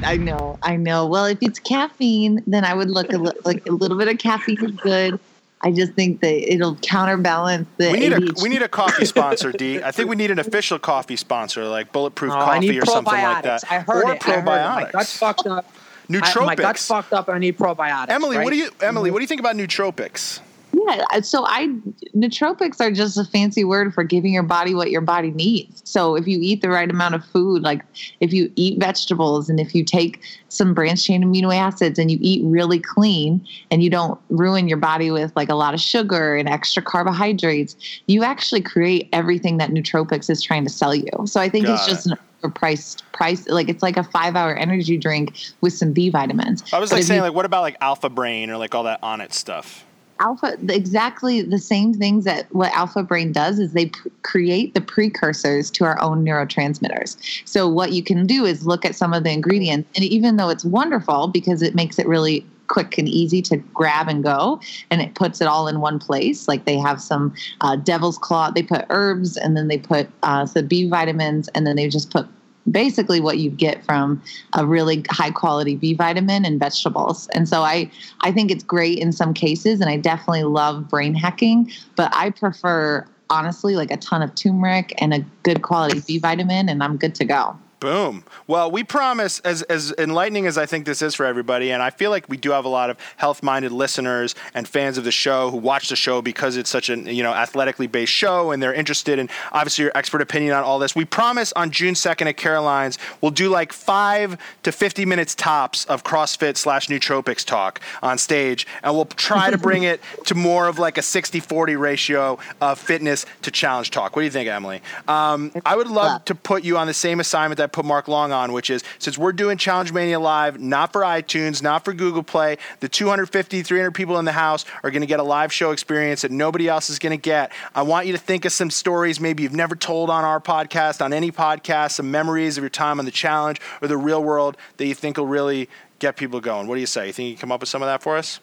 I 0.02 0.16
know, 0.16 0.58
I 0.62 0.76
know. 0.76 1.06
Well, 1.06 1.26
if 1.26 1.38
it's 1.42 1.58
caffeine, 1.58 2.42
then 2.46 2.64
I 2.64 2.74
would 2.74 2.90
look 2.90 3.12
a 3.12 3.18
li- 3.18 3.32
like 3.44 3.66
a 3.68 3.72
little 3.72 3.98
bit 3.98 4.08
of 4.08 4.18
caffeine 4.18 4.62
is 4.64 4.70
good. 4.72 5.20
I 5.62 5.72
just 5.72 5.92
think 5.92 6.20
that 6.20 6.52
it'll 6.52 6.76
counterbalance 6.76 7.68
the. 7.76 7.90
we 7.90 8.00
need 8.00 8.12
a 8.12 8.20
we 8.42 8.48
need 8.48 8.62
a 8.62 8.68
coffee 8.68 9.04
sponsor, 9.04 9.52
D. 9.58 9.82
I 9.82 9.90
think 9.90 10.08
we 10.08 10.16
need 10.16 10.30
an 10.30 10.38
official 10.38 10.78
coffee 10.78 11.16
sponsor, 11.16 11.64
like 11.66 11.92
Bulletproof 11.92 12.32
Oh, 12.32 12.36
Coffee 12.36 12.78
or 12.80 12.86
something 12.86 13.12
like 13.12 13.44
that. 13.44 13.64
I 13.70 13.80
heard 13.80 14.04
or 14.04 14.12
it. 14.14 14.26
I 14.26 14.30
heard 14.32 14.38
it. 14.40 14.44
My 14.44 14.58
probiotics. 14.58 14.92
gut's 14.92 15.16
fucked 15.18 15.46
up. 15.46 15.66
I- 15.68 16.12
Nootropics. 16.12 16.46
my 16.46 16.54
gut's 16.56 16.86
fucked 16.88 17.12
up, 17.12 17.28
and 17.28 17.36
I 17.36 17.38
need 17.38 17.56
probiotics. 17.56 18.08
Emily, 18.08 18.36
right? 18.38 18.44
what 18.44 18.50
do 18.50 18.56
you 18.56 18.70
Emily? 18.80 19.08
Mm-hmm. 19.10 19.12
What 19.14 19.18
do 19.20 19.22
you 19.22 19.28
think 19.28 19.40
about 19.40 19.54
nootropics? 19.54 20.40
Yeah, 20.86 21.20
so 21.20 21.44
I 21.46 21.68
nootropics 22.14 22.80
are 22.80 22.90
just 22.90 23.18
a 23.18 23.24
fancy 23.24 23.64
word 23.64 23.92
for 23.92 24.04
giving 24.04 24.32
your 24.32 24.42
body 24.42 24.74
what 24.74 24.90
your 24.90 25.00
body 25.00 25.30
needs. 25.30 25.82
So 25.84 26.14
if 26.16 26.26
you 26.26 26.38
eat 26.40 26.62
the 26.62 26.70
right 26.70 26.88
amount 26.90 27.14
of 27.14 27.24
food, 27.24 27.62
like 27.62 27.82
if 28.20 28.32
you 28.32 28.50
eat 28.56 28.78
vegetables 28.78 29.50
and 29.50 29.58
if 29.60 29.74
you 29.74 29.84
take 29.84 30.20
some 30.48 30.72
branched 30.72 31.04
chain 31.06 31.22
amino 31.24 31.54
acids 31.54 31.98
and 31.98 32.10
you 32.10 32.18
eat 32.20 32.42
really 32.44 32.78
clean 32.78 33.46
and 33.70 33.82
you 33.82 33.90
don't 33.90 34.18
ruin 34.30 34.68
your 34.68 34.78
body 34.78 35.10
with 35.10 35.32
like 35.36 35.48
a 35.48 35.54
lot 35.54 35.74
of 35.74 35.80
sugar 35.80 36.36
and 36.36 36.48
extra 36.48 36.82
carbohydrates, 36.82 37.76
you 38.06 38.24
actually 38.24 38.60
create 38.62 39.08
everything 39.12 39.58
that 39.58 39.70
nootropics 39.70 40.30
is 40.30 40.40
trying 40.42 40.64
to 40.64 40.70
sell 40.70 40.94
you. 40.94 41.10
So 41.26 41.40
I 41.40 41.48
think 41.48 41.68
it's 41.68 41.86
Got 41.86 41.88
just 41.88 42.06
an 42.06 42.14
overpriced 42.42 43.02
price 43.12 43.46
like 43.48 43.68
it's 43.68 43.82
like 43.82 43.96
a 43.96 44.02
5-hour 44.02 44.56
energy 44.56 44.96
drink 44.96 45.36
with 45.60 45.72
some 45.74 45.92
B 45.92 46.08
vitamins. 46.10 46.62
I 46.72 46.78
was 46.78 46.90
But 46.90 46.96
like 46.96 47.04
saying, 47.04 47.18
you- 47.18 47.22
like, 47.22 47.34
what 47.34 47.44
about 47.44 47.62
like 47.62 47.76
Alpha 47.80 48.08
Brain 48.08 48.50
or 48.50 48.56
like 48.56 48.74
all 48.74 48.84
that 48.84 49.00
on 49.02 49.20
it 49.20 49.32
stuff? 49.34 49.84
Alpha 50.20 50.56
exactly 50.68 51.42
the 51.42 51.58
same 51.58 51.92
things 51.94 52.24
that 52.24 52.46
what 52.54 52.72
alpha 52.72 53.02
brain 53.02 53.32
does 53.32 53.58
is 53.58 53.72
they 53.72 53.86
pr- 53.86 54.08
create 54.22 54.74
the 54.74 54.80
precursors 54.80 55.70
to 55.70 55.84
our 55.84 56.00
own 56.00 56.24
neurotransmitters. 56.24 57.42
So 57.48 57.68
what 57.68 57.92
you 57.92 58.02
can 58.02 58.26
do 58.26 58.44
is 58.44 58.66
look 58.66 58.84
at 58.84 58.94
some 58.94 59.12
of 59.12 59.24
the 59.24 59.30
ingredients 59.30 59.88
and 59.96 60.04
even 60.04 60.36
though 60.36 60.50
it's 60.50 60.64
wonderful 60.64 61.28
because 61.28 61.62
it 61.62 61.74
makes 61.74 61.98
it 61.98 62.06
really 62.06 62.46
quick 62.68 62.98
and 62.98 63.08
easy 63.08 63.42
to 63.42 63.56
grab 63.56 64.08
and 64.08 64.22
go 64.22 64.60
and 64.90 65.02
it 65.02 65.14
puts 65.16 65.40
it 65.40 65.48
all 65.48 65.66
in 65.66 65.80
one 65.80 65.98
place 65.98 66.46
like 66.46 66.66
they 66.66 66.78
have 66.78 67.00
some 67.00 67.34
uh, 67.62 67.74
devil's 67.74 68.16
claw 68.16 68.50
they 68.50 68.62
put 68.62 68.84
herbs 68.90 69.36
and 69.36 69.56
then 69.56 69.66
they 69.66 69.78
put 69.78 70.08
uh, 70.22 70.46
some 70.46 70.66
b 70.66 70.88
vitamins 70.88 71.48
and 71.48 71.66
then 71.66 71.74
they 71.74 71.88
just 71.88 72.10
put 72.10 72.28
basically 72.70 73.20
what 73.20 73.38
you 73.38 73.50
get 73.50 73.84
from 73.84 74.22
a 74.54 74.66
really 74.66 75.04
high 75.10 75.30
quality 75.30 75.76
B 75.76 75.94
vitamin 75.94 76.44
and 76.44 76.58
vegetables. 76.58 77.28
And 77.28 77.48
so 77.48 77.62
I 77.62 77.90
I 78.20 78.32
think 78.32 78.50
it's 78.50 78.64
great 78.64 78.98
in 78.98 79.12
some 79.12 79.34
cases 79.34 79.80
and 79.80 79.88
I 79.88 79.96
definitely 79.96 80.44
love 80.44 80.88
brain 80.88 81.14
hacking, 81.14 81.70
but 81.96 82.14
I 82.14 82.30
prefer 82.30 83.06
honestly 83.30 83.76
like 83.76 83.90
a 83.90 83.96
ton 83.96 84.22
of 84.22 84.34
turmeric 84.34 84.92
and 85.00 85.14
a 85.14 85.24
good 85.42 85.62
quality 85.62 86.00
B 86.06 86.18
vitamin 86.18 86.68
and 86.68 86.82
I'm 86.82 86.96
good 86.96 87.14
to 87.16 87.24
go. 87.24 87.56
Boom. 87.80 88.24
Well, 88.46 88.70
we 88.70 88.84
promise, 88.84 89.38
as, 89.40 89.62
as 89.62 89.94
enlightening 89.96 90.46
as 90.46 90.58
I 90.58 90.66
think 90.66 90.84
this 90.84 91.00
is 91.00 91.14
for 91.14 91.24
everybody, 91.24 91.72
and 91.72 91.82
I 91.82 91.88
feel 91.88 92.10
like 92.10 92.28
we 92.28 92.36
do 92.36 92.50
have 92.50 92.66
a 92.66 92.68
lot 92.68 92.90
of 92.90 92.98
health-minded 93.16 93.72
listeners 93.72 94.34
and 94.52 94.68
fans 94.68 94.98
of 94.98 95.04
the 95.04 95.10
show 95.10 95.50
who 95.50 95.56
watch 95.56 95.88
the 95.88 95.96
show 95.96 96.20
because 96.20 96.58
it's 96.58 96.68
such 96.68 96.90
an 96.90 97.06
you 97.06 97.22
know 97.22 97.32
athletically 97.32 97.86
based 97.86 98.12
show, 98.12 98.50
and 98.50 98.62
they're 98.62 98.74
interested 98.74 99.18
in 99.18 99.30
obviously 99.50 99.84
your 99.84 99.92
expert 99.94 100.20
opinion 100.20 100.52
on 100.52 100.62
all 100.62 100.78
this. 100.78 100.94
We 100.94 101.06
promise 101.06 101.54
on 101.54 101.70
June 101.70 101.94
second 101.94 102.28
at 102.28 102.36
Caroline's, 102.36 102.98
we'll 103.22 103.30
do 103.30 103.48
like 103.48 103.72
five 103.72 104.36
to 104.62 104.72
fifty 104.72 105.06
minutes 105.06 105.34
tops 105.34 105.86
of 105.86 106.04
CrossFit 106.04 106.58
slash 106.58 106.88
nootropics 106.88 107.46
talk 107.46 107.80
on 108.02 108.18
stage, 108.18 108.66
and 108.82 108.94
we'll 108.94 109.06
try 109.06 109.50
to 109.50 109.56
bring 109.56 109.84
it 109.84 110.02
to 110.26 110.34
more 110.34 110.68
of 110.68 110.78
like 110.78 110.98
a 110.98 111.02
60-40 111.02 111.78
ratio 111.78 112.38
of 112.60 112.78
fitness 112.78 113.24
to 113.40 113.50
challenge 113.50 113.90
talk. 113.90 114.14
What 114.14 114.20
do 114.20 114.26
you 114.26 114.30
think, 114.30 114.50
Emily? 114.50 114.82
Um, 115.08 115.50
I 115.64 115.76
would 115.76 115.88
love 115.88 116.26
to 116.26 116.34
put 116.34 116.62
you 116.62 116.76
on 116.76 116.86
the 116.86 116.94
same 116.94 117.20
assignment 117.20 117.56
that 117.56 117.69
put 117.72 117.84
Mark 117.84 118.08
Long 118.08 118.32
on, 118.32 118.52
which 118.52 118.70
is 118.70 118.82
since 118.98 119.16
we're 119.16 119.32
doing 119.32 119.58
Challenge 119.58 119.92
Mania 119.92 120.20
Live, 120.20 120.60
not 120.60 120.92
for 120.92 121.02
iTunes, 121.02 121.62
not 121.62 121.84
for 121.84 121.92
Google 121.92 122.22
Play, 122.22 122.58
the 122.80 122.88
250, 122.88 123.62
300 123.62 123.90
people 123.92 124.18
in 124.18 124.24
the 124.24 124.32
house 124.32 124.64
are 124.82 124.90
going 124.90 125.02
to 125.02 125.06
get 125.06 125.20
a 125.20 125.24
live 125.24 125.52
show 125.52 125.70
experience 125.70 126.22
that 126.22 126.30
nobody 126.30 126.68
else 126.68 126.90
is 126.90 126.98
going 126.98 127.16
to 127.16 127.22
get. 127.22 127.52
I 127.74 127.82
want 127.82 128.06
you 128.06 128.12
to 128.12 128.18
think 128.18 128.44
of 128.44 128.52
some 128.52 128.70
stories 128.70 129.20
maybe 129.20 129.42
you've 129.42 129.52
never 129.52 129.76
told 129.76 130.10
on 130.10 130.24
our 130.24 130.40
podcast, 130.40 131.04
on 131.04 131.12
any 131.12 131.30
podcast, 131.30 131.92
some 131.92 132.10
memories 132.10 132.56
of 132.56 132.62
your 132.62 132.70
time 132.70 132.98
on 132.98 133.04
the 133.04 133.10
challenge 133.10 133.60
or 133.82 133.88
the 133.88 133.96
real 133.96 134.22
world 134.22 134.56
that 134.76 134.86
you 134.86 134.94
think 134.94 135.16
will 135.16 135.26
really 135.26 135.68
get 135.98 136.16
people 136.16 136.40
going. 136.40 136.66
What 136.66 136.74
do 136.74 136.80
you 136.80 136.86
say? 136.86 137.06
You 137.06 137.12
think 137.12 137.28
you 137.28 137.34
can 137.34 137.40
come 137.40 137.52
up 137.52 137.60
with 137.60 137.68
some 137.68 137.82
of 137.82 137.86
that 137.86 138.02
for 138.02 138.16
us? 138.16 138.40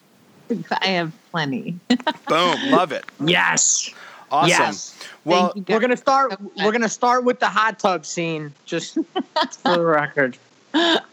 I 0.70 0.86
have 0.88 1.12
plenty. 1.30 1.78
Boom. 2.28 2.70
Love 2.70 2.92
it. 2.92 3.04
Yes. 3.24 3.92
Awesome. 4.30 4.48
Yes. 4.50 4.96
Well, 5.24 5.52
We're 5.68 5.80
gonna 5.80 5.96
start. 5.96 6.34
We're 6.56 6.72
gonna 6.72 6.88
start 6.88 7.24
with 7.24 7.40
the 7.40 7.48
hot 7.48 7.78
tub 7.78 8.04
scene, 8.06 8.52
just 8.64 8.94
for 9.62 9.76
the 9.76 9.84
record. 9.84 10.36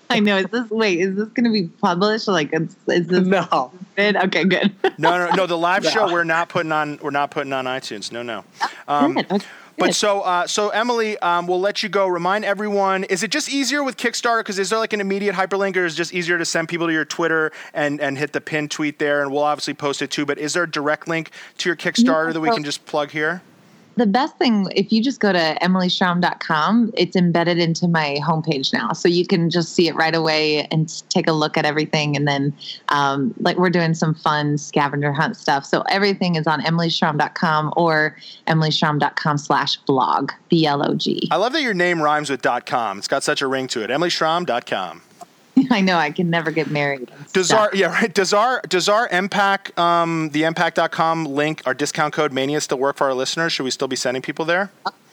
I 0.10 0.20
know. 0.20 0.38
Is 0.38 0.48
this 0.48 0.70
wait? 0.70 1.00
Is 1.00 1.16
this 1.16 1.30
going 1.30 1.46
to 1.46 1.50
be 1.52 1.68
published? 1.82 2.28
Like, 2.28 2.50
is, 2.54 2.76
is 2.88 3.08
this 3.08 3.26
No. 3.26 3.72
good? 3.96 4.18
Okay, 4.18 4.44
good. 4.44 4.74
no, 4.98 5.18
no, 5.18 5.30
no. 5.34 5.46
The 5.48 5.58
live 5.58 5.84
No. 5.86 5.90
show 5.90 6.12
we're 6.12 6.26
not 6.26 6.50
putting 6.50 6.74
on. 6.74 7.00
We're 7.02 7.10
not 7.12 7.32
putting 7.32 7.54
on 7.54 7.64
iTunes. 7.66 8.12
No, 8.12 8.22
no. 8.22 8.44
Um, 8.90 9.14
Good. 9.16 9.32
Okay, 9.32 9.46
But 9.78 9.94
so, 9.94 10.22
uh, 10.22 10.48
so 10.48 10.70
Emily, 10.70 11.18
um, 11.20 11.48
we'll 11.48 11.60
let 11.60 11.84
you 11.84 11.90
go. 11.90 12.08
Remind 12.08 12.46
everyone: 12.46 13.04
Is 13.06 13.24
it 13.24 13.32
just 13.32 13.50
easier 13.50 13.84
with 13.84 13.98
Kickstarter? 13.98 14.40
Because 14.40 14.60
is 14.60 14.70
there 14.70 14.80
like 14.80 14.94
an 14.94 15.02
immediate 15.02 15.36
hyperlink, 15.36 15.76
or 15.76 15.86
is 15.86 15.94
it 15.94 15.98
just 15.98 16.14
easier 16.14 16.38
to 16.38 16.46
send 16.46 16.70
people 16.70 16.88
to 16.88 16.94
your 16.94 17.06
Twitter 17.06 17.52
and 17.74 18.00
and 18.00 18.18
hit 18.18 18.34
the 18.34 18.42
pin 18.42 18.70
tweet 18.70 19.00
there? 19.00 19.22
And 19.22 19.32
we'll 19.32 19.44
obviously 19.44 19.74
post 19.74 20.02
it 20.02 20.12
too. 20.12 20.26
But 20.26 20.38
is 20.38 20.54
there 20.54 20.64
a 20.64 20.72
direct 20.72 21.08
link 21.08 21.32
to 21.58 21.70
your 21.70 21.76
Kickstarter 21.76 22.34
that 22.34 22.40
we 22.40 22.50
can 22.50 22.64
just 22.64 22.86
plug 22.86 23.12
here? 23.12 23.42
The 23.98 24.06
best 24.06 24.38
thing 24.38 24.68
if 24.76 24.92
you 24.92 25.02
just 25.02 25.20
go 25.20 25.32
to 25.32 25.58
emilyschromm.com 25.62 26.92
it's 26.96 27.16
embedded 27.16 27.58
into 27.58 27.88
my 27.88 28.18
homepage 28.22 28.74
now 28.74 28.94
so 28.94 29.08
you 29.08 29.26
can 29.26 29.50
just 29.50 29.74
see 29.74 29.88
it 29.88 29.96
right 29.96 30.16
away 30.16 30.66
and 30.72 31.04
take 31.10 31.28
a 31.28 31.34
look 31.34 31.58
at 31.58 31.66
everything 31.66 32.16
and 32.16 32.28
then 32.28 32.54
um, 32.90 33.34
like 33.40 33.58
we're 33.58 33.70
doing 33.70 33.94
some 33.94 34.14
fun 34.14 34.58
scavenger 34.58 35.12
hunt 35.12 35.38
stuff 35.38 35.66
so 35.66 35.82
everything 35.90 36.36
is 36.36 36.48
on 36.48 36.62
emilyschromm.com 36.62 37.74
or 37.76 38.16
emilyschromm.com 38.48 39.38
slash 39.38 39.78
blog 39.78 40.32
b-l-o-g 40.50 41.30
I 41.32 41.38
love 41.38 41.54
that 41.54 41.62
your 41.62 41.74
name 41.74 42.02
rhymes 42.02 42.30
with 42.30 42.42
.com. 42.66 42.98
It's 43.00 43.08
got 43.08 43.24
such 43.24 43.42
a 43.42 43.48
ring 43.48 43.68
to 43.68 43.84
it. 43.84 43.90
EmilySchromm.com. 43.90 45.02
i 45.72 45.82
know 45.82 45.98
i 45.98 46.12
can 46.12 46.30
never 46.30 46.52
get 46.52 46.70
married 46.70 47.10
Does 47.34 47.52
our 47.52 47.70
yeah 47.74 47.88
right? 47.88 48.14
Does 48.14 48.34
our 48.34 48.62
does 48.62 48.90
our 48.90 49.08
EmPack 49.10 49.78
um, 49.78 50.30
the 50.32 50.44
EmPack.com 50.44 51.26
link 51.26 51.62
our 51.66 51.74
discount 51.74 52.14
code 52.14 52.32
Mania 52.34 52.62
still 52.62 52.78
work 52.78 52.96
for 52.98 53.08
our 53.08 53.14
listeners? 53.14 53.54
Should 53.54 53.64
we 53.64 53.72
still 53.72 53.88
be 53.88 53.96
sending 53.96 54.22
people 54.22 54.46
there? 54.46 54.72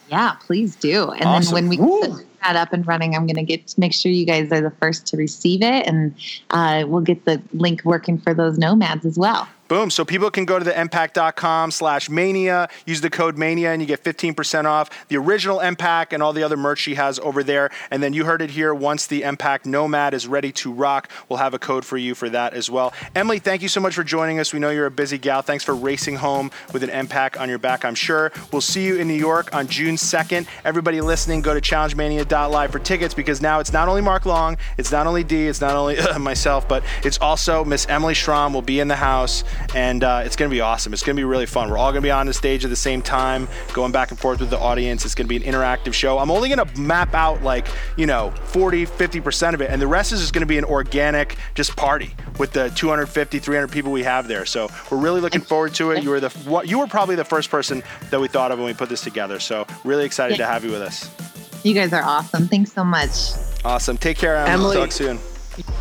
Yeah, 0.09 0.35
please 0.45 0.75
do. 0.75 1.11
And 1.11 1.23
Awesome. 1.23 1.55
then 1.55 1.69
when 1.69 1.69
we 1.69 1.77
get 1.77 2.25
that 2.43 2.55
up 2.55 2.73
and 2.73 2.85
running, 2.85 3.15
I'm 3.15 3.25
going 3.25 3.35
to 3.35 3.43
get 3.43 3.77
make 3.77 3.93
sure 3.93 4.11
you 4.11 4.25
guys 4.25 4.51
are 4.51 4.61
the 4.61 4.71
first 4.71 5.07
to 5.07 5.17
receive 5.17 5.61
it, 5.61 5.87
and 5.87 6.13
uh, 6.51 6.83
we'll 6.87 7.01
get 7.01 7.25
the 7.25 7.41
link 7.53 7.81
working 7.83 8.17
for 8.17 8.33
those 8.33 8.57
nomads 8.57 9.05
as 9.05 9.17
well. 9.17 9.47
Boom. 9.73 9.89
So 9.89 10.05
people 10.05 10.29
can 10.29 10.45
go 10.45 10.59
to 10.59 10.63
the 10.63 10.71
empack.com 10.71 11.71
slash 11.71 12.07
mania, 12.07 12.69
use 12.85 13.01
the 13.01 13.09
code 13.09 13.39
mania, 13.39 13.71
and 13.71 13.81
you 13.81 13.87
get 13.87 14.03
15% 14.03 14.65
off 14.65 15.07
the 15.07 15.17
original 15.17 15.57
Empack 15.57 16.13
and 16.13 16.21
all 16.21 16.31
the 16.31 16.43
other 16.43 16.55
merch 16.55 16.77
she 16.77 16.93
has 16.93 17.17
over 17.17 17.41
there. 17.41 17.71
And 17.89 18.03
then 18.03 18.13
you 18.13 18.23
heard 18.23 18.43
it 18.43 18.51
here. 18.51 18.71
Once 18.71 19.07
the 19.07 19.23
Empack 19.23 19.65
Nomad 19.65 20.13
is 20.13 20.27
ready 20.27 20.51
to 20.51 20.71
rock, 20.71 21.09
we'll 21.27 21.39
have 21.39 21.55
a 21.55 21.57
code 21.57 21.85
for 21.85 21.97
you 21.97 22.13
for 22.13 22.29
that 22.29 22.53
as 22.53 22.69
well. 22.69 22.93
Emily, 23.15 23.39
thank 23.39 23.63
you 23.63 23.67
so 23.67 23.81
much 23.81 23.95
for 23.95 24.03
joining 24.03 24.39
us. 24.39 24.53
We 24.53 24.59
know 24.59 24.69
you're 24.69 24.85
a 24.85 24.91
busy 24.91 25.17
gal. 25.17 25.41
Thanks 25.41 25.63
for 25.63 25.73
racing 25.73 26.17
home 26.17 26.51
with 26.71 26.83
an 26.83 26.91
Empack 26.91 27.39
on 27.39 27.49
your 27.49 27.57
back, 27.57 27.83
I'm 27.83 27.95
sure. 27.95 28.31
We'll 28.51 28.61
see 28.61 28.85
you 28.85 28.97
in 28.97 29.07
New 29.07 29.15
York 29.15 29.55
on 29.55 29.65
June 29.65 29.95
2nd. 29.95 30.45
Everybody 30.65 31.01
listening, 31.01 31.41
go 31.41 31.55
to 31.55 31.61
challengemania.live 31.61 32.71
for 32.71 32.77
tickets 32.77 33.15
because 33.15 33.41
now 33.41 33.59
it's 33.59 33.73
not 33.73 33.87
only 33.87 34.01
Mark 34.01 34.27
Long, 34.27 34.55
it's 34.77 34.91
not 34.91 35.07
only 35.07 35.23
D, 35.23 35.47
it's 35.47 35.61
not 35.61 35.75
only 35.75 35.97
myself, 36.19 36.67
but 36.67 36.83
it's 37.03 37.17
also 37.17 37.65
Miss 37.65 37.87
Emily 37.89 38.13
Schromm 38.13 38.53
will 38.53 38.61
be 38.61 38.79
in 38.79 38.87
the 38.87 38.95
house 38.95 39.43
and 39.75 40.03
uh, 40.03 40.21
it's 40.25 40.35
going 40.35 40.49
to 40.49 40.53
be 40.53 40.61
awesome. 40.61 40.93
It's 40.93 41.03
going 41.03 41.15
to 41.15 41.19
be 41.19 41.23
really 41.23 41.45
fun. 41.45 41.69
We're 41.69 41.77
all 41.77 41.91
going 41.91 42.01
to 42.01 42.05
be 42.05 42.11
on 42.11 42.25
the 42.27 42.33
stage 42.33 42.63
at 42.63 42.69
the 42.69 42.75
same 42.75 43.01
time, 43.01 43.47
going 43.73 43.91
back 43.91 44.11
and 44.11 44.19
forth 44.19 44.39
with 44.39 44.49
the 44.49 44.59
audience. 44.59 45.05
It's 45.05 45.15
going 45.15 45.27
to 45.27 45.39
be 45.39 45.43
an 45.43 45.51
interactive 45.53 45.93
show. 45.93 46.17
I'm 46.19 46.29
only 46.31 46.49
going 46.49 46.65
to 46.67 46.79
map 46.79 47.13
out 47.13 47.43
like, 47.43 47.67
you 47.97 48.05
know, 48.05 48.31
40, 48.45 48.85
50% 48.85 49.53
of 49.53 49.61
it, 49.61 49.69
and 49.69 49.81
the 49.81 49.87
rest 49.87 50.11
is 50.11 50.19
just 50.21 50.33
going 50.33 50.41
to 50.41 50.45
be 50.47 50.57
an 50.57 50.65
organic 50.65 51.37
just 51.55 51.75
party 51.75 52.13
with 52.39 52.51
the 52.53 52.69
250, 52.75 53.39
300 53.39 53.71
people 53.71 53.91
we 53.91 54.03
have 54.03 54.27
there. 54.27 54.45
So 54.45 54.69
we're 54.91 54.97
really 54.97 55.21
looking 55.21 55.41
forward 55.41 55.73
to 55.75 55.91
it. 55.91 56.03
You 56.03 56.09
were 56.09 56.19
the 56.19 56.29
what- 56.49 56.67
you 56.67 56.79
were 56.79 56.87
probably 56.87 57.15
the 57.15 57.25
first 57.25 57.49
person 57.49 57.83
that 58.09 58.19
we 58.19 58.27
thought 58.27 58.51
of 58.51 58.57
when 58.59 58.65
we 58.67 58.73
put 58.73 58.89
this 58.89 59.01
together. 59.01 59.39
So 59.39 59.65
really 59.83 60.05
excited 60.05 60.37
to 60.37 60.45
have 60.45 60.63
you 60.63 60.71
with 60.71 60.81
us. 60.81 61.09
You 61.63 61.73
guys 61.73 61.93
are 61.93 62.03
awesome. 62.03 62.47
Thanks 62.47 62.73
so 62.73 62.83
much. 62.83 63.09
Awesome. 63.63 63.97
Take 63.97 64.17
care, 64.17 64.35
Emily. 64.35 64.53
Emily. 64.53 64.75
Talk 64.75 64.91
soon. 64.91 65.19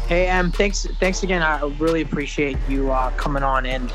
Hey, 0.09 0.27
Em, 0.27 0.51
thanks 0.51 0.87
thanks 1.01 1.23
again. 1.23 1.43
I 1.43 1.65
really 1.79 2.03
appreciate 2.03 2.59
you 2.69 2.91
uh, 2.93 3.11
coming 3.13 3.43
on, 3.43 3.65
and 3.67 3.93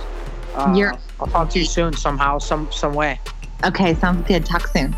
uh, 0.56 0.74
You're- 0.76 0.98
I'll 1.20 1.28
talk 1.28 1.50
to 1.52 1.60
you 1.60 1.66
soon 1.66 1.94
somehow, 1.94 2.38
some 2.40 2.72
some 2.72 2.94
way. 2.94 3.20
Okay, 3.64 3.94
sounds 3.96 4.28
good. 4.28 4.46
Talk 4.46 4.68
soon. 4.68 4.96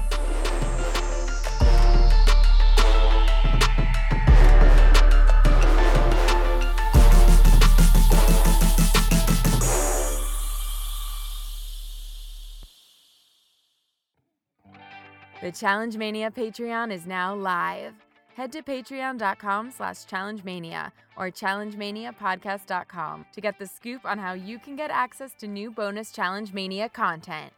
The 15.42 15.52
Challenge 15.52 15.96
Mania 15.98 16.32
Patreon 16.32 16.92
is 16.92 17.08
now 17.08 17.34
live. 17.34 17.94
Head 18.36 18.52
to 18.54 18.62
patreon.com 18.62 19.72
slash 19.72 20.06
challengemania 20.06 20.92
or 21.18 21.30
challengemaniapodcast.com 21.30 23.26
to 23.34 23.42
get 23.42 23.60
the 23.60 23.68
scoop 23.68 24.06
on 24.06 24.18
how 24.18 24.34
you 24.34 24.60
can 24.60 24.76
get 24.76 24.92
access 24.92 25.34
to 25.40 25.48
new 25.48 25.72
bonus 25.72 26.12
Challenge 26.12 26.54
Mania 26.54 26.88
content. 26.90 27.52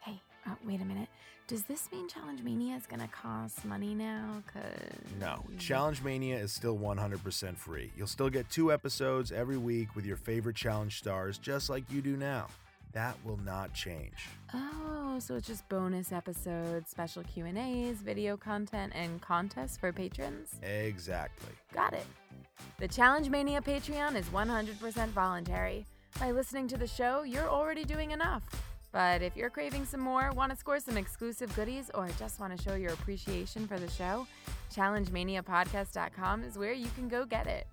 Hey, 0.00 0.20
oh, 0.48 0.56
wait 0.66 0.80
a 0.80 0.84
minute. 0.84 1.08
Does 1.50 1.64
this 1.64 1.90
mean 1.90 2.06
Challenge 2.08 2.42
Mania 2.44 2.76
is 2.76 2.86
going 2.86 3.00
to 3.00 3.08
cost 3.08 3.64
money 3.64 3.92
now? 3.92 4.40
Cause 4.54 4.62
No, 5.18 5.44
Challenge 5.58 6.00
Mania 6.00 6.38
is 6.38 6.52
still 6.52 6.78
100% 6.78 7.56
free. 7.56 7.90
You'll 7.96 8.06
still 8.06 8.30
get 8.30 8.48
two 8.48 8.72
episodes 8.72 9.32
every 9.32 9.56
week 9.56 9.96
with 9.96 10.06
your 10.06 10.16
favorite 10.16 10.54
challenge 10.54 10.98
stars, 10.98 11.38
just 11.38 11.68
like 11.68 11.82
you 11.90 12.00
do 12.02 12.16
now. 12.16 12.46
That 12.92 13.16
will 13.24 13.38
not 13.38 13.72
change. 13.72 14.26
Oh, 14.52 15.18
so 15.20 15.36
it's 15.36 15.46
just 15.46 15.68
bonus 15.68 16.10
episodes, 16.10 16.90
special 16.90 17.22
Q&As, 17.22 17.98
video 17.98 18.36
content, 18.36 18.92
and 18.96 19.20
contests 19.20 19.76
for 19.76 19.92
patrons? 19.92 20.56
Exactly. 20.62 21.52
Got 21.72 21.92
it. 21.92 22.06
The 22.78 22.88
Challenge 22.88 23.30
Mania 23.30 23.60
Patreon 23.60 24.16
is 24.16 24.26
100% 24.26 25.08
voluntary. 25.08 25.86
By 26.18 26.32
listening 26.32 26.66
to 26.68 26.76
the 26.76 26.86
show, 26.86 27.22
you're 27.22 27.48
already 27.48 27.84
doing 27.84 28.10
enough. 28.10 28.42
But 28.92 29.22
if 29.22 29.36
you're 29.36 29.50
craving 29.50 29.84
some 29.84 30.00
more, 30.00 30.32
want 30.32 30.50
to 30.50 30.58
score 30.58 30.80
some 30.80 30.96
exclusive 30.96 31.54
goodies, 31.54 31.92
or 31.94 32.08
just 32.18 32.40
want 32.40 32.56
to 32.56 32.62
show 32.62 32.74
your 32.74 32.92
appreciation 32.92 33.68
for 33.68 33.78
the 33.78 33.88
show, 33.88 34.26
challengemaniapodcast.com 34.74 36.42
is 36.42 36.58
where 36.58 36.72
you 36.72 36.88
can 36.96 37.08
go 37.08 37.24
get 37.24 37.46
it. 37.46 37.68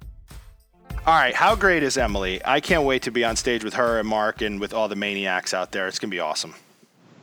All 1.06 1.14
right, 1.14 1.34
how 1.34 1.56
great 1.56 1.84
is 1.84 1.98
Emily? 1.98 2.42
I 2.44 2.60
can't 2.60 2.84
wait 2.84 3.04
to 3.04 3.12
be 3.12 3.24
on 3.24 3.36
stage 3.36 3.64
with 3.64 3.76
her 3.76 4.00
and 4.00 4.08
Mark 4.08 4.42
and 4.42 4.60
with 4.60 4.74
all 4.74 4.90
the 4.90 4.96
maniacs 4.96 5.54
out 5.54 5.72
there. 5.72 5.88
It's 5.88 6.00
gonna 6.00 6.12
be 6.12 6.20
awesome. 6.20 6.54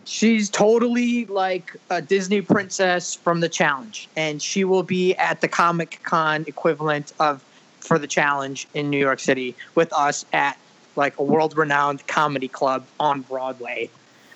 She's 0.06 0.48
totally 0.48 1.26
like 1.26 1.76
a 1.90 2.00
Disney 2.00 2.40
princess 2.40 3.14
from 3.14 3.40
the 3.40 3.48
challenge, 3.48 4.08
and 4.16 4.40
she 4.40 4.64
will 4.64 4.82
be 4.82 5.14
at 5.16 5.40
the 5.40 5.48
Comic 5.48 6.00
Con 6.02 6.44
equivalent 6.46 7.12
of 7.20 7.42
for 7.80 7.98
the 7.98 8.06
challenge 8.06 8.66
in 8.74 8.88
New 8.90 8.98
York 8.98 9.20
City 9.20 9.54
with 9.74 9.92
us 9.92 10.24
at 10.32 10.58
like 10.96 11.18
a 11.18 11.22
world 11.22 11.56
renowned 11.56 12.06
comedy 12.06 12.48
club 12.48 12.86
on 12.98 13.20
Broadway. 13.22 13.90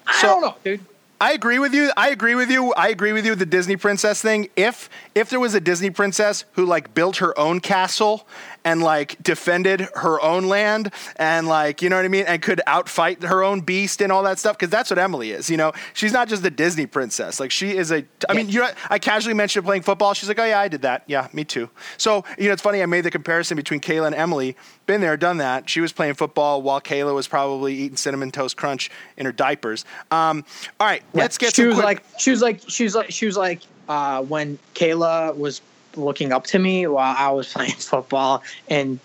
I 0.06 0.22
don't 0.22 0.42
know, 0.42 0.56
dude. 0.64 0.80
I 1.20 1.32
agree 1.32 1.58
with 1.58 1.74
you. 1.74 1.90
I 1.96 2.10
agree 2.10 2.36
with 2.36 2.48
you. 2.48 2.72
I 2.74 2.88
agree 2.90 3.12
with 3.12 3.24
you 3.24 3.32
with 3.32 3.40
the 3.40 3.46
Disney 3.46 3.76
princess 3.76 4.22
thing. 4.22 4.48
If 4.54 4.88
if 5.16 5.30
there 5.30 5.40
was 5.40 5.52
a 5.54 5.60
Disney 5.60 5.90
princess 5.90 6.44
who 6.52 6.64
like 6.64 6.94
built 6.94 7.16
her 7.16 7.36
own 7.38 7.58
castle 7.60 8.26
and 8.68 8.82
like 8.82 9.20
defended 9.22 9.80
her 9.94 10.20
own 10.20 10.44
land 10.46 10.92
and 11.16 11.48
like 11.48 11.80
you 11.80 11.88
know 11.88 11.96
what 11.96 12.04
I 12.04 12.08
mean 12.08 12.26
and 12.26 12.42
could 12.42 12.60
outfight 12.66 13.22
her 13.22 13.42
own 13.42 13.60
beast 13.62 14.02
and 14.02 14.12
all 14.12 14.22
that 14.24 14.38
stuff 14.38 14.58
because 14.58 14.68
that's 14.70 14.90
what 14.90 14.98
Emily 14.98 15.30
is. 15.30 15.48
You 15.48 15.56
know, 15.56 15.72
she's 15.94 16.12
not 16.12 16.28
just 16.28 16.44
a 16.44 16.50
Disney 16.50 16.84
princess. 16.86 17.40
Like 17.40 17.50
she 17.50 17.76
is 17.76 17.90
a. 17.90 18.04
I 18.28 18.34
mean, 18.34 18.48
you 18.50 18.60
know, 18.60 18.70
I 18.90 18.98
casually 18.98 19.34
mentioned 19.34 19.64
playing 19.64 19.82
football. 19.82 20.12
She's 20.12 20.28
like, 20.28 20.38
oh 20.38 20.44
yeah, 20.44 20.60
I 20.60 20.68
did 20.68 20.82
that. 20.82 21.04
Yeah, 21.06 21.28
me 21.32 21.44
too. 21.44 21.70
So 21.96 22.24
you 22.38 22.46
know, 22.48 22.52
it's 22.52 22.62
funny. 22.62 22.82
I 22.82 22.86
made 22.86 23.02
the 23.02 23.10
comparison 23.10 23.56
between 23.56 23.80
Kayla 23.80 24.06
and 24.08 24.14
Emily. 24.14 24.54
Been 24.86 25.00
there, 25.00 25.16
done 25.16 25.38
that. 25.38 25.68
She 25.70 25.80
was 25.80 25.92
playing 25.92 26.14
football 26.14 26.60
while 26.62 26.80
Kayla 26.80 27.14
was 27.14 27.26
probably 27.28 27.74
eating 27.74 27.96
cinnamon 27.96 28.30
toast 28.30 28.56
crunch 28.56 28.90
in 29.16 29.24
her 29.26 29.32
diapers. 29.32 29.84
Um, 30.10 30.44
all 30.80 30.86
right, 30.86 31.02
Yeah, 31.14 31.22
let's 31.22 31.36
get 31.38 31.54
She 31.54 31.64
was 31.64 31.74
quick- 31.74 31.84
like, 31.84 32.02
she 32.18 32.30
was 32.30 32.40
like, 32.42 32.60
she 32.68 32.84
was 32.84 32.94
like, 32.94 33.10
she 33.10 33.26
was 33.26 33.36
like, 33.36 33.60
uh, 33.88 34.22
when 34.22 34.58
Kayla 34.74 35.36
was 35.36 35.60
looking 35.98 36.32
up 36.32 36.46
to 36.48 36.58
me 36.58 36.86
while 36.86 37.14
I 37.16 37.30
was 37.30 37.52
playing 37.52 37.72
football 37.72 38.42
and 38.68 38.98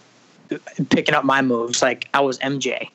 picking 0.90 1.16
up 1.16 1.26
my 1.26 1.42
moves, 1.42 1.82
like 1.82 2.08
I 2.14 2.22
was 2.22 2.40
MJ. 2.40 2.90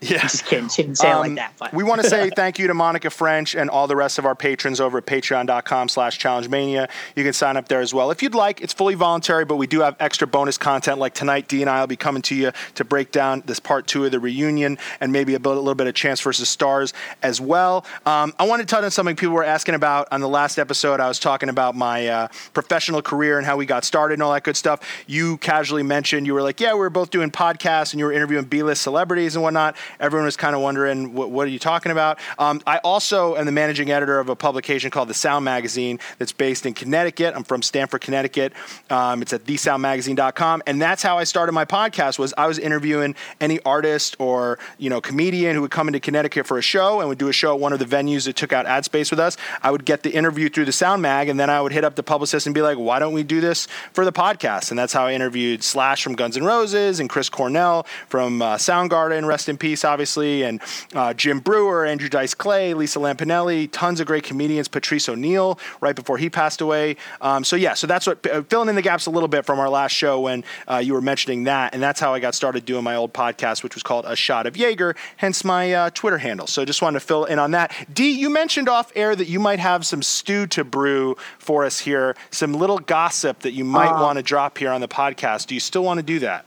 Yeah. 0.00 0.18
Just 0.18 0.44
kidding. 0.44 0.68
She 0.68 0.82
didn't 0.82 0.98
say 0.98 1.10
it 1.10 1.14
like 1.14 1.28
Um, 1.30 1.34
that, 1.36 1.54
but 1.58 1.72
we 1.72 1.82
want 1.82 2.02
to 2.02 2.08
say 2.08 2.30
thank 2.36 2.58
you 2.58 2.66
to 2.66 2.74
Monica 2.74 3.08
French 3.08 3.54
and 3.54 3.70
all 3.70 3.86
the 3.86 3.96
rest 3.96 4.18
of 4.18 4.26
our 4.26 4.34
patrons 4.34 4.78
over 4.78 4.98
at 4.98 5.06
patreon.com 5.06 5.88
slash 5.88 6.18
challenge 6.18 6.50
mania. 6.50 6.88
You 7.14 7.24
can 7.24 7.32
sign 7.32 7.56
up 7.56 7.68
there 7.68 7.80
as 7.80 7.94
well. 7.94 8.10
If 8.10 8.22
you'd 8.22 8.34
like, 8.34 8.60
it's 8.60 8.74
fully 8.74 8.94
voluntary, 8.94 9.46
but 9.46 9.56
we 9.56 9.66
do 9.66 9.80
have 9.80 9.96
extra 9.98 10.26
bonus 10.26 10.58
content 10.58 10.98
like 10.98 11.14
tonight. 11.14 11.48
Dee 11.48 11.62
and 11.62 11.70
I 11.70 11.80
will 11.80 11.86
be 11.86 11.96
coming 11.96 12.20
to 12.22 12.34
you 12.34 12.52
to 12.74 12.84
break 12.84 13.10
down 13.10 13.42
this 13.46 13.58
part 13.58 13.86
two 13.86 14.04
of 14.04 14.10
the 14.10 14.20
reunion 14.20 14.76
and 15.00 15.12
maybe 15.12 15.34
a, 15.34 15.38
little 15.38 15.74
bit 15.74 15.86
of 15.86 15.94
Chance 15.94 16.20
versus 16.20 16.48
Stars 16.48 16.92
as 17.22 17.40
well. 17.40 17.86
Um, 18.04 18.34
I 18.38 18.46
want 18.46 18.60
to 18.60 18.66
touch 18.66 18.84
on 18.84 18.90
something 18.90 19.16
people 19.16 19.34
were 19.34 19.44
asking 19.44 19.74
about 19.76 20.08
on 20.12 20.20
the 20.20 20.28
last 20.28 20.58
episode. 20.58 21.00
I 21.00 21.08
was 21.08 21.18
talking 21.18 21.48
about 21.48 21.74
my 21.74 22.06
uh, 22.06 22.28
professional 22.52 23.00
career 23.00 23.38
and 23.38 23.46
how 23.46 23.56
we 23.56 23.64
got 23.64 23.84
started 23.84 24.14
and 24.14 24.22
all 24.22 24.32
that 24.34 24.44
good 24.44 24.56
stuff. 24.56 24.80
You 25.06 25.38
casually 25.38 25.82
mentioned, 25.82 26.26
you 26.26 26.34
were 26.34 26.42
like, 26.42 26.60
yeah, 26.60 26.74
we 26.74 26.80
were 26.80 26.90
both 26.90 27.10
doing 27.10 27.30
podcasts 27.30 27.92
and 27.92 27.98
you 27.98 28.04
were 28.04 28.12
interviewing 28.12 28.44
B-list 28.44 28.82
celebrities 28.82 29.34
and 29.36 29.42
whatnot. 29.42 29.74
Everyone 30.00 30.24
was 30.24 30.36
kind 30.36 30.54
of 30.54 30.62
wondering, 30.62 31.14
what, 31.14 31.30
what 31.30 31.46
are 31.46 31.50
you 31.50 31.58
talking 31.58 31.92
about? 31.92 32.18
Um, 32.38 32.60
I 32.66 32.78
also 32.78 33.36
am 33.36 33.46
the 33.46 33.52
managing 33.52 33.90
editor 33.90 34.18
of 34.18 34.28
a 34.28 34.36
publication 34.36 34.90
called 34.90 35.08
The 35.08 35.14
Sound 35.14 35.44
Magazine 35.44 35.98
that's 36.18 36.32
based 36.32 36.66
in 36.66 36.74
Connecticut. 36.74 37.34
I'm 37.34 37.44
from 37.44 37.62
Stamford, 37.62 38.00
Connecticut. 38.00 38.52
Um, 38.90 39.22
it's 39.22 39.32
at 39.32 39.44
thesoundmagazine.com. 39.44 40.62
And 40.66 40.80
that's 40.80 41.02
how 41.02 41.18
I 41.18 41.24
started 41.24 41.52
my 41.52 41.64
podcast 41.64 42.18
was 42.18 42.34
I 42.36 42.46
was 42.46 42.58
interviewing 42.58 43.14
any 43.40 43.60
artist 43.64 44.16
or, 44.18 44.58
you 44.78 44.90
know, 44.90 45.00
comedian 45.00 45.54
who 45.54 45.62
would 45.62 45.70
come 45.70 45.88
into 45.88 46.00
Connecticut 46.00 46.46
for 46.46 46.58
a 46.58 46.62
show 46.62 47.00
and 47.00 47.08
would 47.08 47.18
do 47.18 47.28
a 47.28 47.32
show 47.32 47.54
at 47.54 47.60
one 47.60 47.72
of 47.72 47.78
the 47.78 47.84
venues 47.84 48.24
that 48.26 48.36
took 48.36 48.52
out 48.52 48.66
ad 48.66 48.84
space 48.84 49.10
with 49.10 49.20
us. 49.20 49.36
I 49.62 49.70
would 49.70 49.84
get 49.84 50.02
the 50.02 50.12
interview 50.12 50.48
through 50.48 50.66
the 50.66 50.72
Sound 50.72 51.02
Mag 51.02 51.28
and 51.28 51.38
then 51.38 51.50
I 51.50 51.60
would 51.60 51.72
hit 51.72 51.84
up 51.84 51.94
the 51.94 52.02
publicist 52.02 52.46
and 52.46 52.54
be 52.54 52.62
like, 52.62 52.78
why 52.78 52.98
don't 52.98 53.12
we 53.12 53.22
do 53.22 53.40
this 53.40 53.66
for 53.92 54.04
the 54.04 54.12
podcast? 54.12 54.70
And 54.70 54.78
that's 54.78 54.92
how 54.92 55.06
I 55.06 55.12
interviewed 55.12 55.62
Slash 55.62 56.02
from 56.02 56.14
Guns 56.14 56.36
N' 56.36 56.44
Roses 56.44 57.00
and 57.00 57.08
Chris 57.08 57.28
Cornell 57.28 57.86
from 58.08 58.42
uh, 58.42 58.56
Soundgarden, 58.56 59.26
rest 59.26 59.48
in 59.48 59.56
peace, 59.56 59.75
obviously, 59.84 60.42
and 60.42 60.60
uh, 60.94 61.12
Jim 61.14 61.40
Brewer, 61.40 61.84
Andrew 61.84 62.08
Dice 62.08 62.34
Clay, 62.34 62.74
Lisa 62.74 62.98
Lampanelli, 62.98 63.68
tons 63.70 64.00
of 64.00 64.06
great 64.06 64.24
comedians, 64.24 64.68
Patrice 64.68 65.08
O'Neal, 65.08 65.58
right 65.80 65.94
before 65.96 66.18
he 66.18 66.30
passed 66.30 66.60
away. 66.60 66.96
Um, 67.20 67.44
so, 67.44 67.56
yeah, 67.56 67.74
so 67.74 67.86
that's 67.86 68.06
what, 68.06 68.26
uh, 68.26 68.42
filling 68.44 68.68
in 68.68 68.74
the 68.74 68.82
gaps 68.82 69.06
a 69.06 69.10
little 69.10 69.28
bit 69.28 69.44
from 69.44 69.58
our 69.58 69.68
last 69.68 69.92
show 69.92 70.20
when 70.20 70.44
uh, 70.70 70.76
you 70.78 70.92
were 70.94 71.00
mentioning 71.00 71.44
that. 71.44 71.74
And 71.74 71.82
that's 71.82 72.00
how 72.00 72.14
I 72.14 72.20
got 72.20 72.34
started 72.34 72.64
doing 72.64 72.84
my 72.84 72.96
old 72.96 73.12
podcast, 73.12 73.62
which 73.62 73.74
was 73.74 73.82
called 73.82 74.04
A 74.06 74.16
Shot 74.16 74.46
of 74.46 74.56
Yager, 74.56 74.94
hence 75.16 75.44
my 75.44 75.72
uh, 75.72 75.90
Twitter 75.90 76.18
handle. 76.18 76.46
So, 76.46 76.64
just 76.64 76.82
wanted 76.82 77.00
to 77.00 77.06
fill 77.06 77.24
in 77.24 77.38
on 77.38 77.50
that. 77.52 77.72
Dee, 77.92 78.12
you 78.12 78.30
mentioned 78.30 78.68
off 78.68 78.92
air 78.94 79.14
that 79.16 79.28
you 79.28 79.40
might 79.40 79.58
have 79.58 79.84
some 79.86 80.02
stew 80.02 80.46
to 80.48 80.64
brew 80.64 81.16
for 81.38 81.64
us 81.64 81.80
here, 81.80 82.16
some 82.30 82.54
little 82.54 82.78
gossip 82.78 83.40
that 83.40 83.52
you 83.52 83.64
might 83.64 83.86
Uh, 83.86 84.02
want 84.02 84.16
to 84.16 84.22
drop 84.22 84.58
here 84.58 84.70
on 84.70 84.80
the 84.80 84.88
podcast. 84.88 85.46
Do 85.46 85.54
you 85.54 85.60
still 85.60 85.84
want 85.84 85.98
to 85.98 86.02
do 86.02 86.18
that? 86.20 86.44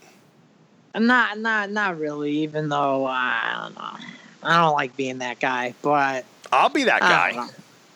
Not, 0.96 1.38
not, 1.40 1.70
not 1.72 2.00
really. 2.00 2.32
Even 2.40 2.70
though 2.70 3.06
uh, 3.06 3.10
I 3.12 3.60
don't 3.64 3.76
know, 3.76 4.08
I 4.50 4.62
don't 4.62 4.74
like 4.74 4.96
being 4.98 5.20
that 5.20 5.40
guy, 5.40 5.74
but 5.82 6.26
I'll 6.52 6.70
be 6.70 6.84
that 6.86 7.02
guy. 7.02 7.32
know. 7.34 7.48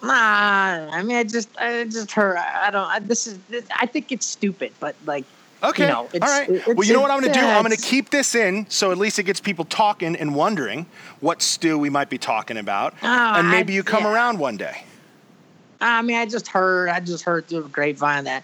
Nah, 0.03 0.91
I 0.91 1.01
mean, 1.01 1.15
I 1.15 1.23
just, 1.23 1.49
I 1.57 1.85
just 1.85 2.11
heard. 2.11 2.37
I 2.37 2.69
don't. 2.71 2.87
I, 2.87 2.99
this 2.99 3.25
is. 3.25 3.39
This, 3.49 3.65
I 3.79 3.85
think 3.85 4.11
it's 4.11 4.25
stupid, 4.25 4.73
but 4.79 4.95
like, 5.05 5.23
Okay. 5.63 5.83
you 5.83 5.89
know, 5.89 6.09
All 6.13 6.19
right. 6.19 6.67
well, 6.75 6.85
you 6.85 6.91
know 6.93 6.99
what 6.99 7.09
I'm 7.09 7.21
going 7.21 7.31
to 7.31 7.39
do? 7.39 7.45
I'm 7.45 7.63
going 7.63 7.73
to 7.75 7.81
keep 7.81 8.09
this 8.09 8.35
in 8.35 8.65
so 8.69 8.91
at 8.91 8.97
least 8.97 9.17
it 9.17 9.23
gets 9.23 9.39
people 9.39 9.63
talking 9.63 10.17
and 10.17 10.35
wondering 10.35 10.85
what 11.21 11.41
stew 11.41 11.77
we 11.79 11.89
might 11.89 12.09
be 12.09 12.17
talking 12.17 12.57
about. 12.57 12.93
Oh, 13.01 13.07
and 13.07 13.49
maybe 13.49 13.71
I- 13.71 13.75
you 13.77 13.83
come 13.83 14.03
yeah. 14.03 14.13
around 14.13 14.39
one 14.39 14.57
day. 14.57 14.83
I 15.79 16.01
mean, 16.01 16.17
I 16.17 16.25
just 16.25 16.47
heard. 16.49 16.89
I 16.89 16.99
just 16.99 17.23
heard 17.23 17.47
through 17.47 17.63
the 17.63 17.69
grapevine 17.69 18.25
that. 18.25 18.43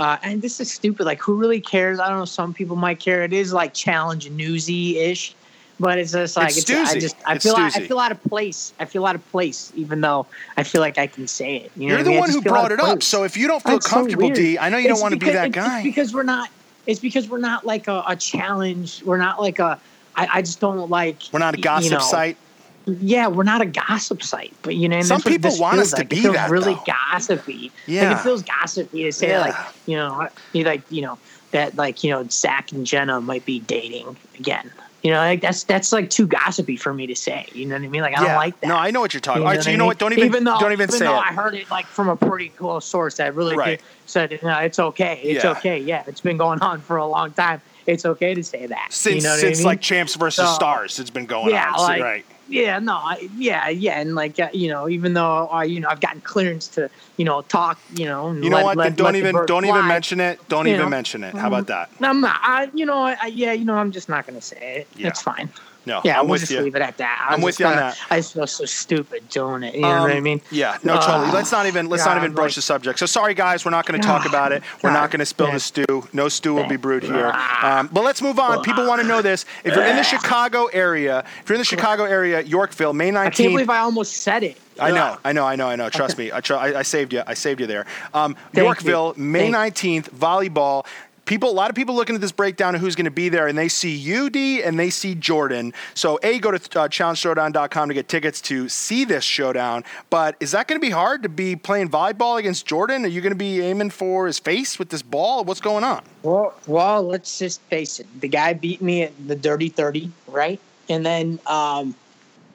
Uh, 0.00 0.16
and 0.22 0.40
this 0.40 0.60
is 0.60 0.72
stupid. 0.72 1.04
Like, 1.04 1.20
who 1.20 1.34
really 1.34 1.60
cares? 1.60 2.00
I 2.00 2.08
don't 2.08 2.18
know. 2.18 2.24
Some 2.24 2.54
people 2.54 2.74
might 2.74 2.98
care. 2.98 3.22
It 3.22 3.34
is 3.34 3.52
like 3.52 3.74
challenge 3.74 4.30
newsy 4.30 4.98
ish, 4.98 5.34
but 5.78 5.98
it's 5.98 6.12
just 6.12 6.38
like 6.38 6.56
It's 6.56 6.70
I 6.70 6.98
just 6.98 7.16
I 7.26 7.34
It's 7.34 7.44
feel 7.44 7.54
I, 7.54 7.66
I 7.66 7.70
feel 7.86 7.98
out 7.98 8.10
of 8.10 8.22
place. 8.24 8.72
I 8.80 8.86
feel 8.86 9.04
out 9.04 9.14
of 9.14 9.30
place, 9.30 9.70
even 9.76 10.00
though 10.00 10.26
I 10.56 10.62
feel 10.62 10.80
like 10.80 10.96
I 10.96 11.06
can 11.06 11.26
say 11.28 11.56
it. 11.56 11.72
You 11.76 11.88
know 11.88 11.96
You're 11.96 11.98
what 11.98 12.00
I 12.00 12.02
the 12.04 12.10
mean? 12.12 12.18
One 12.20 12.30
who 12.30 12.40
brought 12.40 12.72
it 12.72 12.80
up. 12.80 13.02
So 13.02 13.24
if 13.24 13.36
you 13.36 13.46
don't 13.46 13.62
feel 13.62 13.72
That's 13.74 13.86
comfortable, 13.86 14.24
weird. 14.24 14.36
D, 14.36 14.58
I 14.58 14.70
know 14.70 14.78
you 14.78 14.88
It's 14.88 14.98
don't 14.98 15.02
want 15.02 15.12
to 15.12 15.20
be 15.20 15.26
that 15.32 15.48
it's- 15.48 15.66
guy. 15.66 15.80
It's 15.80 15.84
because 15.84 16.14
we're 16.14 16.22
not. 16.22 16.48
It's 16.86 16.98
because 16.98 17.28
we're 17.28 17.36
not 17.38 17.66
like 17.66 17.86
a, 17.86 18.02
a 18.08 18.16
challenge. 18.16 19.02
We're 19.04 19.18
not 19.18 19.38
like 19.38 19.58
a. 19.58 19.78
I, 20.16 20.28
I 20.38 20.40
just 20.42 20.60
don't 20.60 20.88
like. 20.88 21.18
We're 21.30 21.40
not 21.40 21.52
a 21.54 21.58
you 21.58 21.62
gossip 21.62 21.92
know, 21.92 21.98
site. 22.00 22.38
Yeah, 22.86 23.28
we're 23.28 23.44
not 23.44 23.60
a 23.60 23.66
gossip 23.66 24.22
site, 24.22 24.54
but 24.62 24.74
you 24.74 24.88
know, 24.88 25.00
Some 25.02 25.20
people 25.22 25.56
want 25.58 25.78
us 25.78 25.92
to 25.92 26.04
be 26.04 26.24
it 26.24 26.32
that, 26.32 26.50
really 26.50 26.74
though. 26.74 26.84
gossipy. 27.12 27.70
Yeah. 27.86 28.08
like 28.10 28.18
it 28.18 28.22
feels 28.22 28.42
gossipy 28.42 29.04
to 29.04 29.12
say 29.12 29.28
Yeah. 29.28 29.40
like 29.40 29.54
you 29.86 29.96
know, 29.96 30.28
you 30.52 30.64
like 30.64 30.82
you 30.90 31.02
know 31.02 31.18
that 31.52 31.76
like 31.76 32.02
you 32.02 32.10
know 32.10 32.26
Zach 32.28 32.72
and 32.72 32.86
Jenna 32.86 33.20
might 33.20 33.44
be 33.44 33.60
dating 33.60 34.16
again. 34.38 34.70
You 35.02 35.10
know, 35.12 35.18
like 35.18 35.40
that's 35.40 35.64
that's 35.64 35.92
like 35.92 36.10
too 36.10 36.26
gossipy 36.26 36.76
for 36.76 36.92
me 36.92 37.06
to 37.06 37.14
say. 37.16 37.46
You 37.54 37.66
know 37.66 37.74
what 37.76 37.84
I 37.84 37.88
mean? 37.88 38.02
Like 38.02 38.16
I 38.18 38.22
yeah. 38.22 38.28
don't 38.28 38.36
like 38.36 38.60
that. 38.60 38.66
No, 38.66 38.76
I 38.76 38.90
know 38.90 39.00
what 39.00 39.14
you're 39.14 39.20
talking. 39.20 39.42
You 39.42 39.48
All 39.48 39.54
right, 39.54 39.62
so 39.62 39.70
you 39.70 39.76
know 39.78 39.86
what? 39.86 39.98
Don't 39.98 40.12
even, 40.18 40.44
though, 40.44 40.58
don't 40.58 40.72
even 40.72 40.90
say 40.90 41.00
though 41.06 41.16
it. 41.16 41.24
I 41.26 41.32
heard 41.32 41.54
it 41.54 41.70
like 41.70 41.86
from 41.86 42.08
a 42.10 42.16
pretty 42.16 42.48
close 42.50 42.84
source 42.84 43.16
that 43.16 43.34
really 43.34 43.56
Right. 43.56 43.78
did- 43.78 43.86
said, 44.06 44.38
no, 44.42 44.58
it's 44.58 44.78
okay. 44.78 45.20
It's 45.22 45.44
Yeah. 45.44 45.52
okay. 45.52 45.78
Yeah, 45.78 46.02
it's 46.06 46.20
been 46.20 46.36
going 46.36 46.60
on 46.60 46.80
for 46.82 46.96
a 46.98 47.06
long 47.06 47.30
time. 47.32 47.62
It's 47.86 48.04
okay 48.04 48.34
to 48.34 48.42
say 48.44 48.66
that. 48.66 48.88
Since 48.92 49.16
you 49.16 49.22
know 49.22 49.30
what 49.30 49.38
since 49.40 49.58
I 49.58 49.60
mean? 49.60 49.66
like 49.66 49.80
champs 49.80 50.16
versus 50.16 50.46
So- 50.48 50.52
stars, 50.54 50.98
it's 50.98 51.10
been 51.10 51.26
going 51.26 51.50
yeah, 51.50 51.70
on. 51.72 51.78
So- 51.78 51.84
like, 51.84 52.02
right. 52.02 52.26
Yeah, 52.50 52.80
no, 52.80 52.94
I, 52.94 53.28
yeah, 53.36 53.68
yeah, 53.68 54.00
and 54.00 54.16
like 54.16 54.40
uh, 54.40 54.48
you 54.52 54.68
know, 54.68 54.88
even 54.88 55.14
though 55.14 55.48
uh, 55.52 55.62
you 55.62 55.78
know 55.78 55.88
I've 55.88 56.00
gotten 56.00 56.20
clearance 56.20 56.66
to 56.68 56.90
you 57.16 57.24
know 57.24 57.42
talk, 57.42 57.78
you 57.94 58.06
know, 58.06 58.32
You 58.32 58.50
know 58.50 58.56
let- 58.56 58.64
what? 58.64 58.76
let- 58.76 58.96
don't 58.96 59.04
let 59.06 59.14
even 59.16 59.46
don't 59.46 59.64
even 59.64 59.86
mention 59.86 60.18
it. 60.18 60.40
Don't 60.48 60.66
you 60.66 60.72
even 60.74 60.86
know. 60.86 60.90
mention 60.90 61.22
it. 61.22 61.34
How 61.36 61.46
about 61.46 61.68
that? 61.68 61.90
I'm 62.00 62.20
not. 62.20 62.40
I, 62.42 62.68
you 62.74 62.84
know, 62.84 63.02
I, 63.04 63.26
yeah, 63.26 63.52
you 63.52 63.64
know, 63.64 63.76
I'm 63.76 63.92
just 63.92 64.08
not 64.08 64.26
gonna 64.26 64.40
say 64.40 64.80
it. 64.80 64.88
Yeah. 64.96 65.08
It's 65.08 65.22
fine. 65.22 65.48
No. 65.86 66.00
Yeah, 66.04 66.18
I'm 66.20 66.26
we'll 66.26 66.32
with 66.32 66.40
just 66.42 66.52
you. 66.52 66.60
leave 66.60 66.74
it 66.74 66.82
at 66.82 66.96
that. 66.98 67.26
I'm 67.28 67.34
I'm 67.36 67.40
with 67.42 67.58
you 67.58 67.66
on 67.66 67.76
that. 67.76 67.98
I 68.10 68.16
just 68.18 68.34
feel 68.34 68.46
so 68.46 68.64
stupid 68.64 69.28
doing 69.28 69.62
it. 69.62 69.74
You 69.74 69.80
know 69.82 70.02
what 70.02 70.10
I 70.12 70.18
Um, 70.18 70.22
mean? 70.22 70.40
Yeah, 70.50 70.78
no, 70.84 70.96
totally. 71.00 71.28
Uh, 71.28 71.32
Let's 71.32 71.52
not 71.52 71.66
even 71.66 71.88
let's 71.88 72.04
not 72.04 72.16
even 72.16 72.32
broach 72.32 72.50
like- 72.50 72.54
the 72.56 72.62
subject. 72.62 72.98
So 72.98 73.06
sorry, 73.06 73.34
guys, 73.34 73.64
we're 73.64 73.70
not 73.70 73.86
going 73.86 74.00
to 74.00 74.06
talk 74.06 74.26
about 74.26 74.52
it. 74.52 74.62
We're 74.82 74.92
not 74.92 75.10
going 75.10 75.20
to 75.20 75.26
spill 75.26 75.50
the 75.52 75.60
stew. 75.60 75.84
No 76.12 76.28
stew 76.28 76.54
will 76.54 76.66
be 76.68 76.76
brewed 76.76 77.02
here. 77.02 77.32
Um, 77.62 77.88
but 77.92 78.04
let's 78.04 78.20
move 78.22 78.38
on. 78.38 78.62
People 78.62 78.86
want 78.86 79.00
to 79.02 79.06
know 79.08 79.22
this. 79.22 79.44
If 79.64 79.74
you're 79.74 79.84
in 79.84 79.96
the 79.96 80.02
Chicago 80.14 80.66
area, 80.66 81.24
if 81.42 81.48
you're 81.48 81.54
in 81.56 81.60
the 81.60 81.64
Chicago 81.64 82.04
area, 82.04 82.40
Yorkville, 82.42 82.92
May 82.92 83.10
19th. 83.10 83.16
I 83.18 83.30
can't 83.30 83.52
believe 83.52 83.70
I 83.70 83.78
almost 83.78 84.18
said 84.18 84.42
it. 84.42 84.58
I 84.78 84.92
know, 84.92 85.18
I 85.24 85.32
know, 85.32 85.44
I 85.44 85.56
know, 85.56 85.68
I 85.68 85.76
know. 85.76 85.90
Trust 85.90 86.16
me, 86.22 86.32
I, 86.32 86.40
tr- 86.40 86.54
I, 86.54 86.76
I 86.76 86.82
saved 86.82 87.12
you. 87.12 87.22
I 87.26 87.34
saved 87.34 87.60
you 87.60 87.66
there. 87.66 87.84
Um, 88.14 88.34
Yorkville, 88.54 89.14
you. 89.16 89.22
May 89.22 89.50
nineteenth, 89.50 90.10
volleyball. 90.14 90.86
People, 91.30 91.48
a 91.48 91.52
lot 91.52 91.70
of 91.70 91.76
people 91.76 91.94
looking 91.94 92.16
at 92.16 92.20
this 92.20 92.32
breakdown 92.32 92.74
of 92.74 92.80
who's 92.80 92.96
going 92.96 93.04
to 93.04 93.10
be 93.12 93.28
there, 93.28 93.46
and 93.46 93.56
they 93.56 93.68
see 93.68 94.16
UD 94.16 94.34
and 94.34 94.76
they 94.76 94.90
see 94.90 95.14
Jordan. 95.14 95.72
So, 95.94 96.18
a 96.24 96.40
go 96.40 96.50
to 96.50 96.56
uh, 96.56 96.88
challengeshowdown.com 96.88 97.88
to 97.88 97.94
get 97.94 98.08
tickets 98.08 98.40
to 98.40 98.68
see 98.68 99.04
this 99.04 99.22
showdown. 99.22 99.84
But 100.10 100.34
is 100.40 100.50
that 100.50 100.66
going 100.66 100.80
to 100.80 100.84
be 100.84 100.90
hard 100.90 101.22
to 101.22 101.28
be 101.28 101.54
playing 101.54 101.88
volleyball 101.88 102.40
against 102.40 102.66
Jordan? 102.66 103.04
Are 103.04 103.08
you 103.08 103.20
going 103.20 103.30
to 103.30 103.36
be 103.36 103.60
aiming 103.60 103.90
for 103.90 104.26
his 104.26 104.40
face 104.40 104.76
with 104.76 104.88
this 104.88 105.02
ball? 105.02 105.44
What's 105.44 105.60
going 105.60 105.84
on? 105.84 106.02
Well, 106.24 106.52
well, 106.66 107.04
let's 107.04 107.38
just 107.38 107.60
face 107.60 108.00
it. 108.00 108.08
The 108.20 108.26
guy 108.26 108.54
beat 108.54 108.82
me 108.82 109.04
at 109.04 109.12
the 109.28 109.36
dirty 109.36 109.68
thirty, 109.68 110.10
right? 110.26 110.58
And 110.88 111.06
then, 111.06 111.38
um, 111.46 111.94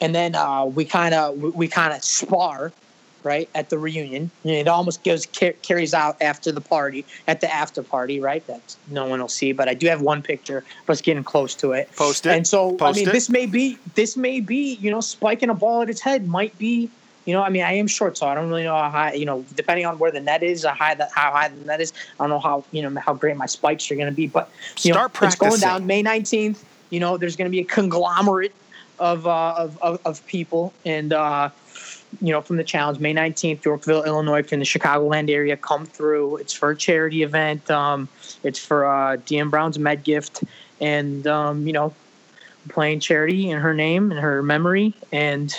and 0.01 0.13
then 0.13 0.35
uh, 0.35 0.65
we 0.65 0.83
kind 0.83 1.15
of 1.15 1.37
we, 1.37 1.49
we 1.51 1.67
kind 1.69 1.93
of 1.93 2.03
spar, 2.03 2.73
right, 3.25 3.49
at 3.55 3.69
the 3.69 3.77
reunion. 3.77 4.31
It 4.43 4.67
almost 4.67 5.03
goes 5.03 5.25
car- 5.25 5.53
carries 5.63 5.93
out 5.93 6.21
after 6.21 6.51
the 6.51 6.61
party, 6.61 7.03
at 7.27 7.41
the 7.41 7.53
after 7.53 7.83
party, 7.83 8.19
right? 8.19 8.45
That 8.47 8.75
no 8.89 9.05
one 9.07 9.19
will 9.19 9.27
see, 9.27 9.51
but 9.51 9.67
I 9.67 9.73
do 9.73 9.87
have 9.87 10.01
one 10.01 10.21
picture 10.21 10.59
of 10.59 10.89
us 10.89 11.01
getting 11.01 11.23
close 11.23 11.55
to 11.55 11.73
it. 11.73 11.89
Post 11.95 12.25
it. 12.25 12.29
And 12.29 12.47
so, 12.47 12.75
Post 12.75 12.97
I 12.97 12.99
mean, 12.99 13.09
it. 13.09 13.11
this 13.11 13.29
may 13.29 13.45
be 13.45 13.77
this 13.95 14.15
may 14.15 14.39
be 14.39 14.75
you 14.75 14.91
know 14.91 15.01
spiking 15.01 15.49
a 15.49 15.53
ball 15.53 15.81
at 15.81 15.89
its 15.89 16.01
head 16.01 16.27
might 16.27 16.57
be. 16.57 16.89
You 17.25 17.33
know, 17.33 17.41
I 17.41 17.49
mean, 17.49 17.63
I 17.63 17.71
am 17.73 17.87
short, 17.87 18.19
so 18.19 18.27
I 18.27 18.35
don't 18.35 18.49
really 18.49 18.65
know 18.65 18.75
how 18.77 18.87
high. 18.89 19.13
You 19.13 19.25
know, 19.25 19.43
depending 19.55 19.87
on 19.87 19.97
where 19.97 20.11
the 20.11 20.19
net 20.21 20.43
is, 20.43 20.63
how 20.63 20.75
high 20.75 20.93
that 20.93 21.09
how 21.15 21.31
high 21.31 21.47
the 21.47 21.65
net 21.65 21.81
is, 21.81 21.91
I 22.19 22.23
don't 22.23 22.29
know 22.29 22.39
how 22.39 22.63
you 22.71 22.87
know 22.87 23.01
how 23.01 23.15
great 23.15 23.35
my 23.35 23.47
spikes 23.47 23.89
are 23.89 23.95
going 23.95 24.05
to 24.05 24.13
be. 24.13 24.27
But 24.27 24.51
you 24.83 24.93
Start 24.93 25.19
know, 25.19 25.27
it's 25.27 25.35
going 25.35 25.49
practicing. 25.49 25.67
down 25.67 25.87
May 25.87 26.03
nineteenth. 26.03 26.63
You 26.91 26.99
know, 26.99 27.17
there's 27.17 27.35
going 27.35 27.47
to 27.47 27.51
be 27.51 27.61
a 27.61 27.65
conglomerate 27.65 28.53
of 28.99 29.25
uh, 29.25 29.55
of, 29.57 29.81
of 29.81 29.99
of 30.05 30.25
people, 30.27 30.71
and 30.85 31.13
uh, 31.13 31.49
you 32.21 32.31
know, 32.31 32.41
from 32.41 32.57
the 32.57 32.63
challenge 32.63 32.99
May 32.99 33.13
nineteenth, 33.13 33.63
Yorkville, 33.65 34.03
Illinois, 34.03 34.43
from 34.43 34.59
the 34.59 34.65
Chicagoland 34.65 35.29
area, 35.29 35.57
come 35.57 35.85
through. 35.85 36.37
It's 36.37 36.53
for 36.53 36.71
a 36.71 36.75
charity 36.75 37.23
event. 37.23 37.69
Um, 37.69 38.07
it's 38.43 38.59
for 38.59 38.85
uh, 38.85 39.17
Diem 39.25 39.49
Brown's 39.49 39.77
MedGift, 39.77 40.47
and 40.81 41.25
um, 41.27 41.65
you 41.67 41.73
know, 41.73 41.93
playing 42.69 42.99
charity 42.99 43.49
in 43.49 43.59
her 43.59 43.73
name 43.73 44.11
and 44.11 44.19
her 44.19 44.41
memory, 44.43 44.93
and 45.11 45.53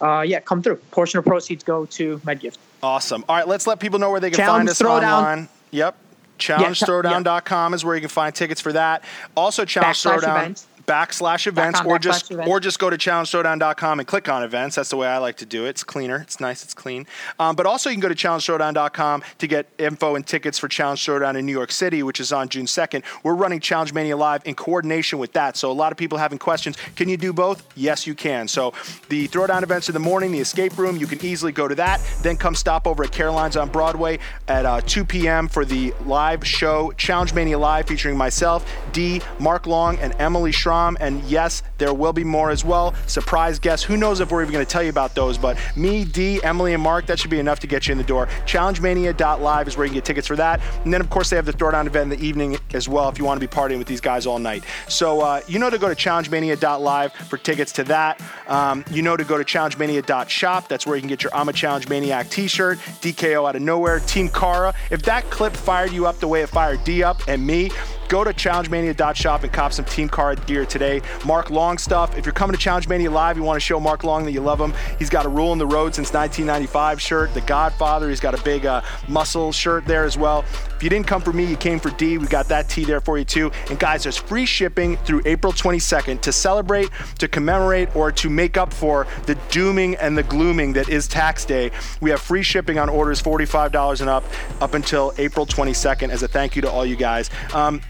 uh, 0.00 0.20
yeah, 0.20 0.40
come 0.40 0.62
through. 0.62 0.76
Portion 0.90 1.18
of 1.18 1.24
proceeds 1.24 1.64
go 1.64 1.86
to 1.86 2.18
MedGift. 2.18 2.58
Awesome. 2.82 3.24
All 3.28 3.36
right, 3.36 3.46
let's 3.46 3.66
let 3.66 3.78
people 3.80 3.98
know 3.98 4.10
where 4.10 4.20
they 4.20 4.30
can 4.30 4.38
Challenge 4.38 4.60
find 4.60 4.68
us 4.68 4.80
Throwdown. 4.80 5.18
online. 5.18 5.48
Yep. 5.70 5.96
ChallengeThrowdown.com 6.38 7.74
is 7.74 7.84
where 7.84 7.94
you 7.94 8.00
can 8.00 8.08
find 8.10 8.34
tickets 8.34 8.60
for 8.60 8.72
that. 8.72 9.04
Also, 9.36 9.64
Challenge 9.64 9.96
Backslash 9.96 10.18
Throwdown. 10.20 10.66
Backslash 10.92 11.46
events, 11.46 11.80
or 11.86 11.98
just 11.98 12.30
events. 12.30 12.50
or 12.50 12.60
just 12.60 12.78
go 12.78 12.90
to 12.90 12.98
ChallengeThrowdown.com 12.98 13.98
and 13.98 14.06
click 14.06 14.28
on 14.28 14.42
events. 14.42 14.76
That's 14.76 14.90
the 14.90 14.96
way 14.96 15.08
I 15.08 15.18
like 15.18 15.38
to 15.38 15.46
do 15.46 15.64
it. 15.64 15.70
It's 15.70 15.84
cleaner. 15.84 16.20
It's 16.20 16.38
nice. 16.38 16.62
It's 16.62 16.74
clean. 16.74 17.06
Um, 17.38 17.56
but 17.56 17.64
also, 17.64 17.88
you 17.88 17.94
can 17.94 18.00
go 18.00 18.08
to 18.08 18.14
ChallengeThrowdown.com 18.14 19.22
to 19.38 19.46
get 19.46 19.68
info 19.78 20.16
and 20.16 20.26
tickets 20.26 20.58
for 20.58 20.68
Challenge 20.68 21.00
Throwdown 21.04 21.36
in 21.38 21.46
New 21.46 21.52
York 21.52 21.72
City, 21.72 22.02
which 22.02 22.20
is 22.20 22.32
on 22.32 22.48
June 22.48 22.66
2nd. 22.66 23.02
We're 23.22 23.34
running 23.34 23.60
Challenge 23.60 23.92
Mania 23.94 24.16
Live 24.16 24.42
in 24.44 24.54
coordination 24.54 25.18
with 25.18 25.32
that. 25.32 25.56
So 25.56 25.70
a 25.70 25.72
lot 25.72 25.92
of 25.92 25.98
people 25.98 26.18
having 26.18 26.38
questions. 26.38 26.76
Can 26.96 27.08
you 27.08 27.16
do 27.16 27.32
both? 27.32 27.66
Yes, 27.74 28.06
you 28.06 28.14
can. 28.14 28.48
So 28.48 28.74
the 29.08 29.28
Throwdown 29.28 29.62
events 29.62 29.88
in 29.88 29.94
the 29.94 30.00
morning, 30.00 30.32
the 30.32 30.40
escape 30.40 30.76
room, 30.76 30.96
you 30.96 31.06
can 31.06 31.24
easily 31.24 31.52
go 31.52 31.68
to 31.68 31.74
that. 31.76 32.00
Then 32.22 32.36
come 32.36 32.54
stop 32.54 32.86
over 32.86 33.04
at 33.04 33.12
Caroline's 33.12 33.56
on 33.56 33.70
Broadway 33.70 34.18
at 34.48 34.66
uh, 34.66 34.80
2 34.82 35.04
p.m. 35.04 35.48
for 35.48 35.64
the 35.64 35.94
live 36.04 36.46
show 36.46 36.92
Challenge 36.98 37.32
Mania 37.32 37.58
Live 37.58 37.86
featuring 37.86 38.16
myself, 38.16 38.70
D, 38.92 39.20
Mark 39.38 39.66
Long, 39.66 39.96
and 39.98 40.14
Emily 40.18 40.52
Schromm. 40.52 40.81
And 41.00 41.22
yes, 41.24 41.62
there 41.78 41.94
will 41.94 42.12
be 42.12 42.24
more 42.24 42.50
as 42.50 42.64
well. 42.64 42.94
Surprise 43.06 43.58
guests. 43.58 43.84
Who 43.84 43.96
knows 43.96 44.20
if 44.20 44.30
we're 44.30 44.42
even 44.42 44.52
going 44.52 44.64
to 44.64 44.70
tell 44.70 44.82
you 44.82 44.90
about 44.90 45.14
those? 45.14 45.38
But 45.38 45.58
me, 45.76 46.04
D, 46.04 46.42
Emily, 46.42 46.74
and 46.74 46.82
Mark, 46.82 47.06
that 47.06 47.18
should 47.18 47.30
be 47.30 47.38
enough 47.38 47.60
to 47.60 47.66
get 47.66 47.86
you 47.86 47.92
in 47.92 47.98
the 47.98 48.04
door. 48.04 48.26
ChallengeMania.live 48.46 49.68
is 49.68 49.76
where 49.76 49.86
you 49.86 49.90
can 49.90 49.96
get 49.96 50.04
tickets 50.04 50.26
for 50.26 50.36
that. 50.36 50.60
And 50.84 50.92
then, 50.92 51.00
of 51.00 51.10
course, 51.10 51.30
they 51.30 51.36
have 51.36 51.46
the 51.46 51.52
Throwdown 51.52 51.86
event 51.86 52.12
in 52.12 52.18
the 52.18 52.24
evening 52.24 52.58
as 52.74 52.88
well 52.88 53.08
if 53.08 53.18
you 53.18 53.24
want 53.24 53.40
to 53.40 53.46
be 53.46 53.52
partying 53.52 53.78
with 53.78 53.86
these 53.86 54.00
guys 54.00 54.26
all 54.26 54.38
night. 54.38 54.64
So 54.88 55.20
uh, 55.20 55.40
you 55.46 55.58
know 55.58 55.70
to 55.70 55.78
go 55.78 55.88
to 55.88 55.94
ChallengeMania.live 55.94 57.12
for 57.12 57.38
tickets 57.38 57.72
to 57.72 57.84
that. 57.84 58.20
Um, 58.46 58.84
you 58.90 59.02
know 59.02 59.16
to 59.16 59.24
go 59.24 59.38
to 59.38 59.44
ChallengeMania.shop. 59.44 60.68
That's 60.68 60.86
where 60.86 60.96
you 60.96 61.02
can 61.02 61.08
get 61.08 61.22
your 61.22 61.34
I'm 61.34 61.48
a 61.48 61.52
Challenge 61.52 61.88
Maniac 61.88 62.28
t-shirt, 62.30 62.78
DKO 62.78 63.48
out 63.48 63.56
of 63.56 63.62
nowhere, 63.62 64.00
Team 64.00 64.28
Cara. 64.28 64.74
If 64.90 65.02
that 65.02 65.28
clip 65.30 65.54
fired 65.54 65.92
you 65.92 66.06
up 66.06 66.18
the 66.18 66.28
way 66.28 66.42
it 66.42 66.48
fired 66.48 66.84
D 66.84 67.02
up 67.02 67.20
and 67.28 67.46
me, 67.46 67.70
Go 68.12 68.24
to 68.24 68.34
challengemania.shop 68.34 69.42
and 69.42 69.50
cop 69.50 69.72
some 69.72 69.86
Team 69.86 70.06
Cara 70.06 70.36
gear 70.36 70.66
today. 70.66 71.00
Mark 71.24 71.48
Long 71.48 71.78
stuff. 71.78 72.18
If 72.18 72.26
you're 72.26 72.34
coming 72.34 72.54
to 72.54 72.60
Challenge 72.60 72.86
Mania 72.86 73.10
Live, 73.10 73.38
you 73.38 73.42
want 73.42 73.56
to 73.56 73.60
show 73.60 73.80
Mark 73.80 74.04
Long 74.04 74.26
that 74.26 74.32
you 74.32 74.42
love 74.42 74.60
him. 74.60 74.74
He's 74.98 75.08
got 75.08 75.24
a 75.24 75.30
Rule 75.30 75.54
in 75.54 75.58
the 75.58 75.66
Road 75.66 75.94
since 75.94 76.12
1995 76.12 77.00
shirt. 77.00 77.32
The 77.32 77.40
Godfather. 77.40 78.10
He's 78.10 78.20
got 78.20 78.38
a 78.38 78.42
big 78.42 78.66
uh, 78.66 78.82
muscle 79.08 79.50
shirt 79.50 79.86
there 79.86 80.04
as 80.04 80.18
well. 80.18 80.44
If 80.76 80.82
you 80.82 80.90
didn't 80.90 81.06
come 81.06 81.22
for 81.22 81.32
me, 81.32 81.46
you 81.46 81.56
came 81.56 81.80
for 81.80 81.88
D. 81.92 82.18
We 82.18 82.26
got 82.26 82.48
that 82.48 82.68
tee 82.68 82.84
there 82.84 83.00
for 83.00 83.16
you 83.16 83.24
too. 83.24 83.50
And 83.70 83.78
guys, 83.78 84.02
there's 84.02 84.18
free 84.18 84.44
shipping 84.44 84.98
through 84.98 85.22
April 85.24 85.54
22nd 85.54 86.20
to 86.20 86.32
celebrate, 86.32 86.90
to 87.16 87.28
commemorate, 87.28 87.96
or 87.96 88.12
to 88.12 88.28
make 88.28 88.58
up 88.58 88.74
for 88.74 89.06
the 89.24 89.36
dooming 89.50 89.94
and 89.94 90.18
the 90.18 90.22
glooming 90.24 90.74
that 90.74 90.90
is 90.90 91.08
tax 91.08 91.46
day. 91.46 91.70
We 92.02 92.10
have 92.10 92.20
free 92.20 92.42
shipping 92.42 92.78
on 92.78 92.90
orders 92.90 93.22
$45 93.22 94.02
and 94.02 94.10
up 94.10 94.24
up 94.60 94.74
until 94.74 95.14
April 95.16 95.46
22nd 95.46 96.10
as 96.10 96.22
a 96.22 96.28
thank 96.28 96.56
you 96.56 96.60
to 96.60 96.70
all 96.70 96.84
you 96.84 96.96
guys. 96.96 97.30
Um, 97.54 97.80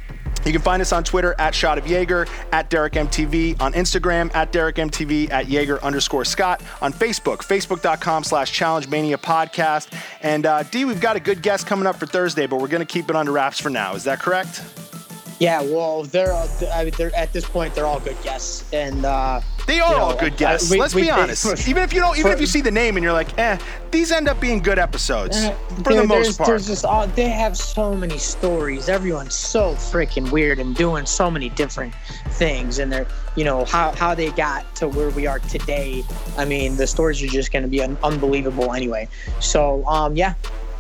you 0.47 0.52
can 0.52 0.62
find 0.62 0.81
us 0.82 0.93
on 0.93 1.05
Twitter 1.05 1.35
at 1.39 1.55
Shot 1.55 1.78
of 1.78 1.86
Yager, 1.86 2.27
at 2.52 2.70
Derrick 2.70 2.94
MTV, 2.94 3.60
on 3.60 3.73
Instagram 3.73 4.35
at 4.35 4.52
Derrick 4.52 4.77
MTV, 4.77 5.31
at 5.31 5.48
Yager 5.48 5.82
underscore 5.85 6.24
Scott, 6.24 6.62
on 6.81 6.93
Facebook, 6.93 7.39
facebook.com 7.39 8.24
slash 8.24 8.52
Challenge 8.52 8.89
Mania 8.89 9.19
Podcast. 9.19 9.93
And 10.23 10.47
uh, 10.47 10.62
D, 10.64 10.85
we've 10.85 11.01
got 11.01 11.16
a 11.16 11.20
good 11.20 11.43
guest 11.43 11.66
coming 11.66 11.86
up 11.86 11.97
for 11.97 12.06
Thursday, 12.06 12.47
but 12.47 12.60
we're 12.60 12.69
going 12.69 12.85
to 12.85 12.93
keep 12.93 13.09
it 13.10 13.16
under 13.16 13.32
wraps 13.32 13.59
for 13.59 13.70
now. 13.70 13.94
Is 13.94 14.05
that 14.05 14.20
correct? 14.20 14.62
Yeah, 15.39 15.62
well, 15.62 16.05
they're, 16.05 16.47
they're 16.97 17.14
at 17.16 17.32
this 17.32 17.44
point 17.44 17.74
they're 17.74 17.86
all 17.86 17.98
good 17.98 18.20
guests, 18.23 18.64
and 18.73 19.05
uh, 19.05 19.40
They 19.66 19.78
are 19.80 19.93
you 19.93 19.97
know, 19.98 20.02
all 20.05 20.16
good 20.16 20.32
uh, 20.32 20.36
guests. 20.36 20.70
we- 20.70 20.80
Let's 20.80 20.94
we- 20.94 21.02
be 21.02 21.06
they- 21.06 21.12
honest. 21.12 21.68
even 21.68 21.82
if 21.82 21.93
you 21.93 22.01
don't, 22.01 22.18
even 22.18 22.32
if 22.32 22.40
you 22.40 22.47
see 22.47 22.60
the 22.60 22.70
name 22.70 22.97
and 22.97 23.05
you're 23.05 23.12
like, 23.12 23.36
eh, 23.39 23.56
these 23.90 24.10
end 24.10 24.28
up 24.28 24.40
being 24.40 24.60
good 24.60 24.78
episodes 24.78 25.36
Uh, 25.36 25.55
for 25.84 25.94
the 25.94 26.05
most 26.06 26.36
part. 26.39 26.48
There's 26.48 26.66
just 26.66 26.84
all, 26.84 27.06
they 27.09 27.28
have 27.28 27.56
so 27.56 27.94
many 27.94 28.18
stories. 28.18 28.89
Everyone's 28.89 29.34
so 29.34 29.74
freaking 29.74 30.30
weird 30.30 30.59
and 30.59 30.74
doing 30.74 31.06
so 31.06 31.30
many 31.30 31.48
different 31.51 31.94
things, 32.30 32.78
and 32.78 32.93
they're 32.93 33.06
you 33.36 33.44
know 33.44 33.64
how 33.64 33.93
how 33.93 34.14
they 34.14 34.30
got 34.30 34.72
to 34.76 34.89
where 34.89 35.10
we 35.10 35.26
are 35.26 35.39
today. 35.39 36.05
I 36.36 36.44
mean, 36.44 36.76
the 36.76 36.86
stories 36.86 37.22
are 37.22 37.26
just 37.28 37.52
going 37.52 37.62
to 37.62 37.68
be 37.68 37.82
un- 37.82 37.97
unbelievable 38.02 38.72
anyway. 38.72 39.09
So 39.40 39.84
um, 39.86 40.16
yeah, 40.16 40.30
uh, 40.30 40.34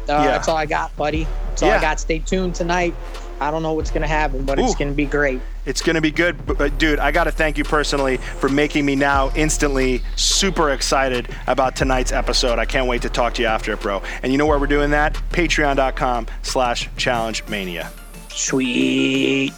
Yeah. 0.08 0.24
that's 0.26 0.48
all 0.48 0.56
I 0.56 0.66
got, 0.66 0.94
buddy. 0.96 1.26
That's 1.50 1.62
all 1.62 1.68
Yeah. 1.68 1.78
I 1.78 1.80
got. 1.80 2.00
Stay 2.00 2.18
tuned 2.18 2.54
tonight. 2.54 2.94
I 3.40 3.50
don't 3.50 3.62
know 3.62 3.72
what's 3.72 3.90
going 3.90 4.02
to 4.02 4.08
happen, 4.08 4.44
but 4.44 4.58
Ooh. 4.58 4.64
it's 4.64 4.74
going 4.74 4.90
to 4.90 4.94
be 4.96 5.04
great. 5.06 5.40
It's 5.64 5.80
going 5.80 5.94
to 5.94 6.00
be 6.00 6.10
good. 6.10 6.44
But, 6.46 6.78
dude, 6.78 6.98
I 6.98 7.10
got 7.10 7.24
to 7.24 7.30
thank 7.30 7.58
you 7.58 7.64
personally 7.64 8.16
for 8.16 8.48
making 8.48 8.84
me 8.84 8.96
now 8.96 9.30
instantly 9.34 10.02
super 10.16 10.70
excited 10.70 11.28
about 11.46 11.76
tonight's 11.76 12.12
episode. 12.12 12.58
I 12.58 12.64
can't 12.64 12.86
wait 12.88 13.02
to 13.02 13.08
talk 13.08 13.34
to 13.34 13.42
you 13.42 13.48
after 13.48 13.72
it, 13.72 13.80
bro. 13.80 14.02
And 14.22 14.32
you 14.32 14.38
know 14.38 14.46
where 14.46 14.58
we're 14.58 14.66
doing 14.66 14.90
that? 14.90 15.14
Patreon.com 15.30 16.26
slash 16.42 16.88
challenge 16.96 17.44
mania. 17.48 17.90
Sweet. 18.30 19.52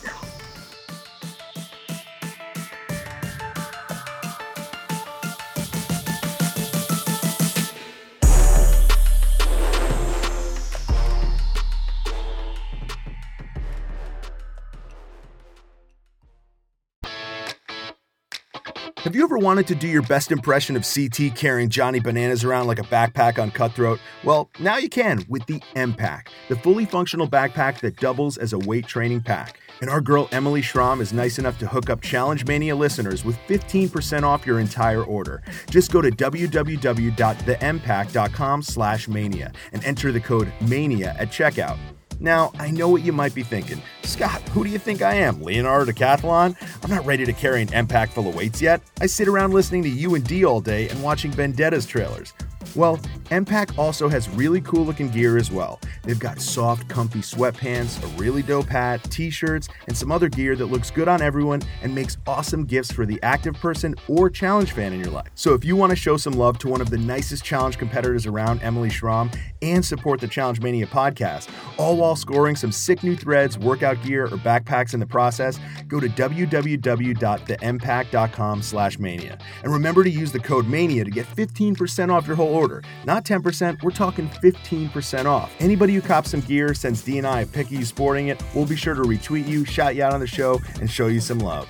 Have 19.15 19.21
you 19.21 19.27
ever 19.27 19.39
wanted 19.39 19.69
to 19.69 19.77
do 19.77 19.87
your 19.87 20.03
best 20.03 20.33
impression 20.33 20.75
of 20.75 20.85
CT 20.85 21.37
carrying 21.37 21.69
Johnny 21.69 22.01
Bananas 22.01 22.43
around 22.43 22.67
like 22.67 22.81
a 22.81 22.83
backpack 22.83 23.41
on 23.41 23.53
Cutthroat? 23.53 24.01
Well, 24.25 24.51
now 24.59 24.79
you 24.79 24.89
can 24.89 25.25
with 25.29 25.47
the 25.47 25.61
EmPack, 25.77 26.31
the 26.49 26.57
fully 26.57 26.85
functional 26.85 27.29
backpack 27.29 27.79
that 27.83 28.01
doubles 28.01 28.39
as 28.39 28.53
a 28.53 28.59
weight 28.59 28.89
training 28.89 29.21
pack. 29.21 29.61
And 29.81 29.89
our 29.89 30.01
girl 30.01 30.29
Emily 30.33 30.63
Schromm 30.63 31.01
is 31.01 31.13
nice 31.13 31.39
enough 31.39 31.61
to 31.61 31.69
hook 31.69 31.91
up 31.91 32.01
Challenge 32.01 32.45
Mania 32.45 32.75
listeners 32.75 33.25
with 33.25 33.39
15% 33.47 34.25
off 34.25 34.45
your 34.45 34.59
entire 34.59 35.05
order. 35.05 35.45
Just 35.71 35.93
go 35.93 36.03
to 36.03 36.11
www.thempack.com 36.11 38.63
slash 38.63 39.07
mania 39.07 39.53
and 39.73 39.85
enter 39.85 40.11
the 40.11 40.19
code 40.19 40.53
MANIA 40.61 41.15
at 41.21 41.29
checkout. 41.29 41.79
Now, 42.25 42.53
I 42.59 42.71
know 42.71 42.89
what 42.89 43.03
you 43.03 43.13
might 43.13 43.35
be 43.35 43.43
thinking. 43.43 43.83
Scott, 44.03 44.41
who 44.49 44.65
do 44.65 44.71
you 44.71 44.79
think 44.79 45.03
I 45.03 45.13
am? 45.13 45.43
Leonardo 45.43 45.93
Decathlon? 45.93 46.57
I'm 46.83 46.91
not 46.91 47.05
ready 47.05 47.27
to 47.27 47.35
carry 47.35 47.61
an 47.61 47.69
EmPack 47.69 48.09
full 48.09 48.27
of 48.27 48.35
weights 48.35 48.63
yet. 48.63 48.81
I 48.99 49.05
sit 49.05 49.29
around 49.29 49.53
listening 49.53 49.83
to 49.83 49.91
you 49.91 50.15
and 50.15 50.27
D 50.27 50.43
all 50.43 50.63
day 50.63 50.89
and 50.89 51.03
watching 51.03 51.31
Vendettas 51.31 51.85
trailers. 51.85 52.33
Well, 52.75 52.99
EmPack 53.31 53.79
also 53.79 54.09
has 54.09 54.29
really 54.31 54.61
cool 54.61 54.85
looking 54.85 55.09
gear 55.09 55.39
as 55.39 55.51
well. 55.51 55.81
They've 56.03 56.19
got 56.19 56.41
soft, 56.41 56.89
comfy 56.89 57.21
sweatpants, 57.21 58.03
a 58.03 58.07
really 58.21 58.43
dope 58.43 58.67
hat, 58.67 59.03
t 59.11 59.31
shirts, 59.31 59.69
and 59.89 59.97
some 59.97 60.13
other 60.13 60.29
gear 60.29 60.55
that 60.57 60.67
looks 60.67 60.91
good 60.91 61.09
on 61.09 61.23
everyone 61.23 61.63
and 61.83 61.95
makes 61.95 62.19
awesome 62.27 62.65
gifts 62.65 62.93
for 62.93 63.07
the 63.07 63.19
active 63.23 63.55
person 63.55 63.95
or 64.09 64.29
challenge 64.29 64.73
fan 64.73 64.93
in 64.93 65.01
your 65.01 65.11
life. 65.11 65.29
So 65.35 65.55
if 65.55 65.65
you 65.65 65.77
want 65.77 65.91
to 65.91 65.97
show 65.97 66.17
some 66.17 66.35
love 66.35 66.59
to 66.59 66.69
one 66.69 66.81
of 66.81 66.91
the 66.91 66.99
nicest 66.99 67.45
challenge 67.45 67.79
competitors 67.79 68.27
around, 68.27 68.61
Emily 68.63 68.91
Schromm, 68.91 69.31
and 69.63 69.85
support 69.85 70.21
the 70.21 70.29
Challenge 70.29 70.61
Mania 70.61 70.87
podcast, 70.87 71.49
all 71.79 71.97
while 71.97 72.17
scoring 72.17 72.57
some 72.57 72.73
sick 72.73 73.03
new 73.03 73.17
threads, 73.17 73.59
workout 73.59 74.03
gear, 74.03 74.25
or 74.25 74.39
backpacks 74.39 74.95
in 74.95 75.01
the 75.01 75.07
process, 75.07 75.59
go 75.89 76.01
to 76.01 76.09
www.thempack.com 76.09 78.63
slash 78.63 78.99
mania. 78.99 79.39
And 79.63 79.73
remember 79.73 80.05
to 80.05 80.11
use 80.11 80.33
the 80.33 80.41
code 80.41 80.69
MANIA 80.69 81.05
to 81.05 81.11
get 81.11 81.27
15% 81.27 82.13
off 82.13 82.27
your 82.27 82.37
whole 82.37 82.54
order. 82.55 82.83
Not 83.05 83.25
10%, 83.25 83.83
we're 83.83 83.91
talking 83.91 84.29
15% 84.29 85.27
off. 85.27 85.53
Anybody 85.61 85.95
who 85.95 86.01
cops 86.01 86.31
some 86.31 86.41
gear, 86.41 86.73
sends 86.75 87.03
D 87.03 87.19
and 87.19 87.27
I 87.27 87.41
a 87.41 87.47
pic 87.47 87.67
of 87.67 87.73
you 87.73 87.85
sporting 87.85 88.29
it, 88.29 88.43
we'll 88.55 88.67
be 88.67 88.77
sure 88.77 88.95
to 88.95 89.03
retweet 89.03 89.47
you, 89.47 89.65
shout 89.65 89.97
you 89.97 90.03
out 90.03 90.15
on 90.15 90.21
the 90.21 90.27
show, 90.27 90.61
and 90.81 90.91
show 90.91 91.09
you 91.09 91.21
some 91.21 91.39
love. 91.39 91.69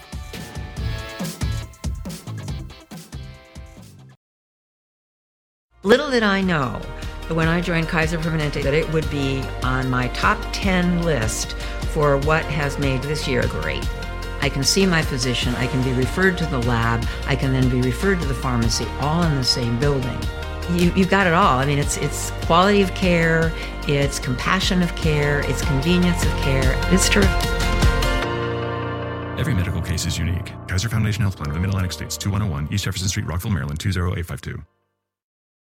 Little 5.82 6.10
did 6.10 6.22
I 6.22 6.40
know 6.40 6.80
that 7.28 7.34
when 7.34 7.46
I 7.48 7.60
joined 7.60 7.88
Kaiser 7.88 8.16
Permanente 8.16 8.62
that 8.62 8.72
it 8.72 8.90
would 8.92 9.10
be 9.10 9.42
on 9.62 9.90
my 9.90 10.08
top 10.08 10.38
10 10.52 11.02
list 11.02 11.52
for 11.92 12.16
what 12.18 12.44
has 12.46 12.78
made 12.78 13.02
this 13.02 13.28
year 13.28 13.46
great. 13.48 13.86
I 14.40 14.48
can 14.48 14.62
see 14.62 14.84
my 14.84 15.00
physician, 15.00 15.54
I 15.54 15.66
can 15.66 15.82
be 15.82 15.92
referred 15.92 16.36
to 16.38 16.46
the 16.46 16.58
lab, 16.60 17.06
I 17.26 17.36
can 17.36 17.52
then 17.52 17.68
be 17.68 17.80
referred 17.80 18.20
to 18.20 18.26
the 18.26 18.34
pharmacy, 18.34 18.86
all 19.00 19.22
in 19.22 19.34
the 19.36 19.44
same 19.44 19.78
building. 19.78 20.18
You, 20.72 20.92
you've 20.96 21.10
got 21.10 21.26
it 21.26 21.32
all. 21.32 21.58
I 21.58 21.66
mean, 21.66 21.78
it's 21.78 21.96
it's 21.98 22.30
quality 22.46 22.82
of 22.82 22.94
care, 22.94 23.52
it's 23.86 24.18
compassion 24.18 24.82
of 24.82 24.94
care, 24.96 25.40
it's 25.48 25.62
convenience 25.62 26.24
of 26.24 26.30
care. 26.38 26.74
It's 26.92 27.08
terrific. 27.08 27.30
Every 29.38 29.54
medical 29.54 29.82
case 29.82 30.06
is 30.06 30.16
unique. 30.16 30.52
Kaiser 30.68 30.88
Foundation 30.88 31.22
Health 31.22 31.36
Plan 31.36 31.48
of 31.48 31.54
the 31.54 31.60
Mid 31.60 31.68
Atlantic 31.70 31.92
States, 31.92 32.16
2101 32.16 32.72
East 32.72 32.84
Jefferson 32.84 33.08
Street, 33.08 33.26
Rockville, 33.26 33.50
Maryland, 33.50 33.78
20852. 33.78 34.62